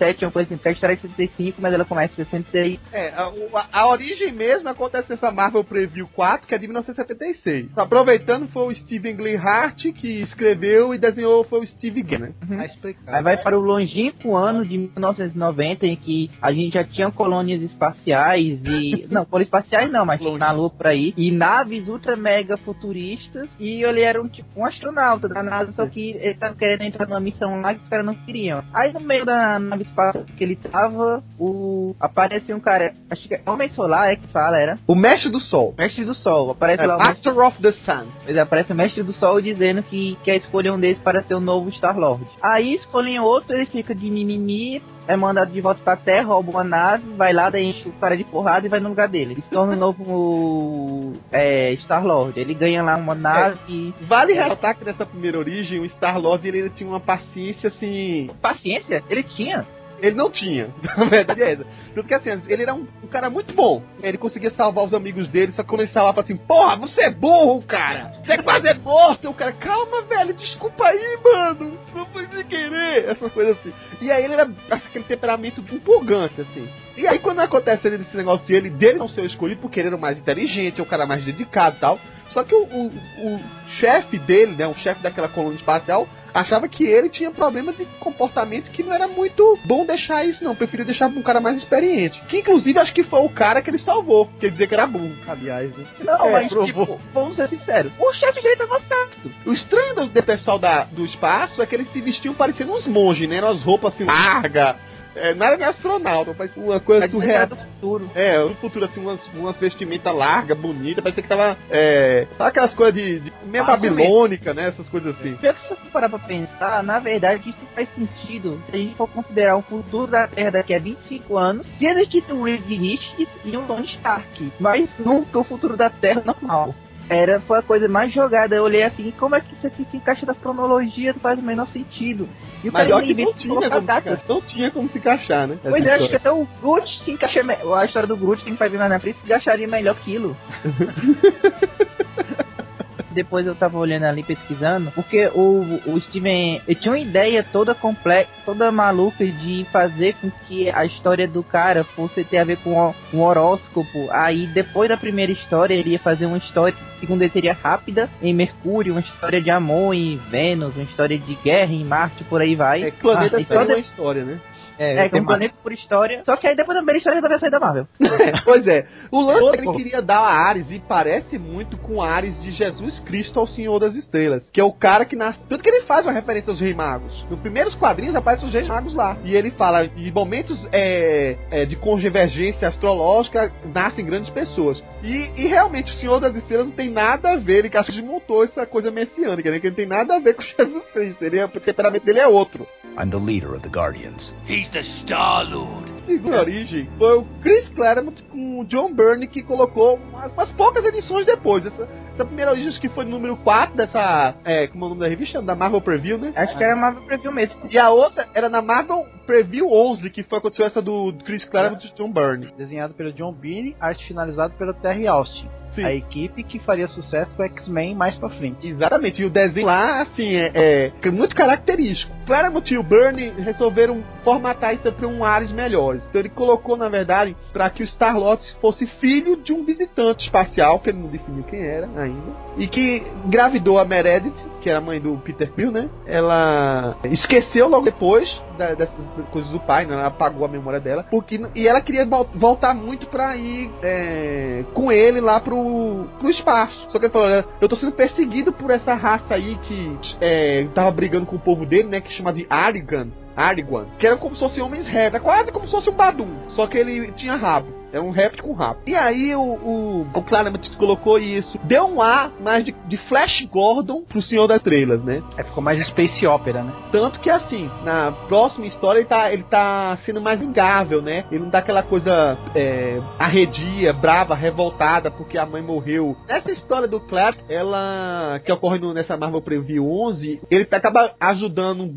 77, 0.00 0.24
uma 0.24 0.30
coisa 0.30 0.54
assim, 0.54 0.68
a 0.68 0.72
história 0.72 0.94
é 0.94 0.96
de 0.96 1.02
75, 1.02 1.60
mas 1.60 1.74
ela 1.74 1.84
começa 1.84 2.12
em 2.14 2.24
66. 2.24 2.80
É, 2.92 3.08
a, 3.10 3.24
a- 3.54 3.68
a 3.80 3.88
origem 3.88 4.32
mesmo 4.32 4.68
acontece 4.68 5.10
nessa 5.10 5.30
Marvel 5.30 5.62
Preview 5.62 6.08
4, 6.08 6.46
que 6.48 6.54
é 6.54 6.58
de 6.58 6.66
1976. 6.66 7.76
Aproveitando, 7.76 8.48
foi 8.48 8.72
o 8.72 8.74
Steven 8.76 9.36
Hart 9.36 9.82
que 9.94 10.20
escreveu 10.22 10.94
e 10.94 10.98
desenhou 10.98 11.44
foi 11.44 11.60
o 11.60 11.66
Steve 11.66 12.02
Gann, 12.02 12.20
né? 12.20 12.32
Tá 12.56 12.66
explicado. 12.66 13.16
Aí 13.16 13.22
vai 13.22 13.36
para 13.36 13.58
o 13.58 13.60
longínquo 13.60 14.34
ano 14.36 14.64
de 14.64 14.78
1990, 14.78 15.86
em 15.86 15.96
que 15.96 16.30
a 16.40 16.52
gente 16.52 16.74
já 16.74 16.84
tinha 16.84 17.10
colônias 17.10 17.60
espaciais 17.62 18.60
e. 18.64 19.06
não, 19.10 19.24
colônias 19.24 19.48
espaciais 19.48 19.90
não, 19.90 20.04
mas 20.06 20.20
na 20.38 20.52
Lua 20.52 20.70
por 20.70 20.86
aí. 20.86 21.12
E 21.16 21.30
naves 21.30 21.88
ultra 21.88 22.16
mega 22.16 22.56
futuristas. 22.56 23.48
E 23.58 23.82
ele 23.82 24.00
era 24.00 24.20
um 24.20 24.28
tipo 24.28 24.48
um 24.56 24.64
astronauta 24.64 25.28
da 25.28 25.42
NASA, 25.42 25.72
só 25.72 25.86
que 25.86 26.10
ele 26.12 26.34
tava 26.34 26.54
querendo 26.54 26.82
entrar 26.82 27.06
numa 27.06 27.20
missão 27.20 27.60
lá 27.60 27.74
que 27.74 27.82
os 27.82 27.88
caras 27.88 28.06
não 28.06 28.14
queriam. 28.14 28.62
Aí 28.72 28.92
no 28.92 29.00
meio 29.00 29.24
da 29.24 29.58
nave 29.58 29.84
espaço 29.90 30.24
que 30.36 30.44
ele 30.44 30.56
tava, 30.56 31.22
o 31.38 31.94
aparece 32.00 32.52
um 32.54 32.60
cara, 32.60 32.94
acho 33.10 33.28
que 33.28 33.34
é 33.34 33.42
Homem 33.46 33.70
Solar 33.72 34.10
é 34.10 34.16
que 34.16 34.26
fala, 34.28 34.58
era? 34.58 34.76
O 34.86 34.94
Mestre 34.94 35.30
do 35.30 35.40
Sol. 35.40 35.74
Mestre 35.76 36.04
do 36.04 36.14
Sol. 36.14 36.50
Aparece 36.50 36.82
É, 36.82 36.86
lá 36.86 36.96
o 36.96 36.98
Master 36.98 37.38
of 37.38 37.60
the 37.60 37.72
Sun. 37.72 38.06
ele 38.26 38.40
aparece 38.40 38.72
o 38.72 38.74
Mestre 38.74 39.02
do 39.02 39.12
Sol 39.12 39.40
dizendo 39.40 39.82
que 39.82 40.16
quer 40.24 40.36
escolher 40.36 40.70
um 40.70 40.78
deles 40.78 40.98
para 40.98 41.22
ser 41.22 41.34
o 41.34 41.40
novo 41.40 41.70
Star-Lord. 41.70 42.24
Aí 42.42 42.74
escolhem 42.74 43.18
outro, 43.20 43.54
ele 43.54 43.66
fica 43.66 43.94
de 43.94 44.10
mimimi, 44.10 44.82
é 45.06 45.16
mandado 45.16 45.50
de 45.50 45.60
volta 45.60 45.80
pra 45.82 45.96
Terra, 45.96 46.28
rouba 46.28 46.50
uma 46.50 46.64
nave, 46.64 47.04
vai 47.16 47.32
lá, 47.32 47.50
daí 47.50 47.66
enche 47.66 47.88
o 47.88 47.92
cara 47.92 48.16
de 48.16 48.24
porrada 48.24 48.66
e 48.66 48.68
vai 48.70 48.80
no 48.80 48.90
lugar 48.90 49.08
dele. 49.08 49.34
Ele 49.34 49.42
se 49.42 49.50
torna 49.50 49.74
o 49.74 49.76
novo 49.76 51.12
é, 51.32 51.72
Star-Lord. 51.80 52.38
Ele 52.38 52.54
ganha 52.54 52.82
lá 52.82 52.96
uma 52.96 53.14
nave 53.14 53.58
e... 53.68 53.94
Vale 54.02 54.32
ressaltar 54.32 54.76
que 54.76 54.84
nessa 54.84 55.04
primeira 55.04 55.38
origem, 55.38 55.80
o 55.80 55.84
Star-Lord 55.86 56.46
ele 56.46 56.70
tinha 56.70 56.88
uma 56.88 57.00
paciência 57.00 57.68
assim. 57.68 58.30
Paciência, 58.40 59.02
ele 59.08 59.22
tinha. 59.22 59.66
Ele 60.02 60.16
não 60.16 60.30
tinha, 60.30 60.68
na 60.96 61.04
verdade 61.04 61.42
é 61.42 61.52
essa. 61.52 61.66
Tanto 61.94 62.06
que 62.06 62.14
assim, 62.14 62.30
ele 62.48 62.62
era 62.62 62.74
um, 62.74 62.86
um 63.02 63.06
cara 63.06 63.28
muito 63.28 63.52
bom. 63.52 63.82
Ele 64.02 64.16
conseguia 64.16 64.50
salvar 64.52 64.84
os 64.84 64.94
amigos 64.94 65.28
dele, 65.30 65.52
só 65.52 65.62
que 65.62 65.68
quando 65.68 65.82
ele 65.82 65.92
salvava 65.92 66.20
assim, 66.20 66.36
porra, 66.36 66.76
você 66.76 67.02
é 67.02 67.10
burro, 67.10 67.62
cara! 67.62 68.12
Você 68.24 68.38
quase 68.42 68.68
é 68.68 68.74
morto! 68.78 69.28
O 69.30 69.34
cara, 69.34 69.52
calma, 69.52 70.02
velho, 70.02 70.34
desculpa 70.34 70.84
aí, 70.84 71.18
mano! 71.22 71.78
Não 71.94 72.06
foi 72.06 72.26
sem 72.28 72.44
querer! 72.44 73.10
Essas 73.10 73.32
coisas 73.32 73.56
assim. 73.58 73.72
E 74.00 74.10
aí 74.10 74.24
ele 74.24 74.34
era 74.34 74.44
assim, 74.44 74.86
aquele 74.88 75.04
temperamento 75.04 75.64
empolgante, 75.72 76.40
assim. 76.40 76.68
E 76.96 77.06
aí 77.06 77.18
quando 77.18 77.40
acontece 77.40 77.88
esse 77.88 78.16
negócio 78.16 78.46
de 78.46 78.54
ele, 78.54 78.70
dele 78.70 78.98
não 78.98 79.08
ser 79.08 79.24
escolhido, 79.24 79.60
porque 79.60 79.80
ele 79.80 79.88
era 79.88 79.96
o 79.96 80.00
mais 80.00 80.18
inteligente, 80.18 80.80
é 80.80 80.82
o 80.82 80.86
cara 80.86 81.06
mais 81.06 81.22
dedicado 81.24 81.76
e 81.76 81.80
tal. 81.80 81.98
Só 82.28 82.44
que 82.44 82.54
o, 82.54 82.62
o, 82.62 82.86
o 82.86 83.40
chefe 83.78 84.18
dele, 84.18 84.52
né, 84.56 84.66
o 84.66 84.74
chefe 84.74 85.02
daquela 85.02 85.28
colônia 85.28 85.56
espacial, 85.56 86.08
achava 86.32 86.68
que 86.68 86.84
ele 86.84 87.08
tinha 87.08 87.30
problema 87.30 87.72
de 87.72 87.84
comportamento 87.98 88.70
que 88.70 88.82
não 88.82 88.92
era 88.92 89.08
muito 89.08 89.58
bom 89.64 89.84
deixar 89.84 90.24
isso, 90.24 90.44
não. 90.44 90.54
Preferia 90.54 90.84
deixar 90.84 91.08
pra 91.10 91.18
um 91.18 91.22
cara 91.22 91.40
mais 91.40 91.56
experiente. 91.56 92.20
Que 92.28 92.38
inclusive 92.38 92.78
acho 92.78 92.94
que 92.94 93.02
foi 93.04 93.20
o 93.20 93.28
cara 93.28 93.60
que 93.60 93.70
ele 93.70 93.78
salvou. 93.78 94.30
Quer 94.38 94.50
dizer 94.50 94.68
que 94.68 94.74
era 94.74 94.86
burro, 94.86 95.12
aliás, 95.26 95.74
né? 95.76 95.84
Não, 96.04 96.26
É, 96.26 96.32
mas 96.32 96.48
provou. 96.48 96.66
tipo, 96.66 96.98
vamos 97.12 97.36
ser 97.36 97.48
sinceros. 97.48 97.92
O 97.98 98.12
chefe 98.12 98.42
dele 98.42 98.56
tava 98.56 98.80
certo. 98.80 99.30
O 99.44 99.52
estranho 99.52 99.94
do, 100.08 100.22
pessoal 100.22 100.58
da, 100.58 100.84
do 100.84 101.04
espaço 101.04 101.60
é 101.60 101.66
que 101.66 101.74
eles 101.74 101.90
se 101.92 102.00
vestiam 102.00 102.34
parecendo 102.34 102.72
uns 102.72 102.86
monges, 102.86 103.28
né? 103.28 103.36
Eram 103.36 103.48
as 103.48 103.62
roupas 103.62 103.94
assim 103.94 104.04
largas. 104.04 104.76
É, 105.14 105.34
nada 105.34 105.56
de 105.56 105.64
astronauta, 105.64 106.34
mas 106.38 106.50
uma 106.56 106.80
coisa 106.80 107.08
surreal. 107.08 107.46
do 107.46 107.56
futuro. 107.56 108.10
É, 108.14 108.38
no 108.38 108.54
futuro, 108.56 108.84
assim, 108.84 109.00
umas, 109.00 109.20
umas 109.34 109.56
vestimentas 109.56 110.14
largas, 110.14 110.56
bonitas, 110.56 111.02
parecia 111.02 111.22
que 111.22 111.28
tava. 111.28 111.56
É, 111.70 112.26
sabe 112.36 112.50
aquelas 112.50 112.74
coisas 112.74 112.94
de, 112.94 113.20
de 113.20 113.32
meio 113.44 113.64
babilônica, 113.64 114.54
né? 114.54 114.68
Essas 114.68 114.88
coisas 114.88 115.16
assim. 115.18 115.34
Pior 115.36 115.54
que 115.54 115.62
se 115.62 115.68
você 115.68 115.90
parar 115.92 116.08
pra 116.08 116.18
pensar, 116.18 116.82
na 116.82 116.98
verdade 116.98 117.50
isso 117.50 117.66
faz 117.74 117.88
sentido 117.94 118.62
se 118.70 118.76
a 118.76 118.78
gente 118.78 118.94
for 118.94 119.08
considerar 119.08 119.56
o 119.56 119.62
futuro 119.62 120.06
da 120.06 120.26
Terra 120.28 120.50
daqui 120.50 120.74
a 120.74 120.78
25 120.78 121.36
anos, 121.36 121.66
se 121.78 121.86
existisse 121.86 122.32
um 122.32 122.42
Reed 122.42 122.64
Richards 122.66 123.28
e 123.44 123.56
um 123.56 123.66
Tony 123.66 123.86
Stark, 123.86 124.52
mas 124.58 124.88
nunca 124.98 125.38
o 125.38 125.44
futuro 125.44 125.76
da 125.76 125.90
Terra 125.90 126.22
normal. 126.24 126.74
Era, 127.10 127.40
foi 127.40 127.58
a 127.58 127.62
coisa 127.62 127.88
mais 127.88 128.12
jogada. 128.12 128.54
Eu 128.54 128.62
olhei 128.62 128.84
assim, 128.84 129.12
como 129.18 129.34
é 129.34 129.40
que 129.40 129.52
isso 129.52 129.66
aqui 129.66 129.84
se 129.90 129.96
encaixa 129.96 130.24
na 130.24 130.32
cronologia? 130.32 131.12
Não 131.12 131.18
faz 131.18 131.40
o 131.40 131.42
menor 131.42 131.66
sentido. 131.66 132.28
E 132.62 132.68
o 132.68 132.72
Mas 132.72 132.88
cara 132.88 133.02
nem 133.02 133.16
que 133.16 133.24
não 133.24 133.34
tinha, 133.34 133.54
como 133.54 133.80
se 133.80 133.86
data. 133.86 134.10
encaixar, 134.10 134.28
não 134.28 134.42
tinha 134.42 134.70
como 134.70 134.88
se 134.88 134.98
encaixar, 134.98 135.48
né? 135.48 135.58
Pois 135.60 135.82
Essa 135.82 135.90
é, 135.90 135.94
acho 135.96 136.08
que 136.08 136.16
até 136.16 136.30
o 136.30 136.46
Groot 136.62 137.04
se 137.04 137.10
encaixa 137.10 137.40
A 137.76 137.84
história 137.84 138.06
do 138.06 138.16
Groot 138.16 138.44
que 138.44 138.56
fazer 138.56 138.78
mais 138.78 138.90
na 138.90 139.00
frente 139.00 139.18
se 139.18 139.24
encaixaria 139.24 139.66
melhor 139.66 139.96
aquilo. 139.96 140.36
Depois 143.10 143.46
eu 143.46 143.54
tava 143.54 143.76
olhando 143.78 144.04
ali 144.04 144.22
pesquisando, 144.22 144.90
porque 144.92 145.26
o, 145.34 145.80
o 145.86 146.00
Steven 146.00 146.60
ele 146.66 146.74
tinha 146.78 146.92
uma 146.92 146.98
ideia 146.98 147.42
toda 147.42 147.74
complexa, 147.74 148.30
toda 148.44 148.70
maluca 148.70 149.26
de 149.26 149.66
fazer 149.72 150.14
com 150.20 150.30
que 150.46 150.70
a 150.70 150.84
história 150.84 151.26
do 151.26 151.42
cara 151.42 151.82
fosse 151.84 152.22
ter 152.24 152.38
a 152.38 152.44
ver 152.44 152.56
com 152.58 152.72
o- 152.78 152.94
um 153.12 153.20
horóscopo. 153.22 154.08
Aí 154.12 154.46
depois 154.46 154.88
da 154.88 154.96
primeira 154.96 155.32
história 155.32 155.74
ele 155.74 155.90
ia 155.90 155.98
fazer 155.98 156.26
uma 156.26 156.38
história 156.38 156.72
que 156.76 157.00
segundo 157.00 157.22
ele 157.22 157.30
seria 157.32 157.52
rápida 157.52 158.08
em 158.22 158.32
Mercúrio, 158.34 158.92
uma 158.94 159.00
história 159.00 159.40
de 159.40 159.50
amor 159.50 159.94
em 159.94 160.16
Vênus, 160.30 160.76
uma 160.76 160.84
história 160.84 161.18
de 161.18 161.34
guerra 161.36 161.72
em 161.72 161.84
Marte, 161.84 162.22
por 162.24 162.40
aí 162.40 162.54
vai. 162.54 162.84
É, 162.84 162.90
que 162.90 162.98
planeta 163.00 163.38
Ah, 163.38 163.44
só 163.46 163.64
de- 163.64 163.72
uma 163.72 163.78
história, 163.78 164.24
né? 164.24 164.38
É, 164.80 165.08
tem 165.10 165.20
um 165.20 165.26
planeta 165.26 165.54
por 165.62 165.72
história. 165.72 166.22
Só 166.24 166.36
que 166.36 166.46
aí 166.46 166.56
depois 166.56 166.74
da 166.74 166.80
primeira 166.80 166.96
história 166.96 167.18
ele 167.18 167.28
vai 167.28 167.38
sair 167.38 167.50
da 167.50 167.60
Marvel. 167.60 167.86
pois 168.44 168.66
é. 168.66 168.86
O 169.10 169.20
lance 169.20 169.48
é 169.48 169.58
que 169.58 169.64
Pô. 169.64 169.74
ele 169.74 169.82
queria 169.84 170.00
dar 170.00 170.20
a 170.20 170.48
Ares 170.48 170.70
e 170.70 170.78
parece 170.78 171.38
muito 171.38 171.76
com 171.76 172.00
Ares 172.00 172.40
de 172.40 172.50
Jesus 172.50 172.98
Cristo 173.00 173.38
ao 173.38 173.46
Senhor 173.46 173.78
das 173.78 173.94
Estrelas, 173.94 174.48
que 174.50 174.58
é 174.58 174.64
o 174.64 174.72
cara 174.72 175.04
que 175.04 175.14
nasce. 175.14 175.38
Tanto 175.50 175.62
que 175.62 175.68
ele 175.68 175.82
faz 175.82 176.06
uma 176.06 176.12
referência 176.12 176.50
aos 176.50 176.58
Reis 176.58 176.74
Magos. 176.74 177.26
Nos 177.28 177.40
primeiros 177.40 177.74
quadrinhos 177.74 178.14
aparecem 178.14 178.48
os 178.48 178.54
Reis 178.54 178.68
Magos 178.68 178.94
lá. 178.94 179.18
E 179.22 179.36
ele 179.36 179.50
fala, 179.50 179.84
em 179.84 180.10
momentos 180.10 180.58
é, 180.72 181.36
é, 181.50 181.66
de 181.66 181.76
convergência 181.76 182.66
astrológica, 182.66 183.52
nascem 183.74 184.06
grandes 184.06 184.30
pessoas. 184.30 184.82
E, 185.02 185.30
e 185.36 185.46
realmente 185.46 185.92
o 185.92 185.96
Senhor 185.96 186.20
das 186.20 186.34
Estrelas 186.34 186.68
não 186.68 186.74
tem 186.74 186.90
nada 186.90 187.32
a 187.32 187.36
ver, 187.36 187.58
ele 187.58 187.70
que 187.70 187.76
acho 187.76 187.90
que 187.90 188.00
desmontou 188.00 188.44
essa 188.44 188.64
coisa 188.64 188.90
messiânica, 188.90 189.50
né? 189.50 189.60
Que 189.60 189.68
não 189.68 189.76
tem 189.76 189.86
nada 189.86 190.16
a 190.16 190.20
ver 190.20 190.34
com 190.34 190.42
Jesus 190.56 190.84
Cristo. 190.92 191.22
Ele 191.22 191.38
é, 191.38 191.44
o 191.44 191.48
temperamento 191.48 192.04
dele 192.04 192.20
é 192.20 192.26
outro. 192.26 192.66
I'm 192.98 193.10
the 193.10 193.18
leader 193.18 193.52
of 193.52 193.62
the 193.62 193.68
Guardians. 193.68 194.34
He's 194.48 194.69
the 194.70 194.82
Star 194.84 195.48
Lord. 195.50 195.92
segunda 196.06 196.40
origem 196.40 196.88
foi 196.96 197.18
o 197.18 197.24
Chris 197.42 197.68
Claremont 197.70 198.22
com 198.24 198.60
o 198.60 198.64
John 198.64 198.92
Byrne 198.92 199.26
que 199.26 199.42
colocou 199.42 199.96
umas, 199.96 200.32
umas 200.32 200.50
poucas 200.52 200.84
edições 200.84 201.26
depois. 201.26 201.66
Essa, 201.66 201.88
essa 202.20 202.24
primeira 202.24 202.50
origem 202.50 202.68
acho 202.68 202.80
que 202.80 202.88
foi 202.90 203.04
no 203.04 203.12
número 203.12 203.36
4 203.38 203.76
dessa. 203.76 204.34
É, 204.44 204.66
como 204.66 204.84
é 204.84 204.86
o 204.86 204.88
nome 204.90 205.00
da 205.00 205.08
revista? 205.08 205.40
Da 205.40 205.54
Marvel 205.54 205.80
Preview, 205.80 206.18
né? 206.18 206.32
Acho 206.36 206.56
que 206.56 206.62
era 206.62 206.76
Marvel 206.76 207.02
Preview 207.04 207.32
mesmo. 207.32 207.56
E 207.70 207.78
a 207.78 207.90
outra 207.90 208.28
era 208.34 208.48
na 208.48 208.60
Marvel 208.60 209.06
Preview 209.26 209.72
11, 209.72 210.10
que 210.10 210.22
foi 210.22 210.38
aconteceu 210.38 210.66
essa 210.66 210.82
do 210.82 211.14
Chris 211.24 211.44
Claremont 211.44 211.86
e 211.86 211.94
John 211.94 212.12
Byrne. 212.12 212.52
Desenhado 212.56 212.94
pelo 212.94 213.12
John 213.12 213.32
Byrne, 213.32 213.76
arte 213.80 214.06
finalizado 214.06 214.54
pelo 214.54 214.74
Terry 214.74 215.06
Austin. 215.06 215.48
Sim. 215.74 215.84
A 215.84 215.94
equipe 215.94 216.42
que 216.42 216.58
faria 216.58 216.88
sucesso 216.88 217.34
com 217.36 217.44
X-Men 217.44 217.94
mais 217.94 218.16
pra 218.16 218.28
frente. 218.30 218.66
Exatamente, 218.66 219.22
e 219.22 219.24
o 219.24 219.30
desenho 219.30 219.66
lá, 219.66 220.02
assim, 220.02 220.34
é, 220.34 220.90
é 221.00 221.10
muito 221.10 221.34
característico. 221.34 222.12
Claremont 222.26 222.72
e 222.72 222.78
o 222.78 222.82
Byrne 222.82 223.30
resolveram 223.38 224.02
formatar 224.24 224.74
isso 224.74 224.90
para 224.92 225.06
um 225.06 225.24
ares 225.24 225.52
melhores. 225.52 226.04
Então 226.06 226.20
ele 226.20 226.28
colocou, 226.28 226.76
na 226.76 226.88
verdade, 226.88 227.36
para 227.52 227.70
que 227.70 227.82
o 227.82 227.86
Star-Lord 227.86 228.42
fosse 228.60 228.86
filho 229.00 229.36
de 229.36 229.52
um 229.52 229.64
visitante 229.64 230.24
espacial, 230.24 230.80
que 230.80 230.90
ele 230.90 230.98
não 230.98 231.08
definiu 231.08 231.44
quem 231.44 231.64
era 231.64 231.86
ainda, 231.86 232.09
e 232.56 232.66
que 232.66 233.06
engravidou 233.24 233.78
a 233.78 233.84
Meredith, 233.84 234.34
que 234.60 234.68
era 234.68 234.78
a 234.78 234.82
mãe 234.82 235.00
do 235.00 235.16
Peter 235.18 235.50
Quill, 235.52 235.70
né? 235.70 235.88
Ela 236.06 236.96
esqueceu 237.04 237.68
logo 237.68 237.84
depois 237.84 238.28
da- 238.58 238.74
dessas 238.74 239.06
coisas 239.30 239.50
do 239.50 239.60
pai, 239.60 239.86
né? 239.86 239.94
Ela 239.94 240.06
apagou 240.06 240.44
a 240.44 240.48
memória 240.48 240.80
dela, 240.80 241.04
porque 241.10 241.40
e 241.54 241.66
ela 241.66 241.80
queria 241.80 242.04
vol- 242.06 242.28
voltar 242.34 242.74
muito 242.74 243.06
pra 243.06 243.36
ir 243.36 243.70
é, 243.82 244.64
com 244.74 244.90
ele 244.92 245.20
lá 245.20 245.40
pro, 245.40 246.04
pro 246.18 246.28
espaço. 246.30 246.86
Só 246.90 246.98
que 246.98 247.06
ele 247.06 247.12
falou: 247.12 247.28
"Olha, 247.28 247.44
eu 247.60 247.68
tô 247.68 247.76
sendo 247.76 247.92
perseguido 247.92 248.52
por 248.52 248.70
essa 248.70 248.94
raça 248.94 249.34
aí 249.34 249.56
que 249.62 249.98
é, 250.20 250.66
tava 250.74 250.90
brigando 250.90 251.26
com 251.26 251.36
o 251.36 251.40
povo 251.40 251.64
dele, 251.64 251.88
né? 251.88 252.00
Que 252.00 252.12
chama 252.12 252.32
de 252.32 252.46
Arigan. 252.50 253.08
Ariguan, 253.36 253.86
que 253.98 254.06
era 254.06 254.16
como 254.18 254.34
se 254.34 254.40
fosse 254.40 254.60
homens 254.60 254.86
répteis, 254.86 255.14
é 255.14 255.24
quase 255.24 255.50
como 255.52 255.64
se 255.64 255.70
fosse 255.70 255.88
um 255.88 255.94
Badum, 255.94 256.28
só 256.48 256.66
que 256.66 256.76
ele 256.76 257.12
tinha 257.12 257.36
rabo. 257.36 257.68
Era 257.92 258.02
um 258.02 258.10
réptil 258.10 258.44
com 258.44 258.52
rabo. 258.52 258.80
E 258.86 258.94
aí 258.94 259.34
o, 259.34 259.40
o, 259.42 260.06
o 260.14 260.22
Claremont 260.22 260.76
colocou 260.76 261.18
isso. 261.18 261.58
Deu 261.64 261.84
um 261.86 262.00
ar 262.00 262.32
mais 262.40 262.64
de, 262.64 262.72
de 262.86 262.96
Flash 263.08 263.44
Gordon 263.50 264.02
pro 264.02 264.22
Senhor 264.22 264.46
das 264.46 264.58
Estrelas, 264.58 265.02
né? 265.04 265.22
É, 265.36 265.44
ficou 265.44 265.62
mais 265.62 265.84
Space 265.88 266.26
Opera, 266.26 266.62
né? 266.62 266.72
Tanto 266.92 267.18
que 267.20 267.30
assim, 267.30 267.68
na 267.84 268.12
próxima 268.28 268.66
história 268.66 269.00
ele 269.00 269.08
tá, 269.08 269.32
ele 269.32 269.42
tá 269.44 269.98
sendo 270.04 270.20
mais 270.20 270.38
vingável, 270.38 271.02
né? 271.02 271.24
Ele 271.30 271.42
não 271.44 271.50
dá 271.50 271.58
aquela 271.58 271.82
coisa 271.82 272.36
é, 272.54 273.00
arredia, 273.18 273.92
brava, 273.92 274.34
revoltada 274.34 275.10
porque 275.10 275.36
a 275.38 275.46
mãe 275.46 275.62
morreu. 275.62 276.16
Essa 276.28 276.50
história 276.52 276.86
do 276.86 277.00
Clark, 277.00 277.38
ela 277.48 278.40
que 278.44 278.52
ocorre 278.52 278.78
no- 278.78 278.94
nessa 278.94 279.16
Marvel 279.16 279.42
Preview 279.42 279.90
11, 279.90 280.40
ele 280.50 280.66
acaba 280.70 281.12
ajudando 281.20 281.90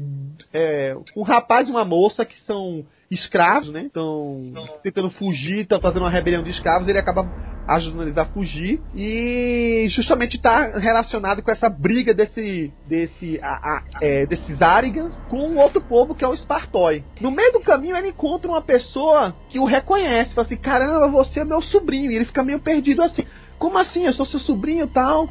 é, 0.53 0.95
um 1.15 1.23
rapaz 1.23 1.67
e 1.67 1.71
uma 1.71 1.85
moça 1.85 2.25
que 2.25 2.37
são 2.41 2.83
escravos, 3.13 3.69
né? 3.69 3.83
Estão 3.83 4.41
tentando 4.81 5.09
fugir, 5.11 5.61
estão 5.61 5.79
fazendo 5.79 6.03
uma 6.03 6.09
rebelião 6.09 6.43
de 6.43 6.49
escravos, 6.51 6.87
ele 6.87 6.97
acaba 6.99 7.29
ajudando 7.65 8.01
eles 8.03 8.17
a 8.17 8.25
fugir 8.25 8.81
e 8.93 9.87
justamente 9.89 10.35
está 10.35 10.77
relacionado 10.77 11.41
com 11.41 11.49
essa 11.49 11.69
briga 11.69 12.13
desse 12.13 12.71
desse 12.87 13.39
a- 13.41 13.77
a- 13.77 13.83
é, 14.01 14.25
desses 14.25 14.61
Arigans 14.61 15.15
com 15.29 15.37
um 15.37 15.57
outro 15.57 15.79
povo 15.79 16.13
que 16.13 16.25
é 16.25 16.27
o 16.27 16.35
Spartoi. 16.35 17.03
No 17.21 17.31
meio 17.31 17.53
do 17.53 17.61
caminho 17.61 17.95
ele 17.95 18.09
encontra 18.09 18.51
uma 18.51 18.61
pessoa 18.61 19.33
que 19.49 19.59
o 19.59 19.65
reconhece, 19.65 20.33
fala 20.35 20.45
assim: 20.45 20.57
"Caramba, 20.57 21.07
você 21.07 21.39
é 21.39 21.45
meu 21.45 21.61
sobrinho". 21.61 22.11
E 22.11 22.15
ele 22.15 22.25
fica 22.25 22.43
meio 22.43 22.59
perdido 22.59 23.01
assim: 23.01 23.23
"Como 23.57 23.77
assim? 23.77 24.05
Eu 24.05 24.13
sou 24.13 24.25
seu 24.25 24.39
sobrinho, 24.41 24.83
e 24.85 24.89
tal?" 24.89 25.29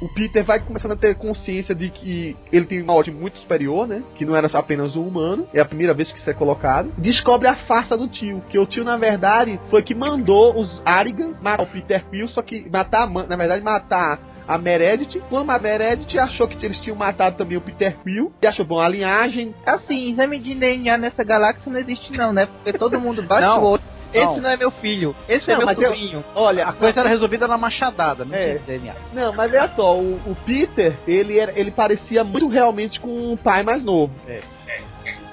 O 0.00 0.08
Peter 0.08 0.44
vai 0.44 0.60
começando 0.60 0.92
a 0.92 0.96
ter 0.96 1.16
consciência 1.16 1.74
de 1.74 1.90
que 1.90 2.36
ele 2.52 2.66
tem 2.66 2.82
uma 2.82 2.92
ordem 2.92 3.12
muito 3.12 3.38
superior, 3.38 3.86
né? 3.86 4.02
Que 4.14 4.24
não 4.24 4.36
era 4.36 4.48
apenas 4.58 4.96
um 4.96 5.06
humano. 5.06 5.48
É 5.52 5.60
a 5.60 5.64
primeira 5.64 5.94
vez 5.94 6.10
que 6.10 6.18
isso 6.18 6.30
é 6.30 6.34
colocado. 6.34 6.92
Descobre 6.98 7.48
a 7.48 7.56
farsa 7.56 7.96
do 7.96 8.08
tio. 8.08 8.42
Que 8.48 8.58
o 8.58 8.66
tio, 8.66 8.84
na 8.84 8.96
verdade, 8.96 9.60
foi 9.70 9.82
que 9.82 9.94
mandou 9.94 10.58
os 10.58 10.82
Arigans 10.84 11.40
matar 11.42 11.62
o 11.62 11.66
Peter 11.66 12.04
Quill, 12.10 12.28
só 12.28 12.42
que 12.42 12.68
matar, 12.70 13.08
na 13.08 13.36
verdade, 13.36 13.62
matar 13.62 14.20
a 14.48 14.56
Meredith. 14.58 15.20
Quando 15.28 15.50
a 15.50 15.58
Meredith 15.58 16.18
achou 16.18 16.48
que 16.48 16.64
eles 16.64 16.80
tinham 16.80 16.96
matado 16.96 17.36
também 17.36 17.56
o 17.58 17.60
Peter 17.60 17.96
Quill, 18.02 18.32
e 18.42 18.46
achou 18.46 18.64
bom 18.64 18.80
a 18.80 18.88
linhagem. 18.88 19.54
Assim, 19.66 20.10
exame 20.10 20.38
de 20.38 20.54
DNA 20.54 20.96
nessa 20.96 21.22
galáxia 21.22 21.70
não 21.70 21.78
existe 21.78 22.10
não, 22.12 22.32
né? 22.32 22.46
Porque 22.46 22.72
todo 22.78 22.98
mundo 22.98 23.22
bate 23.22 23.42
Não. 23.46 23.62
o 23.62 23.66
olho. 23.72 23.82
Esse 24.10 24.24
Não. 24.24 24.40
não. 24.40 24.50
é 24.50 24.56
meu 24.56 24.70
filho, 24.70 25.14
esse 25.28 25.46
Não, 25.46 25.54
é 25.54 25.56
meu 25.58 25.66
mas 25.66 25.78
eu- 25.78 25.84
sobrinho. 25.90 26.24
Olha, 26.34 26.66
A 26.66 26.72
coisa 26.72 27.00
era 27.00 27.10
resolvida 27.10 27.46
na 27.46 27.58
machadada, 27.58 28.24
não 28.24 28.34
É. 28.34 28.54
tinha 28.54 28.58
DNA. 28.66 28.94
Não, 29.12 29.34
mas 29.34 29.52
olha 29.52 29.68
só, 29.76 29.94
o, 29.98 30.14
o 30.24 30.34
Peter, 30.46 30.96
ele, 31.06 31.38
era, 31.38 31.52
ele 31.54 31.70
parecia 31.70 32.24
muito 32.24 32.48
realmente 32.48 32.98
com 33.00 33.34
o 33.34 33.36
pai 33.36 33.62
mais 33.62 33.84
novo. 33.84 34.14
É. 34.26 34.40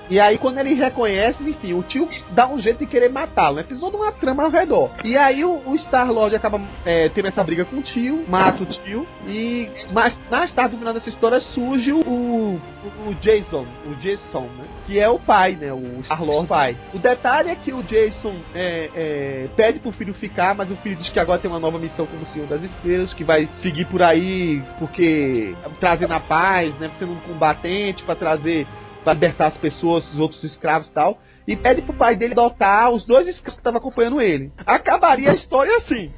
E 0.09 0.19
aí, 0.19 0.37
quando 0.37 0.59
ele 0.59 0.73
reconhece, 0.73 1.43
enfim, 1.43 1.73
o 1.73 1.83
tio 1.83 2.07
dá 2.31 2.47
um 2.47 2.59
jeito 2.59 2.79
de 2.79 2.85
querer 2.85 3.09
matá-lo, 3.09 3.57
né? 3.57 3.63
Fiz 3.63 3.79
toda 3.79 3.97
uma 3.97 4.11
trama 4.11 4.43
ao 4.43 4.49
redor. 4.49 4.91
E 5.03 5.17
aí, 5.17 5.43
o, 5.43 5.61
o 5.65 5.75
Star-Lord 5.75 6.35
acaba 6.35 6.61
é, 6.85 7.09
tendo 7.09 7.27
essa 7.27 7.43
briga 7.43 7.65
com 7.65 7.77
o 7.77 7.81
tio, 7.81 8.23
mata 8.27 8.63
o 8.63 8.65
tio, 8.65 9.07
e 9.27 9.69
mais, 9.91 10.17
mais 10.29 10.53
tarde, 10.53 10.73
no 10.73 10.79
final 10.79 10.93
dessa 10.93 11.09
história, 11.09 11.39
surge 11.39 11.91
o, 11.91 11.99
o, 11.99 12.61
o 13.07 13.15
Jason, 13.21 13.65
o 13.85 13.95
Jason, 13.95 14.47
né? 14.57 14.65
Que 14.85 14.99
é 14.99 15.09
o 15.09 15.17
pai, 15.17 15.57
né? 15.59 15.73
O 15.73 16.03
Star-Lord 16.03 16.47
pai. 16.47 16.77
O 16.93 16.99
detalhe 16.99 17.49
é 17.49 17.55
que 17.55 17.73
o 17.73 17.81
Jason 17.83 18.35
é, 18.53 18.89
é, 18.95 19.47
pede 19.55 19.79
pro 19.79 19.91
filho 19.91 20.13
ficar, 20.13 20.53
mas 20.55 20.69
o 20.69 20.75
filho 20.77 20.95
diz 20.95 21.09
que 21.09 21.19
agora 21.19 21.39
tem 21.39 21.49
uma 21.49 21.59
nova 21.59 21.79
missão 21.79 22.05
como 22.05 22.25
Senhor 22.27 22.47
das 22.47 22.61
Estrelas, 22.61 23.13
que 23.13 23.23
vai 23.23 23.49
seguir 23.61 23.85
por 23.85 24.01
aí, 24.01 24.61
porque 24.77 25.55
trazendo 25.79 26.13
a 26.13 26.19
paz, 26.19 26.73
né? 26.75 26.91
Sendo 26.99 27.13
um 27.13 27.19
combatente 27.21 28.03
para 28.03 28.15
trazer 28.15 28.67
pra 29.05 29.13
libertar 29.13 29.47
as 29.47 29.57
pessoas, 29.57 30.03
os 30.11 30.19
outros 30.19 30.43
escravos 30.43 30.89
e 30.89 30.91
tal. 30.91 31.19
E 31.47 31.55
pede 31.55 31.83
pro 31.83 31.93
pai 31.93 32.15
dele 32.15 32.33
adotar 32.33 32.89
os 32.89 33.05
dois 33.05 33.27
escravos 33.27 33.53
que 33.53 33.59
estavam 33.61 33.77
acompanhando 33.77 34.19
ele. 34.19 34.51
Acabaria 34.65 35.31
a 35.31 35.35
história 35.35 35.77
assim. 35.77 36.11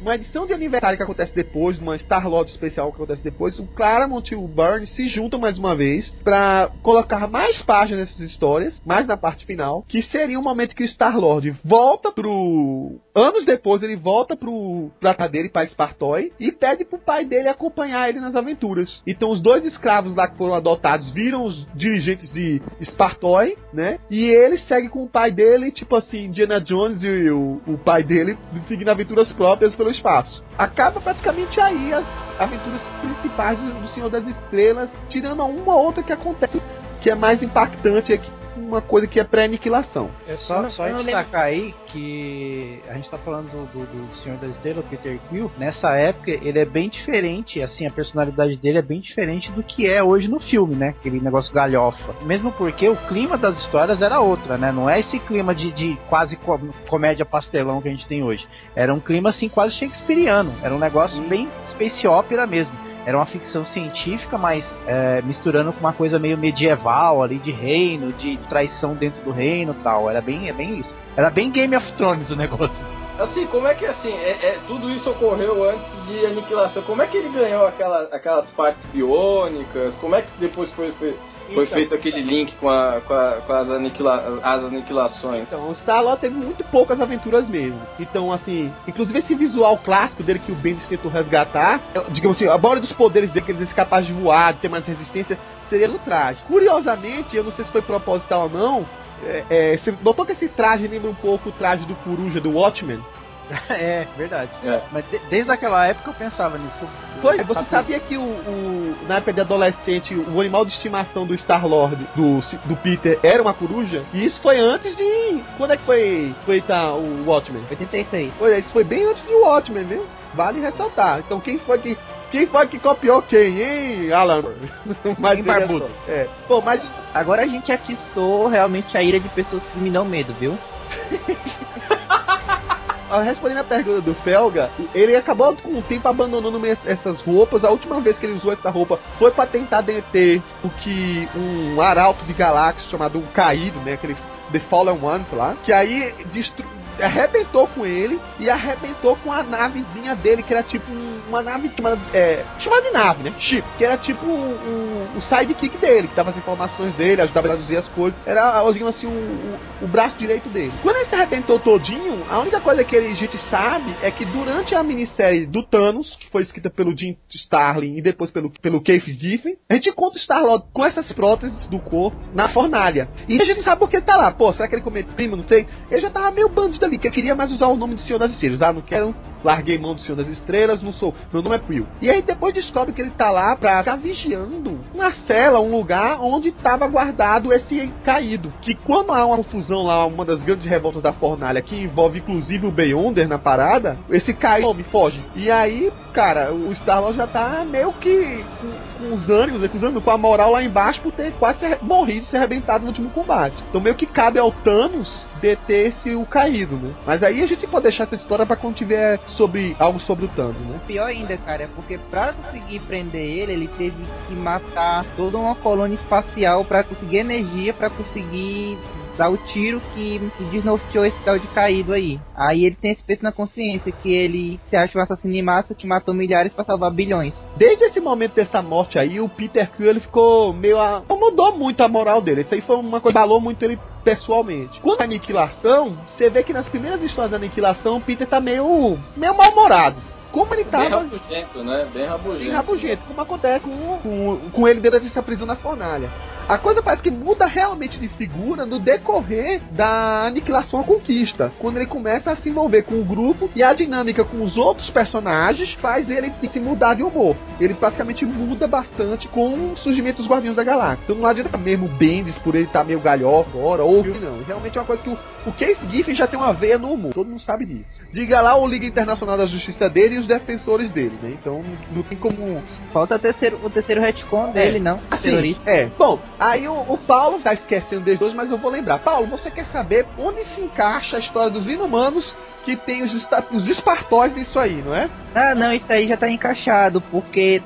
Uma 0.00 0.14
edição 0.14 0.46
de 0.46 0.52
aniversário 0.52 0.96
que 0.96 1.02
acontece 1.02 1.34
depois, 1.34 1.78
uma 1.78 1.96
Star-Lord 1.96 2.50
especial 2.50 2.90
que 2.90 2.96
acontece 2.96 3.22
depois, 3.22 3.58
o 3.58 3.66
Claremont 3.66 4.32
e 4.32 4.36
o 4.36 4.46
Byrne 4.46 4.86
se 4.86 5.08
juntam 5.08 5.40
mais 5.40 5.58
uma 5.58 5.74
vez 5.74 6.08
pra 6.22 6.70
colocar 6.82 7.26
mais 7.26 7.62
páginas 7.62 8.00
nessas 8.00 8.20
histórias, 8.30 8.80
mais 8.84 9.06
na 9.06 9.16
parte 9.16 9.46
final, 9.46 9.84
que 9.88 10.02
seria 10.02 10.38
o 10.38 10.42
momento 10.42 10.74
que 10.74 10.84
o 10.84 10.88
Star-Lord 10.88 11.56
volta 11.64 12.12
pro... 12.12 13.00
Anos 13.14 13.46
depois 13.46 13.82
ele 13.82 13.96
volta 13.96 14.36
pro 14.36 14.90
plata 15.00 15.26
dele, 15.26 15.48
pra 15.48 15.66
Spartoy, 15.66 16.32
e 16.38 16.52
pede 16.52 16.84
pro 16.84 16.98
pai 16.98 17.24
dele 17.24 17.48
acompanhar 17.48 18.08
ele 18.08 18.20
nas 18.20 18.36
aventuras. 18.36 19.00
Então 19.06 19.30
os 19.30 19.40
dois 19.40 19.64
escravos 19.64 20.14
lá 20.14 20.28
que 20.28 20.36
foram 20.36 20.52
adotados 20.52 21.10
viram 21.12 21.46
os 21.46 21.66
dirigentes 21.74 22.30
de 22.32 22.60
Spartoy, 22.82 23.56
né? 23.72 23.98
E 24.10 24.20
ele 24.20 24.58
segue 24.58 24.90
com 24.90 25.02
o 25.02 25.08
pai 25.08 25.30
dele, 25.30 25.72
tipo 25.72 25.96
assim, 25.96 26.26
Indiana 26.26 26.60
Jones 26.60 27.02
e 27.02 27.30
o, 27.30 27.60
o 27.66 27.78
pai 27.78 28.02
dele 28.02 28.36
seguindo 28.68 28.90
aventuras 28.90 29.32
próprias 29.46 29.76
pelo 29.76 29.90
espaço. 29.90 30.42
Acaba 30.58 31.00
praticamente 31.00 31.60
aí 31.60 31.94
as 31.94 32.04
aventuras 32.40 32.80
principais 33.00 33.56
do, 33.60 33.86
Senhor 33.88 34.10
das 34.10 34.26
Estrelas, 34.26 34.90
tirando 35.08 35.44
uma 35.44 35.72
ou 35.76 35.84
outra 35.84 36.02
que 36.02 36.12
acontece, 36.12 36.60
que 37.00 37.08
é 37.08 37.14
mais 37.14 37.40
impactante, 37.40 38.12
é 38.12 38.16
que 38.16 38.28
uma 38.56 38.80
coisa 38.80 39.06
que 39.06 39.20
é 39.20 39.24
pré-aniquilação. 39.24 40.10
É 40.26 40.36
só, 40.36 40.62
não- 40.62 40.70
só 40.70 40.88
não 40.88 41.02
destacar 41.04 41.42
aí 41.42 41.74
que 41.92 42.80
a 42.88 42.94
gente 42.94 43.10
tá 43.10 43.18
falando 43.18 43.50
do, 43.50 43.66
do, 43.66 44.06
do 44.08 44.14
Senhor 44.16 44.38
das 44.38 44.50
Estrelas, 44.50 44.84
Peter 44.86 45.18
Quill. 45.28 45.50
Nessa 45.58 45.90
época, 45.96 46.30
ele 46.30 46.58
é 46.58 46.64
bem 46.64 46.88
diferente, 46.88 47.62
assim, 47.62 47.86
a 47.86 47.90
personalidade 47.90 48.56
dele 48.56 48.78
é 48.78 48.82
bem 48.82 49.00
diferente 49.00 49.50
do 49.52 49.62
que 49.62 49.86
é 49.86 50.02
hoje 50.02 50.28
no 50.28 50.40
filme, 50.40 50.74
né? 50.74 50.88
Aquele 50.98 51.20
negócio 51.20 51.52
galhofa. 51.52 52.14
Mesmo 52.22 52.52
porque 52.52 52.88
o 52.88 52.96
clima 52.96 53.36
das 53.36 53.56
histórias 53.58 54.00
era 54.00 54.20
outra, 54.20 54.56
né? 54.56 54.72
Não 54.72 54.88
é 54.88 55.00
esse 55.00 55.18
clima 55.20 55.54
de, 55.54 55.70
de 55.72 55.96
quase 56.08 56.36
co- 56.36 56.60
comédia 56.88 57.24
pastelão 57.24 57.80
que 57.82 57.88
a 57.88 57.90
gente 57.90 58.06
tem 58.06 58.22
hoje. 58.22 58.46
Era 58.74 58.92
um 58.92 59.00
clima, 59.00 59.30
assim, 59.30 59.48
quase 59.48 59.74
shakespeariano. 59.74 60.52
Era 60.62 60.74
um 60.74 60.78
negócio 60.78 61.20
bem 61.28 61.48
space 61.70 62.06
opera 62.06 62.46
mesmo. 62.46 62.72
Era 63.06 63.16
uma 63.16 63.26
ficção 63.26 63.64
científica, 63.66 64.36
mas 64.36 64.64
é, 64.86 65.22
misturando 65.22 65.72
com 65.72 65.78
uma 65.80 65.92
coisa 65.92 66.18
meio 66.18 66.36
medieval 66.36 67.22
ali, 67.22 67.38
de 67.38 67.52
reino, 67.52 68.12
de 68.14 68.36
traição 68.48 68.94
dentro 68.94 69.22
do 69.22 69.30
reino 69.30 69.74
tal. 69.84 70.10
Era 70.10 70.20
bem, 70.20 70.48
é 70.48 70.52
bem 70.52 70.80
isso. 70.80 70.92
Era 71.16 71.30
bem 71.30 71.50
Game 71.52 71.74
of 71.76 71.92
Thrones 71.92 72.28
o 72.30 72.36
negócio. 72.36 72.74
Assim, 73.18 73.46
como 73.46 73.66
é 73.66 73.74
que 73.74 73.86
assim, 73.86 74.12
é, 74.12 74.30
é- 74.48 74.58
tudo 74.66 74.90
isso 74.90 75.08
ocorreu 75.08 75.64
antes 75.70 76.06
de 76.06 76.26
aniquilação? 76.26 76.82
Como 76.82 77.00
é 77.00 77.06
que 77.06 77.16
ele 77.16 77.30
ganhou 77.30 77.66
aquela, 77.66 78.02
aquelas 78.12 78.50
partes 78.50 78.84
biônicas? 78.92 79.96
Como 79.96 80.14
é 80.14 80.22
que 80.22 80.28
depois 80.38 80.70
foi, 80.74 80.90
fe- 80.92 81.16
foi 81.54 81.64
Então. 81.64 81.76
feito 81.78 81.94
aquele 81.94 82.20
link 82.22 82.54
com, 82.56 82.68
a, 82.68 83.00
com, 83.06 83.14
a- 83.14 83.32
com 83.46 83.52
as, 83.52 83.70
aniquila, 83.70 84.40
as 84.42 84.64
aniquilações? 84.64 85.42
Então, 85.42 85.68
o 85.68 85.74
Star-Lord 85.74 86.20
teve 86.20 86.34
muito 86.34 86.64
poucas 86.64 87.00
aventuras 87.00 87.48
mesmo. 87.48 87.80
Então, 87.98 88.32
assim, 88.32 88.72
inclusive 88.86 89.18
esse 89.18 89.34
visual 89.34 89.76
clássico 89.78 90.22
dele 90.22 90.38
que 90.38 90.52
o 90.52 90.54
Bendis 90.56 90.86
tentou 90.86 91.10
resgatar, 91.10 91.80
é, 91.94 92.00
digamos 92.10 92.36
assim, 92.36 92.48
a 92.48 92.58
maioria 92.58 92.82
dos 92.82 92.92
poderes 92.92 93.30
dele, 93.30 93.44
que 93.46 93.52
ele 93.52 93.62
é 93.62 93.66
capaz 93.74 94.06
de 94.06 94.12
voar, 94.12 94.54
de 94.54 94.60
ter 94.60 94.68
mais 94.68 94.84
resistência, 94.86 95.38
seria 95.68 95.88
no 95.88 95.98
traje. 95.98 96.40
Curiosamente, 96.46 97.36
eu 97.36 97.44
não 97.44 97.52
sei 97.52 97.64
se 97.64 97.72
foi 97.72 97.82
proposital 97.82 98.42
ou 98.44 98.50
não, 98.50 98.86
é, 99.24 99.44
é, 99.48 99.76
você 99.78 99.94
notou 100.02 100.26
que 100.26 100.32
esse 100.32 100.48
traje 100.48 100.86
lembra 100.86 101.10
um 101.10 101.14
pouco 101.14 101.48
o 101.48 101.52
traje 101.52 101.86
do 101.86 101.94
Coruja 101.96 102.40
do 102.40 102.50
Watchmen? 102.52 103.00
é, 103.70 104.06
verdade. 104.16 104.50
É. 104.64 104.80
Mas 104.92 105.04
de- 105.10 105.18
desde 105.30 105.50
aquela 105.50 105.86
época 105.86 106.10
eu 106.10 106.14
pensava 106.14 106.58
nisso. 106.58 106.76
Eu- 106.82 106.88
Foi, 107.22 107.42
você 107.44 107.64
sabia 107.64 107.98
que 108.00 108.16
o, 108.16 108.22
o- 108.22 108.96
na 109.08 109.16
época 109.16 109.32
de 109.32 109.40
adolescente, 109.40 110.14
o 110.14 110.40
animal 110.40 110.64
de 110.64 110.72
estimação 110.72 111.24
do 111.26 111.34
Star-Lord, 111.34 111.96
do, 112.14 112.40
do 112.64 112.76
Peter, 112.76 113.18
era 113.22 113.40
uma 113.42 113.54
coruja? 113.54 114.02
E 114.12 114.26
isso 114.26 114.40
foi 114.42 114.58
antes 114.58 114.94
de... 114.96 115.42
Quando 115.56 115.72
é 115.72 115.76
que 115.76 115.84
foi 115.84 116.34
feita 116.44 116.92
o 116.92 117.24
Watchmen? 117.26 117.62
86. 117.70 118.32
Olha, 118.40 118.58
isso 118.58 118.72
foi 118.72 118.84
bem 118.84 119.04
antes 119.06 119.24
de 119.26 119.34
Watchmen, 119.34 119.84
viu? 119.84 120.06
Vale 120.34 120.60
ressaltar. 120.60 121.20
Então 121.20 121.40
quem 121.40 121.58
foi 121.58 121.78
que. 121.78 121.96
Quem 122.30 122.46
foi 122.48 122.66
que 122.66 122.78
copiou 122.80 123.22
quem, 123.22 123.62
hein, 123.62 124.12
Alan? 124.12 124.42
Mas 125.16 125.42
barbudo? 125.44 125.88
só. 126.06 126.12
É. 126.12 126.26
Pô, 126.48 126.60
mas 126.60 126.82
Agora 127.14 127.44
a 127.44 127.46
gente 127.46 127.70
atiçou 127.72 128.48
realmente 128.48 128.98
a 128.98 129.02
ira 129.02 129.18
de 129.18 129.28
pessoas 129.30 129.62
que 129.72 129.78
me 129.78 129.88
dão 129.88 130.04
medo, 130.04 130.34
viu? 130.34 130.58
ah, 133.10 133.22
respondendo 133.22 133.58
a 133.58 133.64
pergunta 133.64 134.00
do 134.00 134.14
Felga, 134.14 134.70
ele 134.94 135.14
acabou 135.14 135.54
com 135.56 135.78
o 135.78 135.82
tempo 135.82 136.08
abandonando 136.08 136.60
essas 136.84 137.20
roupas. 137.20 137.64
A 137.64 137.70
última 137.70 138.00
vez 138.00 138.18
que 138.18 138.26
ele 138.26 138.34
usou 138.34 138.52
essa 138.52 138.70
roupa 138.70 138.98
foi 139.18 139.30
pra 139.30 139.46
tentar 139.46 139.80
deter 139.80 140.42
o 140.64 140.68
que 140.68 141.28
um 141.36 141.80
arauto 141.80 142.24
de 142.24 142.32
galáxia 142.32 142.88
chamado 142.90 143.18
o 143.18 143.26
Caído, 143.28 143.78
né? 143.80 143.94
Aquele 143.94 144.16
The 144.52 144.60
Fallen 144.60 144.98
Ones 145.02 145.26
lá. 145.32 145.56
Que 145.64 145.72
aí 145.72 146.14
destru... 146.32 146.64
arrebentou 147.02 147.66
com 147.68 147.84
ele 147.86 148.18
e 148.38 148.48
arrebentou 148.48 149.16
com 149.16 149.32
a 149.32 149.42
navezinha 149.42 150.14
dele, 150.14 150.42
que 150.42 150.52
era 150.52 150.62
tipo 150.62 150.90
um- 150.90 151.16
uma 151.28 151.42
nave 151.42 151.70
chamada, 151.74 151.98
é, 152.14 152.44
chamada 152.60 152.82
de 152.82 152.90
nave, 152.90 153.22
né? 153.24 153.32
Chip. 153.40 153.64
Que 153.76 153.84
era 153.84 153.96
tipo 153.96 154.24
o, 154.26 155.08
o, 155.16 155.20
sidekick 155.22 155.76
dele, 155.78 156.08
que 156.08 156.14
dava 156.14 156.30
as 156.30 156.36
informações 156.36 156.94
dele, 156.94 157.22
ajudava 157.22 157.48
a 157.48 157.50
traduzir 157.50 157.76
as 157.76 157.88
coisas. 157.88 158.20
Era, 158.24 158.62
digamos 158.72 158.96
assim, 158.96 159.06
o, 159.06 159.10
o, 159.10 159.58
o 159.84 159.88
braço 159.88 160.16
direito 160.16 160.48
dele. 160.48 160.72
Quando 160.82 160.96
ele 160.96 161.06
se 161.06 161.14
arrebentou 161.14 161.58
todinho, 161.58 162.24
a 162.30 162.38
única 162.38 162.60
coisa 162.60 162.84
que 162.84 162.96
a 162.96 163.14
gente 163.14 163.36
sabe 163.50 163.92
é 164.02 164.10
que 164.10 164.24
durante 164.24 164.74
a 164.74 164.82
minissérie 164.82 165.46
do 165.46 165.62
Thanos, 165.62 166.16
que 166.20 166.30
foi 166.30 166.42
escrita 166.42 166.70
pelo 166.70 166.96
Jim 166.96 167.16
Starlin 167.30 167.96
e 167.96 168.02
depois 168.02 168.30
pelo, 168.30 168.50
pelo 168.50 168.80
Keith 168.80 169.04
Giffen, 169.06 169.56
a 169.68 169.74
gente 169.74 169.88
encontra 169.88 170.18
o 170.18 170.22
Star-Lord 170.22 170.64
com 170.72 170.84
essas 170.84 171.10
próteses 171.12 171.66
do 171.66 171.78
corpo 171.78 172.16
na 172.32 172.48
fornalha. 172.50 173.08
E 173.28 173.40
a 173.40 173.44
gente 173.44 173.58
não 173.58 173.64
sabe 173.64 173.80
por 173.80 173.90
que 173.90 173.96
ele 173.96 174.04
tá 174.04 174.16
lá. 174.16 174.30
Pô, 174.30 174.52
será 174.52 174.68
que 174.68 174.74
ele 174.74 174.82
cometeu 174.82 175.14
crime? 175.14 175.34
Não 175.36 175.46
sei. 175.46 175.66
Ele 175.90 176.00
já 176.00 176.10
tava 176.10 176.30
meio 176.30 176.48
bandido 176.48 176.85
ali, 176.86 176.98
que 176.98 177.06
ele 177.06 177.14
queria 177.14 177.34
mais 177.34 177.52
usar 177.52 177.66
o 177.66 177.76
nome 177.76 177.94
do 177.94 178.00
Senhor 178.00 178.18
das 178.18 178.30
Estrelas. 178.32 178.62
Ah, 178.62 178.72
não 178.72 178.80
quero, 178.80 179.14
larguei 179.44 179.78
mão 179.78 179.94
do 179.94 180.00
Senhor 180.00 180.16
das 180.16 180.28
Estrelas, 180.28 180.82
não 180.82 180.92
sou. 180.92 181.14
Meu 181.32 181.42
nome 181.42 181.56
é 181.56 181.58
Quill. 181.58 181.86
E 182.00 182.10
aí 182.10 182.22
depois 182.22 182.54
descobre 182.54 182.92
que 182.92 183.00
ele 183.00 183.10
tá 183.10 183.30
lá 183.30 183.54
pra 183.56 183.78
ficar 183.78 183.96
vigiando 183.96 184.80
uma 184.94 185.12
cela, 185.26 185.60
um 185.60 185.70
lugar 185.70 186.20
onde 186.20 186.50
tava 186.50 186.86
guardado 186.88 187.52
esse 187.52 187.92
caído. 188.04 188.52
Que 188.60 188.74
quando 188.74 189.12
há 189.12 189.24
uma 189.24 189.36
confusão 189.36 189.82
lá, 189.82 190.04
uma 190.06 190.24
das 190.24 190.42
grandes 190.42 190.66
revoltas 190.66 191.02
da 191.02 191.12
fornalha, 191.12 191.62
que 191.62 191.76
envolve 191.76 192.18
inclusive 192.18 192.66
o 192.66 192.72
Beyonder 192.72 193.28
na 193.28 193.38
parada, 193.38 193.98
esse 194.10 194.32
caído 194.32 194.74
me 194.74 194.82
foge. 194.84 195.20
E 195.34 195.50
aí, 195.50 195.92
cara, 196.12 196.52
o 196.52 196.72
Star-Lord 196.72 197.16
já 197.16 197.26
tá 197.26 197.64
meio 197.68 197.92
que 197.92 198.44
com, 198.60 199.08
com 199.08 199.14
os 199.14 199.28
ânimos, 199.28 199.60
né, 199.60 199.68
com, 199.68 200.10
a 200.10 200.18
moral 200.18 200.52
lá 200.52 200.62
embaixo 200.62 201.00
por 201.00 201.12
ter 201.12 201.32
quase 201.32 201.58
morrido, 201.82 202.26
se 202.26 202.36
arrebentado 202.36 202.82
no 202.82 202.88
último 202.88 203.10
combate. 203.10 203.56
Então 203.68 203.80
meio 203.80 203.94
que 203.94 204.06
cabe 204.06 204.38
ao 204.38 204.50
Thanos 204.50 205.26
deter 205.40 205.88
esse 205.88 206.14
o 206.14 206.24
caído, 206.26 206.76
né? 206.76 206.94
Mas 207.06 207.22
aí 207.22 207.42
a 207.42 207.46
gente 207.46 207.66
pode 207.66 207.84
deixar 207.84 208.04
essa 208.04 208.14
história 208.14 208.46
pra 208.46 208.56
quando 208.56 208.76
tiver 208.76 209.18
sobre 209.36 209.76
algo 209.78 210.00
sobre 210.00 210.24
o 210.26 210.28
Thanos, 210.28 210.56
né? 210.56 210.80
Pior 210.86 211.06
ainda, 211.06 211.36
cara, 211.38 211.64
é 211.64 211.68
porque 211.68 211.98
pra 212.10 212.32
conseguir 212.32 212.80
prender 212.80 213.22
ele, 213.22 213.52
ele 213.52 213.68
teve 213.76 213.96
que 214.26 214.34
matar 214.34 215.04
toda 215.16 215.38
uma 215.38 215.54
colônia 215.54 215.94
espacial 215.94 216.64
pra 216.64 216.82
conseguir 216.84 217.18
energia, 217.18 217.72
pra 217.72 217.90
conseguir 217.90 218.78
dar 219.16 219.30
o 219.30 219.36
tiro 219.36 219.80
que, 219.94 220.18
que 220.36 220.44
desnorteou 220.44 221.04
esse 221.04 221.18
tal 221.24 221.38
de 221.38 221.46
caído 221.48 221.92
aí. 221.92 222.20
Aí 222.34 222.64
ele 222.64 222.76
tem 222.76 222.92
esse 222.92 223.02
peso 223.02 223.22
na 223.22 223.32
consciência 223.32 223.92
que 223.92 224.12
ele 224.12 224.60
se 224.68 224.76
acha 224.76 224.98
um 224.98 225.02
assassino 225.02 225.34
em 225.34 225.42
massa 225.42 225.74
que 225.74 225.86
matou 225.86 226.14
milhares 226.14 226.52
pra 226.52 226.64
salvar 226.64 226.90
bilhões. 226.92 227.34
Desde 227.56 227.84
esse 227.84 228.00
momento 228.00 228.34
dessa 228.34 228.62
morte 228.62 228.98
aí, 228.98 229.20
o 229.20 229.28
Peter 229.28 229.70
Quill 229.72 229.90
ele 229.90 230.00
ficou 230.00 230.52
meio. 230.52 230.78
A... 230.78 231.02
não 231.08 231.18
mudou 231.18 231.56
muito 231.56 231.82
a 231.82 231.88
moral 231.88 232.20
dele. 232.20 232.42
Isso 232.42 232.54
aí 232.54 232.60
foi 232.60 232.76
uma 232.76 233.00
coisa 233.00 233.14
que 233.14 233.20
balou 233.20 233.40
muito 233.40 233.62
ele 233.62 233.78
pessoalmente. 234.04 234.80
Quanto 234.80 235.00
à 235.00 235.04
aniquilação, 235.04 235.96
você 236.08 236.30
vê 236.30 236.44
que 236.44 236.52
nas 236.52 236.68
primeiras 236.68 237.02
histórias 237.02 237.32
da 237.32 237.36
aniquilação, 237.38 237.96
o 237.96 238.00
Peter 238.00 238.26
tá 238.26 238.40
meio. 238.40 238.96
meio 239.16 239.36
mal-humorado. 239.36 239.96
como 240.30 240.54
ele 240.54 240.64
Bem 240.64 240.70
tava 240.70 241.02
rabugento, 241.02 241.64
né? 241.64 241.88
Bem 241.92 242.04
rabugento. 242.04 242.44
bem 242.44 242.52
rabugento, 242.52 243.02
como 243.08 243.20
acontece 243.20 243.64
com, 243.64 243.98
com, 243.98 244.50
com 244.52 244.68
ele 244.68 244.80
dentro 244.80 245.00
dessa 245.00 245.22
prisão 245.22 245.46
na 245.46 245.56
fornalha. 245.56 246.08
A 246.48 246.58
coisa 246.58 246.80
parece 246.80 247.02
que 247.02 247.10
muda 247.10 247.44
realmente 247.44 247.98
de 247.98 248.08
figura 248.08 248.64
no 248.64 248.78
decorrer 248.78 249.60
da 249.72 250.26
aniquilação 250.26 250.78
à 250.78 250.84
conquista. 250.84 251.52
Quando 251.58 251.76
ele 251.76 251.86
começa 251.86 252.30
a 252.30 252.36
se 252.36 252.48
envolver 252.48 252.82
com 252.82 252.94
o 253.00 253.04
grupo 253.04 253.50
e 253.56 253.64
a 253.64 253.74
dinâmica 253.74 254.24
com 254.24 254.44
os 254.44 254.56
outros 254.56 254.88
personagens 254.90 255.72
faz 255.80 256.08
ele 256.08 256.32
se 256.52 256.60
mudar 256.60 256.94
de 256.94 257.02
humor. 257.02 257.34
Ele 257.60 257.74
praticamente 257.74 258.24
muda 258.24 258.68
bastante 258.68 259.26
com 259.26 259.72
o 259.72 259.76
surgimento 259.76 260.18
dos 260.22 260.30
Guardiões 260.30 260.54
da 260.54 260.62
Galáxia. 260.62 261.00
Então 261.02 261.16
não 261.16 261.28
adianta 261.28 261.58
mesmo 261.58 261.86
o 261.86 261.88
Bendis 261.88 262.38
por 262.38 262.54
ele 262.54 262.66
estar 262.66 262.84
meio 262.84 263.00
galhofa 263.00 263.50
agora, 263.58 263.82
ou 263.82 264.04
não. 264.04 264.44
Realmente 264.46 264.78
é 264.78 264.80
uma 264.80 264.86
coisa 264.86 265.02
que 265.02 265.10
o, 265.10 265.18
o 265.46 265.52
Keith 265.52 265.78
Giffen 265.90 266.14
já 266.14 266.28
tem 266.28 266.38
uma 266.38 266.52
veia 266.52 266.78
no 266.78 266.92
humor. 266.92 267.12
Todo 267.12 267.28
mundo 267.28 267.40
sabe 267.40 267.64
disso. 267.64 268.00
Diga 268.12 268.40
lá 268.40 268.56
o 268.56 268.68
Liga 268.68 268.86
Internacional 268.86 269.36
da 269.36 269.46
Justiça 269.46 269.90
dele 269.90 270.14
e 270.14 270.18
os 270.18 270.28
defensores 270.28 270.90
dele, 270.92 271.18
né? 271.20 271.36
Então 271.40 271.64
não 271.92 272.04
tem 272.04 272.16
como 272.16 272.62
Falta 272.92 273.16
o 273.16 273.18
terceiro, 273.18 273.58
o 273.64 273.68
terceiro 273.68 274.00
retcon 274.00 274.52
dele, 274.52 274.78
não? 274.78 275.00
Assim, 275.10 275.24
Terrorista. 275.30 275.62
é. 275.68 275.86
Bom, 275.98 276.20
aí 276.38 276.68
o, 276.68 276.74
o 276.74 276.98
Paulo 276.98 277.40
tá 277.40 277.54
esquecendo 277.54 278.02
desde 278.02 278.24
hoje, 278.24 278.36
mas 278.36 278.50
eu 278.50 278.58
vou 278.58 278.70
lembrar. 278.70 278.98
Paulo, 278.98 279.26
você 279.26 279.50
quer 279.50 279.64
saber 279.66 280.06
onde 280.18 280.44
se 280.54 280.60
encaixa 280.60 281.16
a 281.16 281.20
história 281.20 281.50
dos 281.50 281.66
inumanos 281.66 282.36
que 282.64 282.76
tem 282.76 283.04
os, 283.04 283.28
os 283.52 283.68
espartóis 283.68 284.34
nisso 284.34 284.58
aí, 284.58 284.82
não 284.84 284.94
é? 284.94 285.08
Ah, 285.34 285.54
não, 285.54 285.72
isso 285.72 285.90
aí 285.90 286.08
já 286.08 286.16
tá 286.16 286.28
encaixado, 286.28 287.00
porque. 287.00 287.62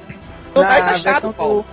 Não 0.54 0.62
tá 0.62 0.78
encaixado, 0.78 1.32
Paulo. 1.32 1.64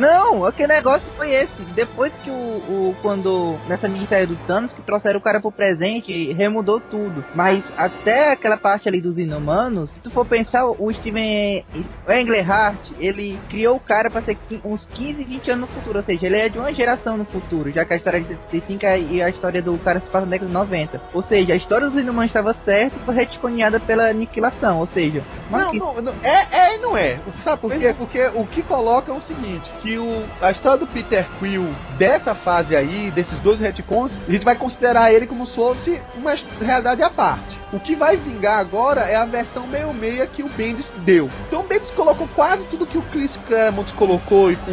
Não, 0.00 0.46
aquele 0.46 0.72
negócio 0.72 1.06
foi 1.16 1.30
esse. 1.34 1.52
Depois 1.74 2.12
que 2.24 2.30
o, 2.30 2.34
o. 2.34 2.96
Quando. 3.02 3.56
Nessa 3.68 3.86
minissérie 3.88 4.26
do 4.26 4.36
Thanos, 4.46 4.72
que 4.72 4.82
trouxeram 4.82 5.18
o 5.18 5.22
cara 5.22 5.40
pro 5.40 5.52
presente, 5.52 6.32
remudou 6.32 6.80
tudo. 6.80 7.24
Mas 7.34 7.62
até 7.76 8.32
aquela 8.32 8.56
parte 8.56 8.88
ali 8.88 9.00
dos 9.00 9.18
inumanos, 9.18 9.90
se 9.90 10.00
tu 10.00 10.10
for 10.10 10.24
pensar, 10.26 10.64
o 10.66 10.92
Steven 10.92 11.64
Englehart, 12.08 12.78
ele 12.98 13.38
criou 13.48 13.76
o 13.76 13.80
cara 13.80 14.10
pra 14.10 14.22
ser 14.22 14.38
uns 14.64 14.84
15, 14.94 15.24
20 15.24 15.50
anos 15.50 15.68
no 15.68 15.74
futuro. 15.74 15.98
Ou 15.98 16.04
seja, 16.04 16.26
ele 16.26 16.36
é 16.36 16.48
de 16.48 16.58
uma 16.58 16.72
geração 16.72 17.16
no 17.16 17.24
futuro, 17.24 17.70
já 17.70 17.84
que 17.84 17.92
a 17.92 17.96
história 17.96 18.20
de 18.20 18.28
75 18.50 18.84
e 19.10 19.22
a 19.22 19.28
história 19.28 19.60
do 19.60 19.76
cara 19.78 20.00
se 20.00 20.06
passa 20.06 20.24
na 20.24 20.30
década 20.30 20.48
de 20.48 20.54
90. 20.54 21.00
Ou 21.12 21.22
seja, 21.22 21.52
a 21.52 21.56
história 21.56 21.88
dos 21.90 21.98
inumanos 22.00 22.30
estava 22.30 22.54
certa 22.64 22.96
e 22.96 23.00
foi 23.00 23.14
retconhada 23.14 23.78
pela 23.78 24.08
aniquilação. 24.08 24.78
Ou 24.78 24.86
seja, 24.86 25.22
Não, 25.50 25.58
maluquice. 25.58 25.84
não, 25.84 26.02
não, 26.02 26.14
é, 26.22 26.46
é 26.50 26.76
e 26.76 26.78
não 26.78 26.96
é. 26.96 27.18
Sabe 27.44 27.60
por 27.60 27.72
quê? 27.72 27.94
Porque 27.96 28.22
o 28.34 28.46
que 28.46 28.62
coloca 28.62 29.12
é 29.12 29.14
o 29.14 29.20
seguinte, 29.20 29.70
que 29.82 29.89
o, 29.98 30.24
a 30.40 30.50
história 30.50 30.78
do 30.78 30.86
Peter 30.86 31.26
Quill 31.38 31.66
dessa 31.98 32.34
fase 32.34 32.74
aí, 32.76 33.10
desses 33.10 33.38
dois 33.40 33.60
retcons, 33.60 34.12
a 34.28 34.32
gente 34.32 34.44
vai 34.44 34.56
considerar 34.56 35.12
ele 35.12 35.26
como 35.26 35.46
se 35.46 35.54
fosse 35.54 36.00
uma 36.16 36.34
realidade 36.60 37.02
à 37.02 37.10
parte. 37.10 37.58
O 37.72 37.78
que 37.78 37.94
vai 37.94 38.16
vingar 38.16 38.58
agora 38.58 39.02
é 39.02 39.16
a 39.16 39.24
versão 39.24 39.66
meio 39.66 39.92
meia 39.92 40.26
que 40.26 40.42
o 40.42 40.48
Bendis 40.48 40.90
deu. 40.98 41.30
Então 41.46 41.60
o 41.60 41.66
Bendis 41.66 41.90
colocou 41.90 42.28
quase 42.34 42.64
tudo 42.64 42.86
que 42.86 42.98
o 42.98 43.02
Chris 43.02 43.36
Claremont 43.46 43.92
colocou 43.94 44.50
e 44.50 44.56
com, 44.56 44.72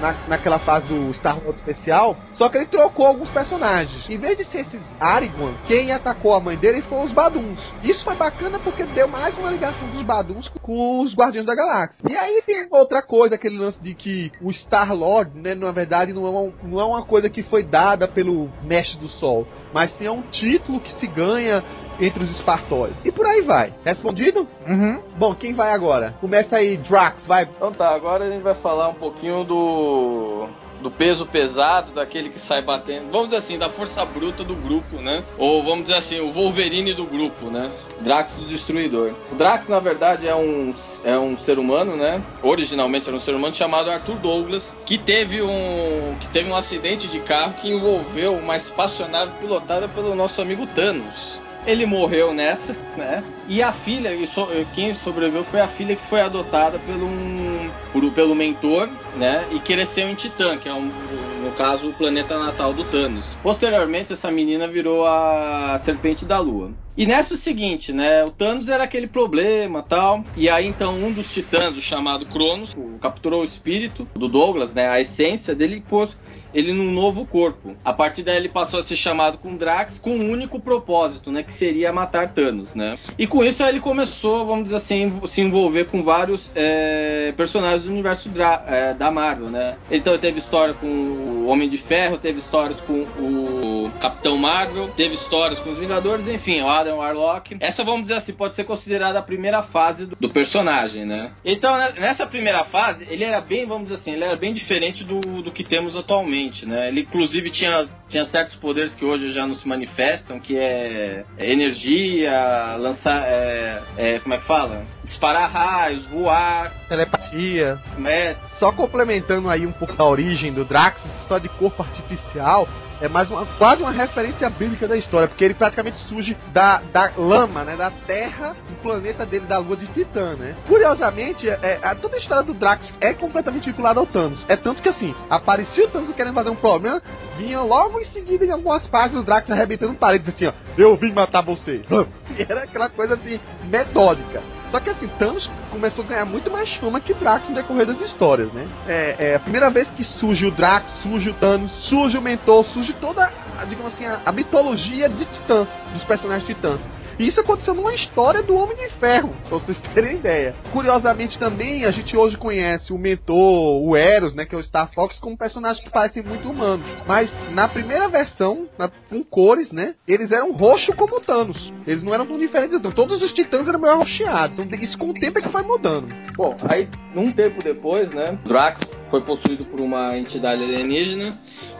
na, 0.00 0.14
naquela 0.28 0.58
fase 0.58 0.86
do 0.86 1.12
Star 1.14 1.38
Wars 1.44 1.56
especial, 1.56 2.16
só 2.34 2.48
que 2.48 2.58
ele 2.58 2.66
trocou 2.66 3.06
alguns 3.06 3.30
personagens. 3.30 4.08
Em 4.08 4.18
vez 4.18 4.36
de 4.36 4.44
ser 4.44 4.60
esses 4.60 4.80
Arigons, 5.00 5.56
quem 5.66 5.92
atacou 5.92 6.34
a 6.34 6.40
mãe 6.40 6.56
dele 6.56 6.82
foram 6.82 7.04
os 7.04 7.12
Baduns. 7.12 7.58
Isso 7.82 8.04
foi 8.04 8.14
bacana 8.14 8.58
porque 8.58 8.84
deu 8.84 9.08
mais 9.08 9.36
uma 9.38 9.50
ligação 9.50 9.88
dos 9.88 10.02
Baduns 10.02 10.48
com 10.62 11.00
os 11.00 11.14
Guardiões 11.14 11.46
da 11.46 11.54
Galáxia. 11.54 12.02
E 12.08 12.16
aí 12.16 12.42
tem 12.44 12.68
outra 12.70 13.02
coisa, 13.02 13.34
aquele 13.34 13.58
lance 13.58 13.82
de 13.82 13.94
que 13.94 14.30
o 14.42 14.50
Star-Lord, 14.50 15.38
né, 15.38 15.54
na 15.54 15.72
verdade, 15.72 16.12
não 16.12 16.26
é, 16.26 16.30
uma, 16.30 16.52
não 16.62 16.80
é 16.80 16.84
uma 16.84 17.04
coisa 17.04 17.30
que 17.30 17.42
foi 17.44 17.62
dada 17.62 18.06
pelo 18.06 18.48
Mestre 18.62 18.98
do 18.98 19.08
Sol, 19.08 19.46
mas 19.72 19.90
sim 19.96 20.06
é 20.06 20.10
um 20.10 20.22
título 20.22 20.80
que 20.80 20.92
se 20.94 21.06
ganha 21.06 21.62
entre 22.00 22.24
os 22.24 22.30
Espartóis. 22.32 22.94
E 23.04 23.10
por 23.10 23.26
aí 23.26 23.42
vai. 23.42 23.72
Respondido? 23.84 24.46
Uhum. 24.66 25.02
Bom, 25.16 25.34
quem 25.34 25.54
vai 25.54 25.72
agora? 25.72 26.14
Começa 26.20 26.56
aí, 26.56 26.76
Drax, 26.76 27.26
vai. 27.26 27.44
Então 27.44 27.72
tá, 27.72 27.94
agora 27.94 28.24
a 28.24 28.30
gente 28.30 28.42
vai 28.42 28.54
falar 28.56 28.88
um 28.88 28.94
pouquinho 28.94 29.44
do 29.44 30.48
do 30.82 30.90
peso 30.90 31.26
pesado, 31.26 31.92
daquele 31.92 32.30
que 32.30 32.38
sai 32.46 32.62
batendo, 32.62 33.10
vamos 33.10 33.30
dizer 33.30 33.38
assim, 33.38 33.58
da 33.58 33.70
força 33.70 34.04
bruta 34.04 34.44
do 34.44 34.54
grupo, 34.54 34.96
né? 34.96 35.24
Ou 35.38 35.62
vamos 35.62 35.86
dizer 35.86 35.96
assim, 35.96 36.20
o 36.20 36.32
Wolverine 36.32 36.94
do 36.94 37.04
grupo, 37.04 37.46
né? 37.46 37.70
Drax 38.00 38.36
do 38.36 38.46
Destruidor. 38.46 39.12
O 39.32 39.34
Drax, 39.34 39.68
na 39.68 39.80
verdade, 39.80 40.28
é 40.28 40.34
um, 40.34 40.74
é 41.04 41.18
um 41.18 41.36
ser 41.38 41.58
humano, 41.58 41.96
né? 41.96 42.22
Originalmente 42.42 43.08
era 43.08 43.16
um 43.16 43.20
ser 43.20 43.34
humano 43.34 43.54
chamado 43.54 43.90
Arthur 43.90 44.16
Douglas, 44.16 44.62
que 44.84 44.98
teve 44.98 45.42
um, 45.42 46.16
que 46.20 46.28
teve 46.28 46.50
um 46.50 46.56
acidente 46.56 47.08
de 47.08 47.20
carro 47.20 47.54
que 47.54 47.70
envolveu 47.70 48.34
uma 48.34 48.56
espaçonave 48.56 49.32
pilotada 49.40 49.88
pelo 49.88 50.14
nosso 50.14 50.40
amigo 50.40 50.66
Thanos. 50.68 51.45
Ele 51.66 51.84
morreu 51.84 52.32
nessa, 52.32 52.76
né? 52.96 53.24
E 53.48 53.62
a 53.62 53.72
filha, 53.72 54.14
e 54.14 54.26
so- 54.28 54.48
quem 54.72 54.94
sobreviveu 54.94 55.44
foi 55.44 55.60
a 55.60 55.68
filha 55.68 55.96
que 55.96 56.04
foi 56.04 56.20
adotada 56.20 56.78
pelo, 56.78 57.06
um, 57.06 57.72
por- 57.92 58.12
pelo 58.12 58.34
mentor, 58.34 58.88
né? 59.14 59.46
E 59.50 59.60
cresceu 59.60 60.08
em 60.08 60.14
Titã, 60.14 60.56
que 60.58 60.68
é, 60.68 60.74
um, 60.74 61.40
no 61.42 61.52
caso, 61.52 61.88
o 61.90 61.94
planeta 61.94 62.38
natal 62.38 62.72
do 62.72 62.84
Thanos. 62.84 63.38
Posteriormente, 63.42 64.12
essa 64.12 64.30
menina 64.30 64.68
virou 64.68 65.06
a 65.06 65.80
Serpente 65.84 66.24
da 66.24 66.38
Lua. 66.38 66.72
E 66.96 67.04
nessa 67.06 67.34
é 67.34 67.36
o 67.36 67.38
seguinte, 67.40 67.92
né? 67.92 68.24
O 68.24 68.30
Thanos 68.30 68.68
era 68.68 68.84
aquele 68.84 69.06
problema 69.06 69.82
tal. 69.82 70.24
E 70.34 70.48
aí, 70.48 70.66
então, 70.66 70.94
um 70.96 71.12
dos 71.12 71.30
titãs, 71.32 71.76
o 71.76 71.80
chamado 71.82 72.26
Cronos, 72.26 72.72
capturou 73.00 73.42
o 73.42 73.44
espírito 73.44 74.08
do 74.16 74.28
Douglas, 74.28 74.72
né? 74.72 74.88
A 74.88 75.00
essência 75.00 75.54
dele 75.54 75.76
e 75.76 75.80
pôs 75.82 76.10
ele 76.56 76.72
num 76.72 76.90
novo 76.90 77.26
corpo. 77.26 77.76
A 77.84 77.92
partir 77.92 78.22
daí 78.22 78.36
ele 78.36 78.48
passou 78.48 78.80
a 78.80 78.84
ser 78.84 78.96
chamado 78.96 79.38
com 79.38 79.56
Drax 79.56 79.98
com 79.98 80.10
um 80.10 80.30
único 80.30 80.58
propósito, 80.58 81.30
né, 81.30 81.42
que 81.42 81.52
seria 81.54 81.92
matar 81.92 82.32
Thanos, 82.32 82.74
né? 82.74 82.96
E 83.18 83.26
com 83.26 83.44
isso 83.44 83.62
ele 83.62 83.80
começou, 83.80 84.46
vamos 84.46 84.64
dizer 84.64 84.76
assim, 84.76 85.20
se 85.28 85.40
envolver 85.40 85.84
com 85.86 86.02
vários 86.02 86.50
é, 86.54 87.32
personagens 87.36 87.82
do 87.82 87.90
universo 87.92 88.28
Dra- 88.30 88.64
é, 88.66 88.94
da 88.94 89.10
Marvel, 89.10 89.50
né? 89.50 89.76
Então 89.90 90.16
teve 90.18 90.38
história 90.38 90.74
com 90.74 90.86
o 90.86 91.46
Homem 91.48 91.68
de 91.68 91.78
Ferro, 91.78 92.18
teve 92.18 92.38
histórias 92.40 92.80
com 92.80 93.02
o 93.02 93.90
Capitão 94.00 94.36
Marvel, 94.38 94.88
teve 94.96 95.14
histórias 95.14 95.58
com 95.60 95.70
os 95.70 95.78
Vingadores, 95.78 96.26
enfim, 96.26 96.60
o 96.62 96.68
Adam 96.68 96.98
Warlock. 96.98 97.56
Essa, 97.60 97.84
vamos 97.84 98.02
dizer 98.02 98.14
assim, 98.14 98.32
pode 98.32 98.54
ser 98.54 98.64
considerada 98.64 99.18
a 99.18 99.22
primeira 99.22 99.62
fase 99.64 100.06
do, 100.06 100.16
do 100.16 100.30
personagem, 100.30 101.04
né? 101.04 101.32
Então, 101.44 101.76
né, 101.76 101.92
nessa 101.98 102.26
primeira 102.26 102.64
fase, 102.64 103.06
ele 103.10 103.24
era 103.24 103.40
bem, 103.40 103.66
vamos 103.66 103.88
dizer 103.88 104.00
assim, 104.00 104.12
ele 104.12 104.24
era 104.24 104.36
bem 104.36 104.52
diferente 104.54 105.04
do, 105.04 105.20
do 105.42 105.52
que 105.52 105.62
temos 105.64 105.96
atualmente, 105.96 106.45
né? 106.66 106.88
Ele, 106.88 107.00
inclusive, 107.00 107.50
tinha, 107.50 107.88
tinha 108.08 108.26
certos 108.26 108.56
poderes 108.56 108.94
que 108.94 109.04
hoje 109.04 109.32
já 109.32 109.46
não 109.46 109.56
se 109.56 109.66
manifestam, 109.66 110.38
que 110.38 110.56
é, 110.56 111.24
é 111.38 111.50
energia, 111.50 112.76
lançar, 112.76 113.22
é, 113.24 113.82
é, 113.96 114.18
como 114.20 114.34
é 114.34 114.38
que 114.38 114.46
fala? 114.46 114.84
Disparar 115.04 115.50
raios, 115.50 116.06
voar, 116.06 116.72
Telepatia. 116.88 117.78
né? 117.98 118.36
Só 118.58 118.72
complementando 118.72 119.48
aí 119.50 119.66
um 119.66 119.72
pouco 119.72 119.94
da 119.94 120.04
origem 120.04 120.52
do 120.52 120.64
Drax, 120.64 121.00
história 121.22 121.48
de 121.48 121.54
corpo 121.56 121.82
artificial 121.82 122.68
é 123.00 123.08
mais 123.08 123.30
uma, 123.30 123.44
quase 123.58 123.82
uma 123.82 123.90
referência 123.92 124.48
bíblica 124.50 124.88
da 124.88 124.96
história, 124.96 125.28
porque 125.28 125.44
ele 125.44 125.54
praticamente 125.54 125.98
surge 126.08 126.36
da, 126.52 126.80
da 126.92 127.10
lama, 127.16 127.64
né, 127.64 127.76
da 127.76 127.90
terra 127.90 128.54
do 128.68 128.76
planeta 128.82 129.26
dele, 129.26 129.46
da 129.46 129.58
lua 129.58 129.76
de 129.76 129.86
Titã, 129.88 130.34
né. 130.34 130.54
Curiosamente, 130.66 131.48
é, 131.48 131.78
a, 131.82 131.94
toda 131.94 132.16
a 132.16 132.18
história 132.18 132.42
do 132.42 132.54
Drax 132.54 132.92
é 133.00 133.12
completamente 133.14 133.66
vinculada 133.66 134.00
ao 134.00 134.06
Thanos. 134.06 134.44
É 134.48 134.56
tanto 134.56 134.82
que 134.82 134.88
assim, 134.88 135.14
aparecia 135.28 135.84
o 135.84 135.88
Thanos 135.88 136.14
querendo 136.14 136.34
fazer 136.34 136.50
um 136.50 136.56
problema, 136.56 137.02
vinha 137.36 137.60
logo 137.60 138.00
em 138.00 138.06
seguida 138.06 138.44
em 138.44 138.50
algumas 138.50 138.86
páginas 138.86 139.22
o 139.22 139.26
Drax 139.26 139.50
arrebentando 139.50 139.94
paredes 139.94 140.28
assim, 140.28 140.46
ó, 140.46 140.52
eu 140.76 140.96
vim 140.96 141.12
matar 141.12 141.42
você. 141.42 141.82
E 142.38 142.42
era 142.42 142.64
aquela 142.64 142.88
coisa 142.88 143.14
assim, 143.14 143.40
metódica. 143.64 144.42
Só 144.70 144.80
que 144.80 144.90
assim, 144.90 145.08
Thanos 145.18 145.48
começou 145.70 146.04
a 146.04 146.08
ganhar 146.08 146.24
muito 146.24 146.50
mais 146.50 146.72
fama 146.74 147.00
que 147.00 147.14
Drax 147.14 147.48
no 147.48 147.54
decorrer 147.54 147.86
das 147.86 148.00
histórias, 148.00 148.52
né? 148.52 148.66
É, 148.86 149.16
é 149.18 149.34
a 149.36 149.40
primeira 149.40 149.70
vez 149.70 149.88
que 149.90 150.04
surge 150.04 150.44
o 150.46 150.50
Drax, 150.50 150.90
surge 151.02 151.30
o 151.30 151.34
Thanos, 151.34 151.70
surge 151.84 152.18
o 152.18 152.22
Mentor, 152.22 152.64
surge 152.66 152.92
toda, 152.94 153.30
digamos 153.68 153.92
assim, 153.94 154.04
a, 154.04 154.20
a 154.26 154.32
mitologia 154.32 155.08
de 155.08 155.24
Titã, 155.24 155.66
dos 155.92 156.04
personagens 156.04 156.46
de 156.46 156.54
Titã. 156.54 156.76
Isso 157.18 157.40
aconteceu 157.40 157.74
numa 157.74 157.94
história 157.94 158.42
do 158.42 158.54
Homem 158.54 158.76
de 158.76 158.90
Ferro, 158.98 159.34
pra 159.48 159.58
vocês 159.58 159.78
terem 159.94 160.16
ideia. 160.16 160.54
Curiosamente 160.72 161.38
também, 161.38 161.84
a 161.84 161.90
gente 161.90 162.16
hoje 162.16 162.36
conhece 162.36 162.92
o 162.92 162.98
Mentor, 162.98 163.82
o 163.82 163.96
Eros, 163.96 164.34
né, 164.34 164.44
que 164.44 164.54
é 164.54 164.58
o 164.58 164.62
Star 164.62 164.90
Fox, 164.92 165.18
como 165.18 165.36
personagens 165.36 165.82
que 165.82 165.90
parecem 165.90 166.22
muito 166.22 166.50
humanos. 166.50 166.84
Mas 167.06 167.30
na 167.54 167.66
primeira 167.68 168.08
versão, 168.08 168.68
na- 168.78 168.90
com 169.08 169.24
cores, 169.24 169.72
né, 169.72 169.94
eles 170.06 170.30
eram 170.30 170.52
roxo 170.52 170.92
como 170.96 171.20
Thanos. 171.20 171.72
Eles 171.86 172.02
não 172.02 172.12
eram 172.12 172.26
tão 172.26 172.38
diferentes, 172.38 172.76
então. 172.76 172.90
Todos 172.90 173.22
os 173.22 173.32
titãs 173.32 173.66
eram 173.66 173.78
meio 173.80 173.94
arroxeados. 173.94 174.58
Então 174.58 174.78
isso 174.78 174.98
com 174.98 175.10
o 175.10 175.14
tempo 175.14 175.38
é 175.38 175.42
que 175.42 175.48
foi 175.48 175.62
mudando. 175.62 176.08
Bom, 176.36 176.54
aí, 176.68 176.88
um 177.14 177.32
tempo 177.32 177.62
depois, 177.62 178.10
né, 178.10 178.38
Drax 178.44 178.80
foi 179.10 179.22
possuído 179.22 179.64
por 179.64 179.80
uma 179.80 180.18
entidade 180.18 180.62
alienígena 180.62 181.32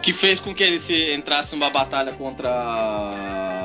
que 0.03 0.13
fez 0.13 0.41
com 0.41 0.55
que 0.55 0.63
ele 0.63 0.79
se 0.79 1.15
entrasse 1.15 1.55
numa 1.55 1.69
batalha 1.71 2.13
contra 2.13 3.56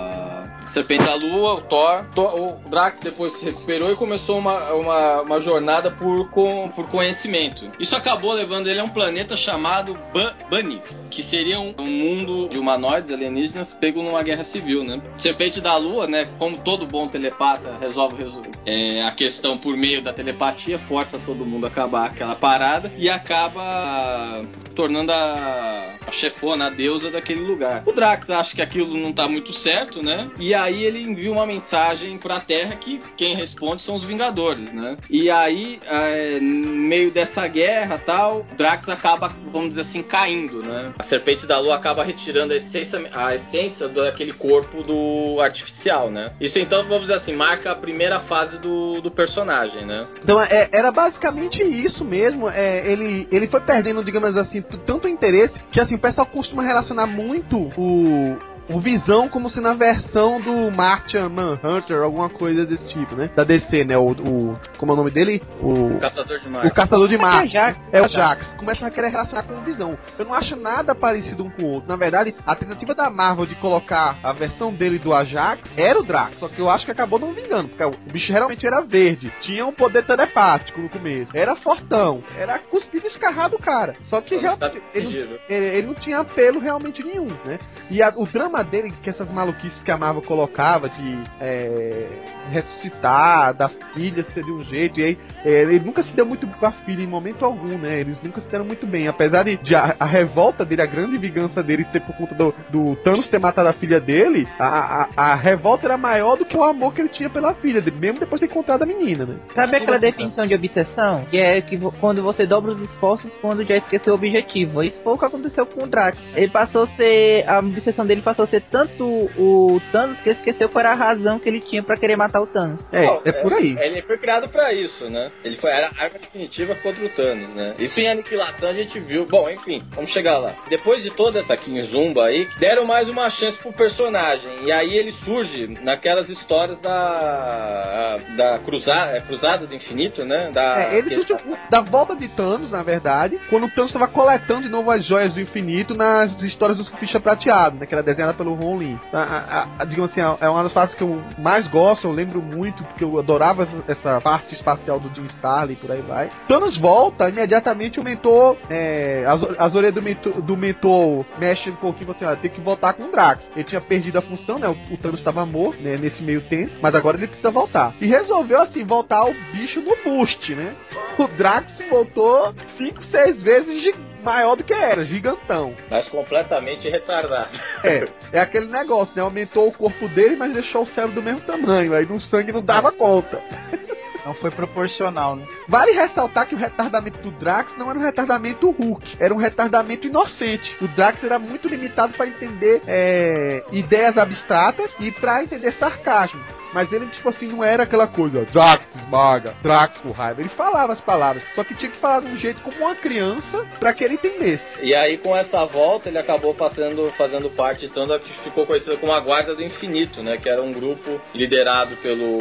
Serpente 0.73 1.03
da 1.03 1.15
Lua, 1.15 1.56
o 1.56 1.61
Thor. 1.61 2.06
O 2.18 2.69
Drax 2.69 2.99
depois 3.02 3.34
se 3.39 3.45
recuperou 3.45 3.91
e 3.91 3.95
começou 3.95 4.38
uma, 4.38 4.73
uma, 4.73 5.22
uma 5.22 5.41
jornada 5.41 5.91
por, 5.91 6.30
com, 6.30 6.69
por 6.69 6.88
conhecimento. 6.89 7.69
Isso 7.80 7.95
acabou 7.95 8.34
levando 8.34 8.68
ele 8.68 8.80
a 8.80 8.84
um 8.84 8.88
planeta 8.88 9.35
chamado 9.38 9.98
Ba- 10.14 10.34
Banif, 10.49 10.84
que 11.10 11.23
seria 11.23 11.60
um, 11.60 11.73
um 11.80 11.85
mundo 11.85 12.48
de 12.49 12.57
humanoides 12.57 13.11
alienígenas 13.11 13.73
pego 13.76 14.02
numa 14.02 14.23
guerra 14.23 14.43
civil, 14.45 14.84
né? 14.84 15.02
Serpente 15.18 15.60
da 15.60 15.76
Lua, 15.77 16.07
né? 16.07 16.27
Como 16.38 16.57
todo 16.57 16.85
bom 16.85 17.07
telepata 17.07 17.77
resolve 17.80 18.23
resol- 18.23 18.41
é, 18.65 19.03
a 19.03 19.11
questão 19.11 19.57
por 19.57 19.76
meio 19.76 20.02
da 20.03 20.14
telepatia, 20.14 20.77
força 20.80 21.19
todo 21.26 21.45
mundo 21.45 21.65
a 21.65 21.69
acabar 21.69 22.06
aquela 22.07 22.35
parada 22.35 22.91
e 22.98 23.10
acaba 23.10 24.43
tornando 24.76 25.11
a, 25.11 25.95
a 26.07 26.11
chefona, 26.11 26.68
a 26.68 26.69
deusa 26.69 27.11
daquele 27.11 27.41
lugar. 27.41 27.84
O 27.85 27.91
Drax 27.91 28.30
acha 28.30 28.56
que 28.56 28.61
aquilo 28.61 28.98
não 28.98 29.11
tá 29.11 29.27
muito 29.27 29.53
certo, 29.60 30.03
né? 30.03 30.30
E 30.39 30.53
aí 30.61 30.83
ele 30.83 30.99
envia 30.99 31.31
uma 31.31 31.45
mensagem 31.45 32.17
pra 32.17 32.39
Terra 32.39 32.75
que 32.75 32.99
quem 33.17 33.35
responde 33.35 33.83
são 33.83 33.95
os 33.95 34.05
Vingadores, 34.05 34.71
né? 34.73 34.97
E 35.09 35.29
aí, 35.29 35.79
é, 35.85 36.39
no 36.39 36.69
meio 36.69 37.11
dessa 37.11 37.47
guerra 37.47 37.97
tal, 37.97 38.45
Drax 38.57 38.88
acaba, 38.89 39.29
vamos 39.51 39.69
dizer 39.69 39.81
assim, 39.81 40.03
caindo, 40.03 40.61
né? 40.63 40.93
A 40.99 41.03
Serpente 41.05 41.47
da 41.47 41.59
Lua 41.59 41.75
acaba 41.75 42.03
retirando 42.03 42.53
a 42.53 42.57
essência, 42.57 42.99
a 43.13 43.35
essência 43.35 43.88
daquele 43.88 44.33
corpo 44.33 44.83
do 44.83 45.39
artificial, 45.39 46.09
né? 46.09 46.33
Isso 46.39 46.57
então, 46.57 46.83
vamos 46.83 47.07
dizer 47.07 47.15
assim, 47.15 47.33
marca 47.33 47.71
a 47.71 47.75
primeira 47.75 48.21
fase 48.21 48.57
do, 48.59 49.01
do 49.01 49.11
personagem, 49.11 49.85
né? 49.85 50.05
Então 50.23 50.41
é, 50.41 50.69
era 50.71 50.91
basicamente 50.91 51.61
isso 51.61 52.03
mesmo. 52.03 52.49
É, 52.49 52.91
ele, 52.91 53.27
ele 53.31 53.47
foi 53.47 53.61
perdendo, 53.61 54.03
digamos 54.03 54.35
assim, 54.38 54.61
tanto 54.85 55.07
interesse 55.07 55.53
que 55.71 55.79
assim, 55.79 55.95
o 55.95 55.99
pessoal 55.99 56.27
costuma 56.27 56.63
relacionar 56.63 57.07
muito 57.07 57.69
o. 57.77 58.51
O 58.73 58.80
Visão 58.80 59.27
como 59.27 59.49
se 59.49 59.60
na 59.60 59.73
versão 59.73 60.39
do 60.39 60.72
Martian 60.76 61.27
Manhunter, 61.30 62.02
alguma 62.02 62.30
coisa 62.30 62.65
desse 62.65 62.88
tipo, 62.89 63.15
né? 63.15 63.30
Da 63.35 63.43
DC, 63.43 63.84
né? 63.84 63.98
O, 63.98 64.11
o 64.11 64.60
como 64.77 64.91
é 64.91 64.93
o 64.93 64.98
nome 64.98 65.11
dele? 65.11 65.41
O 65.61 65.99
Caçador 65.99 66.39
de 66.39 66.49
Marte. 66.49 66.68
o 66.68 66.73
Caçador 66.73 67.07
de 67.07 67.18
Marte. 67.18 67.53
Jax. 67.53 67.77
É 67.91 68.02
o 68.02 68.07
Jax. 68.07 68.45
Começa 68.57 68.85
a 68.88 68.91
querer 68.91 69.10
relacionar 69.10 69.43
com 69.43 69.56
o 69.56 69.61
Visão. 69.61 69.98
Eu 70.18 70.26
não 70.26 70.34
acho 70.34 70.56
nada 70.56 70.95
parecido 70.95 71.43
um 71.43 71.49
com 71.49 71.64
o 71.64 71.68
outro. 71.76 71.89
Na 71.89 71.95
verdade, 71.95 72.34
a 72.45 72.56
tentativa 72.56 72.95
da 72.95 73.10
Marvel 73.10 73.45
de 73.45 73.56
colocar 73.56 74.18
a 74.23 74.31
versão 74.31 74.73
dele 74.73 74.98
do 74.99 75.14
Ajax 75.14 75.61
era 75.76 75.99
o 75.99 76.03
Drax. 76.03 76.38
Só 76.38 76.48
que 76.48 76.60
eu 76.60 76.69
acho 76.69 76.85
que 76.85 76.91
acabou 76.91 77.19
não 77.19 77.34
vingando. 77.34 77.68
Porque 77.69 77.84
o 77.84 78.11
bicho 78.11 78.31
realmente 78.31 78.65
era 78.65 78.81
verde. 78.81 79.31
Tinha 79.41 79.65
um 79.65 79.72
poder 79.73 80.06
telepático 80.06 80.80
no 80.80 80.89
começo. 80.89 81.35
Era 81.35 81.56
fortão. 81.56 82.23
Era 82.38 82.57
cuspido 82.60 83.06
e 83.06 83.10
escarrado 83.10 83.56
o 83.57 83.60
cara. 83.61 83.93
Só 84.03 84.22
que 84.22 84.35
Tá 84.35 84.41
realmente 84.41 84.81
ele, 84.93 85.03
não- 85.06 85.11
pedido. 85.11 85.39
ele, 85.49 85.65
ele 85.65 85.88
não 85.88 85.93
tinha 85.95 86.19
apelo 86.19 86.60
realmente 86.60 87.03
nenhum, 87.03 87.27
né? 87.45 87.60
E 87.89 88.02
a- 88.02 88.14
o 88.15 88.26
drama 88.26 88.60
dele, 88.63 88.93
que 89.03 89.09
essas 89.09 89.31
maluquices 89.31 89.81
que 89.83 89.91
a 89.91 89.97
Marvel 89.97 90.21
colocava 90.21 90.89
de 90.89 91.23
é, 91.39 92.07
ressuscitar, 92.51 93.53
da 93.53 93.69
filha 93.69 94.23
ser 94.33 94.43
de 94.43 94.51
um 94.51 94.63
jeito, 94.63 94.99
e 94.99 95.03
aí 95.03 95.17
é, 95.43 95.61
ele 95.63 95.79
nunca 95.79 96.03
se 96.03 96.13
deu 96.13 96.25
muito 96.25 96.47
com 96.47 96.65
a 96.65 96.71
filha 96.71 97.03
em 97.03 97.07
momento 97.07 97.43
algum, 97.43 97.77
né? 97.77 97.99
Eles 97.99 98.21
nunca 98.21 98.41
se 98.41 98.49
deram 98.49 98.65
muito 98.65 98.85
bem. 98.85 99.07
Apesar 99.07 99.43
de, 99.43 99.57
de 99.57 99.75
a, 99.75 99.95
a 99.99 100.05
revolta 100.05 100.65
dele, 100.65 100.81
a 100.81 100.85
grande 100.85 101.17
vingança 101.17 101.63
dele 101.63 101.85
ser 101.91 102.01
por 102.01 102.15
conta 102.15 102.35
do, 102.35 102.53
do 102.69 102.95
Thanos 102.97 103.27
ter 103.29 103.39
matado 103.39 103.69
a 103.69 103.73
filha 103.73 103.99
dele, 103.99 104.47
a, 104.59 105.03
a, 105.15 105.31
a 105.31 105.35
revolta 105.35 105.88
era 105.88 105.97
maior 105.97 106.38
do 106.38 106.45
que 106.45 106.55
o 106.55 106.63
amor 106.63 106.93
que 106.93 107.01
ele 107.01 107.09
tinha 107.09 107.29
pela 107.29 107.53
filha, 107.55 107.81
mesmo 107.99 108.19
depois 108.19 108.39
de 108.39 108.47
ter 108.47 108.53
encontrado 108.53 108.83
a 108.83 108.85
menina, 108.85 109.25
né? 109.25 109.35
Sabe 109.55 109.77
aquela 109.77 109.99
definição 109.99 110.45
de 110.45 110.53
obsessão? 110.53 111.25
Que 111.29 111.38
é 111.38 111.61
que 111.61 111.79
quando 111.99 112.21
você 112.21 112.45
dobra 112.45 112.71
os 112.71 112.81
esforços 112.81 113.33
quando 113.41 113.63
já 113.63 113.77
esqueceu 113.77 114.13
o 114.13 114.15
objetivo. 114.15 114.83
Isso 114.83 115.01
foi 115.03 115.13
o 115.13 115.17
que 115.17 115.25
aconteceu 115.25 115.65
com 115.65 115.83
o 115.83 115.88
Drax. 115.88 116.17
Ele 116.35 116.49
passou 116.49 116.83
a 116.83 116.88
ser. 116.88 117.47
A 117.47 117.59
obsessão 117.59 118.05
dele 118.05 118.21
passou 118.21 118.45
a 118.45 118.47
ser 118.52 118.61
tanto 118.69 119.03
o 119.38 119.82
Thanos 119.91 120.22
que 120.22 120.30
esqueceu 120.30 120.69
qual 120.69 120.82
era 120.86 120.91
a 120.94 120.95
razão 120.95 121.40
que 121.40 121.49
ele 121.49 121.60
tinha 121.60 121.82
pra 121.82 121.98
querer 121.98 122.15
matar 122.15 122.41
o 122.41 122.45
Thanos. 122.48 122.82
É, 122.91 123.06
Bom, 123.07 123.22
é 123.26 123.32
por 123.32 123.53
aí. 123.53 123.76
Ele 123.80 124.02
foi 124.03 124.18
criado 124.19 124.48
pra 124.49 124.72
isso, 124.73 125.10
né? 125.10 125.32
Ele 125.44 125.57
foi 125.57 125.72
era 125.72 125.88
a 125.98 126.03
arma 126.03 126.19
definitiva 126.19 126.76
contra 126.76 127.03
o 127.06 127.10
Thanos, 127.10 127.56
né? 127.56 127.73
Isso 127.80 127.99
em 127.99 128.07
aniquilação 128.10 128.69
a 128.69 128.73
gente 128.73 128.99
viu. 128.99 129.26
Bom, 129.26 129.49
enfim, 129.49 129.82
vamos 129.95 130.11
chegar 130.11 130.38
lá. 130.38 130.53
Depois 130.69 131.02
de 131.02 131.10
toda 131.10 131.40
essa 131.40 131.56
quinzumba 131.56 132.26
aí, 132.26 132.48
deram 132.60 132.86
mais 132.86 133.10
uma 133.10 133.30
chance 133.32 133.57
pro 133.61 133.73
personagem. 133.73 134.49
E 134.65 134.72
aí 134.72 134.94
ele 134.95 135.14
surge 135.23 135.68
naquelas 135.84 136.30
histórias 136.30 136.78
da. 136.80 138.15
da 138.36 138.60
cruzada, 138.60 139.18
é, 139.18 139.19
cruzada 139.22 139.65
do 139.65 139.73
infinito, 139.76 140.26
né? 140.26 140.52
Da, 140.53 140.82
É, 140.82 140.98
ele 140.98 141.10
que- 141.10 141.15
surgiu 141.15 141.38
da 141.69 141.82
volta 141.82 142.15
de 142.15 142.28
Thanos, 142.28 142.72
na 142.72 142.84
verdade, 142.84 143.40
quando 143.49 143.65
o 143.65 143.69
Thanos 143.69 143.91
estava 143.91 144.07
coletando 144.11 144.64
de 144.64 144.69
novo 144.69 144.91
as 144.91 145.06
joias 145.06 145.34
do 145.34 145.41
infinito 145.41 145.94
nas 145.95 146.32
histórias 146.41 146.78
do 146.78 146.86
Ficha 146.98 147.19
Prateado, 147.19 147.78
né, 147.78 147.86
que 147.86 147.94
pelo 148.33 148.53
Ron 148.53 148.77
Lee. 148.77 148.99
A, 149.13 149.19
a, 149.21 149.67
a- 149.79 149.85
digamos 149.85 150.11
assim, 150.11 150.21
é 150.41 150.49
uma 150.49 150.63
das 150.63 150.73
fases 150.73 150.95
que 150.95 151.01
eu 151.03 151.21
mais 151.37 151.67
gosto, 151.67 152.07
eu 152.07 152.11
lembro 152.11 152.41
muito, 152.41 152.83
porque 152.83 153.03
eu 153.03 153.17
adorava 153.19 153.63
essa, 153.63 153.83
essa 153.87 154.21
parte 154.21 154.53
espacial 154.55 154.99
do 154.99 155.13
Jim 155.13 155.25
Starlin 155.25 155.75
por 155.75 155.91
aí 155.91 156.01
vai. 156.01 156.29
Thanos 156.47 156.77
volta, 156.77 157.29
imediatamente 157.29 157.99
o 157.99 158.03
mentor, 158.03 158.57
é, 158.69 159.25
as, 159.27 159.41
as 159.57 159.75
orelhas 159.75 159.95
do 159.95 160.01
mentor, 160.01 160.41
do 160.41 160.57
mentor 160.57 161.25
mexem 161.37 161.73
um 161.73 161.75
pouquinho, 161.75 162.07
você 162.13 162.25
ó, 162.25 162.35
tem 162.35 162.49
que 162.51 162.61
voltar 162.61 162.93
com 162.93 163.03
o 163.03 163.11
Drax. 163.11 163.43
Ele 163.55 163.63
tinha 163.63 163.81
perdido 163.81 164.17
a 164.17 164.21
função, 164.21 164.57
né, 164.59 164.67
o, 164.67 164.93
o 164.93 164.97
Thanos 164.97 165.19
estava 165.19 165.45
morto, 165.45 165.81
né, 165.81 165.95
nesse 165.99 166.23
meio 166.23 166.41
tempo, 166.41 166.71
mas 166.81 166.93
agora 166.95 167.17
ele 167.17 167.27
precisa 167.27 167.51
voltar. 167.51 167.93
E 168.01 168.07
resolveu, 168.07 168.61
assim, 168.61 168.83
voltar 168.83 169.25
o 169.25 169.33
bicho 169.53 169.81
no 169.81 169.95
boost, 170.03 170.53
né? 170.55 170.75
O 171.17 171.27
Drax 171.27 171.71
voltou 171.89 172.53
5, 172.77 173.03
6 173.05 173.43
vezes 173.43 173.83
gi- 173.83 174.10
maior 174.22 174.56
do 174.56 174.64
que 174.64 174.73
era, 174.73 175.06
gigantão. 175.06 175.76
Mas 175.89 176.07
completamente 176.10 176.89
retardado. 176.89 177.49
É, 177.84 178.06
é 178.31 178.39
aquele 178.39 178.68
negócio, 178.68 179.15
né? 179.15 179.22
Aumentou 179.22 179.68
o 179.68 179.73
corpo 179.73 180.07
dele, 180.10 180.35
mas 180.35 180.53
deixou 180.53 180.84
o 180.84 180.85
cérebro 180.85 181.15
do 181.15 181.23
mesmo 181.23 181.41
tamanho. 181.41 181.93
Aí 181.93 182.06
no 182.06 182.22
sangue 182.22 182.52
não 182.52 182.61
dava 182.61 182.91
conta. 182.91 183.41
Não 184.26 184.35
foi 184.35 184.52
proporcional, 184.52 185.35
né? 185.35 185.48
Vale 185.68 185.93
ressaltar 185.93 186.48
que 186.48 186.53
o 186.53 186.57
retardamento 186.57 187.19
do 187.22 187.31
Drax 187.31 187.76
não 187.77 187.89
era 187.89 187.98
um 187.98 188.02
retardamento 188.03 188.69
Hulk, 188.69 189.18
era 189.19 189.34
um 189.34 189.38
retardamento 189.38 190.06
inocente. 190.06 190.76
O 190.80 190.88
Drax 190.88 191.23
era 191.23 191.39
muito 191.39 191.68
limitado 191.68 192.14
para 192.14 192.27
entender 192.27 192.81
é, 192.88 193.64
ideias 193.72 194.18
abstratas 194.18 194.91
e 194.99 195.11
para 195.11 195.43
entender 195.43 195.72
sarcasmo. 195.73 196.39
Mas 196.73 196.91
ele, 196.91 197.06
tipo 197.07 197.27
assim, 197.30 197.48
não 197.48 197.64
era 197.64 197.84
aquela 197.84 198.07
coisa, 198.07 198.45
Drax 198.45 198.85
esmaga, 198.95 199.53
Drax 199.61 199.98
com 199.99 200.10
raiva. 200.11 200.41
Ele 200.41 200.49
falava 200.49 200.93
as 200.93 201.02
palavras, 201.02 201.43
só 201.56 201.64
que 201.64 201.73
tinha 201.76 201.91
que 201.91 201.98
falar 201.99 202.22
de 202.22 202.27
um 202.27 202.38
jeito 202.38 202.61
como 202.61 202.77
uma 202.77 202.95
criança 202.95 203.65
para 203.80 203.93
que 203.93 204.03
ele 204.03 204.14
entendesse. 204.15 204.64
E 204.81 204.95
aí, 204.95 205.18
com 205.18 205.35
essa 205.35 205.65
volta, 205.65 206.10
ele 206.10 206.18
acabou 206.18 206.53
passando, 206.53 207.11
fazendo 207.18 207.49
parte 207.49 207.85
então 207.85 208.06
da 208.06 208.19
que 208.19 208.31
ficou 208.43 208.65
conhecida 208.65 208.98
como 208.98 209.11
a 209.11 209.19
Guarda 209.19 209.56
do 209.56 209.61
Infinito, 209.64 210.22
né? 210.23 210.38
Que 210.38 210.49
era 210.49 210.61
um 210.61 210.72
grupo 210.72 211.19
liderado 211.34 211.95
pelo 211.98 212.38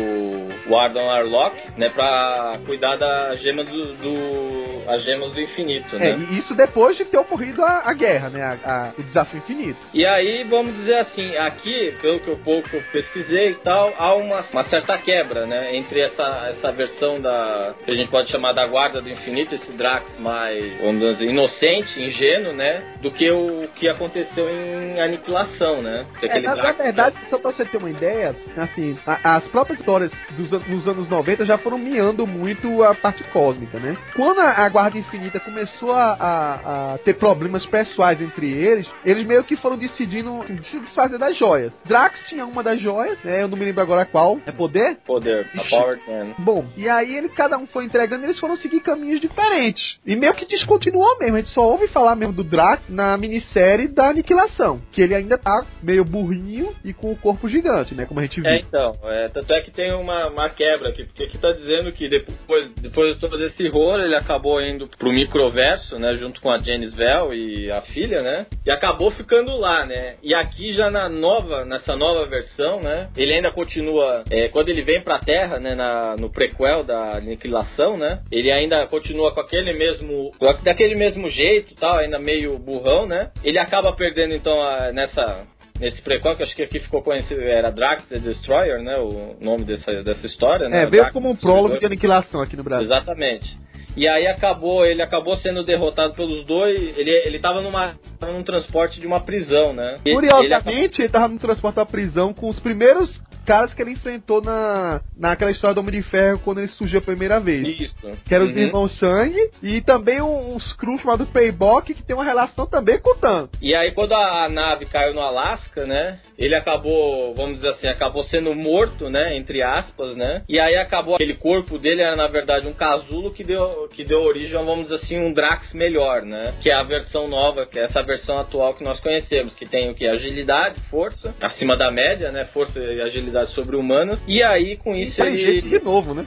Wardon 0.68 1.10
Arlock, 1.10 1.56
né? 1.76 1.88
Pra 1.88 2.58
cuidar 2.66 2.96
da 2.96 3.32
gema 3.34 3.64
do, 3.64 3.94
do 3.94 4.70
as 4.88 5.02
gemas 5.02 5.32
do 5.32 5.40
infinito, 5.40 5.94
É, 5.96 5.98
né? 6.16 6.28
e 6.30 6.38
isso 6.38 6.54
depois 6.54 6.96
de 6.96 7.04
ter 7.04 7.18
ocorrido 7.18 7.62
a, 7.64 7.82
a 7.84 7.92
guerra, 7.92 8.28
né? 8.30 8.58
A- 8.64 8.70
a- 8.70 8.90
o 8.98 9.02
desafio 9.02 9.38
infinito. 9.38 9.78
E 9.94 10.04
aí, 10.04 10.42
vamos 10.44 10.74
dizer 10.74 10.96
assim, 10.96 11.36
aqui, 11.36 11.94
pelo 12.00 12.18
que 12.20 12.28
eu 12.28 12.36
pouco 12.38 12.68
pesquisei 12.92 13.50
e 13.50 13.54
tal, 13.56 13.92
há 13.98 14.14
uma, 14.20 14.44
uma 14.52 14.64
certa 14.64 14.96
quebra, 14.98 15.46
né? 15.46 15.74
Entre 15.76 16.00
essa, 16.00 16.48
essa 16.50 16.72
versão 16.72 17.20
da. 17.20 17.74
que 17.84 17.90
a 17.90 17.94
gente 17.94 18.10
pode 18.10 18.30
chamar 18.30 18.52
da 18.52 18.66
Guarda 18.66 19.00
do 19.00 19.08
Infinito, 19.08 19.54
esse 19.54 19.72
Drax 19.72 20.18
mais, 20.18 20.64
vamos 20.80 20.98
dizer, 21.00 21.24
inocente, 21.30 22.00
ingênuo, 22.02 22.52
né? 22.52 22.78
Do 23.00 23.10
que 23.10 23.30
o 23.30 23.62
que 23.74 23.88
aconteceu 23.88 24.48
em 24.48 25.00
Aniquilação, 25.00 25.82
né? 25.82 26.06
É, 26.22 26.26
aquele 26.26 26.46
na, 26.46 26.54
na 26.56 26.60
Drax- 26.62 26.78
verdade, 26.78 27.16
só 27.28 27.38
pra 27.38 27.52
você 27.52 27.64
ter 27.64 27.76
uma 27.78 27.90
ideia, 27.90 28.34
assim, 28.56 28.94
a- 29.06 29.36
as 29.36 29.44
próprias 29.48 29.78
histórias 29.78 30.12
dos, 30.32 30.50
nos 30.68 30.86
anos 30.88 31.08
90 31.08 31.44
já 31.44 31.56
foram 31.58 31.78
miando 31.78 32.26
muito 32.26 32.82
a 32.82 32.94
parte 32.94 33.22
cósmica, 33.24 33.78
né? 33.78 33.96
Quando 34.14 34.40
a, 34.40 34.50
a 34.64 34.68
Guarda 34.68 34.98
Infinita 34.98 35.40
começou 35.40 35.92
a, 35.92 36.12
a- 36.18 36.94
a 36.94 36.98
ter 36.98 37.14
problemas 37.14 37.64
pessoais 37.66 38.20
entre 38.20 38.50
eles, 38.56 38.90
eles 39.04 39.24
meio 39.26 39.44
que 39.44 39.56
foram 39.56 39.76
decidindo 39.76 40.44
se 40.64 40.78
desfazer 40.80 41.18
das 41.18 41.36
joias. 41.36 41.72
Drax 41.84 42.20
tinha 42.28 42.44
uma 42.46 42.62
das 42.62 42.80
joias, 42.80 43.18
né? 43.24 43.42
Eu 43.42 43.48
não 43.48 43.56
me 43.56 43.64
lembro 43.64 43.80
agora 43.82 44.04
qual. 44.10 44.38
É 44.46 44.52
poder? 44.52 44.96
Poder, 45.06 45.46
a. 45.54 45.64
Power 45.64 45.98
Man. 46.06 46.34
Bom, 46.38 46.66
e 46.76 46.88
aí 46.88 47.16
ele, 47.16 47.28
cada 47.28 47.56
um 47.58 47.66
foi 47.66 47.84
entregando 47.84 48.22
e 48.22 48.26
eles 48.26 48.38
foram 48.38 48.56
seguir 48.56 48.80
caminhos 48.80 49.20
diferentes. 49.20 49.98
E 50.04 50.16
meio 50.16 50.34
que 50.34 50.46
descontinuou 50.46 51.18
mesmo. 51.18 51.36
A 51.36 51.40
gente 51.40 51.50
só 51.50 51.66
ouve 51.66 51.88
falar 51.88 52.16
mesmo 52.16 52.34
do 52.34 52.44
Drax 52.44 52.88
na 52.88 53.16
minissérie 53.16 53.88
da 53.88 54.08
Aniquilação. 54.08 54.80
Que 54.92 55.02
ele 55.02 55.14
ainda 55.14 55.38
tá 55.38 55.64
meio 55.82 56.04
burrinho 56.04 56.74
e 56.84 56.92
com 56.92 57.12
o 57.12 57.16
corpo 57.16 57.48
gigante, 57.48 57.94
né? 57.94 58.06
Como 58.06 58.20
a 58.20 58.22
gente 58.22 58.40
viu. 58.40 58.50
É, 58.50 58.58
então, 58.58 58.92
é, 59.04 59.28
tanto 59.28 59.52
é 59.52 59.60
que 59.60 59.70
tem 59.70 59.92
uma, 59.92 60.28
uma 60.28 60.48
quebra 60.50 60.90
aqui, 60.90 61.04
porque 61.04 61.24
aqui 61.24 61.38
tá 61.38 61.52
dizendo 61.52 61.92
que 61.92 62.08
depois, 62.08 62.68
depois 62.74 63.14
de 63.14 63.20
todo 63.20 63.42
esse 63.44 63.68
rolo, 63.68 64.02
ele 64.02 64.16
acabou 64.16 64.60
indo 64.60 64.88
pro 64.98 65.10
microverso, 65.10 65.98
né, 65.98 66.12
junto 66.12 66.40
com 66.40 66.52
a 66.52 66.58
Janice 66.58 66.96
Bell 66.96 67.32
e 67.34 67.70
a 67.70 67.80
filha, 67.82 68.22
né, 68.22 68.46
e 68.64 68.70
acabou 68.70 69.10
ficando 69.10 69.56
lá, 69.56 69.84
né, 69.86 70.16
e 70.22 70.34
aqui 70.34 70.72
já 70.72 70.90
na 70.90 71.08
nova, 71.08 71.64
nessa 71.64 71.96
nova 71.96 72.26
versão, 72.26 72.80
né, 72.80 73.08
ele 73.16 73.34
ainda 73.34 73.50
continua, 73.50 73.99
é, 74.30 74.48
quando 74.48 74.68
ele 74.68 74.82
vem 74.82 75.00
pra 75.02 75.18
Terra, 75.18 75.58
né, 75.58 75.74
na, 75.74 76.16
no 76.18 76.30
prequel 76.30 76.82
da 76.84 77.16
Aniquilação, 77.16 77.96
né, 77.96 78.20
ele 78.30 78.50
ainda 78.52 78.86
continua 78.86 79.32
com 79.32 79.40
aquele 79.40 79.72
mesmo, 79.74 80.30
daquele 80.62 80.94
mesmo 80.96 81.28
jeito, 81.28 81.74
tal, 81.74 81.98
ainda 81.98 82.18
meio 82.18 82.58
burrão, 82.58 83.06
né, 83.06 83.30
ele 83.44 83.58
acaba 83.58 83.92
perdendo, 83.94 84.34
então, 84.34 84.60
a- 84.60 84.92
nessa 84.92 85.46
nesse 85.80 86.02
prequel, 86.02 86.36
que 86.36 86.42
acho 86.42 86.54
que 86.54 86.62
aqui 86.62 86.78
ficou 86.78 87.02
conhecido, 87.02 87.42
era 87.42 87.70
Drax 87.70 88.06
the 88.06 88.18
Destroyer, 88.18 88.82
né? 88.82 88.98
O 88.98 89.38
nome 89.42 89.64
dessa, 89.64 90.02
dessa 90.02 90.26
história, 90.26 90.68
né? 90.68 90.82
É, 90.82 90.86
veio 90.86 91.04
Drax 91.04 91.12
como 91.14 91.30
um 91.30 91.34
prólogo 91.34 91.78
de 91.78 91.86
aniquilação 91.86 92.42
aqui 92.42 92.54
no 92.54 92.62
Brasil. 92.62 92.84
Exatamente. 92.84 93.58
E 93.96 94.06
aí 94.08 94.26
acabou, 94.26 94.84
ele 94.84 95.02
acabou 95.02 95.34
sendo 95.36 95.64
derrotado 95.64 96.14
pelos 96.14 96.44
dois. 96.44 96.78
Ele, 96.96 97.10
ele 97.10 97.38
tava 97.38 97.60
numa, 97.60 97.94
num 98.22 98.42
transporte 98.42 99.00
de 99.00 99.06
uma 99.06 99.20
prisão, 99.20 99.72
né? 99.72 99.98
E- 100.04 100.10
ele 100.10 100.14
Curiosamente, 100.14 101.02
ele 101.02 101.08
tava 101.08 101.28
no 101.28 101.38
transporte 101.38 101.76
da 101.76 101.86
prisão 101.86 102.32
com 102.32 102.48
os 102.48 102.60
primeiros 102.60 103.20
caras 103.44 103.74
que 103.74 103.82
ele 103.82 103.92
enfrentou 103.92 104.40
na, 104.40 105.00
naquela 105.18 105.50
história 105.50 105.74
do 105.74 105.80
Homem 105.80 105.92
de 105.92 106.02
Ferro 106.08 106.38
quando 106.44 106.58
ele 106.58 106.68
surgiu 106.68 107.00
a 107.00 107.02
primeira 107.02 107.40
vez. 107.40 107.80
Isso. 107.80 107.94
Que 108.26 108.34
eram 108.34 108.46
os 108.46 108.52
Uhum. 108.52 108.58
irmãos 108.60 108.98
Sangue 108.98 109.50
e 109.62 109.80
também 109.80 110.20
um- 110.22 110.54
uns 110.54 110.72
crus 110.74 111.00
chamados 111.00 111.28
Paybock 111.30 111.92
que 111.94 112.02
tem 112.02 112.14
uma 112.14 112.24
relação 112.24 112.66
também 112.66 113.00
com 113.00 113.10
o 113.10 113.16
Thanos. 113.16 113.50
E 113.60 113.74
aí 113.74 113.90
quando 113.92 114.12
a, 114.12 114.44
a 114.44 114.48
nave 114.48 114.86
caiu 114.86 115.14
no 115.14 115.20
Alasca, 115.20 115.84
né? 115.86 116.20
Ele 116.38 116.54
acabou, 116.54 117.34
vamos 117.34 117.56
dizer 117.56 117.70
assim, 117.70 117.88
acabou 117.88 118.22
sendo 118.24 118.54
morto, 118.54 119.10
né? 119.10 119.36
Entre 119.36 119.62
aspas, 119.62 120.14
né? 120.14 120.42
E 120.48 120.60
aí 120.60 120.76
acabou 120.76 121.14
aquele 121.16 121.34
corpo 121.34 121.76
dele 121.78 122.02
era 122.02 122.14
na 122.14 122.28
verdade 122.28 122.68
um 122.68 122.72
casulo 122.72 123.32
que 123.32 123.42
deu 123.42 123.88
que 123.92 124.04
deu 124.04 124.20
origem, 124.20 124.56
a, 124.56 124.62
vamos 124.62 124.84
dizer 124.84 124.96
assim, 124.96 125.18
um 125.18 125.32
Drax 125.32 125.72
melhor, 125.72 126.22
né? 126.22 126.54
Que 126.62 126.70
é 126.70 126.74
a 126.74 126.82
versão 126.82 127.28
nova, 127.28 127.66
que 127.66 127.78
é 127.78 127.84
essa 127.84 128.02
versão 128.02 128.36
atual 128.36 128.74
que 128.74 128.84
nós 128.84 129.00
conhecemos, 129.00 129.54
que 129.54 129.68
tem 129.68 129.90
o 129.90 129.94
que 129.94 130.06
agilidade, 130.06 130.80
força, 130.82 131.34
acima 131.40 131.76
da 131.76 131.90
média, 131.90 132.30
né? 132.30 132.44
Força 132.46 132.78
e 132.78 133.00
agilidade 133.00 133.52
sobre-humanas. 133.52 134.20
E 134.26 134.42
aí 134.42 134.76
com 134.76 134.94
isso 134.94 135.20
ele 135.22 135.60
de 135.60 135.84
novo, 135.84 136.14
né? 136.14 136.26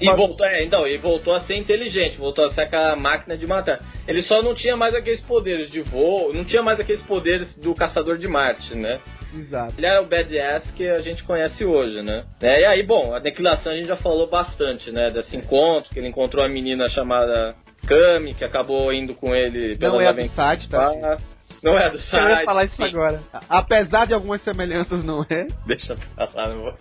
e 0.00 0.10
voltou, 0.10 0.46
é, 0.46 0.62
então, 0.62 0.86
e 0.86 0.96
voltou 0.96 1.34
a 1.34 1.40
ser 1.40 1.56
inteligente, 1.56 2.16
voltou 2.16 2.44
a 2.44 2.50
ser 2.50 2.62
aquela 2.62 2.96
máquina 2.96 3.36
de 3.36 3.46
matar. 3.46 3.80
Ele 4.06 4.22
só 4.22 4.42
não 4.42 4.54
tinha 4.54 4.76
mais 4.76 4.94
aqueles 4.94 5.20
poderes 5.20 5.70
de 5.70 5.80
voo, 5.80 6.32
não 6.32 6.44
tinha 6.44 6.62
mais 6.62 6.78
aqueles 6.78 7.02
poderes 7.02 7.54
do 7.56 7.74
caçador 7.74 8.18
de 8.18 8.28
Marte, 8.28 8.76
né? 8.76 8.98
Exato. 9.34 9.74
Ele 9.78 9.86
era 9.86 10.02
o 10.02 10.06
badass 10.06 10.70
que 10.74 10.88
a 10.88 11.00
gente 11.00 11.24
conhece 11.24 11.64
hoje, 11.64 12.02
né? 12.02 12.24
É, 12.40 12.60
e 12.60 12.64
aí, 12.64 12.82
bom, 12.82 13.14
a 13.14 13.18
aniquilação 13.18 13.72
a 13.72 13.76
gente 13.76 13.88
já 13.88 13.96
falou 13.96 14.28
bastante, 14.28 14.90
né? 14.90 15.10
Desse 15.10 15.36
encontro, 15.36 15.90
que 15.90 15.98
ele 15.98 16.08
encontrou 16.08 16.44
a 16.44 16.48
menina 16.48 16.86
chamada 16.88 17.54
Kami, 17.86 18.34
que 18.34 18.44
acabou 18.44 18.92
indo 18.92 19.14
com 19.14 19.34
ele 19.34 19.76
Não 19.80 20.00
é 20.00 20.12
do 20.12 20.28
site, 20.28 20.68
tá? 20.68 20.92
Não 21.62 21.78
é 21.78 21.88
do 21.90 21.96
Eu 21.96 22.02
site. 22.02 22.38
ia 22.40 22.44
falar 22.44 22.64
isso 22.64 22.82
agora. 22.82 23.20
Apesar 23.48 24.06
de 24.06 24.14
algumas 24.14 24.42
semelhanças, 24.42 25.04
não 25.04 25.22
é. 25.30 25.46
Deixa 25.66 25.96
pra 26.16 26.28
lá, 26.34 26.48
não 26.48 26.62
vou. 26.62 26.74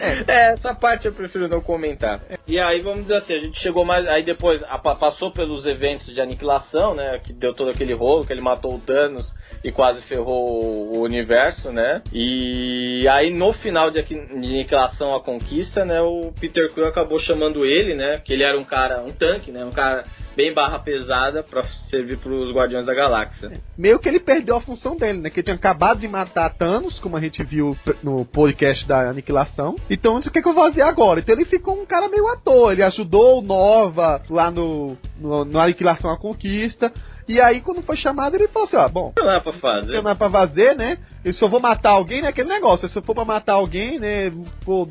É, 0.00 0.52
essa 0.52 0.74
parte 0.74 1.06
eu 1.06 1.12
prefiro 1.12 1.48
não 1.48 1.60
comentar. 1.60 2.20
E 2.46 2.58
aí, 2.58 2.80
vamos 2.80 3.02
dizer 3.02 3.16
assim, 3.16 3.34
a 3.34 3.38
gente 3.38 3.58
chegou 3.60 3.84
mais. 3.84 4.06
Aí 4.06 4.22
depois 4.22 4.62
a- 4.64 4.78
pa- 4.78 4.94
passou 4.94 5.30
pelos 5.30 5.64
eventos 5.66 6.14
de 6.14 6.20
aniquilação, 6.20 6.94
né? 6.94 7.18
Que 7.18 7.32
deu 7.32 7.54
todo 7.54 7.70
aquele 7.70 7.94
rolo, 7.94 8.24
que 8.24 8.32
ele 8.32 8.40
matou 8.40 8.74
o 8.74 8.78
Thanos 8.78 9.32
e 9.64 9.70
quase 9.72 10.02
ferrou 10.02 10.94
o 10.94 11.00
universo, 11.02 11.72
né? 11.72 12.02
E 12.12 13.06
aí 13.08 13.30
no 13.32 13.52
final 13.54 13.90
de 13.90 14.00
aniquilação 14.00 15.14
a 15.14 15.20
conquista, 15.20 15.84
né? 15.84 16.00
O 16.00 16.32
Peter 16.38 16.72
Quill 16.72 16.86
acabou 16.86 17.18
chamando 17.20 17.64
ele, 17.64 17.94
né? 17.94 18.20
Que 18.24 18.32
ele 18.32 18.42
era 18.42 18.58
um 18.58 18.64
cara, 18.64 19.02
um 19.02 19.12
tanque, 19.12 19.50
né? 19.50 19.64
Um 19.64 19.70
cara 19.70 20.04
bem 20.36 20.52
barra 20.52 20.78
pesada 20.78 21.42
pra 21.42 21.62
servir 21.90 22.18
pros 22.18 22.52
Guardiões 22.54 22.86
da 22.86 22.94
Galáxia. 22.94 23.52
Meio 23.76 23.98
que 23.98 24.08
ele 24.08 24.20
perdeu 24.20 24.56
a 24.56 24.60
função 24.60 24.96
dele, 24.96 25.20
né? 25.20 25.30
Que 25.30 25.40
ele 25.40 25.44
tinha 25.44 25.56
acabado 25.56 26.00
de 26.00 26.08
matar 26.08 26.50
Thanos, 26.50 26.98
como 26.98 27.16
a 27.16 27.20
gente 27.20 27.42
viu 27.42 27.76
no 28.02 28.24
podcast 28.24 28.86
da 28.86 29.10
Aniquilação. 29.10 29.76
Então, 29.90 30.16
o 30.16 30.20
que, 30.22 30.42
que 30.42 30.48
eu 30.48 30.54
vou 30.54 30.64
fazer 30.64 30.82
agora? 30.82 31.20
Então 31.20 31.34
ele 31.34 31.44
ficou 31.44 31.80
um 31.80 31.86
cara 31.86 32.08
meio 32.08 32.28
à 32.28 32.36
toa. 32.36 32.72
Ele 32.72 32.82
ajudou 32.82 33.38
o 33.38 33.42
Nova 33.42 34.22
lá 34.28 34.50
no, 34.50 34.96
no, 35.18 35.44
no 35.44 35.58
Aniquilação 35.58 36.10
à 36.10 36.18
Conquista. 36.18 36.92
E 37.28 37.40
aí, 37.40 37.60
quando 37.60 37.82
foi 37.82 37.96
chamado, 37.96 38.34
ele 38.34 38.48
falou 38.48 38.66
assim: 38.68 38.76
ó, 38.76 38.88
bom, 38.88 39.12
Não 39.18 39.30
é 39.30 39.40
pra 39.40 39.52
fazer. 39.52 40.02
não 40.02 40.10
é 40.10 40.14
pra 40.14 40.30
fazer, 40.30 40.74
né? 40.76 40.98
Eu 41.24 41.32
só 41.34 41.48
vou 41.48 41.60
matar 41.60 41.90
alguém, 41.90 42.20
né? 42.22 42.28
Aquele 42.28 42.48
negócio. 42.48 42.88
Se 42.88 42.96
eu 42.98 43.02
for 43.02 43.14
pra 43.14 43.24
matar 43.24 43.52
alguém, 43.54 43.98
né? 43.98 44.32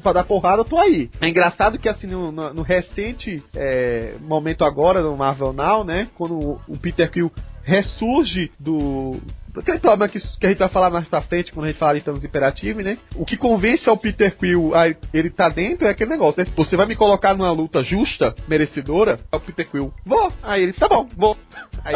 Pra 0.02 0.14
dar 0.14 0.24
porrada, 0.24 0.62
eu 0.62 0.66
tô 0.66 0.78
aí. 0.78 1.10
É 1.20 1.28
engraçado 1.28 1.78
que, 1.78 1.90
assim, 1.90 2.08
no, 2.08 2.32
no- 2.32 2.54
no 2.54 2.62
recente 2.62 3.44
é, 3.56 4.16
momento 4.22 4.64
agora, 4.64 5.02
no 5.02 5.16
Marvel 5.18 5.52
Now, 5.54 5.84
né? 5.84 6.08
Quando 6.18 6.36
o, 6.40 6.62
o 6.70 6.78
Peter 6.78 7.10
Quill 7.12 7.32
ressurge 7.64 8.52
do. 8.60 9.20
Aquele 9.56 9.80
problema 9.80 10.08
que, 10.08 10.20
que 10.20 10.46
a 10.46 10.50
gente 10.50 10.60
vai 10.60 10.70
falar 10.70 10.90
mais 10.90 11.08
pra 11.08 11.22
frente, 11.22 11.52
quando 11.52 11.66
a 11.66 11.68
gente 11.70 11.80
falar 11.80 11.94
de 11.94 12.04
Thanos 12.04 12.24
Imperative, 12.24 12.84
né? 12.84 12.98
O 13.16 13.26
que 13.26 13.38
convence 13.38 13.90
ao 13.90 13.98
Peter 13.98 14.36
Quill 14.38 14.74
a 14.76 14.88
ele 15.14 15.30
tá 15.30 15.50
dentro 15.50 15.88
é 15.88 15.92
aquele 15.92 16.12
negócio, 16.12 16.44
né? 16.44 16.52
Você 16.56 16.76
vai 16.76 16.86
me 16.86 16.96
colocar 16.96 17.34
numa 17.34 17.52
luta 17.52 17.84
justa, 17.84 18.34
merecedora? 18.48 19.20
É 19.32 19.36
o 19.36 19.40
Peter 19.40 19.70
Quill. 19.70 19.94
Vou. 20.06 20.32
Aí 20.42 20.64
ele, 20.64 20.74
tá 20.74 20.88
bom, 20.88 21.08
vou. 21.16 21.38
Aí, 21.84 21.96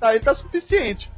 aí 0.00 0.20
tá 0.20 0.32
suficiente 0.34 1.10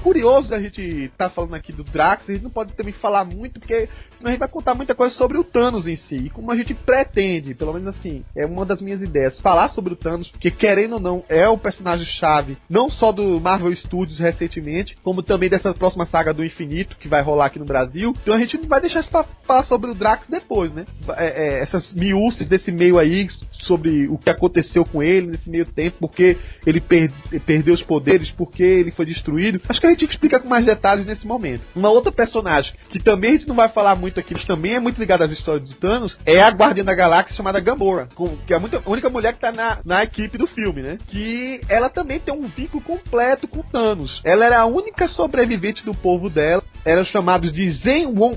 curioso 0.00 0.48
da 0.50 0.60
gente 0.60 1.10
tá 1.16 1.28
falando 1.30 1.54
aqui 1.54 1.72
do 1.72 1.84
Drax, 1.84 2.28
a 2.28 2.32
gente 2.32 2.44
não 2.44 2.50
pode 2.50 2.72
também 2.74 2.92
falar 2.92 3.24
muito, 3.24 3.60
porque 3.60 3.88
senão 4.16 4.28
a 4.28 4.30
gente 4.30 4.40
vai 4.40 4.48
contar 4.48 4.74
muita 4.74 4.94
coisa 4.94 5.14
sobre 5.14 5.38
o 5.38 5.44
Thanos 5.44 5.86
em 5.86 5.96
si. 5.96 6.16
E 6.16 6.30
como 6.30 6.50
a 6.50 6.56
gente 6.56 6.74
pretende, 6.74 7.54
pelo 7.54 7.72
menos 7.72 7.88
assim, 7.88 8.24
é 8.36 8.46
uma 8.46 8.64
das 8.64 8.80
minhas 8.80 9.02
ideias, 9.02 9.40
falar 9.40 9.68
sobre 9.68 9.92
o 9.92 9.96
Thanos, 9.96 10.30
porque 10.30 10.50
querendo 10.50 10.94
ou 10.94 11.00
não, 11.00 11.24
é 11.28 11.48
o 11.48 11.58
personagem-chave, 11.58 12.56
não 12.68 12.88
só 12.88 13.12
do 13.12 13.40
Marvel 13.40 13.74
Studios 13.76 14.18
recentemente, 14.18 14.96
como 15.02 15.22
também 15.22 15.48
dessa 15.48 15.72
próxima 15.74 16.06
saga 16.06 16.32
do 16.32 16.44
Infinito, 16.44 16.96
que 16.96 17.08
vai 17.08 17.22
rolar 17.22 17.46
aqui 17.46 17.58
no 17.58 17.64
Brasil. 17.64 18.14
Então 18.22 18.34
a 18.34 18.38
gente 18.38 18.56
vai 18.66 18.80
deixar 18.80 19.00
isso 19.00 19.10
pra 19.10 19.24
falar 19.42 19.64
sobre 19.64 19.90
o 19.90 19.94
Drax 19.94 20.28
depois, 20.28 20.72
né? 20.72 20.84
É, 21.16 21.26
é, 21.26 21.62
essas 21.62 21.92
miúças 21.92 22.46
desse 22.46 22.70
meio 22.70 22.98
aí, 22.98 23.26
sobre 23.64 24.06
o 24.08 24.18
que 24.18 24.30
aconteceu 24.30 24.84
com 24.84 25.02
ele 25.02 25.28
nesse 25.28 25.48
meio 25.48 25.64
tempo, 25.66 25.96
porque 26.00 26.36
ele 26.66 26.80
per- 26.80 27.10
perdeu 27.44 27.74
os 27.74 27.82
poderes, 27.82 28.30
porque 28.30 28.62
ele 28.62 28.90
foi 28.90 29.06
destruído. 29.06 29.60
Acho 29.68 29.80
que 29.80 29.86
a 29.86 29.90
gente 29.90 30.04
explica 30.04 30.40
com 30.40 30.48
mais 30.48 30.64
detalhes 30.64 31.06
nesse 31.06 31.26
momento. 31.26 31.62
Uma 31.74 31.90
outra 31.90 32.12
personagem 32.12 32.72
que 32.88 32.98
também 33.02 33.30
a 33.30 33.36
gente 33.36 33.48
não 33.48 33.56
vai 33.56 33.68
falar 33.68 33.94
muito 33.96 34.20
aqui, 34.20 34.34
mas 34.34 34.44
também 34.44 34.74
é 34.74 34.80
muito 34.80 34.98
ligada 34.98 35.24
às 35.24 35.32
histórias 35.32 35.68
do 35.68 35.74
Thanos, 35.74 36.16
é 36.24 36.40
a 36.40 36.50
Guardiã 36.50 36.84
da 36.84 36.94
Galáxia 36.94 37.34
chamada 37.34 37.60
Gamora, 37.60 38.08
que 38.46 38.52
é 38.52 38.56
a 38.56 38.60
única 38.86 39.10
mulher 39.10 39.32
que 39.34 39.40
tá 39.40 39.52
na, 39.52 39.78
na 39.84 40.02
equipe 40.04 40.38
do 40.38 40.46
filme, 40.46 40.82
né? 40.82 40.98
Que 41.08 41.60
ela 41.68 41.88
também 41.88 42.20
tem 42.20 42.34
um 42.34 42.46
vínculo 42.46 42.82
completo 42.82 43.48
com 43.48 43.62
Thanos. 43.62 44.20
Ela 44.24 44.44
era 44.46 44.60
a 44.60 44.66
única 44.66 45.08
sobrevivente 45.08 45.84
do 45.84 45.94
povo 45.94 46.28
dela, 46.30 46.62
eram 46.84 47.04
chamados 47.04 47.52
de 47.52 47.70
Zen, 47.70 48.06
Won, 48.06 48.32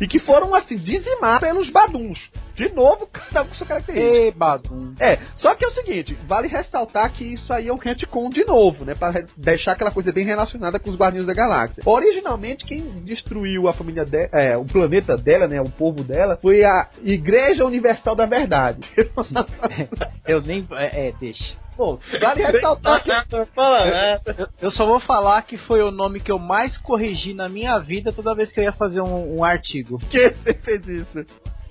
e 0.00 0.06
que 0.06 0.18
foram 0.20 0.54
assim 0.54 0.76
dizimados 0.76 1.40
pelos 1.40 1.70
Baduns. 1.70 2.30
De 2.56 2.70
novo, 2.70 3.06
cada 3.12 3.42
um 3.42 3.46
com 3.46 3.54
sua 3.54 3.66
característica. 3.66 4.16
Ei, 4.16 4.32
Badum. 4.32 4.94
É, 4.98 5.18
só 5.34 5.54
que 5.54 5.64
é 5.64 5.68
o 5.68 5.72
seguinte, 5.72 6.18
vale 6.24 6.48
ressaltar 6.48 7.12
que 7.12 7.22
isso 7.34 7.52
aí 7.52 7.68
é 7.68 7.72
um 7.72 7.76
retcon 7.76 8.30
de 8.30 8.44
novo, 8.44 8.84
né? 8.84 8.94
Pra 8.94 9.12
deixar 9.36 9.72
aquela 9.72 9.90
coisa 9.90 10.10
bem 10.10 10.24
relacionada 10.24 10.80
com 10.80 10.88
os 10.90 10.96
Guardiões 10.96 11.26
da 11.26 11.34
Galáxia. 11.34 11.82
Originalmente, 11.84 12.64
quem 12.64 12.80
destruiu 13.04 13.68
a 13.68 13.74
família 13.74 14.04
dela, 14.04 14.30
é, 14.32 14.56
o 14.56 14.64
planeta 14.64 15.16
dela, 15.16 15.46
né? 15.46 15.60
O 15.60 15.70
povo 15.70 16.02
dela, 16.02 16.38
foi 16.40 16.64
a 16.64 16.88
Igreja 17.02 17.64
Universal 17.64 18.16
da 18.16 18.24
Verdade. 18.24 18.88
Eu 20.26 20.40
nem. 20.40 20.66
É, 20.72 21.08
é, 21.08 21.12
deixa. 21.12 21.65
Bom, 21.76 21.98
vale 22.20 22.42
ressaltar 22.42 23.02
que. 23.02 23.10
Né? 23.10 24.20
Eu, 24.38 24.48
eu 24.62 24.70
só 24.70 24.86
vou 24.86 24.98
falar 24.98 25.42
que 25.42 25.56
foi 25.56 25.82
o 25.82 25.90
nome 25.90 26.20
que 26.20 26.32
eu 26.32 26.38
mais 26.38 26.76
corrigi 26.78 27.34
na 27.34 27.48
minha 27.48 27.78
vida 27.78 28.12
toda 28.12 28.34
vez 28.34 28.50
que 28.50 28.60
eu 28.60 28.64
ia 28.64 28.72
fazer 28.72 29.00
um, 29.00 29.38
um 29.38 29.44
artigo. 29.44 29.98
que 30.10 30.30
você 30.30 30.54
fez 30.54 30.88
isso? 30.88 31.26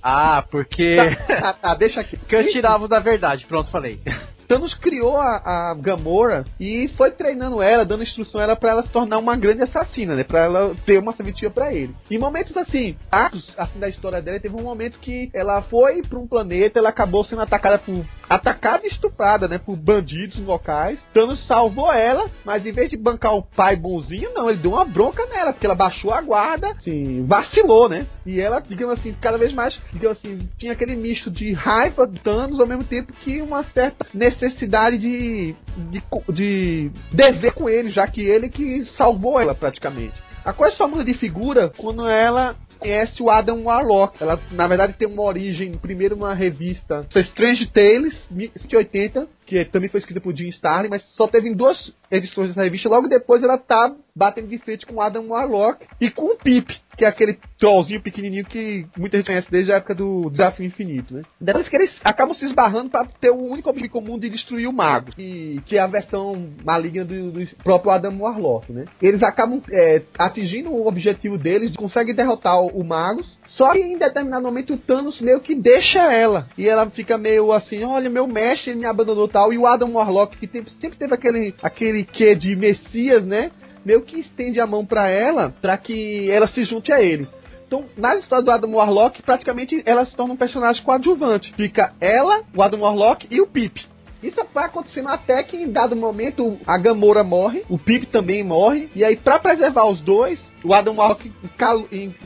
Ah, 0.08 0.40
porque. 0.48 0.96
Tá, 1.26 1.52
tá, 1.52 1.74
deixa 1.74 2.00
aqui. 2.00 2.16
que 2.16 2.36
eu 2.36 2.48
tirava 2.52 2.86
da 2.86 3.00
verdade. 3.00 3.44
Pronto, 3.44 3.72
falei. 3.72 4.00
Thanos 4.46 4.74
criou 4.74 5.16
a, 5.16 5.70
a 5.70 5.74
Gamora 5.74 6.44
e 6.60 6.88
foi 6.96 7.10
treinando 7.10 7.60
ela, 7.60 7.84
dando 7.84 8.04
instrução 8.04 8.40
a 8.40 8.44
ela 8.44 8.56
pra 8.56 8.70
ela 8.70 8.82
se 8.82 8.90
tornar 8.90 9.18
uma 9.18 9.36
grande 9.36 9.62
assassina, 9.62 10.14
né? 10.14 10.22
Pra 10.22 10.44
ela 10.44 10.74
ter 10.86 10.98
uma 10.98 11.12
serventia 11.12 11.50
pra 11.50 11.72
ele. 11.74 11.94
Em 12.08 12.18
momentos 12.18 12.56
assim, 12.56 12.96
atos 13.10 13.54
assim 13.58 13.78
da 13.78 13.88
história 13.88 14.22
dela, 14.22 14.38
teve 14.38 14.54
um 14.54 14.62
momento 14.62 15.00
que 15.00 15.28
ela 15.34 15.60
foi 15.62 16.00
pra 16.02 16.18
um 16.18 16.28
planeta, 16.28 16.78
ela 16.78 16.90
acabou 16.90 17.24
sendo 17.24 17.42
atacada 17.42 17.78
por 17.78 18.04
atacada 18.28 18.84
e 18.84 18.88
estuprada, 18.88 19.46
né, 19.46 19.58
por 19.58 19.76
bandidos 19.76 20.38
locais. 20.38 21.00
Thanos 21.12 21.46
salvou 21.46 21.92
ela, 21.92 22.28
mas 22.44 22.66
em 22.66 22.72
vez 22.72 22.90
de 22.90 22.96
bancar 22.96 23.34
o 23.34 23.42
pai 23.42 23.76
bonzinho, 23.76 24.32
não, 24.34 24.48
ele 24.48 24.58
deu 24.58 24.72
uma 24.72 24.84
bronca 24.84 25.24
nela, 25.26 25.52
porque 25.52 25.66
ela 25.66 25.74
baixou 25.74 26.12
a 26.12 26.20
guarda, 26.20 26.70
assim, 26.70 27.24
vacilou, 27.24 27.88
né? 27.88 28.06
E 28.24 28.40
ela, 28.40 28.60
digamos 28.60 28.98
assim, 28.98 29.14
cada 29.20 29.38
vez 29.38 29.52
mais, 29.52 29.80
digamos 29.96 30.18
assim, 30.18 30.38
tinha 30.56 30.72
aquele 30.72 30.94
misto 30.96 31.30
de 31.30 31.52
raiva 31.52 32.06
do 32.06 32.18
Thanos 32.20 32.60
ao 32.60 32.66
mesmo 32.66 32.84
tempo 32.84 33.12
que 33.12 33.40
uma 33.40 33.62
certa 33.64 34.06
necessidade 34.14 34.98
de 34.98 35.54
de, 35.76 36.02
de 36.32 36.90
dever 37.12 37.52
com 37.52 37.68
ele, 37.68 37.90
já 37.90 38.06
que 38.06 38.22
ele 38.22 38.48
que 38.48 38.84
salvou 38.96 39.40
ela 39.40 39.54
praticamente. 39.54 40.14
A 40.44 40.52
coisa 40.52 40.76
só 40.76 40.86
muda 40.86 41.04
de 41.04 41.14
figura 41.14 41.72
quando 41.76 42.06
ela 42.06 42.54
conhece 42.78 43.22
o 43.22 43.30
Adam 43.30 43.64
Warlock. 43.64 44.22
Ela, 44.22 44.38
na 44.52 44.66
verdade, 44.66 44.92
tem 44.92 45.08
uma 45.08 45.22
origem, 45.22 45.72
primeiro, 45.72 46.14
uma 46.14 46.34
revista 46.34 47.06
Strange 47.16 47.66
Tales, 47.66 48.14
1980, 48.30 49.28
que 49.46 49.64
também 49.66 49.88
foi 49.88 50.00
escrita 50.00 50.20
por 50.20 50.34
Jim 50.34 50.48
Starlin, 50.48 50.88
mas 50.88 51.02
só 51.14 51.28
teve 51.28 51.48
em 51.48 51.54
duas 51.54 51.92
edições 52.10 52.48
dessa 52.48 52.62
revista. 52.62 52.88
Logo 52.88 53.08
depois 53.08 53.42
ela 53.42 53.56
tá 53.56 53.94
batendo 54.14 54.48
de 54.48 54.58
frente 54.58 54.86
com 54.86 55.00
Adam 55.00 55.28
Warlock 55.28 55.86
e 56.00 56.10
com 56.10 56.32
o 56.32 56.36
Pip, 56.36 56.74
que 56.96 57.04
é 57.04 57.08
aquele 57.08 57.38
trollzinho 57.58 58.00
pequenininho 58.00 58.44
que 58.44 58.86
muita 58.96 59.18
gente 59.18 59.26
conhece 59.26 59.50
desde 59.50 59.72
a 59.72 59.76
época 59.76 59.94
do 59.94 60.30
Desafio 60.30 60.64
Infinito, 60.64 61.14
né? 61.14 61.22
Depois 61.40 61.68
que 61.68 61.76
eles 61.76 61.94
acabam 62.02 62.34
se 62.34 62.44
esbarrando 62.46 62.90
para 62.90 63.06
ter 63.20 63.30
o 63.30 63.36
único 63.36 63.68
objetivo 63.68 63.92
comum 63.92 64.18
de 64.18 64.30
destruir 64.30 64.66
o 64.66 64.72
Mago, 64.72 65.12
que 65.14 65.60
é 65.76 65.78
a 65.78 65.86
versão 65.86 66.50
maligna 66.64 67.04
do, 67.04 67.30
do 67.30 67.46
próprio 67.62 67.92
Adam 67.92 68.18
Warlock, 68.18 68.72
né? 68.72 68.86
Eles 69.00 69.22
acabam 69.22 69.60
é, 69.70 70.02
atingindo 70.18 70.70
o 70.70 70.86
objetivo 70.86 71.36
deles, 71.36 71.76
conseguem 71.76 72.14
derrotar 72.14 72.58
o, 72.58 72.68
o 72.68 72.84
Magus, 72.84 73.36
só 73.46 73.72
que 73.72 73.78
em 73.78 73.98
determinado 73.98 74.42
momento 74.42 74.74
o 74.74 74.78
Thanos 74.78 75.20
meio 75.20 75.40
que 75.40 75.54
deixa 75.54 76.00
ela. 76.12 76.48
E 76.56 76.66
ela 76.66 76.88
fica 76.90 77.18
meio 77.18 77.52
assim, 77.52 77.84
olha, 77.84 78.08
meu 78.08 78.26
mestre 78.26 78.74
me 78.74 78.86
abandonou 78.86 79.28
tal. 79.36 79.52
E 79.52 79.58
o 79.58 79.66
Adam 79.66 79.92
Warlock, 79.92 80.38
que 80.38 80.48
sempre 80.80 80.98
teve 80.98 81.12
aquele, 81.12 81.54
aquele 81.62 82.04
quê 82.04 82.34
de 82.34 82.56
Messias, 82.56 83.22
né? 83.22 83.50
Meio 83.84 84.00
que 84.00 84.18
estende 84.18 84.58
a 84.58 84.66
mão 84.66 84.84
para 84.86 85.08
ela, 85.08 85.54
para 85.60 85.76
que 85.76 86.30
ela 86.30 86.46
se 86.46 86.64
junte 86.64 86.90
a 86.90 87.02
ele. 87.02 87.28
Então, 87.66 87.84
nas 87.96 88.20
histórias 88.20 88.46
do 88.46 88.50
Adam 88.50 88.74
Warlock, 88.74 89.22
praticamente 89.22 89.82
ela 89.84 90.06
se 90.06 90.16
torna 90.16 90.32
um 90.32 90.36
personagem 90.36 90.82
coadjuvante. 90.82 91.52
Fica 91.54 91.92
ela, 92.00 92.42
o 92.54 92.62
Adam 92.62 92.80
Warlock 92.80 93.26
e 93.30 93.40
o 93.40 93.46
Pip. 93.46 93.84
Isso 94.22 94.40
vai 94.54 94.64
acontecendo 94.64 95.08
até 95.08 95.42
que 95.42 95.56
em 95.56 95.70
dado 95.70 95.94
momento 95.94 96.58
a 96.66 96.78
Gamora 96.78 97.22
morre, 97.22 97.62
o 97.68 97.78
Pip 97.78 98.06
também 98.06 98.42
morre, 98.42 98.88
e 98.96 99.04
aí 99.04 99.16
para 99.16 99.38
preservar 99.38 99.84
os 99.84 100.00
dois, 100.00 100.40
o 100.64 100.72
Adam 100.72 100.96
Warlock 100.96 101.30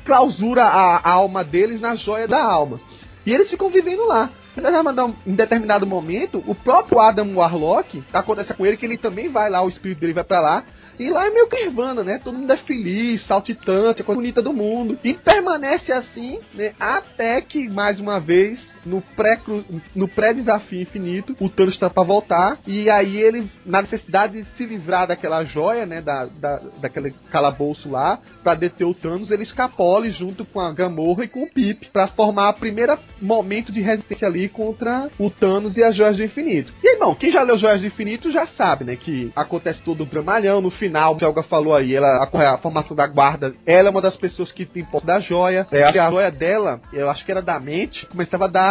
clausura 0.04 0.64
a, 0.64 0.96
a 0.98 1.10
alma 1.10 1.42
deles 1.42 1.80
na 1.80 1.96
joia 1.96 2.28
da 2.28 2.42
alma. 2.42 2.78
E 3.26 3.34
eles 3.34 3.50
ficam 3.50 3.68
vivendo 3.68 4.06
lá. 4.06 4.30
Em 5.26 5.34
determinado 5.34 5.86
momento, 5.86 6.42
o 6.46 6.54
próprio 6.54 7.00
Adam 7.00 7.34
Warlock, 7.36 8.02
acontece 8.12 8.54
com 8.54 8.66
ele 8.66 8.76
que 8.76 8.86
ele 8.86 8.98
também 8.98 9.28
vai 9.28 9.50
lá, 9.50 9.62
o 9.62 9.68
espírito 9.68 10.00
dele 10.00 10.12
vai 10.12 10.24
para 10.24 10.40
lá, 10.40 10.64
e 11.00 11.08
lá 11.08 11.26
é 11.26 11.30
meio 11.30 11.48
Nirvana, 11.50 12.04
né? 12.04 12.20
Todo 12.22 12.36
mundo 12.36 12.52
é 12.52 12.58
feliz, 12.58 13.24
saltitante, 13.24 14.02
a 14.02 14.04
coisa 14.04 14.20
bonita 14.20 14.42
do 14.42 14.52
mundo. 14.52 14.98
E 15.02 15.14
permanece 15.14 15.90
assim, 15.90 16.40
né? 16.52 16.74
Até 16.78 17.40
que, 17.40 17.70
mais 17.70 17.98
uma 17.98 18.20
vez, 18.20 18.60
no 18.84 19.00
pré 19.00 19.38
no 19.94 20.08
pré-desafio 20.08 20.82
infinito, 20.82 21.36
o 21.40 21.48
Thanos 21.48 21.74
está 21.74 21.88
para 21.88 22.02
voltar 22.02 22.58
e 22.66 22.90
aí 22.90 23.16
ele 23.16 23.48
na 23.64 23.82
necessidade 23.82 24.40
de 24.40 24.44
se 24.56 24.64
livrar 24.64 25.06
daquela 25.06 25.44
joia, 25.44 25.86
né, 25.86 26.00
da, 26.00 26.26
da 26.26 26.60
daquele 26.80 27.12
calabouço 27.30 27.90
lá, 27.90 28.18
para 28.42 28.54
deter 28.54 28.86
o 28.86 28.94
Thanos, 28.94 29.30
ele 29.30 29.42
escapole 29.42 30.10
junto 30.10 30.44
com 30.44 30.60
a 30.60 30.72
Gamorra 30.72 31.24
e 31.24 31.28
com 31.28 31.42
o 31.42 31.50
Pip 31.50 31.88
para 31.92 32.08
formar 32.08 32.48
a 32.48 32.52
primeira 32.52 32.98
momento 33.20 33.72
de 33.72 33.80
resistência 33.80 34.26
ali 34.26 34.48
contra 34.48 35.08
o 35.18 35.30
Thanos 35.30 35.76
e 35.76 35.82
as 35.82 35.96
joias 35.96 36.16
do 36.16 36.24
infinito. 36.24 36.72
E 36.82 36.94
irmão, 36.94 37.14
quem 37.14 37.30
já 37.30 37.42
leu 37.42 37.58
Joias 37.58 37.80
do 37.80 37.86
Infinito 37.86 38.32
já 38.32 38.46
sabe, 38.46 38.84
né, 38.84 38.96
que 38.96 39.30
acontece 39.36 39.80
todo 39.82 40.02
o 40.02 40.06
dramalhão 40.06 40.60
no 40.60 40.70
final, 40.70 41.14
o 41.14 41.22
Helga 41.22 41.42
falou 41.42 41.74
aí, 41.74 41.94
ela 41.94 42.08
a, 42.08 42.54
a, 42.54 42.58
formação 42.58 42.96
da 42.96 43.06
guarda, 43.06 43.52
ela 43.66 43.88
é 43.88 43.90
uma 43.90 44.00
das 44.00 44.16
pessoas 44.16 44.50
que 44.50 44.64
tem 44.64 44.84
posse 44.84 45.06
da 45.06 45.20
joia. 45.20 45.66
É, 45.70 45.84
a 45.84 46.10
joia 46.10 46.30
dela, 46.30 46.80
eu 46.92 47.10
acho 47.10 47.24
que 47.24 47.30
era 47.30 47.42
da 47.42 47.58
mente, 47.60 48.06
começava 48.06 48.46
a 48.46 48.48
dar 48.48 48.69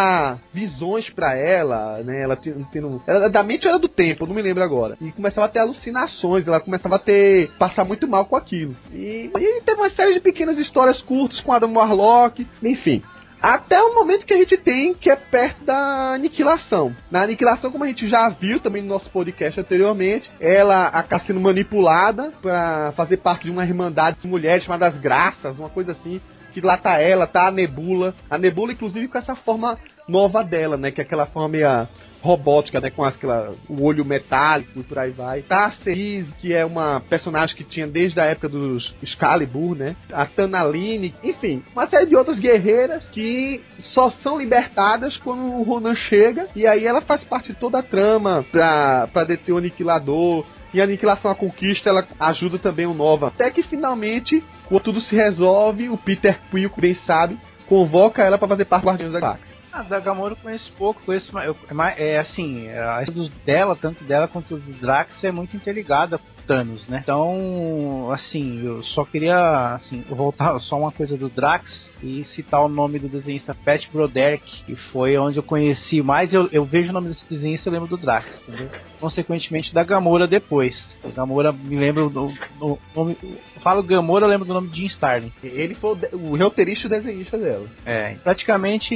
visões 0.54 1.10
para 1.10 1.36
ela, 1.36 2.02
né? 2.04 2.22
Ela 2.22 2.36
tendo. 2.36 3.02
Ela, 3.08 3.30
da 3.30 3.44
mente 3.44 3.68
era 3.68 3.80
do 3.80 3.88
tempo, 3.88 4.26
não 4.26 4.36
me 4.36 4.42
lembro 4.42 4.64
agora. 4.64 4.98
E 5.02 5.12
começava 5.12 5.46
a 5.46 5.50
ter 5.50 5.60
alucinações, 5.60 6.48
ela 6.48 6.60
começava 6.60 6.96
a 6.96 7.00
ter. 7.00 7.50
passar 7.58 7.86
muito 7.86 8.08
mal 8.08 8.26
com 8.26 8.36
aquilo. 8.36 8.76
E, 8.94 9.32
e 9.36 9.62
teve 9.62 9.80
uma 9.80 9.90
série 9.90 10.14
de 10.14 10.20
pequenas 10.20 10.58
histórias 10.58 11.02
curtas 11.02 11.42
com 11.42 11.54
Adam 11.54 11.74
Warlock, 11.74 12.46
enfim. 12.64 13.02
Até 13.42 13.82
o 13.82 13.96
momento 13.96 14.26
que 14.26 14.34
a 14.34 14.38
gente 14.38 14.58
tem, 14.58 14.94
que 14.94 15.10
é 15.10 15.16
perto 15.16 15.64
da 15.64 16.14
aniquilação. 16.14 16.94
Na 17.10 17.22
aniquilação, 17.22 17.72
como 17.72 17.86
a 17.86 17.88
gente 17.88 18.08
já 18.08 18.28
viu 18.28 18.60
também 18.60 18.82
no 18.82 18.90
nosso 18.90 19.10
podcast 19.10 19.58
anteriormente, 19.58 20.30
ela 20.42 20.88
acaba 20.88 21.24
sendo 21.24 21.40
manipulada 21.40 22.34
para 22.42 22.92
fazer 22.92 23.18
parte 23.18 23.46
de 23.46 23.52
uma 23.52 23.64
irmandade 23.64 24.18
de 24.22 24.28
mulheres 24.28 24.66
chamadas 24.66 25.00
Graças, 25.00 25.58
uma 25.58 25.70
coisa 25.70 25.94
assim 25.94 26.20
que 26.54 26.62
lá 26.62 26.78
tá 26.78 27.00
ela, 27.00 27.28
tá 27.28 27.48
a 27.48 27.52
Nebula. 27.52 28.14
A 28.30 28.38
Nebula, 28.38 28.74
inclusive, 28.74 29.08
com 29.08 29.18
essa 29.18 29.36
forma 29.36 29.78
nova 30.08 30.44
dela, 30.44 30.78
né? 30.78 30.92
Que 30.92 31.02
é 31.02 31.04
aquela 31.04 31.26
forma 31.26 31.50
meio 31.50 31.88
robótica, 32.22 32.80
né? 32.80 32.90
Com 32.90 33.04
aquela, 33.04 33.54
o 33.68 33.84
olho 33.84 34.06
metálico 34.06 34.80
e 34.80 34.84
por 34.84 35.00
aí 35.00 35.12
vai. 35.12 35.42
Tá 35.42 35.66
a 35.66 35.72
Cerise, 35.72 36.32
que 36.40 36.54
é 36.54 36.66
uma 36.66 37.02
personagem 37.10 37.56
que 37.56 37.64
tinha 37.64 37.88
desde 37.88 38.20
a 38.20 38.26
época 38.26 38.50
dos 38.50 38.94
Excalibur, 39.02 39.76
né? 39.76 39.96
A 40.12 40.26
Tanaline, 40.26 41.14
enfim, 41.24 41.64
uma 41.74 41.88
série 41.88 42.08
de 42.08 42.16
outras 42.16 42.40
guerreiras 42.40 43.06
que 43.06 43.62
só 43.80 44.12
são 44.12 44.38
libertadas 44.38 45.18
quando 45.18 45.42
o 45.42 45.64
Ronan 45.64 45.96
chega 45.96 46.48
e 46.56 46.68
aí 46.68 46.86
ela 46.86 47.02
faz 47.02 47.24
parte 47.24 47.54
de 47.54 47.60
toda 47.60 47.80
a 47.80 47.84
trama 47.84 48.46
pra, 48.52 49.08
pra 49.12 49.24
deter 49.24 49.54
o 49.54 49.58
Aniquilador, 49.58 50.46
e 50.74 50.82
a 50.82 50.84
Aniquilação 50.84 51.32
a 51.32 51.36
Conquista 51.36 51.90
ela 51.90 52.08
ajuda 52.20 52.58
também 52.58 52.86
o 52.86 52.94
Nova. 52.94 53.28
Até 53.28 53.50
que 53.50 53.64
finalmente, 53.64 54.44
quando 54.66 54.84
tudo 54.84 55.02
se 55.02 55.16
resolve, 55.16 55.90
o 55.90 55.98
Peter 55.98 56.40
Quill, 56.52 56.72
bem 56.78 56.94
sabe, 56.94 57.40
convoca 57.68 58.24
ela 58.24 58.38
para 58.38 58.48
fazer 58.48 58.66
parte 58.66 58.84
do 58.84 58.88
Guardiões 58.88 59.14
da 59.14 59.20
Galáxia. 59.20 59.50
A 59.72 59.84
da 59.84 60.00
Gamora 60.00 60.34
eu 60.34 60.38
conheço 60.38 60.72
pouco, 60.78 61.02
conheço 61.06 61.38
eu, 61.40 61.56
é, 61.96 62.14
é 62.14 62.20
assim, 62.20 62.68
a 62.70 63.04
história 63.04 63.32
dela, 63.46 63.76
tanto 63.76 64.04
dela 64.04 64.28
quanto 64.28 64.58
do 64.58 64.74
Drax 64.74 65.24
é 65.24 65.32
muito 65.32 65.56
interligada 65.56 66.18
com 66.18 66.26
Thanos, 66.48 66.88
né? 66.88 67.02
Então, 67.04 68.10
assim, 68.12 68.66
eu 68.66 68.82
só 68.84 69.06
queria 69.06 69.76
assim, 69.76 70.04
voltar 70.10 70.60
só 70.60 70.80
uma 70.80 70.92
coisa 70.92 71.16
do 71.16 71.30
Drax 71.30 71.89
e 72.02 72.24
citar 72.24 72.64
o 72.64 72.70
nome 72.70 73.00
do 73.00 73.08
desenhista 73.08 73.54
Pat 73.54 73.88
Broderick, 73.92 74.64
que 74.64 74.76
foi 74.76 75.18
onde 75.18 75.38
eu 75.38 75.44
conheci 75.44 76.02
mais. 76.02 76.34
Eu, 76.34 76.48
eu 76.52 76.64
vejo 76.64 76.90
o 76.90 76.94
nome 76.94 77.10
desse 77.10 77.26
desenhista 77.30 77.70
e 77.70 77.72
lembro 77.72 77.88
do 77.88 77.98
Drax, 77.98 78.28
entendeu? 78.48 78.70
Consequentemente, 79.00 79.74
da 79.74 79.84
Gamora 79.84 80.28
depois. 80.28 80.82
Gamora 81.16 81.52
me 81.52 81.76
lembra 81.76 82.04
do, 82.04 82.34
do 82.60 82.80
nome. 82.96 83.18
Eu 83.22 83.62
falo 83.62 83.84
Gamora, 83.84 84.26
eu 84.26 84.30
lembro 84.30 84.46
do 84.46 84.54
nome 84.54 84.70
de 84.70 84.82
Jim 84.82 84.88
Starlin. 84.88 85.32
Ele 85.44 85.76
foi 85.76 85.98
o, 86.14 86.18
o 86.18 86.38
roteirista 86.38 86.88
e 86.88 86.90
desenhista 86.90 87.38
dela. 87.38 87.68
É, 87.86 88.16
praticamente, 88.24 88.96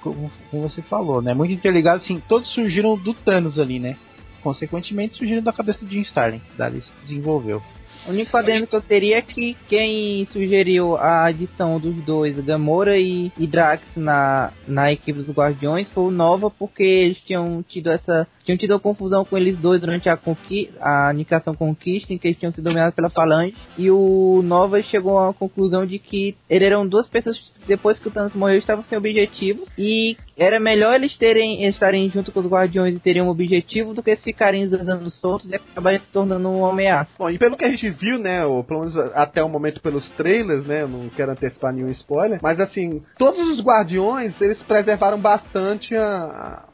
como, 0.00 0.30
como 0.50 0.68
você 0.68 0.82
falou, 0.82 1.20
né? 1.20 1.34
Muito 1.34 1.52
interligado, 1.52 2.02
assim, 2.02 2.22
todos 2.28 2.48
surgiram 2.48 2.96
do 2.96 3.14
Thanos 3.14 3.58
ali, 3.58 3.78
né? 3.78 3.96
Consequentemente, 4.42 5.16
surgiram 5.16 5.42
da 5.42 5.52
cabeça 5.52 5.84
de 5.84 5.96
Jim 5.96 6.02
Starlin, 6.02 6.40
dali 6.56 6.82
desenvolveu. 7.02 7.62
O 8.06 8.10
único 8.10 8.36
adendo 8.36 8.66
que 8.66 8.76
eu 8.76 8.80
teria 8.82 9.18
é 9.18 9.22
que 9.22 9.56
quem 9.68 10.26
sugeriu 10.32 10.96
a 10.96 11.26
adição 11.26 11.78
dos 11.78 11.96
dois, 11.96 12.38
Gamora 12.40 12.98
e, 12.98 13.30
e 13.38 13.46
Drax, 13.46 13.82
na, 13.96 14.52
na 14.66 14.92
equipe 14.92 15.20
dos 15.20 15.34
Guardiões 15.34 15.88
foi 15.90 16.04
o 16.04 16.10
Nova, 16.10 16.50
porque 16.50 16.82
eles 16.82 17.18
tinham 17.18 17.62
tido 17.62 17.90
essa 17.90 18.26
tinham 18.44 18.58
tido 18.58 18.72
uma 18.72 18.80
confusão 18.80 19.24
com 19.24 19.36
eles 19.36 19.56
dois 19.58 19.80
durante 19.80 20.08
a, 20.08 20.16
conqui 20.16 20.70
a 20.80 21.08
Anicação 21.08 21.54
Conquista, 21.54 22.12
em 22.12 22.18
que 22.18 22.28
eles 22.28 22.38
tinham 22.38 22.52
sido 22.52 22.64
dominados 22.64 22.94
pela 22.94 23.10
Falange. 23.10 23.54
E 23.76 23.90
o 23.90 24.42
Nova 24.44 24.80
chegou 24.82 25.18
à 25.18 25.32
conclusão 25.32 25.86
de 25.86 25.98
que 25.98 26.36
eles 26.48 26.66
eram 26.66 26.86
duas 26.86 27.06
pessoas 27.06 27.38
que, 27.38 27.66
depois 27.66 27.98
que 27.98 28.08
o 28.08 28.10
Thanos 28.10 28.34
morreu, 28.34 28.58
estavam 28.58 28.84
sem 28.84 28.98
objetivos. 28.98 29.68
E 29.76 30.16
era 30.36 30.58
melhor 30.58 30.94
eles 30.94 31.16
terem 31.16 31.66
estarem 31.66 32.08
junto 32.08 32.32
com 32.32 32.40
os 32.40 32.46
Guardiões 32.46 32.96
e 32.96 33.00
terem 33.00 33.22
um 33.22 33.28
objetivo 33.28 33.92
do 33.92 34.02
que 34.02 34.16
ficarem 34.16 34.64
andando 34.64 35.10
soltos 35.10 35.48
e 35.50 35.54
acabarem 35.54 35.98
se 36.00 36.06
tornando 36.06 36.48
um 36.48 36.64
ameaça. 36.64 37.10
Bom, 37.18 37.30
e 37.30 37.38
pelo 37.38 37.56
que 37.56 37.64
a 37.64 37.70
gente 37.70 37.90
viu, 37.90 38.18
né, 38.18 38.44
ou 38.44 38.64
pelo 38.64 38.80
menos 38.80 38.96
até 39.14 39.44
o 39.44 39.48
momento 39.48 39.80
pelos 39.80 40.08
trailers, 40.10 40.66
né, 40.66 40.86
não 40.86 41.08
quero 41.10 41.32
antecipar 41.32 41.72
nenhum 41.72 41.90
spoiler, 41.90 42.40
mas 42.42 42.58
assim, 42.58 43.02
todos 43.18 43.46
os 43.50 43.60
Guardiões, 43.60 44.40
eles 44.40 44.62
preservaram 44.62 45.18
bastante 45.18 45.94
a, 45.94 46.64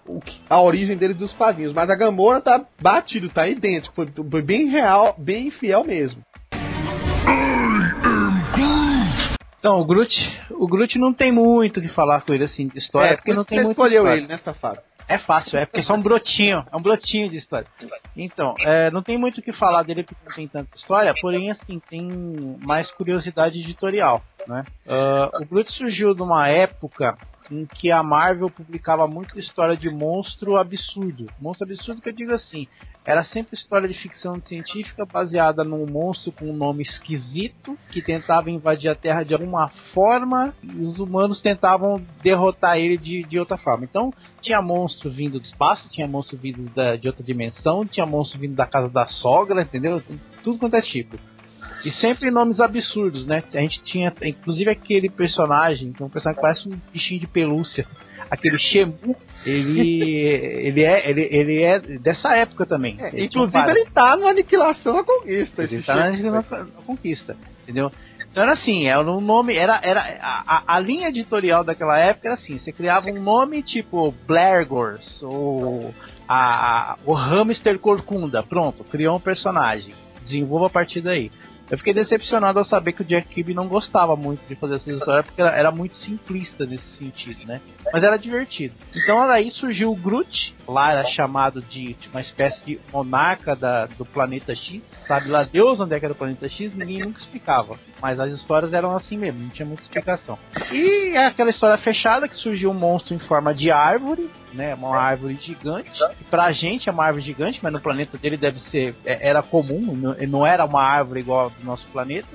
a 0.48 0.60
origem 0.60 0.96
deles 0.96 1.16
dos 1.16 1.32
quadrinhos, 1.32 1.72
mas 1.72 1.88
a 1.90 1.96
Gamora 1.96 2.40
tá 2.40 2.64
batido, 2.80 3.28
tá 3.28 3.48
idêntico, 3.48 3.94
foi, 3.94 4.08
foi 4.30 4.42
bem 4.42 4.68
real, 4.68 5.14
bem 5.18 5.50
fiel 5.50 5.84
mesmo. 5.84 6.22
Então, 9.58 9.80
o 9.80 9.84
Groot, 9.84 10.14
o 10.50 10.66
Groot 10.66 10.98
não 10.98 11.12
tem 11.12 11.32
muito 11.32 11.80
o 11.80 11.82
que 11.82 11.88
falar 11.88 12.22
com 12.22 12.32
ele 12.32 12.44
assim 12.44 12.68
de 12.68 12.78
história, 12.78 13.14
é, 13.14 13.16
porque 13.16 13.34
não 13.34 13.44
tem 13.44 13.58
muito 13.58 13.72
escolheu 13.72 14.02
história. 14.02 14.18
ele, 14.18 14.28
né, 14.28 14.38
safado? 14.38 14.78
É 15.08 15.18
fácil, 15.18 15.58
é 15.58 15.66
porque 15.66 15.82
só 15.84 15.94
um 15.94 16.02
brotinho, 16.02 16.64
é 16.70 16.76
um 16.76 16.82
brotinho 16.82 17.30
de 17.30 17.36
história. 17.36 17.66
Então, 18.16 18.54
é, 18.60 18.90
não 18.90 19.02
tem 19.02 19.16
muito 19.16 19.38
o 19.38 19.42
que 19.42 19.52
falar 19.52 19.84
dele 19.84 20.02
porque 20.02 20.20
não 20.24 20.34
tem 20.34 20.48
tanta 20.48 20.76
história, 20.76 21.14
porém, 21.20 21.50
assim, 21.50 21.80
tem 21.88 22.10
mais 22.64 22.90
curiosidade 22.90 23.60
editorial, 23.60 24.22
né? 24.48 24.64
Uh, 24.84 25.42
o 25.42 25.46
Groot 25.46 25.72
surgiu 25.72 26.12
numa 26.14 26.48
época 26.48 27.16
em 27.50 27.66
que 27.66 27.90
a 27.90 28.02
Marvel 28.02 28.50
publicava 28.50 29.06
muita 29.06 29.38
história 29.38 29.76
de 29.76 29.90
monstro 29.90 30.56
absurdo. 30.56 31.26
Monstro 31.40 31.66
absurdo 31.66 32.00
que 32.00 32.08
eu 32.08 32.12
digo 32.12 32.32
assim, 32.32 32.66
era 33.06 33.22
sempre 33.22 33.54
história 33.54 33.86
de 33.86 33.94
ficção 33.94 34.42
científica 34.42 35.06
baseada 35.06 35.62
num 35.62 35.86
monstro 35.86 36.32
com 36.32 36.46
um 36.46 36.56
nome 36.56 36.82
esquisito 36.82 37.78
que 37.90 38.02
tentava 38.02 38.50
invadir 38.50 38.90
a 38.90 38.96
Terra 38.96 39.22
de 39.22 39.32
alguma 39.32 39.68
forma 39.94 40.52
e 40.60 40.82
os 40.82 40.98
humanos 40.98 41.40
tentavam 41.40 42.04
derrotar 42.20 42.76
ele 42.76 42.98
de, 42.98 43.22
de 43.22 43.38
outra 43.38 43.56
forma. 43.56 43.84
Então 43.84 44.12
tinha 44.40 44.60
monstro 44.60 45.08
vindo 45.08 45.38
do 45.38 45.44
espaço, 45.44 45.88
tinha 45.88 46.08
monstro 46.08 46.36
vindo 46.36 46.68
da, 46.74 46.96
de 46.96 47.06
outra 47.06 47.22
dimensão, 47.22 47.86
tinha 47.86 48.04
monstro 48.04 48.40
vindo 48.40 48.56
da 48.56 48.66
casa 48.66 48.88
da 48.88 49.06
sogra, 49.06 49.62
entendeu? 49.62 50.02
Tudo 50.42 50.58
quanto 50.58 50.74
é 50.74 50.82
tipo. 50.82 51.16
E 51.84 51.90
sempre 51.92 52.30
nomes 52.30 52.58
absurdos, 52.60 53.26
né? 53.26 53.42
A 53.54 53.58
gente 53.60 53.82
tinha, 53.82 54.12
inclusive, 54.22 54.70
aquele 54.70 55.08
personagem, 55.08 55.92
que 55.92 56.02
é 56.02 56.06
um 56.06 56.08
personagem 56.08 56.36
que 56.36 56.42
parece 56.42 56.68
um 56.68 56.78
bichinho 56.92 57.20
de 57.20 57.26
pelúcia. 57.26 57.86
Aquele 58.28 58.58
Shemu, 58.58 59.14
ele, 59.44 60.10
ele, 60.66 60.82
é, 60.82 61.08
ele, 61.10 61.28
ele 61.30 61.62
é 61.62 61.78
dessa 61.78 62.34
época 62.34 62.66
também. 62.66 62.96
É, 62.98 63.08
Ele 63.08 63.26
inclusive 63.26 63.56
um 63.56 63.70
ele 63.70 63.86
tá 63.90 64.16
no 64.16 64.26
Aniquilação 64.26 64.96
da 64.96 65.04
Conquista. 65.04 65.62
ele 65.62 65.82
tá 65.82 65.94
na, 65.94 66.10
na- 66.10 66.42
na 66.64 66.82
conquista, 66.84 67.36
entendeu? 67.62 67.92
Então 68.32 68.42
era 68.42 68.52
assim, 68.54 68.86
era 68.86 69.00
um 69.00 69.20
nome, 69.20 69.56
era, 69.56 69.78
era 69.82 70.00
a, 70.20 70.74
a, 70.76 70.80
linha 70.80 71.08
editorial 71.08 71.62
daquela 71.64 71.96
época 71.98 72.28
era 72.28 72.34
assim, 72.34 72.58
você 72.58 72.70
criava 72.72 73.08
um 73.10 73.18
nome 73.22 73.62
tipo 73.62 74.12
Blairgors 74.26 75.22
ou 75.22 75.94
a, 76.28 76.92
a- 76.92 76.96
o 77.06 77.14
Hamster 77.14 77.78
Corcunda, 77.78 78.42
pronto, 78.42 78.84
criou 78.84 79.16
um 79.16 79.20
personagem, 79.20 79.94
desenvolva 80.22 80.66
a 80.66 80.70
partir 80.70 81.00
daí. 81.00 81.30
Eu 81.70 81.78
fiquei 81.78 81.92
decepcionado 81.92 82.58
ao 82.58 82.64
saber 82.64 82.92
que 82.92 83.02
o 83.02 83.04
Jack 83.04 83.28
Kirby 83.28 83.52
não 83.52 83.66
gostava 83.66 84.14
muito 84.14 84.46
de 84.46 84.54
fazer 84.54 84.76
essas 84.76 84.98
histórias 84.98 85.26
porque 85.26 85.40
era, 85.40 85.50
era 85.50 85.70
muito 85.72 85.96
simplista 85.96 86.64
nesse 86.64 86.86
sentido, 86.96 87.44
né? 87.44 87.60
Mas 87.92 88.02
era 88.02 88.16
divertido. 88.16 88.74
Então 88.94 89.26
daí 89.26 89.50
surgiu 89.50 89.90
o 89.90 89.96
Groot, 89.96 90.54
lá 90.68 90.92
era 90.92 91.08
chamado 91.08 91.60
de, 91.60 91.94
de 91.94 92.08
uma 92.08 92.20
espécie 92.20 92.64
de 92.64 92.80
monarca 92.92 93.56
da, 93.56 93.86
do 93.86 94.04
planeta 94.04 94.54
X. 94.54 94.80
Sabe 95.08 95.28
lá 95.28 95.42
Deus 95.42 95.80
onde 95.80 95.94
é 95.94 95.98
que 95.98 96.04
era 96.04 96.12
o 96.14 96.16
planeta 96.16 96.48
X, 96.48 96.74
ninguém 96.74 97.00
nunca 97.00 97.18
explicava. 97.18 97.76
Mas 98.00 98.20
as 98.20 98.32
histórias 98.32 98.72
eram 98.72 98.94
assim 98.94 99.16
mesmo, 99.16 99.40
não 99.40 99.48
tinha 99.48 99.66
muita 99.66 99.82
explicação. 99.82 100.38
E 100.70 101.16
é 101.16 101.26
aquela 101.26 101.50
história 101.50 101.76
fechada 101.78 102.28
que 102.28 102.36
surgiu 102.36 102.70
um 102.70 102.74
monstro 102.74 103.14
em 103.14 103.18
forma 103.18 103.52
de 103.52 103.70
árvore, 103.70 104.30
né? 104.56 104.74
Uma 104.74 104.96
árvore 104.96 105.38
gigante. 105.40 105.90
Pra 106.30 106.50
gente 106.52 106.88
é 106.88 106.92
uma 106.92 107.04
árvore 107.04 107.24
gigante, 107.24 107.60
mas 107.62 107.72
no 107.72 107.80
planeta 107.80 108.16
dele 108.18 108.36
deve 108.36 108.58
ser. 108.60 108.94
é- 109.04 109.28
Era 109.28 109.42
comum, 109.42 109.94
não, 110.28 110.44
era 110.46 110.64
uma 110.64 110.82
árvore 110.82 111.20
igual 111.20 111.50
do 111.50 111.64
nosso 111.64 111.86
planeta. 111.88 112.26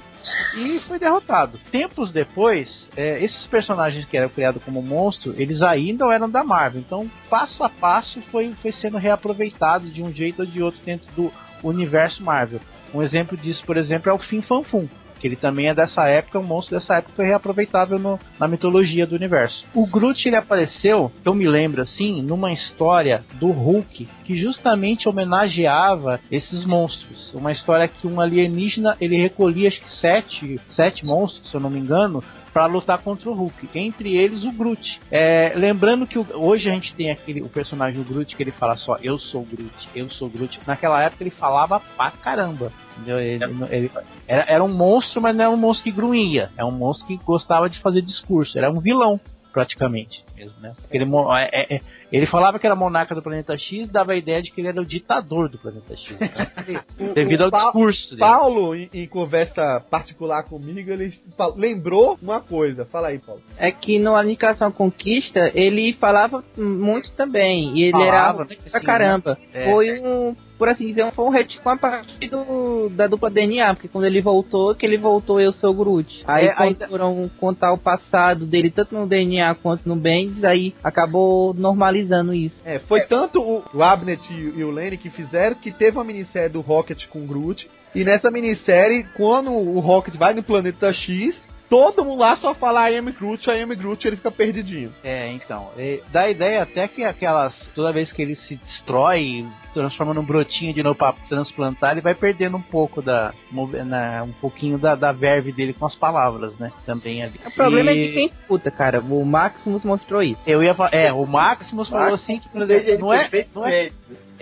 E 0.55 0.79
foi 0.79 0.99
derrotado. 0.99 1.59
Tempos 1.71 2.11
depois, 2.11 2.87
é, 2.95 3.21
esses 3.23 3.45
personagens 3.47 4.05
que 4.05 4.15
eram 4.15 4.29
criados 4.29 4.63
como 4.63 4.81
monstro, 4.81 5.33
eles 5.37 5.61
ainda 5.61 6.05
eram 6.13 6.29
da 6.29 6.43
Marvel. 6.43 6.79
Então, 6.79 7.09
passo 7.29 7.63
a 7.63 7.69
passo, 7.69 8.21
foi, 8.21 8.53
foi 8.61 8.71
sendo 8.71 8.97
reaproveitado 8.97 9.89
de 9.89 10.03
um 10.03 10.11
jeito 10.13 10.39
ou 10.41 10.45
de 10.45 10.61
outro 10.61 10.79
dentro 10.85 11.07
do 11.15 11.31
universo 11.63 12.23
Marvel. 12.23 12.59
Um 12.93 13.01
exemplo 13.01 13.35
disso, 13.37 13.63
por 13.65 13.77
exemplo, 13.77 14.09
é 14.11 14.13
o 14.13 14.19
Fim 14.19 14.41
Fan 14.41 14.63
Fum. 14.63 14.87
Que 15.21 15.27
ele 15.27 15.35
também 15.35 15.67
é 15.67 15.73
dessa 15.75 16.07
época, 16.07 16.39
um 16.39 16.43
monstro 16.43 16.79
dessa 16.79 16.95
época 16.95 17.13
foi 17.15 17.25
reaproveitável 17.27 17.99
no- 17.99 18.19
na 18.39 18.47
mitologia 18.47 19.05
do 19.05 19.15
universo. 19.15 19.63
O 19.73 19.85
Groot 19.85 20.27
ele 20.27 20.35
apareceu, 20.35 21.11
eu 21.23 21.33
me 21.35 21.47
lembro 21.47 21.83
assim, 21.83 22.21
numa 22.23 22.51
história 22.51 23.23
do 23.35 23.51
Hulk 23.51 24.07
que 24.25 24.35
justamente 24.35 25.07
homenageava 25.07 26.19
esses 26.31 26.65
monstros. 26.65 27.33
Uma 27.33 27.51
história 27.51 27.87
que 27.87 28.07
um 28.07 28.19
alienígena 28.19 28.97
ele 28.99 29.15
recolhia 29.15 29.67
acho 29.67 29.79
que 29.79 29.95
sete, 29.95 30.59
sete 30.75 31.05
monstros, 31.05 31.49
se 31.49 31.55
eu 31.55 31.61
não 31.61 31.69
me 31.69 31.79
engano, 31.79 32.23
para 32.53 32.65
lutar 32.65 32.97
contra 32.99 33.29
o 33.29 33.33
Hulk. 33.33 33.69
Entre 33.73 34.15
eles 34.17 34.43
o 34.43 34.51
Groot. 34.51 34.99
É, 35.09 35.53
lembrando 35.55 36.05
que 36.05 36.19
o- 36.19 36.27
hoje 36.33 36.69
a 36.69 36.73
gente 36.73 36.93
tem 36.95 37.09
aquele 37.11 37.41
o 37.41 37.49
personagem 37.49 37.99
o 37.99 38.03
Groot 38.03 38.35
que 38.35 38.43
ele 38.43 38.51
fala 38.51 38.75
só 38.75 38.97
eu 39.01 39.17
sou 39.17 39.43
Groot, 39.43 39.89
eu 39.95 40.09
sou 40.09 40.29
Groot. 40.29 40.59
Naquela 40.67 41.01
época 41.01 41.23
ele 41.23 41.29
falava 41.31 41.79
pra 41.95 42.11
caramba. 42.11 42.71
Ele, 43.05 43.39
ele- 43.71 43.91
era, 44.27 44.45
era 44.47 44.63
um 44.63 44.67
monstro, 44.73 45.21
mas 45.21 45.35
não 45.35 45.45
era 45.45 45.53
um 45.53 45.57
monstro 45.57 45.83
que 45.85 45.91
grunhia. 45.91 46.51
É 46.57 46.63
um 46.63 46.71
monstro 46.71 47.07
que 47.07 47.17
gostava 47.17 47.69
de 47.69 47.79
fazer 47.79 48.01
discurso. 48.01 48.57
Era 48.57 48.69
um 48.69 48.79
vilão, 48.79 49.19
praticamente. 49.51 50.23
Mesmo, 50.35 50.59
né? 50.61 50.73
Porque 50.81 50.97
ele, 50.97 51.05
é- 51.05 51.49
é- 51.53 51.75
é- 51.75 51.79
ele 52.11 52.25
falava 52.25 52.57
que 52.59 52.65
era 52.65 52.75
monarca 52.75 53.13
do 53.15 53.21
planeta 53.21 53.57
X, 53.57 53.89
dava 53.89 54.11
a 54.13 54.15
ideia 54.15 54.41
de 54.41 54.51
que 54.51 54.61
ele 54.61 54.67
era 54.67 54.81
o 54.81 54.85
ditador 54.85 55.49
do 55.49 55.57
planeta 55.57 55.95
X. 55.95 56.17
né? 56.19 56.29
O- 56.99 57.13
Devido 57.13 57.41
o 57.41 57.45
ao 57.45 57.51
Pa- 57.51 57.63
discurso 57.65 58.09
dele. 58.09 58.19
Paulo, 58.19 58.75
em, 58.75 58.89
em 58.93 59.07
conversa 59.07 59.79
particular 59.89 60.43
comigo, 60.43 60.89
ele 60.91 61.13
lembrou 61.55 62.17
uma 62.21 62.39
coisa. 62.41 62.85
Fala 62.85 63.07
aí, 63.09 63.19
Paulo. 63.19 63.41
É 63.57 63.71
que 63.71 63.99
no 63.99 64.15
Aniquilação 64.15 64.71
Conquista 64.71 65.51
ele 65.53 65.93
falava 65.93 66.43
muito 66.57 67.11
também. 67.13 67.73
E 67.77 67.83
ele 67.83 67.91
Falava, 67.93 68.43
era 68.43 68.49
né, 68.49 68.57
pra 68.69 68.79
caramba. 68.81 69.37
É. 69.53 69.65
Foi 69.65 69.99
um, 69.99 70.35
por 70.61 70.69
assim 70.69 70.85
dizer, 70.85 71.03
um- 71.03 71.11
foi 71.11 71.25
um 71.25 71.29
retcon 71.29 71.69
a 71.71 71.75
partir 71.75 72.27
do, 72.29 72.87
da 72.89 73.07
dupla 73.07 73.31
DNA. 73.31 73.73
Porque 73.73 73.87
quando 73.87 74.05
ele 74.05 74.21
voltou, 74.21 74.75
que 74.75 74.85
ele 74.85 74.95
voltou 74.95 75.39
eu 75.41 75.51
sou 75.51 75.71
o 75.71 75.73
Groot. 75.73 76.21
Aí 76.27 76.45
É, 76.45 76.53
quando 76.53 76.67
ainda- 76.67 76.87
foram 76.87 77.31
contar 77.39 77.73
o 77.73 77.79
passado 77.79 78.45
dele, 78.45 78.69
tanto 78.69 78.93
no 78.93 79.07
DNA 79.07 79.55
quanto 79.55 79.89
no 79.89 79.95
Bendis, 79.95 80.43
aí 80.43 80.75
acabou 80.83 81.51
normalizando 81.55 82.31
isso. 82.31 82.61
É, 82.63 82.77
foi 82.77 83.01
tanto 83.01 83.41
o, 83.73 83.81
Abnett 83.81 84.21
e, 84.31 84.59
e 84.59 84.63
o 84.63 84.69
Lenny 84.69 84.97
que 84.97 85.09
fizeram 85.09 85.55
que 85.55 85.71
teve 85.71 85.97
uma 85.97 86.03
minissérie 86.03 86.49
do 86.49 86.61
Rocket 86.61 87.07
com 87.07 87.23
o 87.23 87.25
Groot. 87.25 87.67
E 87.95 88.03
nessa 88.03 88.29
minissérie, 88.29 89.03
quando 89.15 89.51
o 89.51 89.79
Rocket 89.79 90.15
vai 90.15 90.33
no 90.35 90.43
planeta 90.43 90.93
X, 90.93 91.35
todo 91.69 92.03
mundo 92.05 92.19
lá 92.19 92.35
só 92.35 92.53
fala 92.53 92.89
I 92.91 92.97
am 92.97 93.11
Groot, 93.11 93.49
I 93.49 93.61
am 93.61 93.73
Groot, 93.75 94.05
ele 94.07 94.17
fica 94.17 94.29
perdidinho. 94.29 94.93
É, 95.03 95.31
então. 95.31 95.69
é, 95.77 95.99
dá 96.11 96.23
a 96.23 96.29
ideia 96.29 96.61
até 96.63 96.87
que 96.87 97.03
aquelas. 97.03 97.53
Toda 97.73 97.91
vez 97.93 98.11
que 98.11 98.21
ele 98.21 98.35
se 98.35 98.55
destrói, 98.55 99.45
transforma 99.73 100.13
num 100.13 100.23
brotinho 100.23 100.73
de 100.73 100.83
novo 100.83 100.95
pra 100.95 101.13
transplantar, 101.27 101.91
ele 101.91 102.01
vai 102.01 102.13
perdendo 102.15 102.57
um 102.57 102.61
pouco 102.61 103.01
da. 103.01 103.33
move- 103.51 103.83
na- 103.83 104.23
um 104.23 104.31
pouquinho 104.33 104.77
da, 104.77 104.95
da 104.95 105.11
verve 105.11 105.51
dele 105.51 105.73
com 105.73 105.85
as 105.85 105.95
palavras, 105.95 106.53
né? 106.59 106.71
Também 106.85 107.23
ali. 107.23 107.39
O 107.45 107.51
problema 107.51 107.91
E 107.91 107.99
é 108.03 108.07
de 108.07 108.13
quem 108.13 108.25
escuta, 108.27 108.69
cara. 108.71 108.99
O 109.01 109.25
Maximus 109.25 109.83
mostrou 109.83 110.21
isso. 110.23 110.39
Eu 110.45 110.63
ia 110.63 110.73
falar. 110.73 110.93
É, 110.93 111.11
o 111.11 111.25
Maximus 111.25 111.89
falou 111.89 112.15
assim 112.15 112.39
que 112.39 112.49
não 112.97 113.13
é. 113.13 113.45
Não 113.53 113.65
é 113.65 113.89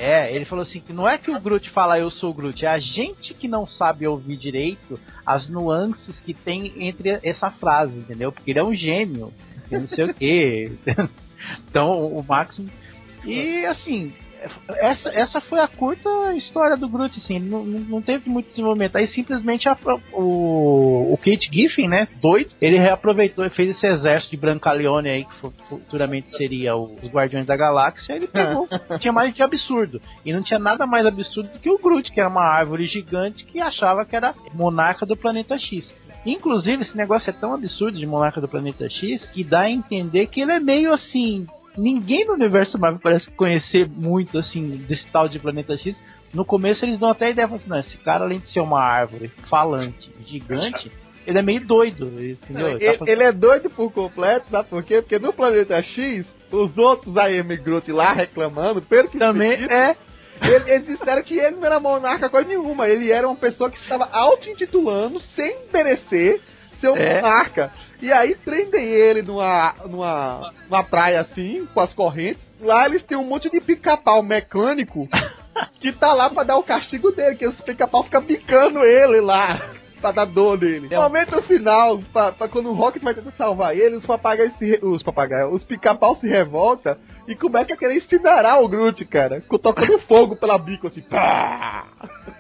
é, 0.02 0.34
ele 0.34 0.46
falou 0.46 0.64
assim 0.64 0.80
que 0.80 0.94
não 0.94 1.08
é 1.08 1.18
que 1.18 1.30
o 1.30 1.38
Groot 1.42 1.70
fala 1.72 2.00
eu 2.00 2.10
sou 2.10 2.30
o 2.30 2.34
Groot, 2.34 2.66
é 2.66 2.70
a 2.70 2.80
gente 2.80 3.34
que 3.34 3.50
não 3.50 3.68
sabe 3.68 4.08
ouvir 4.08 4.38
direito 4.38 4.98
as 5.26 5.50
nuances 5.50 6.22
que 6.22 6.34
tem 6.34 6.72
entre 6.88 7.20
essa 7.22 7.52
frase, 7.52 7.98
entendeu? 7.98 8.32
Porque 8.32 8.50
ele 8.50 8.60
é 8.60 8.64
um 8.64 8.74
gênio, 8.74 9.34
e 9.70 9.78
não 9.78 9.88
sei 9.90 10.06
o 10.06 10.14
quê. 10.14 10.72
Então, 11.70 11.92
o 12.08 12.22
Maximus. 12.22 12.72
E 13.24 13.66
assim, 13.66 14.14
essa, 14.78 15.10
essa 15.10 15.42
foi 15.42 15.60
a 15.60 15.68
curta 15.68 16.10
história 16.36 16.78
do 16.78 16.88
Groot, 16.88 17.20
assim, 17.20 17.40
não, 17.40 17.64
não 17.64 18.02
teve 18.02 18.30
muito 18.30 18.50
desenvolvimento. 18.50 18.96
Aí 18.96 19.08
simplesmente 19.08 19.68
a- 19.68 19.78
o, 20.14 21.14
o 21.14 21.18
Kate 21.18 21.50
Giffen, 21.52 21.88
né, 21.88 22.08
doido, 22.22 22.52
ele 22.62 22.78
reaproveitou 22.78 23.46
e 23.46 23.50
fez 23.50 23.72
esse 23.72 23.86
exército 23.88 24.32
de 24.32 24.38
Brancaleone 24.38 25.10
aí, 25.10 25.26
que 25.26 25.34
fu- 25.36 25.54
futuramente 25.70 26.30
seria 26.36 26.76
os 26.76 27.04
Guardiões 27.10 27.46
da 27.46 27.56
Galáxia, 27.56 28.14
ele 28.14 28.28
pegou, 28.28 28.68
tinha 29.00 29.14
mais 29.14 29.34
de 29.34 29.42
absurdo. 29.44 30.02
E 30.26 30.32
não 30.34 30.42
tinha 30.42 30.60
nada 30.60 30.86
mais 30.86 31.06
absurdo 31.06 31.50
do 31.52 31.60
que 31.60 31.70
o 31.70 31.78
Groot, 31.78 32.12
que 32.12 32.20
era 32.20 32.30
uma 32.30 32.44
árvore 32.44 32.86
gigante 32.86 33.44
que 33.46 33.60
achava 33.60 34.06
que 34.06 34.16
era 34.16 34.34
monarca 34.54 35.06
do 35.06 35.18
planeta 35.18 35.58
X. 35.58 35.88
Inclusive, 36.26 36.84
esse 36.84 36.98
negócio 36.98 37.30
é 37.30 37.34
tão 37.34 37.54
absurdo 37.54 37.98
de 37.98 38.06
monarca 38.06 38.42
do 38.42 38.48
planeta 38.48 38.90
X 38.90 39.24
que 39.32 39.44
dá 39.44 39.62
a 39.62 39.70
entender 39.72 40.28
que 40.28 40.42
ele 40.42 40.52
é 40.52 40.60
meio 40.60 40.94
assim. 40.94 41.48
Ninguém 41.78 42.26
no 42.26 42.34
universo 42.34 42.78
Marvel 42.78 43.00
parece 43.02 43.30
conhecer 43.32 43.88
muito 43.88 44.38
assim 44.38 44.68
desse 44.88 45.06
tal 45.08 45.28
de 45.30 45.40
planeta 45.40 45.78
X. 45.78 45.96
No 46.34 46.44
começo 46.46 46.86
eles 46.86 47.00
dão 47.00 47.10
até 47.10 47.30
ideia 47.32 47.48
falam 47.48 47.60
assim, 47.62 47.70
não, 47.70 47.80
esse 47.80 47.98
cara 47.98 48.24
além 48.24 48.40
de 48.40 48.52
ser 48.52 48.60
uma 48.60 48.82
árvore 48.82 49.30
falante, 49.50 50.12
gigante, 50.26 50.92
ele 51.26 51.40
é 51.40 51.42
meio 51.42 51.66
doido, 51.66 52.06
entendeu? 52.08 52.68
Ele 52.68 52.80
tá 52.80 52.86
Ele, 52.86 52.98
fazendo- 52.98 53.08
ele 53.10 53.24
é 53.24 53.32
doido 53.32 53.70
por 53.70 53.92
completo, 53.92 54.46
sabe 54.52 54.68
por 54.70 54.84
quê? 54.84 55.02
Porque 55.02 55.18
no 55.20 55.34
planeta 55.34 55.82
X, 55.82 56.26
os 56.52 56.78
outros 56.78 57.16
am 57.18 57.56
Groot 57.58 57.92
lá 57.92 58.14
reclamando, 58.14 58.82
pelo 58.82 59.08
que 59.10 59.18
também 59.18 59.52
se 59.58 59.64
diz, 59.64 59.72
é 59.72 59.96
ele- 60.42 60.72
eles 60.72 60.88
disseram 60.88 61.24
que 61.24 61.34
ele 61.38 61.56
não 61.58 61.66
era 61.66 61.80
monarca 61.80 62.30
coisa 62.30 62.48
nenhuma, 62.48 62.88
ele 62.88 63.12
era 63.12 63.28
uma 63.28 63.36
pessoa 63.36 63.70
que 63.70 63.78
estava 63.80 64.08
auto-intitulando, 64.12 65.20
sem 65.20 65.58
merecer, 65.74 66.42
ser 66.80 66.90
um 66.90 66.98
É. 66.98 67.16
monarca. 67.22 67.72
E 68.02 68.12
aí 68.12 68.36
prendem 68.36 68.86
ele 68.86 69.22
numa, 69.22 69.74
numa, 69.86 70.52
numa 70.70 70.84
praia 70.84 71.20
assim, 71.22 71.66
com 71.74 71.80
as 71.82 71.94
correntes. 71.94 72.42
Lá 72.62 72.86
eles 72.86 73.04
têm 73.04 73.18
um 73.18 73.24
monte 73.24 73.50
de 73.50 73.60
pica-pau 73.60 74.22
mecânico 74.24 75.08
que 75.80 75.92
tá 75.92 76.14
lá 76.14 76.30
pra 76.30 76.44
dar 76.44 76.58
o 76.58 76.64
castigo 76.64 77.12
dele, 77.12 77.36
que 77.36 77.48
os 77.48 77.60
pica-pau 77.62 78.04
ficam 78.04 78.24
picando 78.24 78.80
ele 78.84 79.22
lá. 79.22 79.62
Pra 80.02 80.12
dar 80.12 80.26
dor 80.26 80.58
dele. 80.58 80.88
No 80.90 81.02
momento 81.02 81.42
final, 81.44 82.00
pra, 82.14 82.32
pra 82.32 82.48
quando 82.48 82.70
o 82.70 82.74
Rocket 82.74 83.04
vai 83.04 83.14
tentar 83.14 83.32
salvar 83.32 83.76
ele, 83.76 83.96
os 83.96 84.06
papagaios 84.06 84.54
se. 84.58 84.80
Os 84.82 85.04
papagaios, 85.04 85.54
os 85.54 85.64
pica-pau 85.64 86.16
se 86.16 86.28
revolta 86.28 86.98
e 87.28 87.36
começa 87.36 87.74
a 87.74 87.78
querer 87.78 87.98
incinerar 87.98 88.62
o 88.62 88.68
Groot, 88.68 89.04
cara. 89.06 89.42
Tocando 89.42 90.00
fogo 90.08 90.36
pela 90.36 90.58
bico 90.58 90.88
assim. 90.88 91.02
Pá! 91.02 91.86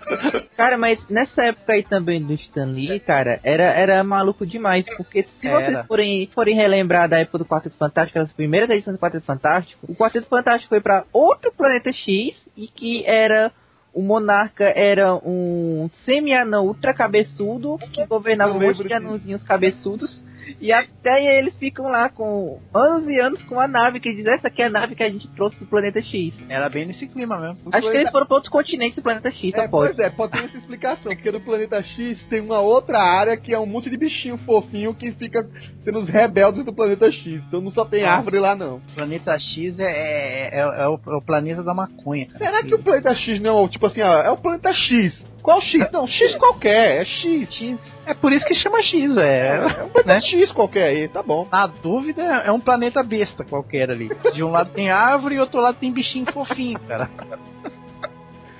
Cara, 0.57 0.77
mas 0.77 0.99
nessa 1.07 1.43
época 1.43 1.73
aí 1.73 1.83
também 1.83 2.21
do 2.21 2.33
Stan 2.33 2.65
Lee, 2.65 2.99
cara, 2.99 3.39
era, 3.43 3.63
era 3.63 4.03
maluco 4.03 4.45
demais. 4.45 4.85
Porque 4.97 5.23
se 5.23 5.47
Era. 5.47 5.65
vocês 5.65 5.87
forem, 5.87 6.27
forem 6.33 6.55
relembrar 6.55 7.07
da 7.07 7.19
época 7.19 7.37
do 7.37 7.45
Quarteto 7.45 7.77
Fantástico, 7.77 8.19
as 8.19 8.33
primeiras 8.33 8.69
edições 8.69 8.97
do 8.97 8.99
Quarteto 8.99 9.25
Fantástico, 9.25 9.85
o 9.87 9.95
Quarteto 9.95 10.27
Fantástico 10.27 10.69
foi 10.69 10.81
pra 10.81 11.05
outro 11.13 11.51
planeta 11.53 11.93
X 11.93 12.35
e 12.57 12.67
que 12.67 13.05
era. 13.05 13.51
O 13.99 14.01
monarca 14.01 14.71
era 14.77 15.13
um 15.13 15.89
semi-anão 16.05 16.65
ultra 16.65 16.93
cabeçudo 16.93 17.77
que 17.91 18.05
governava 18.05 18.53
um 18.53 18.61
monte 18.61 18.81
de 18.81 18.93
anãozinhos 18.93 19.43
cabeçudos. 19.43 20.23
E 20.59 20.71
até 20.71 21.37
eles 21.37 21.55
ficam 21.57 21.85
lá 21.85 22.09
com 22.09 22.59
anos 22.73 23.07
e 23.09 23.19
anos 23.19 23.41
com 23.43 23.59
a 23.59 23.67
nave, 23.67 23.99
que 23.99 24.13
diz 24.13 24.25
essa 24.25 24.47
aqui 24.47 24.61
é 24.61 24.65
a 24.65 24.69
nave 24.69 24.95
que 24.95 25.03
a 25.03 25.09
gente 25.09 25.27
trouxe 25.35 25.59
do 25.59 25.65
planeta 25.65 26.01
X. 26.01 26.33
Era 26.49 26.69
bem 26.69 26.85
nesse 26.85 27.07
clima 27.07 27.37
mesmo. 27.37 27.57
Acho 27.71 27.89
que 27.91 27.97
eles 27.97 28.11
foram 28.11 28.25
para 28.27 28.35
outros 28.35 28.51
continentes 28.51 28.95
do 28.97 29.01
planeta 29.03 29.31
X, 29.31 29.53
É, 29.53 29.67
pode. 29.67 29.93
pois 29.95 29.99
é, 29.99 30.09
pode 30.09 30.31
ter 30.33 30.45
essa 30.45 30.57
explicação, 30.57 31.13
porque 31.13 31.31
no 31.31 31.39
planeta 31.41 31.81
X 31.81 32.21
tem 32.29 32.41
uma 32.41 32.59
outra 32.59 32.99
área 32.99 33.37
que 33.37 33.53
é 33.53 33.59
um 33.59 33.65
monte 33.65 33.89
de 33.89 33.97
bichinho 33.97 34.37
fofinho 34.39 34.93
que 34.93 35.11
fica 35.13 35.47
sendo 35.83 35.99
os 35.99 36.09
rebeldes 36.09 36.65
do 36.65 36.73
planeta 36.73 37.11
X. 37.11 37.41
Então 37.47 37.61
não 37.61 37.71
só 37.71 37.85
tem 37.85 38.01
Nossa. 38.01 38.13
árvore 38.15 38.39
lá, 38.39 38.55
não. 38.55 38.77
O 38.77 38.81
planeta 38.95 39.37
X 39.39 39.79
é, 39.79 39.83
é, 39.83 40.49
é, 40.53 40.59
é 40.59 40.87
o, 40.87 40.99
é 41.07 41.15
o 41.15 41.21
planeta 41.21 41.63
da 41.63 41.73
maconha. 41.73 42.27
cara. 42.27 42.37
Será 42.39 42.63
que 42.63 42.75
o 42.75 42.79
planeta 42.79 43.13
X 43.15 43.39
não, 43.41 43.67
tipo 43.67 43.85
assim, 43.85 44.01
ó, 44.01 44.21
é 44.21 44.29
o 44.31 44.37
planeta 44.37 44.73
X? 44.73 45.23
Qual 45.41 45.61
X? 45.61 45.91
Não, 45.91 46.05
X 46.05 46.35
qualquer, 46.35 47.01
é 47.01 47.05
X. 47.05 47.49
X. 47.53 47.79
É 48.05 48.13
por 48.13 48.31
isso 48.31 48.45
que 48.45 48.55
chama 48.55 48.81
X, 48.81 49.17
é. 49.17 49.55
É 49.79 49.83
um 49.83 49.89
planeta 49.89 50.25
X 50.25 50.51
qualquer 50.51 50.87
aí, 50.89 51.07
tá 51.07 51.23
bom. 51.23 51.47
Na 51.51 51.67
dúvida, 51.67 52.23
é 52.23 52.51
um 52.51 52.59
planeta 52.59 53.01
besta 53.03 53.43
qualquer 53.43 53.91
ali. 53.91 54.09
De 54.33 54.43
um 54.43 54.51
lado 54.51 54.71
tem 54.71 54.89
árvore 54.89 55.35
e 55.35 55.39
outro 55.39 55.61
lado 55.61 55.77
tem 55.77 55.91
bichinho 55.91 56.31
fofinho, 56.31 56.79
cara. 56.79 57.09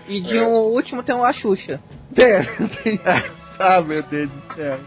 E 0.08 0.22
de 0.22 0.40
um 0.40 0.56
último 0.56 1.04
tem 1.04 1.16
uma 1.16 1.34
Xuxa. 1.34 1.80
É, 2.18 2.44
tem... 2.84 3.00
Ah, 3.60 3.82
meu 3.82 4.02
Deus 4.04 4.30
do 4.30 4.56
céu. 4.56 4.80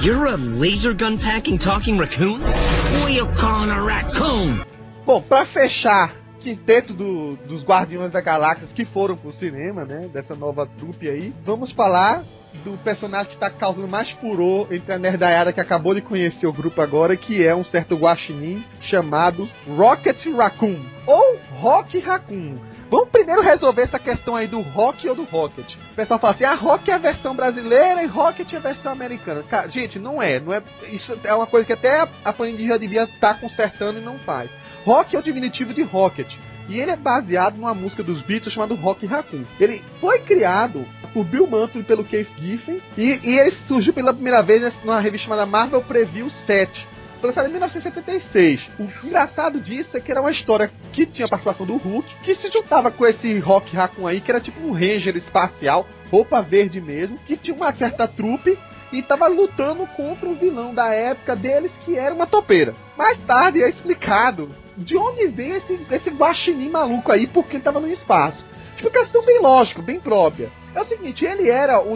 You're 0.00 0.26
a 0.26 0.36
laser 0.36 0.94
gun 0.94 1.18
packing 1.18 1.58
talking 1.58 1.98
raccoon? 1.98 2.40
Who 2.40 3.08
you 3.08 3.26
calling 3.38 3.70
a 3.70 3.80
raccoon? 3.80 4.60
Bom, 5.04 5.20
pra 5.20 5.44
fechar, 5.46 6.14
quinteto 6.42 6.92
do, 6.92 7.36
dos 7.36 7.64
Guardiões 7.64 8.12
da 8.12 8.20
Galáxia 8.20 8.68
que 8.74 8.84
foram 8.84 9.16
pro 9.16 9.32
cinema, 9.32 9.84
né? 9.84 10.08
Dessa 10.12 10.34
nova 10.34 10.66
trupe 10.66 11.08
aí. 11.08 11.32
Vamos 11.44 11.72
falar 11.72 12.22
do 12.64 12.76
personagem 12.78 13.32
que 13.32 13.38
tá 13.38 13.50
causando 13.50 13.88
mais 13.88 14.10
furor 14.12 14.66
entre 14.70 14.92
a 14.92 14.98
nerdaiada 14.98 15.52
que 15.52 15.60
acabou 15.60 15.94
de 15.94 16.02
conhecer 16.02 16.46
o 16.46 16.52
grupo 16.52 16.82
agora, 16.82 17.16
que 17.16 17.44
é 17.44 17.54
um 17.54 17.64
certo 17.64 17.96
guaxinim 17.96 18.62
chamado 18.82 19.48
Rocket 19.66 20.26
Raccoon. 20.26 20.78
Ou 21.06 21.38
Rock 21.58 21.98
Raccoon. 21.98 22.56
Vamos 22.90 23.08
primeiro 23.08 23.40
resolver 23.40 23.82
essa 23.82 23.98
questão 23.98 24.36
aí 24.36 24.46
do 24.46 24.60
Rock 24.60 25.08
ou 25.08 25.14
do 25.14 25.24
Rocket. 25.24 25.66
O 25.92 25.94
pessoal 25.94 26.20
fala 26.20 26.34
assim, 26.34 26.44
ah, 26.44 26.54
Rock 26.54 26.90
é 26.90 26.94
a 26.94 26.98
versão 26.98 27.34
brasileira 27.34 28.02
e 28.02 28.06
Rocket 28.06 28.52
é 28.52 28.58
a 28.58 28.60
versão 28.60 28.92
americana. 28.92 29.42
Cara, 29.42 29.68
gente, 29.68 29.98
não 29.98 30.22
é. 30.22 30.38
não 30.38 30.52
é 30.52 30.62
Isso 30.90 31.18
é 31.24 31.34
uma 31.34 31.46
coisa 31.46 31.66
que 31.66 31.72
até 31.72 32.06
a 32.22 32.32
Panini 32.34 32.68
já 32.68 32.76
devia 32.76 33.04
estar 33.04 33.40
consertando 33.40 33.98
e 33.98 34.02
não 34.02 34.18
faz. 34.18 34.50
Rock 34.84 35.14
é 35.14 35.18
o 35.18 35.22
diminutivo 35.22 35.72
de 35.72 35.82
Rocket. 35.82 36.32
E 36.68 36.78
ele 36.78 36.90
é 36.90 36.96
baseado 36.96 37.56
numa 37.56 37.74
música 37.74 38.02
dos 38.02 38.22
Beatles 38.22 38.52
chamado 38.52 38.74
Rock 38.74 39.06
Raccoon. 39.06 39.44
Ele 39.60 39.82
foi 40.00 40.20
criado 40.20 40.86
por 41.12 41.24
Bill 41.24 41.46
Mantle 41.46 41.80
e 41.80 41.84
pelo 41.84 42.04
Keith 42.04 42.28
Giffen. 42.38 42.80
E, 42.96 43.20
e 43.22 43.38
ele 43.38 43.56
surgiu 43.66 43.92
pela 43.92 44.14
primeira 44.14 44.42
vez 44.42 44.72
numa 44.84 45.00
revista 45.00 45.24
chamada 45.24 45.46
Marvel 45.46 45.82
Preview 45.82 46.30
7. 46.46 46.86
Lançado 47.22 47.48
em 47.48 47.52
1976. 47.52 48.60
O 48.80 49.06
engraçado 49.06 49.60
disso 49.60 49.96
é 49.96 50.00
que 50.00 50.10
era 50.10 50.20
uma 50.20 50.32
história 50.32 50.70
que 50.92 51.06
tinha 51.06 51.28
participação 51.28 51.64
do 51.64 51.76
Hulk, 51.76 52.08
que 52.24 52.34
se 52.34 52.50
juntava 52.50 52.90
com 52.90 53.06
esse 53.06 53.38
Rock 53.38 53.76
Raccoon 53.76 54.08
aí, 54.08 54.20
que 54.20 54.30
era 54.30 54.40
tipo 54.40 54.60
um 54.60 54.72
Ranger 54.72 55.16
espacial, 55.16 55.86
roupa 56.10 56.42
verde 56.42 56.80
mesmo, 56.80 57.16
que 57.18 57.36
tinha 57.36 57.56
uma 57.56 57.72
certa 57.72 58.08
trupe 58.08 58.58
e 58.92 59.00
estava 59.00 59.26
lutando 59.26 59.86
contra 59.88 60.28
o 60.28 60.34
vilão 60.34 60.74
da 60.74 60.92
época 60.92 61.34
deles, 61.34 61.72
que 61.84 61.96
era 61.96 62.14
uma 62.14 62.26
topeira. 62.26 62.74
Mais 62.96 63.18
tarde 63.24 63.62
é 63.62 63.68
explicado 63.68 64.50
de 64.76 64.96
onde 64.96 65.26
veio 65.28 65.56
esse, 65.56 65.86
esse 65.90 66.10
guaxinim 66.10 66.70
maluco 66.70 67.10
aí, 67.10 67.26
porque 67.26 67.52
ele 67.52 67.58
estava 67.58 67.80
no 67.80 67.88
espaço. 67.88 68.44
Explicação 68.74 69.24
bem 69.24 69.40
lógica, 69.40 69.80
bem 69.80 70.00
própria. 70.00 70.50
É 70.74 70.80
o 70.80 70.86
seguinte, 70.86 71.24
ele 71.24 71.50
era 71.50 71.82
o, 71.82 71.94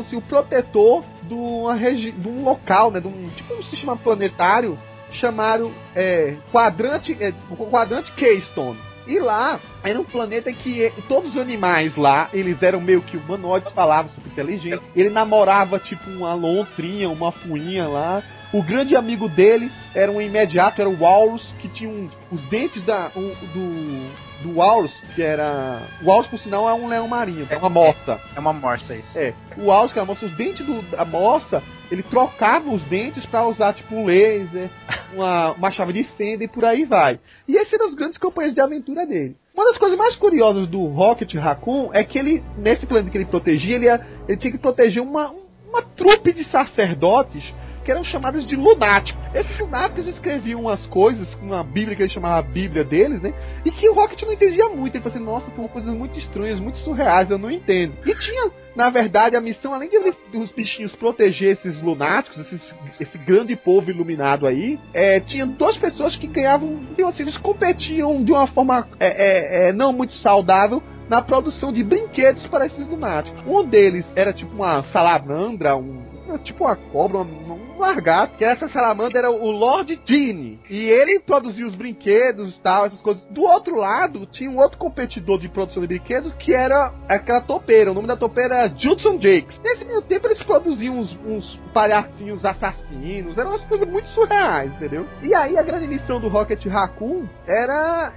assim, 0.00 0.16
o 0.16 0.22
protetor 0.22 1.04
de, 1.22 1.34
uma 1.34 1.76
de 1.78 2.28
um 2.28 2.42
local, 2.42 2.90
né, 2.90 3.00
de 3.00 3.06
um, 3.06 3.28
tipo 3.30 3.54
um 3.54 3.62
sistema 3.64 3.96
planetário 3.96 4.78
chamado 5.12 5.72
é, 5.94 6.36
quadrante, 6.50 7.16
é, 7.20 7.32
quadrante 7.70 8.10
Keystone. 8.12 8.78
E 9.06 9.18
lá 9.18 9.60
era 9.82 10.00
um 10.00 10.04
planeta 10.04 10.52
que 10.52 10.92
todos 11.08 11.32
os 11.32 11.40
animais 11.40 11.94
lá, 11.96 12.28
eles 12.32 12.62
eram 12.62 12.80
meio 12.80 13.02
que 13.02 13.16
humanoides, 13.16 13.72
falavam 13.72 14.10
super 14.10 14.30
inteligentes. 14.30 14.88
Ele 14.96 15.10
namorava 15.10 15.78
tipo 15.78 16.08
uma 16.10 16.34
lontrinha, 16.34 17.08
uma 17.08 17.30
fuinha 17.30 17.86
lá. 17.86 18.22
O 18.52 18.62
grande 18.62 18.94
amigo 18.94 19.28
dele 19.28 19.70
era 19.94 20.10
um 20.10 20.20
imediato, 20.20 20.80
era 20.80 20.88
o 20.88 21.00
Walrus, 21.00 21.54
que 21.58 21.68
tinha 21.68 21.90
um, 21.90 22.08
os 22.30 22.40
dentes 22.42 22.82
da, 22.84 23.10
um, 23.16 23.28
do, 23.52 24.10
do 24.44 24.58
Walrus, 24.58 24.92
que 25.14 25.22
era. 25.22 25.80
O 26.02 26.06
Walrus, 26.06 26.26
por 26.26 26.38
sinal, 26.38 26.68
é 26.68 26.74
um 26.74 26.86
leão 26.86 27.08
marinho, 27.08 27.46
é 27.48 27.56
uma 27.56 27.70
morsa. 27.70 28.20
É 28.36 28.38
uma 28.38 28.52
morsa 28.52 28.94
isso. 28.94 29.18
É. 29.18 29.32
O 29.56 29.66
Walrus, 29.66 29.92
que 29.92 29.98
é 29.98 30.02
uma 30.02 30.06
morsa, 30.08 30.26
os 30.26 30.36
dentes 30.36 30.64
do, 30.64 30.82
da 30.82 31.04
morsa, 31.04 31.62
ele 31.90 32.02
trocava 32.02 32.68
os 32.70 32.82
dentes 32.84 33.24
para 33.26 33.46
usar 33.46 33.72
tipo 33.72 33.94
um 33.94 34.04
laser, 34.04 34.70
uma, 35.14 35.52
uma 35.52 35.70
chave 35.70 35.94
de 35.94 36.04
fenda 36.16 36.44
e 36.44 36.48
por 36.48 36.64
aí 36.64 36.84
vai. 36.84 37.18
E 37.48 37.56
esses 37.56 37.72
eram 37.72 37.88
os 37.88 37.94
grandes 37.94 38.18
companheiros 38.18 38.54
de 38.54 38.60
aventura 38.60 39.06
dele. 39.06 39.36
Uma 39.54 39.64
das 39.64 39.78
coisas 39.78 39.96
mais 39.96 40.14
curiosas 40.16 40.68
do 40.68 40.84
Rocket 40.86 41.32
Raccoon 41.34 41.90
é 41.92 42.04
que 42.04 42.18
ele, 42.18 42.42
nesse 42.58 42.86
planeta 42.86 43.10
que 43.10 43.16
ele 43.16 43.24
protegia, 43.24 43.76
ele, 43.76 43.86
ia, 43.86 44.00
ele 44.28 44.36
tinha 44.36 44.52
que 44.52 44.58
proteger 44.58 45.02
uma, 45.02 45.32
uma 45.68 45.82
trupe 45.82 46.32
de 46.32 46.44
sacerdotes 46.50 47.42
que 47.84 47.90
eram 47.90 48.02
chamados 48.02 48.46
de 48.46 48.56
lunáticos. 48.56 49.22
Esses 49.34 49.58
lunáticos 49.58 50.06
escreviam 50.06 50.62
umas 50.62 50.84
coisas, 50.86 51.28
uma 51.42 51.62
bíblia 51.62 51.94
que 51.96 52.02
ele 52.02 52.10
chamava 52.10 52.38
a 52.38 52.42
bíblia 52.42 52.82
deles, 52.82 53.20
né? 53.20 53.32
E 53.64 53.70
que 53.70 53.88
o 53.88 53.94
Rocket 53.94 54.22
não 54.22 54.32
entendia 54.32 54.68
muito. 54.70 54.94
Ele 54.96 55.02
falou 55.02 55.16
assim, 55.16 55.24
nossa, 55.24 55.46
são 55.54 55.68
coisas 55.68 55.94
muito 55.94 56.18
estranhas, 56.18 56.58
muito 56.58 56.78
surreais, 56.78 57.30
eu 57.30 57.38
não 57.38 57.50
entendo. 57.50 57.94
E 58.06 58.14
tinha, 58.14 58.50
na 58.74 58.88
verdade, 58.90 59.36
a 59.36 59.40
missão, 59.40 59.74
além 59.74 59.90
de 59.90 60.14
dos 60.32 60.50
bichinhos 60.52 60.94
proteger 60.96 61.52
esses 61.52 61.80
lunáticos, 61.82 62.38
esses- 62.40 62.74
esse 63.00 63.18
grande 63.18 63.54
povo 63.56 63.90
iluminado 63.90 64.46
aí, 64.46 64.78
é, 64.92 65.20
tinha 65.20 65.46
duas 65.46 65.76
pessoas 65.76 66.16
que 66.16 66.26
ganhavam, 66.26 66.80
assim, 67.08 67.22
eles 67.22 67.36
competiam 67.36 68.22
de 68.24 68.32
uma 68.32 68.46
forma 68.48 68.88
é, 68.98 69.06
é, 69.06 69.68
é, 69.68 69.72
não 69.72 69.92
muito 69.92 70.12
saudável 70.14 70.82
na 71.08 71.20
produção 71.20 71.72
de 71.72 71.82
brinquedos 71.82 72.46
para 72.46 72.66
esses 72.66 72.86
lunáticos. 72.88 73.42
Um 73.46 73.62
deles 73.64 74.06
era 74.16 74.32
tipo 74.32 74.54
uma 74.54 74.82
salamandra, 74.84 75.76
um, 75.76 76.02
tipo 76.38 76.64
uma 76.64 76.76
cobra, 76.76 77.18
um, 77.18 77.74
um 77.74 77.78
largato, 77.78 78.36
que 78.36 78.44
essa 78.44 78.68
salamandra 78.68 79.18
era 79.18 79.30
o 79.30 79.50
Lord 79.50 80.00
Genie. 80.06 80.58
E 80.68 80.76
ele 80.76 81.20
produzia 81.20 81.66
os 81.66 81.74
brinquedos 81.74 82.56
e 82.56 82.60
tal, 82.60 82.86
essas 82.86 83.00
coisas. 83.00 83.24
Do 83.26 83.42
outro 83.42 83.76
lado, 83.76 84.26
tinha 84.26 84.50
um 84.50 84.58
outro 84.58 84.78
competidor 84.78 85.38
de 85.38 85.48
produção 85.48 85.82
de 85.82 85.88
brinquedos, 85.88 86.32
que 86.34 86.52
era 86.52 86.94
aquela 87.08 87.40
topeira. 87.40 87.90
O 87.90 87.94
nome 87.94 88.06
da 88.06 88.16
topeira 88.16 88.54
era 88.54 88.74
Judson 88.76 89.20
Jakes. 89.20 89.58
Nesse 89.62 89.84
meio 89.84 90.02
tempo, 90.02 90.26
eles 90.26 90.42
produziam 90.42 90.98
uns, 90.98 91.18
uns 91.24 91.60
palhacinhos 91.72 92.44
assassinos, 92.44 93.36
eram 93.36 93.50
umas 93.50 93.64
coisas 93.64 93.88
muito 93.88 94.08
surreais, 94.08 94.72
entendeu? 94.72 95.06
E 95.22 95.34
aí, 95.34 95.58
a 95.58 95.62
grande 95.62 95.88
missão 95.88 96.20
do 96.20 96.28
Rocket 96.28 96.64
Raccoon 96.66 97.26
era... 97.46 98.12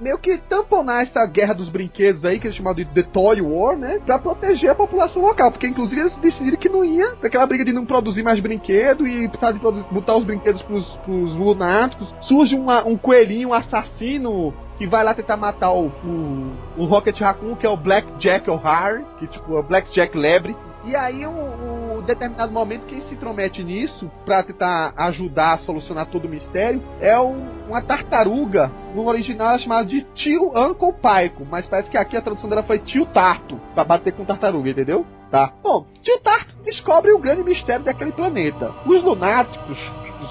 meio 0.00 0.18
que 0.18 0.38
tamponar 0.48 1.02
essa 1.04 1.24
guerra 1.26 1.54
dos 1.54 1.68
brinquedos 1.68 2.24
aí, 2.24 2.38
que 2.38 2.46
eles 2.46 2.56
chamavam 2.56 2.76
de 2.76 2.84
The 2.86 3.02
Toy 3.04 3.40
War, 3.40 3.76
né? 3.76 3.98
Pra 4.04 4.18
proteger 4.18 4.70
a 4.70 4.74
população 4.74 5.22
local. 5.22 5.50
Porque, 5.50 5.66
inclusive, 5.66 6.00
eles 6.00 6.16
decidiram 6.16 6.56
que 6.58 6.68
não 6.68 6.84
ia. 6.84 7.14
Aquela 7.22 7.46
briga 7.46 7.64
de 7.64 7.72
não 7.72 7.84
produzir 7.86 8.22
mais 8.22 8.38
brinquedo 8.40 9.06
e 9.06 9.28
precisar 9.28 9.52
de 9.52 9.58
botar 9.58 10.16
os 10.16 10.24
brinquedos 10.24 10.62
pros, 10.62 10.86
pros 11.04 11.34
lunáticos. 11.34 12.12
Surge 12.22 12.54
uma- 12.54 12.84
um 12.86 12.96
coelhinho 12.96 13.52
assassino 13.54 14.52
que 14.78 14.86
vai 14.86 15.02
lá 15.02 15.14
tentar 15.14 15.38
matar 15.38 15.70
o, 15.72 15.86
o, 15.86 16.52
o 16.76 16.84
Rocket 16.84 17.18
Raccoon, 17.18 17.54
que 17.56 17.64
é 17.66 17.70
o 17.70 17.76
Black 17.78 18.06
Jack 18.18 18.50
O'Hare, 18.50 19.04
que 19.18 19.26
tipo 19.26 19.56
é 19.56 19.60
o 19.60 19.62
Black 19.62 19.90
Jack 19.94 20.16
Lebre. 20.16 20.54
E 20.86 20.94
aí, 20.94 21.26
um, 21.26 21.98
um 21.98 22.02
determinado 22.02 22.52
momento, 22.52 22.86
quem 22.86 23.00
se 23.02 23.14
intromete 23.14 23.62
nisso 23.64 24.08
pra 24.24 24.42
tentar 24.44 24.94
ajudar 24.96 25.54
a 25.54 25.58
solucionar 25.58 26.06
todo 26.06 26.26
o 26.26 26.28
mistério 26.28 26.80
é 27.00 27.18
um- 27.18 27.66
uma 27.66 27.82
tartaruga. 27.82 28.70
No 28.94 29.04
original 29.08 29.56
é 29.56 29.58
chamada 29.58 29.84
de 29.84 30.02
Tio 30.14 30.52
Uncle 30.56 30.92
Paico, 31.02 31.44
mas 31.50 31.66
parece 31.66 31.90
que 31.90 31.98
aqui 31.98 32.16
a 32.16 32.22
tradução 32.22 32.48
dela 32.48 32.62
foi 32.62 32.78
Tio 32.78 33.04
Tarto, 33.06 33.60
pra 33.74 33.82
bater 33.82 34.12
com 34.12 34.24
tartaruga, 34.24 34.70
entendeu? 34.70 35.04
Tá. 35.28 35.52
Bom, 35.60 35.84
Tio 36.02 36.20
Tarto 36.20 36.54
descobre 36.62 37.10
o 37.12 37.18
grande 37.18 37.42
mistério 37.42 37.84
daquele 37.84 38.12
planeta. 38.12 38.72
Os 38.86 39.02
lunáticos, 39.02 39.76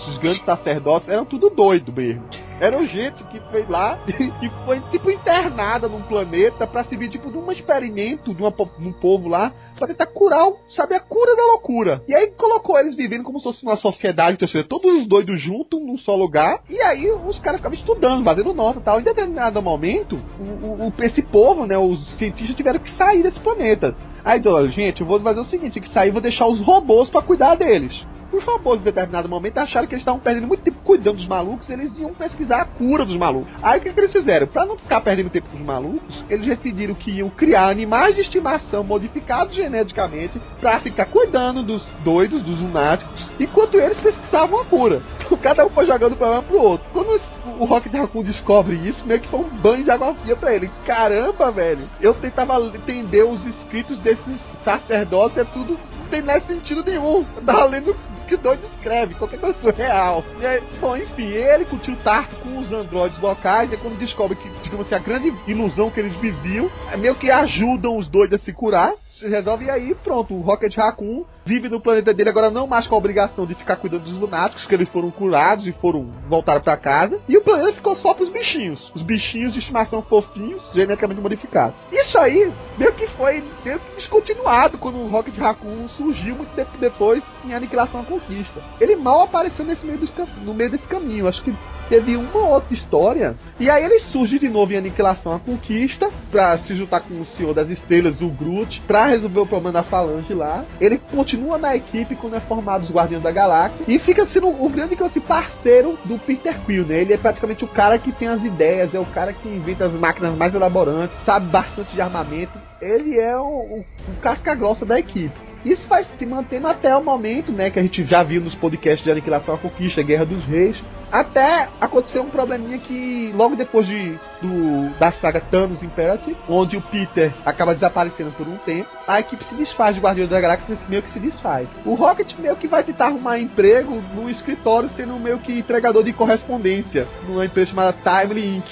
esses 0.01 0.17
grandes 0.19 0.43
sacerdotes, 0.45 1.09
eram 1.09 1.25
tudo 1.25 1.49
doido 1.49 1.91
mesmo. 1.91 2.23
Eram 2.59 2.85
gente 2.85 3.21
que 3.25 3.39
foi 3.51 3.65
lá 3.67 3.97
que 4.05 4.49
foi 4.65 4.79
tipo 4.91 5.11
internada 5.11 5.87
num 5.89 6.01
planeta 6.03 6.65
pra 6.65 6.83
servir 6.85 7.09
tipo 7.09 7.29
de 7.29 7.37
um 7.37 7.51
experimento 7.51 8.33
de, 8.33 8.41
uma, 8.41 8.51
de 8.51 8.87
um 8.87 8.93
povo 8.93 9.27
lá 9.27 9.51
pra 9.77 9.87
tentar 9.87 10.05
curar, 10.07 10.47
sabe, 10.69 10.95
a 10.95 10.99
cura 11.01 11.35
da 11.35 11.43
loucura. 11.47 12.01
E 12.07 12.15
aí 12.15 12.31
colocou 12.31 12.79
eles 12.79 12.95
vivendo 12.95 13.23
como 13.23 13.39
se 13.39 13.43
fosse 13.43 13.63
uma 13.63 13.75
sociedade, 13.75 14.37
ou 14.41 14.47
seja, 14.47 14.63
todos 14.63 15.01
os 15.01 15.07
doidos 15.07 15.41
juntos 15.41 15.81
num 15.81 15.97
só 15.97 16.15
lugar. 16.15 16.61
E 16.69 16.79
aí 16.81 17.11
os 17.11 17.37
caras 17.39 17.59
ficavam 17.59 17.77
estudando, 17.77 18.23
fazendo 18.23 18.53
nota 18.53 18.79
e 18.79 18.83
tal. 18.83 18.99
Em 19.01 19.03
determinado 19.03 19.61
momento, 19.61 20.15
o, 20.39 20.87
o- 20.87 20.93
esse 21.03 21.21
povo, 21.23 21.65
né, 21.65 21.77
os 21.77 21.99
cientistas 22.17 22.55
tiveram 22.55 22.79
que 22.79 22.91
sair 22.91 23.21
desse 23.21 23.39
planeta. 23.41 23.95
Aí, 24.23 24.41
gente, 24.71 25.01
eu 25.01 25.07
vou 25.07 25.19
fazer 25.19 25.41
o 25.41 25.45
seguinte, 25.45 25.79
que 25.79 25.91
sair, 25.91 26.09
vou 26.11 26.21
deixar 26.21 26.47
os 26.47 26.59
robôs 26.61 27.09
pra 27.09 27.21
cuidar 27.21 27.55
deles. 27.55 27.93
Os 28.35 28.43
robôs, 28.43 28.81
em 28.81 28.83
determinado 28.83 29.29
momento, 29.29 29.59
acharam 29.59 29.87
que 29.87 29.93
eles 29.93 30.01
estavam 30.01 30.19
perdendo 30.19 30.45
muito 30.45 30.61
tempo 30.61 30.77
cuidando 30.83 31.15
dos 31.15 31.27
malucos, 31.27 31.69
eles 31.69 31.97
iam 31.97 32.13
pesquisar 32.13 32.63
a 32.63 32.65
cura 32.65 33.05
dos 33.05 33.15
malucos. 33.15 33.49
Aí 33.63 33.79
o 33.79 33.81
que, 33.81 33.93
que 33.93 33.97
eles 33.97 34.11
fizeram? 34.11 34.45
Pra 34.45 34.65
não 34.65 34.77
ficar 34.77 34.99
perdendo 34.99 35.29
tempo 35.29 35.47
com 35.47 35.55
os 35.55 35.63
malucos, 35.63 36.25
eles 36.29 36.45
decidiram 36.45 36.93
que 36.93 37.11
iam 37.11 37.29
criar 37.29 37.69
animais 37.69 38.13
de 38.13 38.21
estimação 38.21 38.83
modificados 38.83 39.55
geneticamente 39.55 40.37
pra 40.59 40.81
ficar 40.81 41.05
cuidando 41.05 41.63
dos 41.63 41.81
doidos, 42.03 42.41
dos 42.41 42.59
lunáticos, 42.59 43.25
enquanto 43.39 43.79
eles 43.79 43.97
pesquisavam 44.01 44.59
a 44.59 44.65
cura. 44.65 45.01
Então, 45.25 45.39
cada 45.39 45.65
um 45.65 45.69
foi 45.69 45.87
jogando 45.87 46.13
o 46.13 46.17
problema 46.17 46.43
pro 46.43 46.61
outro. 46.61 46.85
Quando 46.93 47.19
o 47.59 47.65
Rocket 47.65 47.91
Raccoon 47.91 48.21
descobre 48.21 48.75
isso, 48.75 49.03
meio 49.07 49.19
que 49.21 49.27
foi 49.27 49.39
um 49.39 49.49
banho 49.49 49.83
de 49.83 49.89
água 49.89 50.13
fria 50.13 50.35
pra 50.35 50.53
ele. 50.53 50.69
Caramba, 50.85 51.51
velho! 51.51 51.89
Eu 51.99 52.13
tentava 52.13 52.59
entender 52.59 53.23
os 53.23 53.43
escritos 53.43 53.97
desses 53.99 54.39
sacerdotes, 54.63 55.37
é 55.39 55.43
tudo. 55.43 55.79
Não 56.05 56.11
tem 56.11 56.21
nada 56.21 56.45
sentido 56.45 56.83
nenhum. 56.83 57.25
Eu 57.35 57.41
tava 57.43 57.65
lendo 57.65 57.95
que 58.27 58.37
doido 58.37 58.65
escreve, 58.77 59.15
qualquer 59.15 59.39
coisa 59.39 59.57
surreal. 59.59 60.23
E 60.39 60.45
aí, 60.45 60.63
bom, 60.79 60.95
enfim, 60.97 61.27
ele 61.27 61.65
com 61.65 61.75
o 61.75 61.79
tio 61.79 61.95
Tarto 61.97 62.35
com 62.37 62.57
os 62.59 62.71
androides 62.71 63.19
locais, 63.19 63.71
e 63.71 63.77
quando 63.77 63.97
descobre 63.97 64.35
que, 64.35 64.49
digamos 64.63 64.85
assim, 64.85 64.95
a 64.95 64.99
grande 64.99 65.33
ilusão 65.47 65.91
que 65.91 65.99
eles 65.99 66.15
viviam, 66.17 66.69
é 66.91 66.97
meio 66.97 67.15
que 67.15 67.29
ajudam 67.29 67.97
os 67.97 68.07
doidos 68.07 68.41
a 68.41 68.43
se 68.43 68.51
curar, 68.51 68.93
se 69.19 69.27
resolve 69.27 69.65
e 69.65 69.69
aí 69.69 69.95
pronto, 69.95 70.33
o 70.33 70.41
Rocket 70.41 70.75
Raccoon 70.75 71.23
vive 71.45 71.69
no 71.69 71.79
planeta 71.79 72.13
dele 72.13 72.29
agora 72.29 72.49
não 72.49 72.67
mais 72.67 72.87
com 72.87 72.95
a 72.95 72.97
obrigação 72.97 73.45
de 73.45 73.55
ficar 73.55 73.77
cuidando 73.77 74.03
dos 74.03 74.17
lunáticos, 74.17 74.65
que 74.65 74.73
eles 74.73 74.89
foram 74.89 75.09
curados 75.11 75.65
e 75.67 75.71
foram 75.73 76.11
voltar 76.27 76.59
para 76.61 76.75
casa, 76.75 77.19
e 77.27 77.37
o 77.37 77.43
planeta 77.43 77.73
ficou 77.73 77.95
só 77.95 78.13
pros 78.13 78.29
bichinhos, 78.29 78.91
os 78.95 79.03
bichinhos 79.03 79.53
de 79.53 79.59
estimação 79.59 80.01
fofinhos, 80.01 80.69
geneticamente 80.73 81.21
modificados. 81.21 81.75
Isso 81.91 82.17
aí 82.17 82.51
meio 82.77 82.93
que 82.93 83.07
foi 83.09 83.43
meio 83.63 83.79
que 83.79 83.95
descontinuado 83.95 84.77
quando 84.77 84.97
o 84.97 85.07
Rocket 85.07 85.37
Raccoon 85.37 85.87
surgiu 85.89 86.35
muito 86.35 86.53
tempo 86.55 86.71
depois 86.77 87.23
em 87.45 87.53
Aniquilação 87.53 88.01
à 88.01 88.03
Conquista. 88.03 88.61
Ele 88.81 88.95
mal 88.95 89.21
apareceu 89.21 89.63
nesse 89.63 89.85
meio 89.85 89.99
dos, 89.99 90.11
no 90.43 90.53
meio 90.53 90.71
desse 90.71 90.87
caminho, 90.87 91.27
acho 91.27 91.43
que 91.43 91.53
teve 91.89 92.15
uma 92.15 92.47
outra 92.47 92.73
história. 92.73 93.35
E 93.59 93.69
aí 93.69 93.83
ele 93.83 93.99
surge 94.11 94.39
de 94.39 94.49
novo 94.49 94.73
em 94.73 94.77
Aniquilação 94.77 95.33
à 95.33 95.39
Conquista, 95.39 96.09
pra 96.31 96.57
se 96.59 96.75
juntar 96.75 97.01
com 97.01 97.21
o 97.21 97.25
Senhor 97.25 97.53
das 97.53 97.69
Estrelas, 97.69 98.21
o 98.21 98.27
Groot, 98.27 98.81
pra 98.87 99.07
resolver 99.07 99.39
o 99.39 99.45
problema 99.45 99.71
da 99.71 99.83
Falange 99.83 100.33
lá. 100.33 100.65
Ele 100.79 100.97
continua 100.97 101.57
na 101.57 101.75
equipe 101.75 102.15
quando 102.15 102.35
é 102.35 102.39
formado 102.39 102.83
os 102.83 102.91
Guardiões 102.91 103.23
da 103.23 103.31
Galáxia 103.31 103.85
e 103.87 103.99
fica 103.99 104.25
sendo 104.25 104.47
o 104.47 104.69
grande 104.69 104.95
assim, 105.03 105.19
parceiro 105.19 105.97
do 106.05 106.17
Peter 106.17 106.57
Quill, 106.65 106.85
né? 106.85 107.01
Ele 107.01 107.13
é 107.13 107.17
praticamente 107.17 107.63
o 107.63 107.67
cara 107.67 107.97
que 107.97 108.11
tem 108.11 108.27
as 108.27 108.43
ideias, 108.43 108.93
é 108.93 108.99
o 108.99 109.05
cara 109.05 109.33
que 109.33 109.47
inventa 109.47 109.85
as 109.85 109.93
máquinas 109.93 110.35
mais 110.35 110.53
elaborantes, 110.53 111.17
sabe 111.25 111.47
bastante 111.47 111.93
de 111.93 112.01
armamento. 112.01 112.57
Ele 112.81 113.17
é 113.19 113.37
o, 113.37 113.41
o, 113.41 113.79
o 113.79 114.21
casca 114.21 114.53
grossa 114.55 114.85
da 114.85 114.99
equipe. 114.99 115.54
Isso 115.65 115.87
vai 115.87 116.05
se 116.05 116.25
mantendo 116.27 116.67
até 116.67 116.95
o 116.95 117.03
momento, 117.03 117.51
né, 117.51 117.71
que 117.71 117.79
a 117.79 117.81
gente 117.81 118.05
já 118.05 118.21
viu 118.21 118.39
nos 118.39 118.53
podcasts 118.53 119.03
de 119.03 119.09
Aniquilação 119.09 119.55
à 119.55 119.57
Conquista, 119.57 120.03
Guerra 120.03 120.23
dos 120.23 120.45
Reis, 120.45 120.79
até 121.11 121.69
acontecer 121.81 122.19
um 122.19 122.29
probleminha 122.29 122.77
que 122.77 123.31
logo 123.35 123.55
depois 123.55 123.87
de 123.87 124.19
do, 124.41 124.89
da 124.99 125.11
saga 125.13 125.39
Thanos 125.39 125.81
Imperative, 125.81 126.37
onde 126.47 126.77
o 126.77 126.81
Peter 126.81 127.33
acaba 127.45 127.73
desaparecendo 127.73 128.31
por 128.31 128.47
um 128.47 128.57
tempo, 128.57 128.89
a 129.07 129.19
equipe 129.19 129.43
se 129.45 129.55
desfaz 129.55 129.95
de 129.95 130.01
Guardiões 130.01 130.29
da 130.29 130.39
Galáxia 130.39 130.77
meio 130.87 131.01
que 131.01 131.11
se 131.11 131.19
desfaz. 131.19 131.67
O 131.85 131.95
Rocket 131.95 132.31
meio 132.37 132.55
que 132.57 132.67
vai 132.67 132.83
tentar 132.83 133.07
arrumar 133.07 133.39
emprego 133.39 134.03
no 134.13 134.29
escritório 134.29 134.89
sendo 134.89 135.19
meio 135.19 135.39
que 135.39 135.57
entregador 135.57 136.03
de 136.03 136.13
correspondência 136.13 137.07
numa 137.27 137.45
empresa 137.45 137.71
chamada 137.71 137.95
Timely 138.03 138.57
Inc. 138.57 138.67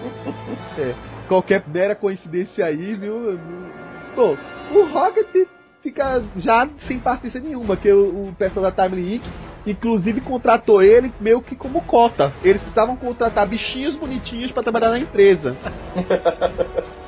é, 0.78 0.94
qualquer 1.28 1.62
mera 1.66 1.94
coincidência 1.94 2.64
aí, 2.64 2.94
viu? 2.94 3.38
Pô, 4.14 4.36
o 4.72 4.84
Rocket 4.86 5.26
fica 5.82 6.22
já 6.36 6.68
sem 6.86 6.98
paciência 6.98 7.40
nenhuma, 7.40 7.76
que 7.76 7.90
o, 7.92 8.28
o 8.28 8.34
pessoal 8.38 8.70
da 8.70 8.88
Time 8.88 9.16
Inc. 9.16 9.22
inclusive 9.66 10.20
contratou 10.20 10.82
ele 10.82 11.12
meio 11.20 11.40
que 11.40 11.56
como 11.56 11.82
cota. 11.82 12.32
Eles 12.42 12.60
precisavam 12.62 12.96
contratar 12.96 13.46
bichinhos 13.48 13.96
bonitinhos 13.96 14.52
para 14.52 14.62
trabalhar 14.62 14.90
na 14.90 14.98
empresa. 14.98 15.56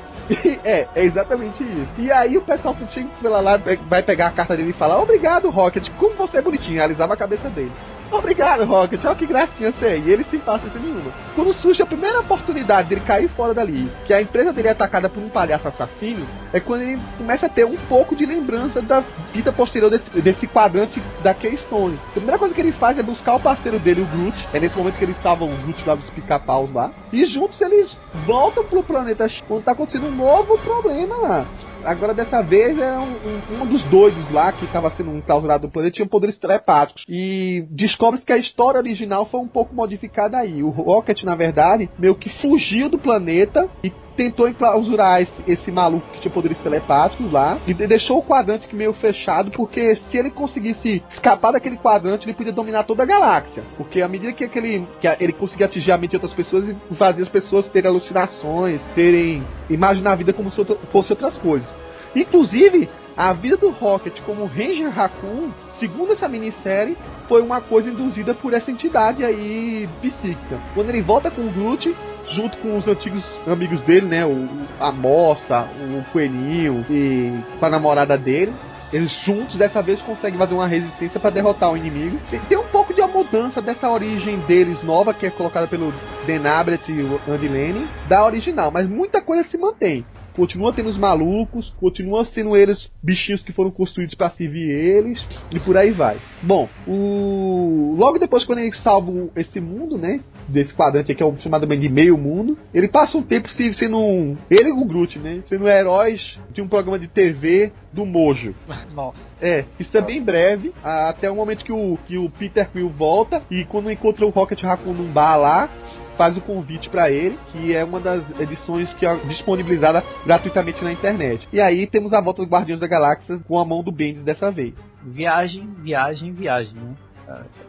é, 0.63 0.87
é 0.95 1.03
exatamente 1.03 1.63
isso. 1.63 1.89
E 1.97 2.11
aí 2.11 2.37
o 2.37 2.41
pessoal 2.41 2.75
chega 2.93 3.09
pela 3.21 3.41
lá, 3.41 3.59
vai 3.89 4.01
pegar 4.03 4.27
a 4.27 4.31
carta 4.31 4.55
dele 4.55 4.69
e 4.69 4.73
falar: 4.73 5.01
Obrigado, 5.01 5.49
Rocket, 5.49 5.89
como 5.97 6.15
você 6.15 6.37
é 6.37 6.41
bonitinho. 6.41 6.81
Alisava 6.81 7.13
a 7.13 7.17
cabeça 7.17 7.49
dele. 7.49 7.71
Obrigado, 8.13 8.63
Rocket. 8.65 9.03
Olha 9.05 9.15
que 9.15 9.25
gracinha 9.25 9.71
você 9.71 9.85
é. 9.87 9.97
E 9.97 10.11
ele 10.11 10.23
sem 10.29 10.39
paciência 10.39 10.79
nenhuma. 10.79 11.11
Quando 11.35 11.53
surge 11.53 11.81
a 11.81 11.85
primeira 11.85 12.19
oportunidade 12.19 12.87
dele 12.87 13.01
cair 13.01 13.27
fora 13.29 13.53
dali, 13.53 13.89
que 14.05 14.13
a 14.13 14.21
empresa 14.21 14.53
dele 14.53 14.67
é 14.67 14.71
atacada 14.71 15.09
por 15.09 15.21
um 15.21 15.29
palhaço 15.29 15.67
assassino, 15.67 16.25
é 16.51 16.59
quando 16.59 16.81
ele 16.81 16.99
começa 17.17 17.47
a 17.47 17.49
ter 17.49 17.65
um 17.65 17.75
pouco 17.89 18.15
de 18.15 18.25
lembrança 18.25 18.81
da 18.81 19.03
vida 19.33 19.51
posterior 19.51 19.89
desse, 19.89 20.21
desse 20.21 20.45
quadrante 20.45 21.01
da 21.23 21.33
Keystone. 21.33 21.99
A 22.09 22.11
primeira 22.11 22.37
coisa 22.37 22.53
que 22.53 22.61
ele 22.61 22.71
faz 22.73 22.97
é 22.99 23.03
buscar 23.03 23.35
o 23.35 23.39
parceiro 23.39 23.79
dele, 23.79 24.01
o 24.01 24.05
Groot. 24.05 24.47
É 24.53 24.59
nesse 24.59 24.77
momento 24.77 24.97
que 24.97 25.05
eles 25.05 25.17
estavam, 25.17 25.47
o 25.47 25.55
Groot 25.57 25.83
lá 25.87 25.95
dos 25.95 26.09
pica-paus 26.11 26.71
lá. 26.71 26.91
E 27.11 27.25
juntos 27.25 27.59
eles 27.61 27.97
voltam 28.25 28.63
pro 28.63 28.83
planeta 28.83 29.27
quando 29.47 29.63
tá 29.63 29.71
acontecendo 29.71 30.07
um 30.07 30.11
novo 30.13 30.57
problema 30.59 31.17
lá. 31.17 31.45
Agora, 31.85 32.13
dessa 32.13 32.41
vez, 32.41 32.79
é 32.79 32.97
um, 32.97 33.03
um, 33.03 33.63
um 33.63 33.65
dos 33.65 33.83
doidos 33.85 34.31
lá 34.31 34.51
que 34.53 34.63
estava 34.63 34.89
sendo 34.91 35.15
enclausurado 35.17 35.67
do 35.67 35.71
planeta 35.71 35.95
tinha 35.95 36.07
poderes 36.07 36.37
telepáticos. 36.37 37.03
E 37.09 37.65
descobre-se 37.69 38.25
que 38.25 38.31
a 38.31 38.37
história 38.37 38.79
original 38.79 39.25
foi 39.25 39.41
um 39.41 39.47
pouco 39.47 39.75
modificada 39.75 40.37
aí. 40.37 40.63
O 40.63 40.69
Rocket, 40.69 41.23
na 41.23 41.35
verdade, 41.35 41.89
meio 41.99 42.15
que 42.15 42.29
fugiu 42.41 42.89
do 42.89 42.97
planeta 42.97 43.69
e 43.83 43.91
tentou 44.15 44.47
enclausurar 44.47 45.21
esse, 45.21 45.31
esse, 45.47 45.71
maluco 45.71 46.05
que 46.13 46.21
tinha 46.21 46.33
poderes 46.33 46.57
telepáticos 46.59 47.31
lá 47.31 47.57
e 47.67 47.73
deixou 47.73 48.19
o 48.19 48.23
quadrante 48.23 48.73
meio 48.73 48.93
fechado, 48.93 49.51
porque 49.51 49.95
se 49.95 50.17
ele 50.17 50.31
conseguisse 50.31 51.03
escapar 51.11 51.51
daquele 51.51 51.77
quadrante, 51.77 52.25
ele 52.25 52.33
podia 52.33 52.51
dominar 52.51 52.83
toda 52.83 53.03
a 53.03 53.05
galáxia. 53.05 53.63
Porque 53.77 54.01
à 54.01 54.07
medida 54.07 54.33
que, 54.33 54.43
aquele, 54.43 54.87
que 54.99 55.07
ele 55.19 55.33
conseguia 55.33 55.65
atingir 55.65 55.91
a 55.91 55.97
mente 55.97 56.11
de 56.11 56.15
outras 56.17 56.33
pessoas 56.33 56.69
e 56.69 56.95
fazer 56.95 57.23
as 57.23 57.29
pessoas 57.29 57.69
terem 57.69 57.89
alucinações, 57.89 58.81
terem. 58.95 59.43
imaginar 59.69 60.11
a 60.11 60.15
vida 60.15 60.33
como 60.33 60.51
se 60.51 60.63
fosse 60.91 61.11
outras 61.11 61.37
coisas. 61.37 61.69
Inclusive, 62.15 62.89
a 63.15 63.33
vida 63.33 63.57
do 63.57 63.69
Rocket 63.69 64.19
como 64.21 64.45
Ranger 64.45 64.89
Raccoon, 64.89 65.51
segundo 65.79 66.13
essa 66.13 66.27
minissérie, 66.27 66.97
foi 67.27 67.41
uma 67.41 67.61
coisa 67.61 67.89
induzida 67.89 68.33
por 68.33 68.53
essa 68.53 68.71
entidade 68.71 69.23
aí 69.23 69.87
psíquica. 70.01 70.59
Quando 70.73 70.89
ele 70.89 71.01
volta 71.01 71.29
com 71.29 71.41
o 71.41 71.51
Groot, 71.51 71.95
junto 72.29 72.57
com 72.57 72.77
os 72.77 72.87
antigos 72.87 73.23
amigos 73.47 73.81
dele, 73.81 74.07
né? 74.07 74.25
O, 74.25 74.47
a 74.79 74.91
moça, 74.91 75.67
o 75.79 76.03
coelhinho 76.11 76.85
e 76.89 77.31
com 77.59 77.65
a 77.65 77.69
namorada 77.69 78.17
dele. 78.17 78.53
Eles 78.91 79.11
juntos 79.23 79.55
dessa 79.55 79.81
vez 79.81 79.99
conseguem 80.01 80.37
fazer 80.37 80.53
uma 80.53 80.67
resistência 80.67 81.19
para 81.19 81.31
derrotar 81.31 81.71
o 81.71 81.77
inimigo. 81.77 82.19
Tem, 82.29 82.39
tem, 82.41 82.57
um 82.57 82.67
pouco 82.67 82.93
de 82.93 83.01
uma 83.01 83.07
mudança 83.07 83.59
dessa 83.59 83.89
origem 83.89 84.37
deles 84.41 84.83
nova, 84.83 85.15
que 85.15 85.25
é 85.25 85.31
colocada 85.31 85.65
pelo 85.65 85.91
Dan 86.27 86.43
e 86.89 87.01
o 87.01 87.19
Andy 87.27 87.47
Lanning, 87.47 87.87
da 88.07 88.23
original, 88.23 88.69
mas 88.69 88.87
muita 88.87 89.19
coisa 89.19 89.49
se 89.49 89.57
mantém 89.57 90.05
continua 90.35 90.73
tendo 90.73 90.89
os 90.89 90.97
malucos, 90.97 91.73
continua 91.79 92.25
sendo 92.25 92.55
eles 92.55 92.89
bichinhos 93.01 93.41
que 93.41 93.51
foram 93.51 93.71
construídos 93.71 94.15
para 94.15 94.29
servir 94.31 94.69
eles 94.69 95.25
e 95.51 95.59
por 95.59 95.77
aí 95.77 95.91
vai. 95.91 96.17
Bom, 96.41 96.67
o 96.87 97.95
logo 97.97 98.19
depois 98.19 98.45
quando 98.45 98.59
ele 98.59 98.73
salva 98.77 99.11
esse 99.35 99.59
mundo, 99.59 99.97
né, 99.97 100.19
desse 100.47 100.73
quadrante 100.73 101.11
aqui, 101.11 101.17
que 101.17 101.23
é 101.23 101.25
o 101.25 101.35
chamado 101.37 101.65
de 101.65 101.89
meio 101.89 102.17
mundo, 102.17 102.57
ele 102.73 102.87
passa 102.87 103.17
um 103.17 103.23
tempo 103.23 103.47
sendo 103.49 103.97
um, 103.97 104.35
ele 104.49 104.69
e 104.69 104.71
o 104.71 104.85
Groot, 104.85 105.19
né, 105.19 105.41
sendo 105.45 105.67
heróis 105.67 106.39
de 106.51 106.61
um 106.61 106.67
programa 106.67 106.99
de 106.99 107.07
TV 107.07 107.71
do 107.91 108.05
Mojo. 108.05 108.53
Nossa. 108.93 109.19
É, 109.41 109.65
isso 109.79 109.95
é 109.97 110.01
bem 110.01 110.21
breve, 110.21 110.73
até 110.83 111.29
o 111.29 111.35
momento 111.35 111.63
que 111.63 111.71
o, 111.71 111.97
que 112.07 112.17
o 112.17 112.29
Peter 112.29 112.69
Quill 112.71 112.89
volta 112.89 113.43
e 113.49 113.65
quando 113.65 113.91
encontra 113.91 114.25
o 114.25 114.29
Rocket 114.29 114.61
Raccoon 114.61 114.93
num 114.93 115.11
bar 115.11 115.37
lá, 115.37 115.69
faz 116.17 116.37
o 116.37 116.41
convite 116.41 116.89
para 116.89 117.09
ele, 117.09 117.37
que 117.51 117.73
é 117.73 117.83
uma 117.83 117.99
das 117.99 118.23
edições 118.39 118.91
que 118.93 119.05
é 119.05 119.15
disponibilizada 119.27 120.03
gratuitamente 120.25 120.83
na 120.83 120.91
internet. 120.91 121.47
E 121.51 121.59
aí 121.59 121.87
temos 121.87 122.13
a 122.13 122.21
volta 122.21 122.41
do 122.41 122.49
Guardiões 122.49 122.79
da 122.79 122.87
Galáxia 122.87 123.39
com 123.47 123.59
a 123.59 123.65
mão 123.65 123.83
do 123.83 123.91
Bendis 123.91 124.23
dessa 124.23 124.51
vez. 124.51 124.73
Viagem, 125.03 125.67
viagem, 125.81 126.31
viagem, 126.31 126.73
né? 126.75 126.95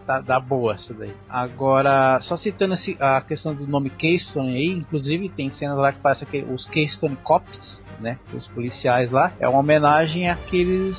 Tá, 0.06 0.22
tá, 0.22 0.40
boa 0.40 0.74
isso 0.74 0.92
daí. 0.94 1.14
Agora, 1.28 2.20
só 2.22 2.36
citando 2.36 2.74
esse, 2.74 2.96
a 3.00 3.20
questão 3.20 3.54
do 3.54 3.66
nome 3.66 3.88
Keystone 3.88 4.54
aí, 4.54 4.68
inclusive 4.70 5.28
tem 5.30 5.50
cenas 5.52 5.78
lá 5.78 5.92
que 5.92 6.00
parece 6.00 6.26
que 6.26 6.42
os 6.42 6.66
Keystone 6.66 7.16
Cops, 7.22 7.82
né? 8.00 8.18
Os 8.32 8.46
policiais 8.48 9.10
lá. 9.10 9.32
É 9.38 9.48
uma 9.48 9.60
homenagem 9.60 10.28
àqueles, 10.28 10.96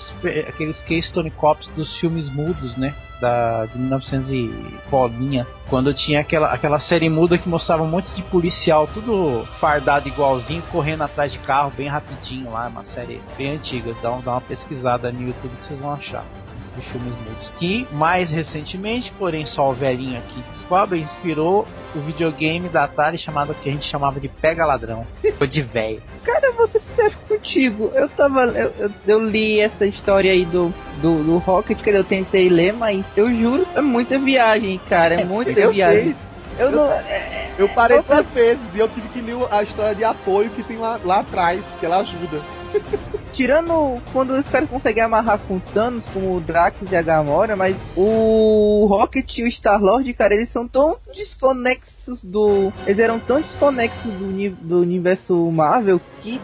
àqueles 0.48 0.80
Keystone 0.82 1.32
Cops 1.32 1.68
dos 1.70 1.98
filmes 2.00 2.30
mudos, 2.30 2.76
né? 2.78 2.94
Da, 3.22 3.66
de 3.66 3.78
1900 3.78 4.30
e 4.30 4.54
bolinha, 4.90 5.48
quando 5.70 5.94
tinha 5.94 6.20
aquela, 6.20 6.52
aquela 6.52 6.82
série 6.82 7.10
muda 7.10 7.38
que 7.38 7.48
mostrava 7.48 7.82
um 7.82 7.88
monte 7.88 8.12
de 8.12 8.22
policial, 8.24 8.88
tudo 8.88 9.46
fardado 9.58 10.10
igualzinho, 10.10 10.62
correndo 10.70 11.04
atrás 11.04 11.32
de 11.32 11.40
carro 11.40 11.72
bem 11.78 11.88
rapidinho 11.88 12.52
lá, 12.52 12.68
uma 12.68 12.84
série 12.94 13.22
bem 13.38 13.52
antiga. 13.52 13.94
Dá, 14.02 14.10
dá 14.24 14.32
uma 14.32 14.42
pesquisada 14.42 15.14
no 15.14 15.22
YouTube 15.22 15.56
que 15.62 15.68
vocês 15.68 15.80
vão 15.80 15.94
achar. 15.94 16.26
Dos 16.76 16.86
filmes 16.86 17.16
mudos. 17.16 17.50
Que 17.60 17.88
mais 17.92 18.30
recentemente, 18.30 19.12
porém 19.18 19.46
só 19.46 19.70
o 19.70 19.74
velhinho 19.74 20.18
aqui 20.18 20.44
descobre, 20.58 21.00
inspirou 21.00 21.68
o 21.96 22.00
videogame 22.00 22.68
da 22.70 22.84
Atari 22.86 23.18
chamado 23.18 23.54
que 23.56 23.70
a 23.70 23.72
gente 23.72 23.88
chamava 23.90 24.20
de 24.20 24.28
Pega 24.28 24.66
Ladrão. 24.66 25.06
Foi 25.38 25.48
de 25.48 25.62
velho. 25.62 26.02
Cara, 26.24 26.52
vou 26.54 26.68
ser 26.68 26.80
sincero 26.82 27.14
contigo. 27.28 27.92
Eu 27.94 28.10
tava. 28.10 28.46
Eu, 28.46 28.74
eu, 28.80 28.92
eu 29.08 29.24
li 29.26 29.60
essa 29.62 29.86
história 29.86 30.32
aí 30.32 30.44
do, 30.46 30.74
do, 31.02 31.24
do 31.24 31.38
Rocket 31.38 31.80
que 31.82 31.90
eu 31.90 32.04
tentei 32.04 32.50
ler, 32.50 32.74
mas 32.74 33.06
eu 33.16 33.34
juro, 33.34 33.66
é 33.76 33.82
muita 33.82 34.18
viagem, 34.20 34.80
cara. 34.90 35.22
É 35.22 35.24
muita 35.26 35.52
eu 35.60 35.72
viagem. 35.72 36.04
sei. 36.04 36.16
Eu, 36.58 36.72
não. 36.72 36.92
é- 36.92 37.52
Eu 37.58 37.70
parei 37.70 37.98
Eu- 38.00 38.04
duas 38.04 38.26
vezes 38.28 38.64
e 38.74 38.80
eu 38.80 38.88
tive 38.90 39.08
que 39.10 39.22
ler 39.22 39.36
a 39.52 39.64
história 39.64 39.96
de 39.96 40.04
apoio 40.04 40.50
que 40.50 40.64
tem 40.64 40.78
lá, 40.78 41.00
lá 41.04 41.20
atrás, 41.20 41.62
que 41.80 41.86
ela 41.86 41.98
ajuda. 42.00 42.42
Tirando 43.36 44.02
quando 44.14 44.32
os 44.32 44.48
caras 44.50 44.70
conseguem 44.70 45.04
amarrar 45.04 45.40
com 45.40 45.60
Thanos, 45.60 46.08
com 46.08 46.38
o 46.38 46.40
Drax 46.40 46.78
e 46.90 46.96
a 46.96 47.02
Gamora, 47.02 47.56
mas 47.56 47.76
o 47.96 48.86
Rocket 48.90 49.38
e 49.38 49.44
o 49.44 49.52
Star-Lord, 49.52 50.14
cara, 50.14 50.34
eles 50.34 50.52
são 50.54 50.66
tão 50.66 50.98
desconexos 51.14 52.24
do. 52.24 52.72
Eles 52.88 53.04
eram 53.04 53.20
tão 53.20 53.42
desconexos 53.42 54.12
do, 54.14 54.50
do 54.62 54.80
universo 54.80 55.52
Marvel 55.52 56.00
que. 56.22 56.40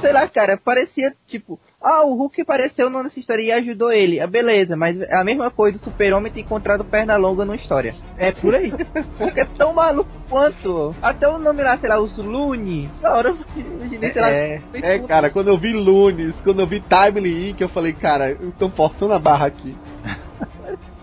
Sei 0.00 0.12
lá, 0.12 0.26
cara, 0.26 0.56
parecia 0.56 1.14
tipo. 1.26 1.60
Ah, 1.88 2.04
o 2.04 2.16
Hulk 2.16 2.40
apareceu 2.40 2.90
nessa 2.90 3.20
história 3.20 3.42
e 3.42 3.52
ajudou 3.52 3.92
ele. 3.92 4.18
Ah, 4.18 4.26
beleza, 4.26 4.74
mas 4.76 5.00
é 5.00 5.14
a 5.14 5.22
mesma 5.22 5.52
coisa 5.52 5.78
o 5.78 5.84
Super-Homem 5.84 6.32
ter 6.32 6.40
encontrado 6.40 6.84
perna 6.84 7.16
longa 7.16 7.44
numa 7.44 7.54
história. 7.54 7.94
É 8.18 8.32
por 8.32 8.56
aí. 8.56 8.72
Porque 9.16 9.38
é 9.38 9.44
tão 9.44 9.72
maluco 9.72 10.10
quanto. 10.28 10.92
Até 11.00 11.28
o 11.28 11.38
nome 11.38 11.62
lá, 11.62 11.78
sei 11.78 11.88
lá, 11.88 12.00
os 12.00 12.18
Looney. 12.18 12.90
Na 13.00 13.12
hora 13.12 13.28
eu 13.28 13.38
imaginei, 13.56 14.12
sei 14.12 14.20
lá. 14.20 14.30
É, 14.30 14.60
É, 14.82 14.98
cara, 14.98 15.30
quando 15.30 15.46
eu 15.46 15.56
vi 15.56 15.72
Lunes, 15.72 16.34
quando 16.42 16.58
eu 16.58 16.66
vi 16.66 16.80
Timely 16.80 17.50
Inc., 17.50 17.60
eu 17.60 17.68
falei, 17.68 17.92
cara, 17.92 18.30
eu 18.32 18.50
tô 18.58 18.68
forçando 18.70 19.12
a 19.12 19.20
barra 19.20 19.46
aqui. 19.46 19.76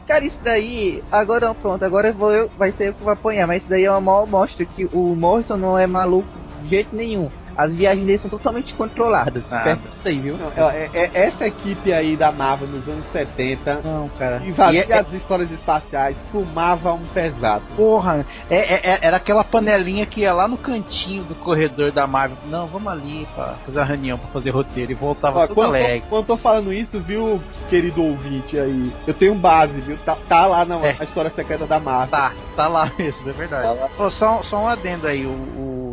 Cara, 0.05 0.25
isso 0.25 0.37
daí, 0.43 1.01
agora 1.09 1.53
pronto, 1.53 1.85
agora 1.85 2.09
eu 2.09 2.13
vou, 2.13 2.29
eu, 2.33 2.49
vai 2.57 2.73
ser 2.73 2.89
eu 2.89 2.93
que 2.93 3.01
vou 3.01 3.13
apanhar, 3.13 3.47
mas 3.47 3.61
isso 3.61 3.69
daí 3.69 3.85
é 3.85 3.89
uma 3.89 4.01
maior 4.01 4.27
mostra 4.27 4.65
que 4.65 4.83
o 4.91 5.15
Morrison 5.15 5.55
não 5.55 5.77
é 5.77 5.87
maluco 5.87 6.27
de 6.61 6.69
jeito 6.71 6.93
nenhum. 6.93 7.29
As 7.57 7.71
viagens 7.73 8.05
dele 8.05 8.19
são 8.19 8.29
totalmente 8.29 8.73
controladas. 8.73 9.43
Ah. 9.51 9.59
Perto 9.59 9.81
disso 9.81 10.07
aí, 10.07 10.19
viu? 10.19 10.37
Não, 10.37 10.69
é- 10.69 10.89
é- 10.93 10.99
é- 11.13 11.25
essa 11.27 11.45
equipe 11.45 11.91
aí 11.93 12.15
da 12.17 12.31
Marvel 12.31 12.67
nos 12.67 12.87
anos 12.87 13.05
70 13.11 13.81
não, 13.83 14.09
cara. 14.09 14.41
invazia 14.45 14.85
E 14.87 14.91
é- 14.91 14.99
as 14.99 15.11
histórias 15.13 15.51
espaciais, 15.51 16.15
fumava 16.31 16.93
um 16.93 17.05
pesado. 17.07 17.63
Porra, 17.75 18.25
é, 18.49 18.57
é- 18.57 18.93
é- 18.93 18.99
era 19.01 19.17
aquela 19.17 19.43
panelinha 19.43 20.05
que 20.05 20.21
ia 20.21 20.33
lá 20.33 20.47
no 20.47 20.57
cantinho 20.57 21.23
do 21.23 21.35
corredor 21.35 21.91
da 21.91 22.07
Marvel. 22.07 22.37
Não, 22.49 22.67
vamos 22.67 22.91
ali 22.91 23.27
pra 23.35 23.55
fazer 23.65 23.79
a 23.79 23.83
reunião 23.83 24.17
pra 24.17 24.27
fazer 24.29 24.49
roteiro 24.49 24.91
e 24.91 24.95
voltava 24.95 25.39
Ó, 25.39 25.47
tudo 25.47 25.55
quando, 25.55 25.69
alegre. 25.69 26.01
tô, 26.01 26.07
quando 26.07 26.21
eu 26.21 26.27
tô 26.27 26.37
falando 26.37 26.73
isso, 26.73 26.99
viu, 26.99 27.41
querido 27.69 28.03
ouvinte 28.03 28.57
aí, 28.57 28.91
eu 29.07 29.13
tenho 29.13 29.35
base, 29.35 29.73
viu? 29.81 29.97
Tá, 30.05 30.17
tá 30.27 30.45
lá 30.45 30.65
na, 30.65 30.75
É. 30.85 30.97
história 31.03 31.31
secreta 31.31 31.65
da 31.65 31.79
Marvel. 31.79 32.09
Tá, 32.09 32.33
tá 32.55 32.67
lá 32.67 32.91
mesmo, 32.97 33.29
é 33.29 33.33
verdade. 33.33 33.77
Tá. 33.79 33.89
Pô, 33.95 34.09
só, 34.11 34.41
só 34.43 34.57
um 34.63 34.67
adendo 34.67 35.07
aí, 35.07 35.25
o, 35.25 35.29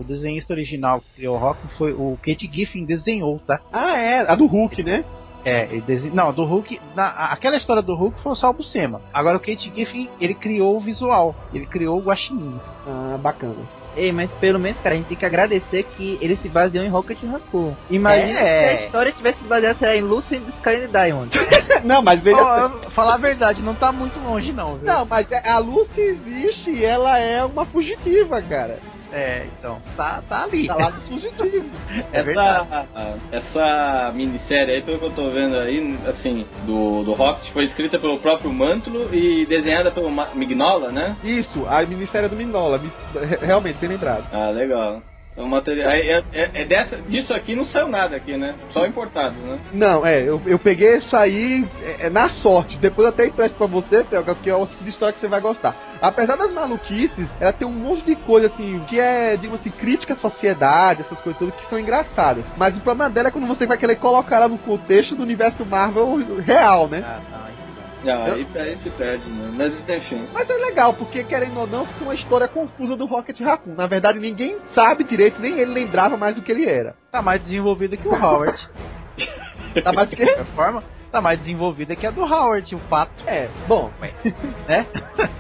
o 0.01 0.05
desenhista 0.07 0.53
original 0.53 1.01
que 1.01 1.07
criou 1.17 1.37
Rock 1.51 1.75
foi 1.77 1.93
o 1.93 2.17
Kate 2.23 2.49
Giffen 2.53 2.85
desenhou, 2.85 3.39
tá? 3.47 3.61
Ah, 3.73 3.97
é, 3.99 4.21
a 4.31 4.35
do 4.35 4.47
Hulk, 4.47 4.83
né? 4.83 5.05
É, 5.43 5.65
ele 5.71 5.81
dese... 5.81 6.11
não, 6.11 6.33
do 6.35 6.45
Hulk, 6.45 6.79
na, 6.95 7.07
aquela 7.33 7.57
história 7.57 7.81
do 7.83 7.95
Hulk 7.95 8.21
foi 8.21 8.33
o 8.33 8.37
Sal 8.37 8.53
Buscema. 8.53 9.01
Agora 9.13 9.39
o 9.39 9.41
Kate 9.41 9.73
Giffen, 9.75 10.11
ele 10.21 10.35
criou 10.35 10.77
o 10.77 10.81
visual, 10.81 11.35
ele 11.55 11.65
criou 11.67 11.99
o 11.99 12.03
guaxinim. 12.03 12.61
Ah, 12.87 13.17
bacana. 13.19 13.57
Ei, 13.97 14.13
mas 14.13 14.31
pelo 14.35 14.59
menos, 14.61 14.79
cara, 14.81 14.95
a 14.95 14.99
gente 14.99 15.09
tem 15.09 15.17
que 15.17 15.27
agradecer 15.27 15.83
que 15.83 16.17
ele 16.21 16.37
se 16.37 16.49
baseou 16.49 16.85
em 16.85 16.89
Rocket 16.89 17.19
Raccoon. 17.25 17.75
Imagina 17.91 18.39
É. 18.39 18.69
se 18.69 18.83
a 18.83 18.87
história 18.87 19.13
tivesse 19.13 19.39
se 19.41 19.45
baseado 19.49 19.79
sei 19.79 19.89
lá, 19.89 19.97
em 19.97 20.03
Lucy 20.03 20.37
and 20.37 20.41
the 20.43 20.51
Sky 20.59 20.85
and 20.85 20.91
Diamond. 20.93 21.31
Não, 21.85 22.01
mas 22.03 22.21
veja 22.23 22.41
Ó, 22.41 22.91
falar 22.91 23.15
a 23.15 23.19
verdade, 23.19 23.63
não 23.63 23.75
tá 23.75 23.91
muito 23.91 24.21
longe 24.21 24.53
não, 24.53 24.77
viu? 24.77 24.85
Não, 24.87 25.07
mas 25.07 25.27
é- 25.33 25.49
a 25.49 25.59
Lucy 25.59 26.01
existe 26.01 26.71
e 26.71 26.85
ela 26.85 27.19
é 27.19 27.43
uma 27.45 27.65
fugitiva, 27.65 28.41
cara. 28.43 28.79
É, 29.13 29.47
então, 29.59 29.81
tá, 29.97 30.23
tá 30.29 30.45
ali. 30.45 30.67
Tá 30.67 30.75
lá 30.77 30.91
dos 30.91 31.07
fugitivos. 31.09 31.71
É 32.13 32.23
verdade. 32.23 32.67
Essa, 32.71 33.17
essa 33.33 34.13
minissérie 34.15 34.75
aí, 34.77 34.83
pelo 34.83 34.99
que 34.99 35.05
eu 35.07 35.11
tô 35.11 35.31
vendo 35.31 35.57
aí, 35.57 35.99
assim, 36.09 36.47
do, 36.65 37.03
do 37.03 37.13
Rocket, 37.13 37.53
foi 37.53 37.65
escrita 37.65 37.99
pelo 37.99 38.19
próprio 38.19 38.53
Mantulo 38.53 39.13
e 39.15 39.45
desenhada 39.47 39.91
pelo 39.91 40.11
Ma- 40.11 40.29
Mignola, 40.35 40.91
né? 40.93 41.17
Isso, 41.25 41.67
a 41.69 41.83
Ministério 41.83 42.29
do 42.29 42.37
Minola, 42.37 42.79
me- 42.79 42.93
re- 43.27 43.39
realmente, 43.45 43.79
bem 43.79 43.91
lembrado. 43.91 44.25
Ah, 44.33 44.51
legal. 44.51 45.03
Então, 45.33 45.47
material, 45.47 45.91
é, 45.91 46.23
é, 46.33 46.51
é 46.63 46.65
dessa, 46.65 46.97
disso 46.97 47.33
aqui 47.33 47.55
não 47.55 47.65
saiu 47.67 47.89
nada 47.89 48.17
aqui, 48.17 48.37
né? 48.37 48.55
Só 48.73 48.85
importado, 48.85 49.35
né? 49.37 49.59
Não, 49.73 50.05
é, 50.05 50.23
eu, 50.23 50.43
eu 50.45 50.59
peguei 50.59 50.97
isso 50.97 51.17
aí 51.17 51.67
é, 51.83 52.07
é 52.07 52.11
na 52.11 52.29
sorte. 52.29 52.77
Depois 52.79 53.07
até 53.07 53.27
empresto 53.27 53.57
pra 53.57 53.67
você, 53.67 54.03
Pelga, 54.05 54.35
que 54.35 54.51
é 54.51 54.55
o 54.55 54.67
tipo 54.67 54.83
de 54.83 54.91
história 54.91 55.15
que 55.15 55.21
você 55.21 55.29
vai 55.29 55.41
gostar. 55.41 55.75
Apesar 56.03 56.37
das 56.37 56.53
maluquices, 56.53 57.29
ela 57.39 57.53
tem 57.53 57.67
um 57.67 57.73
monte 57.73 58.05
de 58.05 58.17
coisa 58.17 58.49
assim, 58.49 58.81
que 58.89 58.99
é, 58.99 59.37
digamos 59.37 59.61
assim, 59.61 59.71
crítica 59.71 60.15
à 60.15 60.17
sociedade, 60.17 61.03
essas 61.03 61.21
coisas 61.21 61.39
tudo 61.39 61.53
que 61.53 61.69
são 61.69 61.79
engraçadas. 61.79 62.45
Mas 62.57 62.77
o 62.77 62.81
problema 62.81 63.09
dela 63.09 63.29
é 63.29 63.31
quando 63.31 63.47
você 63.47 63.67
vai 63.67 63.79
querer 63.79 63.97
colocar 63.97 64.37
ela 64.37 64.49
no 64.49 64.59
contexto 64.59 65.15
do 65.15 65.23
universo 65.23 65.65
Marvel 65.65 66.17
real, 66.39 66.89
né? 66.89 67.05
Ah, 67.07 67.21
não, 67.31 67.50
isso 68.01 68.07
Não, 68.07 68.25
aí, 68.25 68.47
aí 68.57 68.77
se 68.83 68.91
perde, 68.91 69.29
né? 69.29 69.51
Mas 69.57 69.97
enfim. 69.97 70.27
Mas 70.33 70.49
é 70.49 70.55
legal, 70.55 70.95
porque 70.95 71.23
querendo 71.25 71.61
ou 71.61 71.67
não, 71.67 71.87
fica 71.87 72.05
uma 72.05 72.15
história 72.15 72.49
confusa 72.49 72.97
do 72.97 73.07
Rocket 73.07 73.39
Raccoon. 73.41 73.75
Na 73.75 73.87
verdade, 73.87 74.19
ninguém 74.19 74.59
sabe 74.75 75.05
direito, 75.05 75.41
nem 75.41 75.59
ele 75.59 75.73
lembrava 75.73 76.17
mais 76.17 76.37
do 76.37 76.43
que 76.43 76.51
ele 76.51 76.67
era. 76.67 76.95
tá 77.11 77.23
mais 77.23 77.43
desenvolvida 77.43 77.97
que 77.97 78.09
o 78.09 78.15
Howard. 78.15 78.59
Tá 79.85 79.93
mais 79.93 80.09
que. 80.09 80.17
De 80.17 80.25
qualquer 80.25 80.45
forma, 80.47 80.83
tá 81.13 81.21
mais 81.21 81.39
desenvolvida 81.39 81.95
que 81.95 82.05
a 82.05 82.11
do 82.11 82.23
Howard, 82.23 82.75
o 82.75 82.79
pato. 82.81 83.25
É, 83.25 83.49
bom, 83.69 83.89
né? 84.67 84.85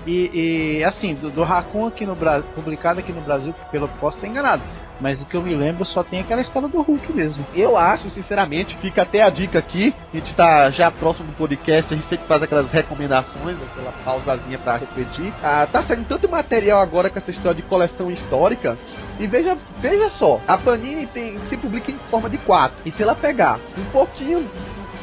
E, 0.06 0.78
e, 0.78 0.84
assim, 0.84 1.14
do, 1.14 1.30
do 1.30 1.42
Raccoon 1.42 1.86
aqui 1.86 2.06
no 2.06 2.14
Brasil, 2.14 2.48
publicado 2.54 3.00
aqui 3.00 3.12
no 3.12 3.20
Brasil, 3.22 3.52
pelo 3.72 3.88
posso 3.88 4.18
estar 4.18 4.28
enganado. 4.28 4.62
Mas 5.00 5.20
o 5.20 5.24
que 5.24 5.36
eu 5.36 5.42
me 5.42 5.54
lembro 5.54 5.84
só 5.84 6.02
tem 6.02 6.20
aquela 6.20 6.40
história 6.40 6.68
do 6.68 6.82
Hulk 6.82 7.12
mesmo. 7.12 7.44
eu 7.54 7.76
acho, 7.76 8.10
sinceramente, 8.10 8.76
fica 8.78 9.02
até 9.02 9.22
a 9.22 9.30
dica 9.30 9.58
aqui. 9.58 9.94
A 10.12 10.16
gente 10.16 10.34
tá 10.34 10.70
já 10.70 10.90
próximo 10.90 11.28
do 11.28 11.36
podcast, 11.36 11.92
a 11.92 11.96
gente 11.96 12.08
sempre 12.08 12.26
faz 12.26 12.42
aquelas 12.42 12.70
recomendações, 12.70 13.56
aquela 13.62 13.92
pausazinha 14.04 14.58
pra 14.58 14.76
refletir. 14.76 15.32
Ah, 15.42 15.66
tá 15.70 15.82
saindo 15.82 16.06
tanto 16.06 16.28
material 16.28 16.80
agora 16.80 17.08
com 17.08 17.18
essa 17.18 17.30
história 17.30 17.56
de 17.56 17.62
coleção 17.62 18.10
histórica. 18.10 18.76
E 19.18 19.26
veja, 19.26 19.56
veja 19.78 20.08
só, 20.10 20.40
a 20.48 20.56
Panini 20.56 21.06
tem, 21.06 21.38
se 21.48 21.56
publica 21.56 21.90
em 21.90 21.98
forma 22.10 22.30
de 22.30 22.38
quatro. 22.38 22.78
E 22.86 22.90
se 22.90 23.02
ela 23.02 23.14
pegar 23.14 23.58
um 23.76 23.84
pouquinho, 23.92 24.48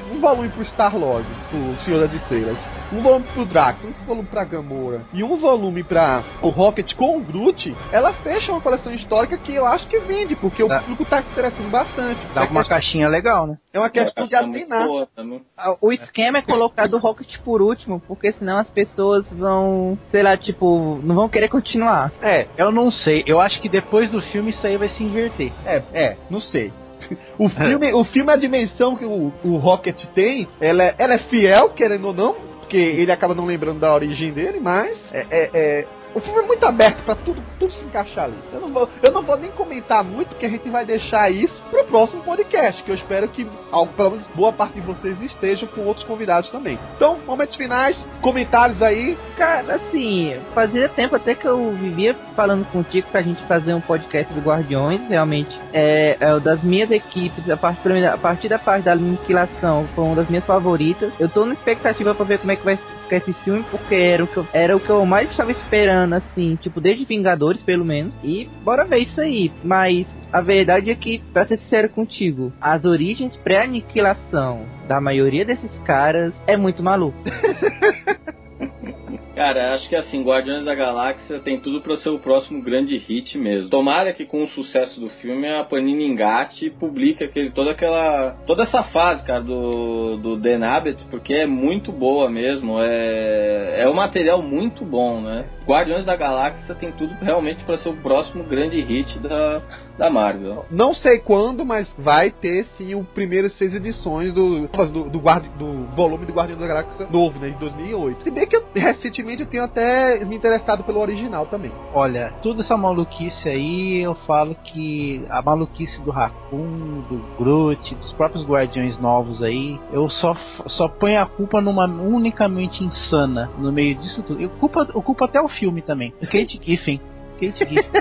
um 0.10 0.20
volume 0.20 0.50
pro 0.50 0.64
Star-Lord, 0.66 1.28
pro 1.50 1.78
Senhor 1.84 2.00
das 2.08 2.14
Estrelas, 2.22 2.58
um 2.92 3.02
volume 3.02 3.26
pro 3.34 3.46
Drax, 3.46 3.84
um 3.84 3.92
volume 4.06 4.28
pra 4.28 4.46
Gamora 4.46 5.06
e 5.14 5.24
um 5.24 5.38
volume 5.38 5.84
pra 5.84 6.24
o 6.42 6.50
Rocket 6.50 6.94
com 6.96 7.18
o 7.18 7.22
Groot, 7.24 7.76
ela 7.92 8.14
fecha 8.14 8.52
uma 8.52 8.62
coleção 8.62 8.94
histórica 8.94 9.38
que 9.38 9.54
eu 9.54 9.66
acho 9.66 9.88
que 9.88 10.00
vende, 10.02 10.36
porque 10.38 10.64
o 10.64 10.68
Dá- 10.68 10.80
público 10.82 11.06
tá 11.06 11.22
se 11.22 11.30
interessando 11.30 11.70
bastante. 11.70 12.26
Dá 12.34 12.42
é, 12.42 12.44
uma 12.46 12.62
questão, 12.62 12.64
caixinha 12.78 13.10
legal, 13.10 13.46
né? 13.48 13.56
é 13.74 13.80
uma 13.80 13.90
questão 13.90 14.26
de 14.26 14.32
Tá 14.32 14.42
muito 14.48 14.64
atenar. 14.64 14.88
boa 14.88 15.08
também. 15.16 15.42
Ah, 15.58 15.76
O 15.82 15.92
esquema 15.92 16.38
é 16.38 16.42
colocar 16.42 16.88
do 16.88 16.98
Rocket 16.98 17.38
por 17.44 17.62
último, 17.62 18.00
porque 18.08 18.32
senão 18.32 18.60
as 18.60 18.70
pessoas 18.70 19.26
vão, 19.32 19.98
sei 20.10 20.24
lá, 20.24 20.38
tipo, 20.38 21.00
não 21.04 21.16
vão 21.16 21.28
querer 21.30 21.50
continuar. 21.50 22.14
É, 22.22 22.48
Eu 22.58 22.72
não 22.72 22.90
sei, 22.92 23.24
eu 23.26 23.40
acho 23.42 23.60
que 23.62 23.68
depois 23.70 24.10
do 24.10 24.22
filme 24.22 24.52
isso 24.52 24.66
aí 24.66 24.78
vai 24.78 24.90
se 24.90 25.04
inverter. 25.04 25.54
é, 25.66 25.84
é, 25.92 26.18
não 26.30 26.40
sei. 26.40 26.72
O 27.38 27.50
filme, 27.50 27.94
o 27.94 28.04
filme, 28.04 28.32
a 28.32 28.36
dimensão 28.36 28.96
que 28.96 29.06
o, 29.06 29.32
o 29.44 29.58
Rocket 29.58 30.04
tem, 30.16 30.48
ela 30.60 30.84
é, 30.84 30.96
ela 30.98 31.14
é 31.14 31.20
fiel, 31.20 31.70
querendo 31.70 32.08
ou 32.08 32.14
não, 32.14 32.36
porque 32.60 32.78
ele 32.78 33.12
acaba 33.12 33.34
não 33.34 33.46
lembrando 33.46 33.80
da 33.80 33.94
origem 33.94 34.34
dele, 34.34 34.60
mas 34.60 34.98
é, 35.14 35.26
é- 35.30 35.50
é- 35.54 35.88
o 36.18 36.22
filme 36.22 36.39
é 36.39 36.48
muito 36.48 36.65
aberto 36.65 37.03
pra 37.03 37.14
tudo, 37.14 37.44
tudo 37.60 37.72
se 37.72 37.85
encaixar 37.85 38.26
ali. 38.26 38.38
Eu 38.52 38.60
não, 38.60 38.73
vou, 38.73 38.89
eu 39.03 39.11
não 39.11 39.22
vou 39.22 39.38
nem 39.38 39.52
comentar 39.52 40.03
muito, 40.03 40.30
porque 40.30 40.48
a 40.48 40.49
gente 40.49 40.68
vai 40.68 40.84
deixar 40.84 41.31
isso 41.31 41.61
pro 41.69 41.85
próximo 41.85 42.23
podcast, 42.23 42.81
que 42.81 42.89
eu 42.89 42.95
espero 42.95 43.30
que 43.30 43.48
algo, 43.72 43.94
pelo 43.94 44.11
menos 44.11 44.27
boa 44.34 44.52
parte 44.52 44.73
de 44.73 44.81
vocês 44.81 45.22
estejam 45.22 45.68
com 45.68 45.81
outros 45.81 46.06
convidados 46.07 46.49
também. 46.49 46.80
Então, 46.95 47.19
momentos 47.26 47.56
finais, 47.56 47.95
comentários 48.19 48.81
aí. 48.81 49.15
Cara, 49.38 49.76
assim, 49.76 50.35
fazia 50.56 50.89
tempo 50.89 51.15
até 51.15 51.35
que 51.35 51.45
eu 51.45 51.72
vivia 51.73 52.15
falando 52.35 52.65
contigo 52.72 53.07
pra 53.11 53.22
gente 53.22 53.44
fazer 53.44 53.76
um 53.76 53.81
podcast 53.81 54.34
do 54.34 54.41
Guardiões, 54.41 55.07
realmente. 55.07 55.60
É, 55.72 56.18
é 56.19 56.39
das 56.39 56.64
minhas 56.64 56.89
equipes, 56.89 57.48
a 57.48 57.57
partir, 57.57 58.06
a 58.06 58.18
partir 58.18 58.49
da 58.49 58.57
parte 58.57 58.85
da 58.85 58.94
aniquilação, 58.94 59.88
foi 59.94 60.03
uma 60.03 60.15
das 60.15 60.30
minhas 60.30 60.45
favoritas. 60.45 61.14
Eu 61.19 61.30
tô 61.30 61.45
na 61.45 61.53
expectativa 61.53 62.15
pra 62.15 62.26
ver 62.26 62.39
como 62.39 62.52
é 62.52 62.56
que 62.56 62.65
vai 62.65 62.80
ficar 63.08 63.18
esse 63.18 63.34
filme, 63.44 63.64
porque 63.64 63.96
era 63.96 64.24
o 64.24 64.28
que 64.28 64.38
eu, 64.38 64.48
era 64.54 64.76
o 64.76 64.80
que 64.80 64.90
eu 64.90 65.06
mais 65.06 65.30
estava 65.32 65.52
esperando, 65.52 66.14
assim, 66.14 66.56
tipo, 66.58 66.82
desde 66.82 67.06
Vingadores, 67.06 67.62
pelo 67.64 67.86
menos. 67.86 68.14
E 68.24 68.48
bora 68.64 68.86
ver 68.86 69.00
isso 69.00 69.20
aí. 69.20 69.52
Mas 69.64 70.06
a 70.32 70.42
verdade 70.42 70.92
é 70.92 70.96
que, 70.96 71.20
pra 71.32 71.48
ser 71.48 71.58
sincero 71.60 71.90
contigo, 71.90 72.52
as 72.60 72.84
origens 72.84 73.36
pré-aniquilação 73.38 74.66
da 74.88 75.00
maioria 75.00 75.46
desses 75.46 75.72
caras 75.80 76.34
é 76.46 76.58
muito 76.58 76.84
maluco. 76.84 77.18
Cara, 79.38 79.76
acho 79.76 79.88
que 79.88 79.96
assim, 79.96 80.24
Guardiões 80.24 80.66
da 80.66 80.74
Galáxia 80.74 81.38
tem 81.38 81.60
tudo 81.60 81.80
para 81.80 81.96
ser 81.98 82.10
o 82.10 82.18
próximo 82.18 82.60
grande 82.60 82.98
hit 82.98 83.38
mesmo. 83.38 83.70
Tomara 83.70 84.12
que 84.12 84.26
com 84.26 84.42
o 84.42 84.48
sucesso 84.48 85.00
do 85.00 85.10
filme 85.10 85.48
a 85.48 85.64
Panini 85.64 86.08
engate 86.08 86.66
e 86.66 86.70
publique 86.72 87.24
aquele, 87.24 87.52
toda 87.52 87.70
aquela. 87.70 88.32
toda 88.48 88.64
essa 88.64 88.82
fase, 88.86 89.24
cara, 89.24 89.42
do, 89.42 90.18
do 90.18 90.42
The 90.42 90.58
Nabbit, 90.58 91.06
porque 91.12 91.36
é 91.36 91.46
muito 91.46 91.92
boa 91.92 92.28
mesmo. 92.32 92.82
É, 92.82 93.84
é 93.84 93.88
um 93.88 93.94
material 93.94 94.42
muito 94.42 94.84
bom, 94.84 95.22
né? 95.22 95.46
Guardiões 95.68 96.04
da 96.04 96.16
Galáxia 96.16 96.74
tem 96.74 96.92
tudo 96.94 97.14
realmente 97.22 97.64
para 97.64 97.78
ser 97.78 97.90
o 97.90 97.98
próximo 97.98 98.44
grande 98.44 98.82
hit 98.82 99.20
da, 99.20 99.62
da 99.98 100.10
Marvel. 100.10 100.65
Não 100.69 100.94
sei 100.94 101.19
quando, 101.19 101.65
mas 101.65 101.88
vai 101.98 102.32
ter 102.32 102.65
sim 102.78 102.95
o 102.95 103.03
primeiro 103.03 103.49
seis 103.49 103.74
edições 103.74 104.34
do 104.34 104.68
do, 104.68 105.10
do, 105.10 105.19
guardi, 105.19 105.49
do 105.57 105.86
volume 105.95 106.26
do 106.26 106.34
Guardião 106.34 106.60
da 106.60 106.68
Galáxia 106.68 107.07
novo, 107.10 107.40
né, 107.40 107.49
de 107.49 107.57
2008. 107.57 108.24
Se 108.24 108.32
bem 108.32 108.48
que 108.48 108.56
eu, 108.56 108.64
recentemente 108.76 109.41
eu 109.41 109.48
tenho 109.48 109.64
até 109.64 110.24
me 110.26 110.36
interessado 110.36 110.84
pelo 110.84 110.99
original 110.99 111.45
também. 111.48 111.72
Olha, 111.94 112.34
toda 112.41 112.61
essa 112.61 112.78
maluquice 112.78 113.49
aí, 113.49 114.02
eu 114.03 114.15
falo 114.26 114.56
que 114.56 115.26
a 115.30 115.41
maluquice 115.41 115.99
do 116.02 116.11
Raccoon, 116.11 117.02
do 117.10 117.24
Groot, 117.38 117.95
dos 117.95 118.14
próprios 118.14 118.45
Guardiões 118.45 118.99
novos 118.99 119.41
aí, 119.41 119.80
eu 119.91 120.10
só 120.10 120.36
só 120.68 120.88
ponho 120.88 121.19
a 121.22 121.26
culpa 121.26 121.61
numa 121.61 121.86
unicamente 121.86 122.84
insana 122.84 123.49
no 123.57 123.72
meio 123.72 123.95
disso 123.95 124.24
tudo. 124.24 124.41
Eu 124.41 124.49
culpo, 124.52 124.80
eu 124.80 125.02
culpo 125.02 125.24
até 125.24 125.41
o 125.41 125.48
filme 125.48 125.82
também. 125.82 126.14
O 126.22 126.26
Kate 126.26 126.60
Giffen. 126.61 126.99
Kate 127.38 127.66
Giffen. 127.70 127.92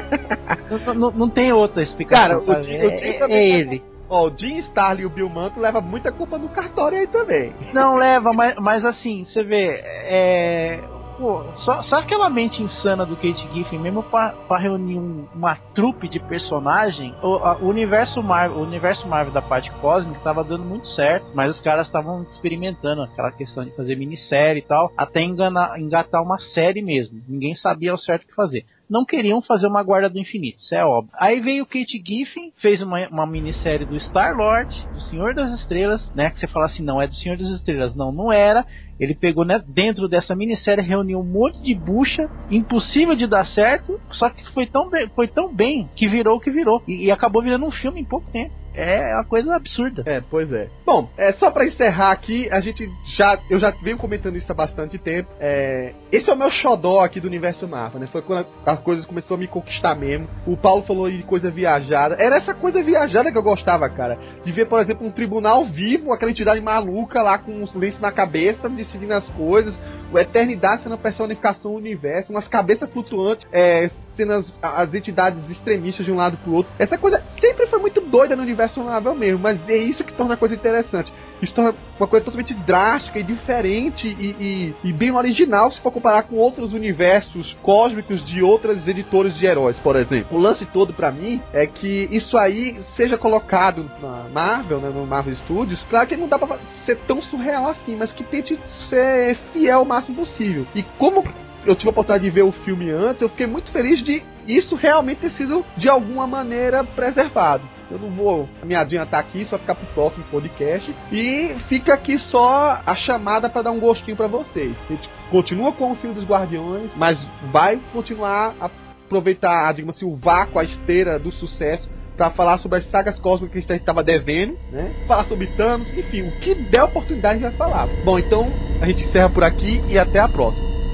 não, 0.87 0.95
não, 0.95 1.11
não, 1.13 1.31
tem 1.31 1.53
outra 1.53 1.83
explicação. 1.83 2.27
Cara, 2.27 2.39
o, 2.39 2.61
Tim, 2.63 2.73
é, 2.73 2.87
o 2.87 2.97
Tim 2.97 3.05
é, 3.09 3.19
também 3.19 3.37
é 3.37 3.53
tá- 3.53 3.59
ele. 3.59 3.83
Ó, 4.09 4.29
o 4.29 4.37
Jim 4.37 4.59
Starlin 4.59 5.03
e 5.03 5.07
o 5.07 5.11
Bill 5.11 5.29
Manto 5.29 5.59
levam 5.59 5.83
muita 5.83 6.13
culpa 6.13 6.39
no 6.39 6.49
cartório 6.49 6.97
aí 6.99 7.07
também. 7.09 7.53
Não 7.73 7.97
leva, 7.97 8.33
mas, 8.33 8.55
mas 8.57 8.85
assim, 8.85 9.25
você 9.25 9.43
vê, 9.43 9.81
é. 9.85 10.81
Pô, 11.19 11.43
só, 11.65 11.81
só 11.85 11.97
aquela 12.01 12.29
mente 12.29 12.63
insana 12.63 13.07
do 13.07 13.17
Kate 13.17 13.49
Giffen, 13.51 13.79
mesmo 13.79 14.03
pra, 14.03 14.35
pra 14.47 14.59
reunir 14.59 14.99
um- 14.99 15.27
uma 15.35 15.57
trupe 15.75 16.11
de 16.11 16.21
personagem, 16.21 17.15
o, 17.23 17.37
a- 17.37 17.57
o 17.57 17.69
universo 17.69 18.23
Marvel, 18.23 18.59
o 18.59 18.63
universo 18.63 19.09
Marvel 19.09 19.33
da 19.33 19.41
parte 19.41 19.71
cósmica 19.81 20.21
tava 20.23 20.45
dando 20.45 20.63
muito 20.65 20.87
certo, 20.89 21.33
mas 21.35 21.53
os 21.57 21.61
caras 21.63 21.87
estavam 21.87 22.23
experimentando 22.25 23.01
aquela 23.03 23.33
questão 23.33 23.65
de 23.65 23.71
fazer 23.75 23.97
minissérie 23.97 24.61
e 24.61 24.67
tal, 24.67 24.93
até 24.95 25.23
enganar, 25.23 25.81
engatar 25.81 26.23
uma 26.23 26.39
série 26.39 26.83
mesmo. 26.83 27.19
Ninguém 27.27 27.55
sabia 27.57 27.93
ao 27.93 27.99
certo 27.99 28.25
o 28.25 28.27
que 28.27 28.35
fazer 28.35 28.67
não 28.89 29.05
queriam 29.05 29.43
fazer 29.43 29.67
uma 29.67 29.83
Guarda 29.83 30.09
do 30.09 30.19
Infinito, 30.19 30.59
isso 30.59 30.75
é 30.75 30.85
óbvio. 30.85 31.13
Aí 31.19 31.41
veio 31.41 31.67
Kate 31.67 32.03
Giffen, 32.05 32.53
fez 32.57 32.83
uma, 32.83 33.07
uma 33.09 33.27
minissérie 33.27 33.87
do 33.87 33.97
Star-Lord, 33.97 34.71
do 34.93 35.01
Senhor 35.01 35.35
das 35.35 35.53
Estrelas, 35.53 36.11
né? 36.15 36.31
Que 36.31 36.39
você 36.39 36.47
fala 36.47 36.67
assim, 36.67 36.83
não 36.83 37.01
é 37.01 37.07
do 37.07 37.15
Senhor 37.15 37.37
das 37.37 37.49
Estrelas. 37.49 37.95
Não, 37.97 38.13
não 38.13 38.33
era. 38.33 38.65
Ele 38.99 39.15
pegou 39.15 39.45
né, 39.45 39.63
dentro 39.67 40.09
dessa 40.09 40.35
minissérie, 40.35 40.85
reuniu 40.85 41.21
um 41.21 41.25
monte 41.25 41.63
de 41.63 41.75
bucha, 41.75 42.29
impossível 42.51 43.15
de 43.15 43.27
dar 43.27 43.47
certo, 43.49 44.01
só 44.11 44.31
que 44.31 44.45
foi 44.53 44.67
tão 44.67 44.89
bem, 44.89 45.09
foi 45.15 45.29
tão 45.29 45.55
bem 45.55 45.89
que 45.95 46.09
virou 46.09 46.37
o 46.37 46.41
que 46.41 46.51
virou. 46.51 46.83
E, 46.87 47.07
e 47.07 47.11
acabou 47.11 47.43
virando 47.43 47.67
um 47.67 47.71
filme 47.71 48.01
em 48.01 48.05
pouco 48.05 48.31
tempo. 48.31 48.53
É 48.77 49.15
uma 49.15 49.25
coisa 49.25 49.57
absurda. 49.57 50.03
É, 50.05 50.21
pois 50.21 50.53
é. 50.53 50.69
Bom, 50.85 51.09
é 51.17 51.33
só 51.33 51.51
pra 51.51 51.65
encerrar 51.65 52.13
aqui, 52.13 52.47
a 52.53 52.61
gente 52.61 52.87
já 53.17 53.39
eu 53.49 53.59
já 53.59 53.71
venho 53.83 53.97
comentando 53.97 54.37
isso 54.37 54.53
há 54.53 54.55
bastante 54.55 54.99
tempo. 54.99 55.31
É, 55.41 55.95
esse 56.13 56.29
é 56.29 56.35
o 56.35 56.37
meu 56.37 56.51
xodó 56.51 57.01
aqui 57.01 57.19
do 57.19 57.27
universo 57.27 57.67
Marvel, 57.67 58.01
né? 58.01 58.07
Foi 58.09 58.21
quando 58.21 58.47
as 58.67 58.79
coisas 58.81 59.07
começaram 59.07 59.37
a 59.37 59.39
me 59.39 59.47
conquistar 59.47 59.95
mesmo. 59.95 60.29
O 60.47 60.59
Paulo 60.59 60.83
falou 60.83 61.11
de 61.11 61.23
coisa 61.23 61.51
viajada. 61.51 62.17
Era 62.19 62.37
essa 62.37 62.53
coisa 62.53 62.83
viajada 62.83 63.33
que 63.33 63.39
eu 63.39 63.43
gostava, 63.43 63.89
cara. 63.89 64.19
De 64.45 64.53
ver, 64.53 64.67
por 64.67 64.79
exemplo, 64.79 65.07
um 65.07 65.11
tribunal 65.11 65.65
vivo, 65.65 66.13
aquela 66.13 66.31
entidade 66.31 66.61
maluca 66.61 67.23
lá 67.23 67.39
com 67.39 67.53
uns 67.53 67.75
lenços 67.75 68.01
na 68.01 68.13
cabeça, 68.13 68.69
decidindo 68.87 69.15
as 69.15 69.27
coisas. 69.31 69.79
O 70.13 70.19
Eternidade 70.19 70.83
sendo 70.83 70.95
a 70.95 70.99
personificação 70.99 71.73
do 71.73 71.79
universo, 71.79 72.33
umas 72.33 72.49
cabeças 72.49 72.91
flutuantes, 72.91 73.47
é, 73.53 73.91
sendo 74.17 74.33
as, 74.33 74.53
as 74.63 74.95
entidades 74.95 75.49
extremistas 75.51 76.05
de 76.05 76.13
um 76.13 76.17
lado 76.17 76.37
pro 76.39 76.53
outro. 76.53 76.73
Essa 76.79 76.99
coisa 76.99 77.23
sempre 77.41 77.67
foi 77.67 77.79
muito 77.79 78.01
doida 78.01 78.35
no 78.35 78.43
universo 78.43 78.83
Marvel 78.83 79.15
mesmo, 79.15 79.39
mas 79.39 79.61
é 79.69 79.77
isso 79.77 80.05
que 80.05 80.13
torna 80.13 80.35
a 80.35 80.37
coisa 80.37 80.55
interessante. 80.55 81.13
Isso 81.43 81.55
torna 81.55 81.75
uma 81.99 82.07
coisa 82.07 82.25
totalmente 82.25 82.55
drástica 82.55 83.19
e 83.19 83.23
diferente 83.23 84.09
e, 84.09 84.75
e, 84.83 84.89
e 84.89 84.93
bem 84.93 85.11
original 85.13 85.71
se 85.71 85.81
for 85.81 85.91
comparar 85.91 86.23
com 86.25 86.37
outros 86.37 86.73
universos 86.73 87.57
cósmicos 87.63 88.25
de 88.25 88.43
outras 88.43 88.87
editoras 88.89 89.37
de 89.37 89.47
heróis, 89.47 89.79
por 89.79 89.97
exemplo. 89.97 90.37
O 90.37 90.41
lance 90.41 90.65
todo 90.67 90.93
pra 90.93 91.13
mim 91.13 91.41
é 91.53 91.67
que 91.67 92.09
isso 92.11 92.37
aí 92.39 92.81
seja 92.97 93.19
colocado 93.19 93.91
na 94.01 94.27
Marvel, 94.33 94.79
né, 94.79 94.91
no 94.95 95.07
Marvel 95.07 95.35
Studios, 95.37 95.83
claro 95.91 96.09
que 96.09 96.17
não 96.17 96.29
dá 96.29 96.39
pra 96.39 96.59
ser 96.85 96.97
tão 97.07 97.21
surreal 97.23 97.69
assim, 97.69 97.97
mas 97.97 98.13
que 98.13 98.25
tente 98.25 98.59
ser 98.89 99.37
fiel 99.53 99.83
o 99.83 99.87
máximo 99.87 100.17
possível. 100.17 100.67
E 100.75 100.83
como 100.99 101.23
eu 101.67 101.75
tive 101.75 101.89
a 101.89 101.91
oportunidade 101.91 102.25
de 102.25 102.31
ver 102.31 102.43
o 102.43 102.53
filme 102.53 102.91
antes, 102.91 103.23
eu 103.23 103.29
fiquei 103.29 103.47
muito 103.47 103.71
feliz 103.71 104.03
de 104.03 104.23
isso 104.47 104.75
realmente 104.77 105.21
ter 105.21 105.31
sido 105.31 105.65
de 105.77 105.89
alguma 105.89 106.27
maneira 106.27 106.85
preservado. 106.85 107.63
Eu 107.91 107.99
não 107.99 108.11
vou 108.11 108.49
me 108.65 108.75
adiantar 108.75 109.21
aqui, 109.21 109.45
só 109.45 109.59
ficar 109.59 109.75
pro 109.75 109.87
próximo 109.89 110.25
podcast. 110.31 110.93
E 111.13 111.55
fica 111.69 111.95
aqui 111.95 112.19
só 112.19 112.81
a 112.85 112.95
chamada 112.95 113.49
para 113.49 113.63
dar 113.63 113.71
um 113.71 113.79
gostinho 113.79 114.17
para 114.17 114.27
vocês. 114.27 114.75
A 114.89 114.93
gente 114.93 115.09
continua 115.31 115.73
com 115.73 115.93
o 115.93 115.97
filme 115.97 116.15
dos 116.15 116.25
Guardiões, 116.25 116.91
mas 116.97 117.19
vai 117.53 117.79
continuar 117.93 118.55
a 118.61 118.71
aproveitar, 119.07 119.73
digamos 119.73 119.97
assim, 119.97 120.05
o 120.05 120.17
vácuo, 120.17 120.59
a 120.59 120.65
esteira 120.65 121.19
do 121.19 121.31
sucesso 121.31 121.89
para 122.17 122.31
falar 122.31 122.59
sobre 122.59 122.79
as 122.79 122.91
sagas 122.91 123.19
cósmicas 123.19 123.65
que 123.65 123.73
a 123.73 123.75
gente 123.75 123.83
estava 123.83 124.03
devendo, 124.03 124.57
né? 124.73 124.93
Falar 125.07 125.25
sobre 125.27 125.47
Thanos, 125.49 125.87
enfim, 125.97 126.23
o 126.23 126.33
que 126.41 126.55
der 126.55 126.85
oportunidade 126.85 127.45
a 127.45 127.49
gente 127.49 127.59
vai 127.59 127.69
falar. 127.69 127.87
Bom, 128.05 128.19
então 128.19 128.49
a 128.81 128.87
gente 128.87 129.05
encerra 129.05 129.29
por 129.29 129.45
aqui 129.45 129.83
e 129.89 129.99
até 129.99 130.19
a 130.19 130.29
próxima. 130.29 130.86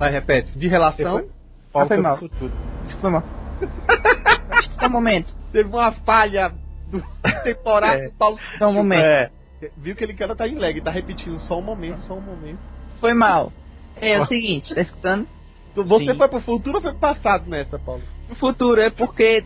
Vai, 0.00 0.10
repete. 0.10 0.58
De 0.58 0.66
relação. 0.66 1.28
Ah, 1.74 1.84
foi 1.86 1.98
mal. 1.98 2.16
Futuro. 2.16 2.52
Foi 3.00 3.10
mal. 3.10 3.22
Só 4.80 4.86
um 4.86 4.90
momento. 4.90 5.32
Teve 5.52 5.68
uma 5.68 5.92
falha 5.92 6.52
do 6.90 7.02
temporário 7.44 8.04
É. 8.04 8.08
do 8.08 8.14
Paulo. 8.14 8.38
Só 8.58 8.68
um 8.68 8.72
momento. 8.72 9.02
É. 9.04 9.30
Viu 9.76 9.94
que 9.94 10.02
ele 10.02 10.14
cara 10.14 10.34
tá 10.34 10.48
em 10.48 10.54
lag, 10.58 10.80
tá 10.80 10.90
repetindo 10.90 11.38
só 11.40 11.58
um 11.58 11.62
momento, 11.62 12.00
só 12.00 12.14
um 12.14 12.20
momento. 12.22 12.58
Foi 12.98 13.12
mal. 13.12 13.52
É 14.00 14.18
o 14.18 14.24
seguinte, 14.26 14.74
tá 14.74 14.80
escutando? 14.80 15.28
Você 15.76 16.06
Sim. 16.12 16.16
foi 16.16 16.28
pro 16.28 16.40
futuro 16.40 16.76
ou 16.76 16.82
foi 16.82 16.92
pro 16.92 17.00
passado 17.00 17.48
nessa, 17.48 17.78
Paulo? 17.78 18.02
O 18.30 18.34
futuro 18.34 18.80
é 18.80 18.88
porque. 18.88 19.44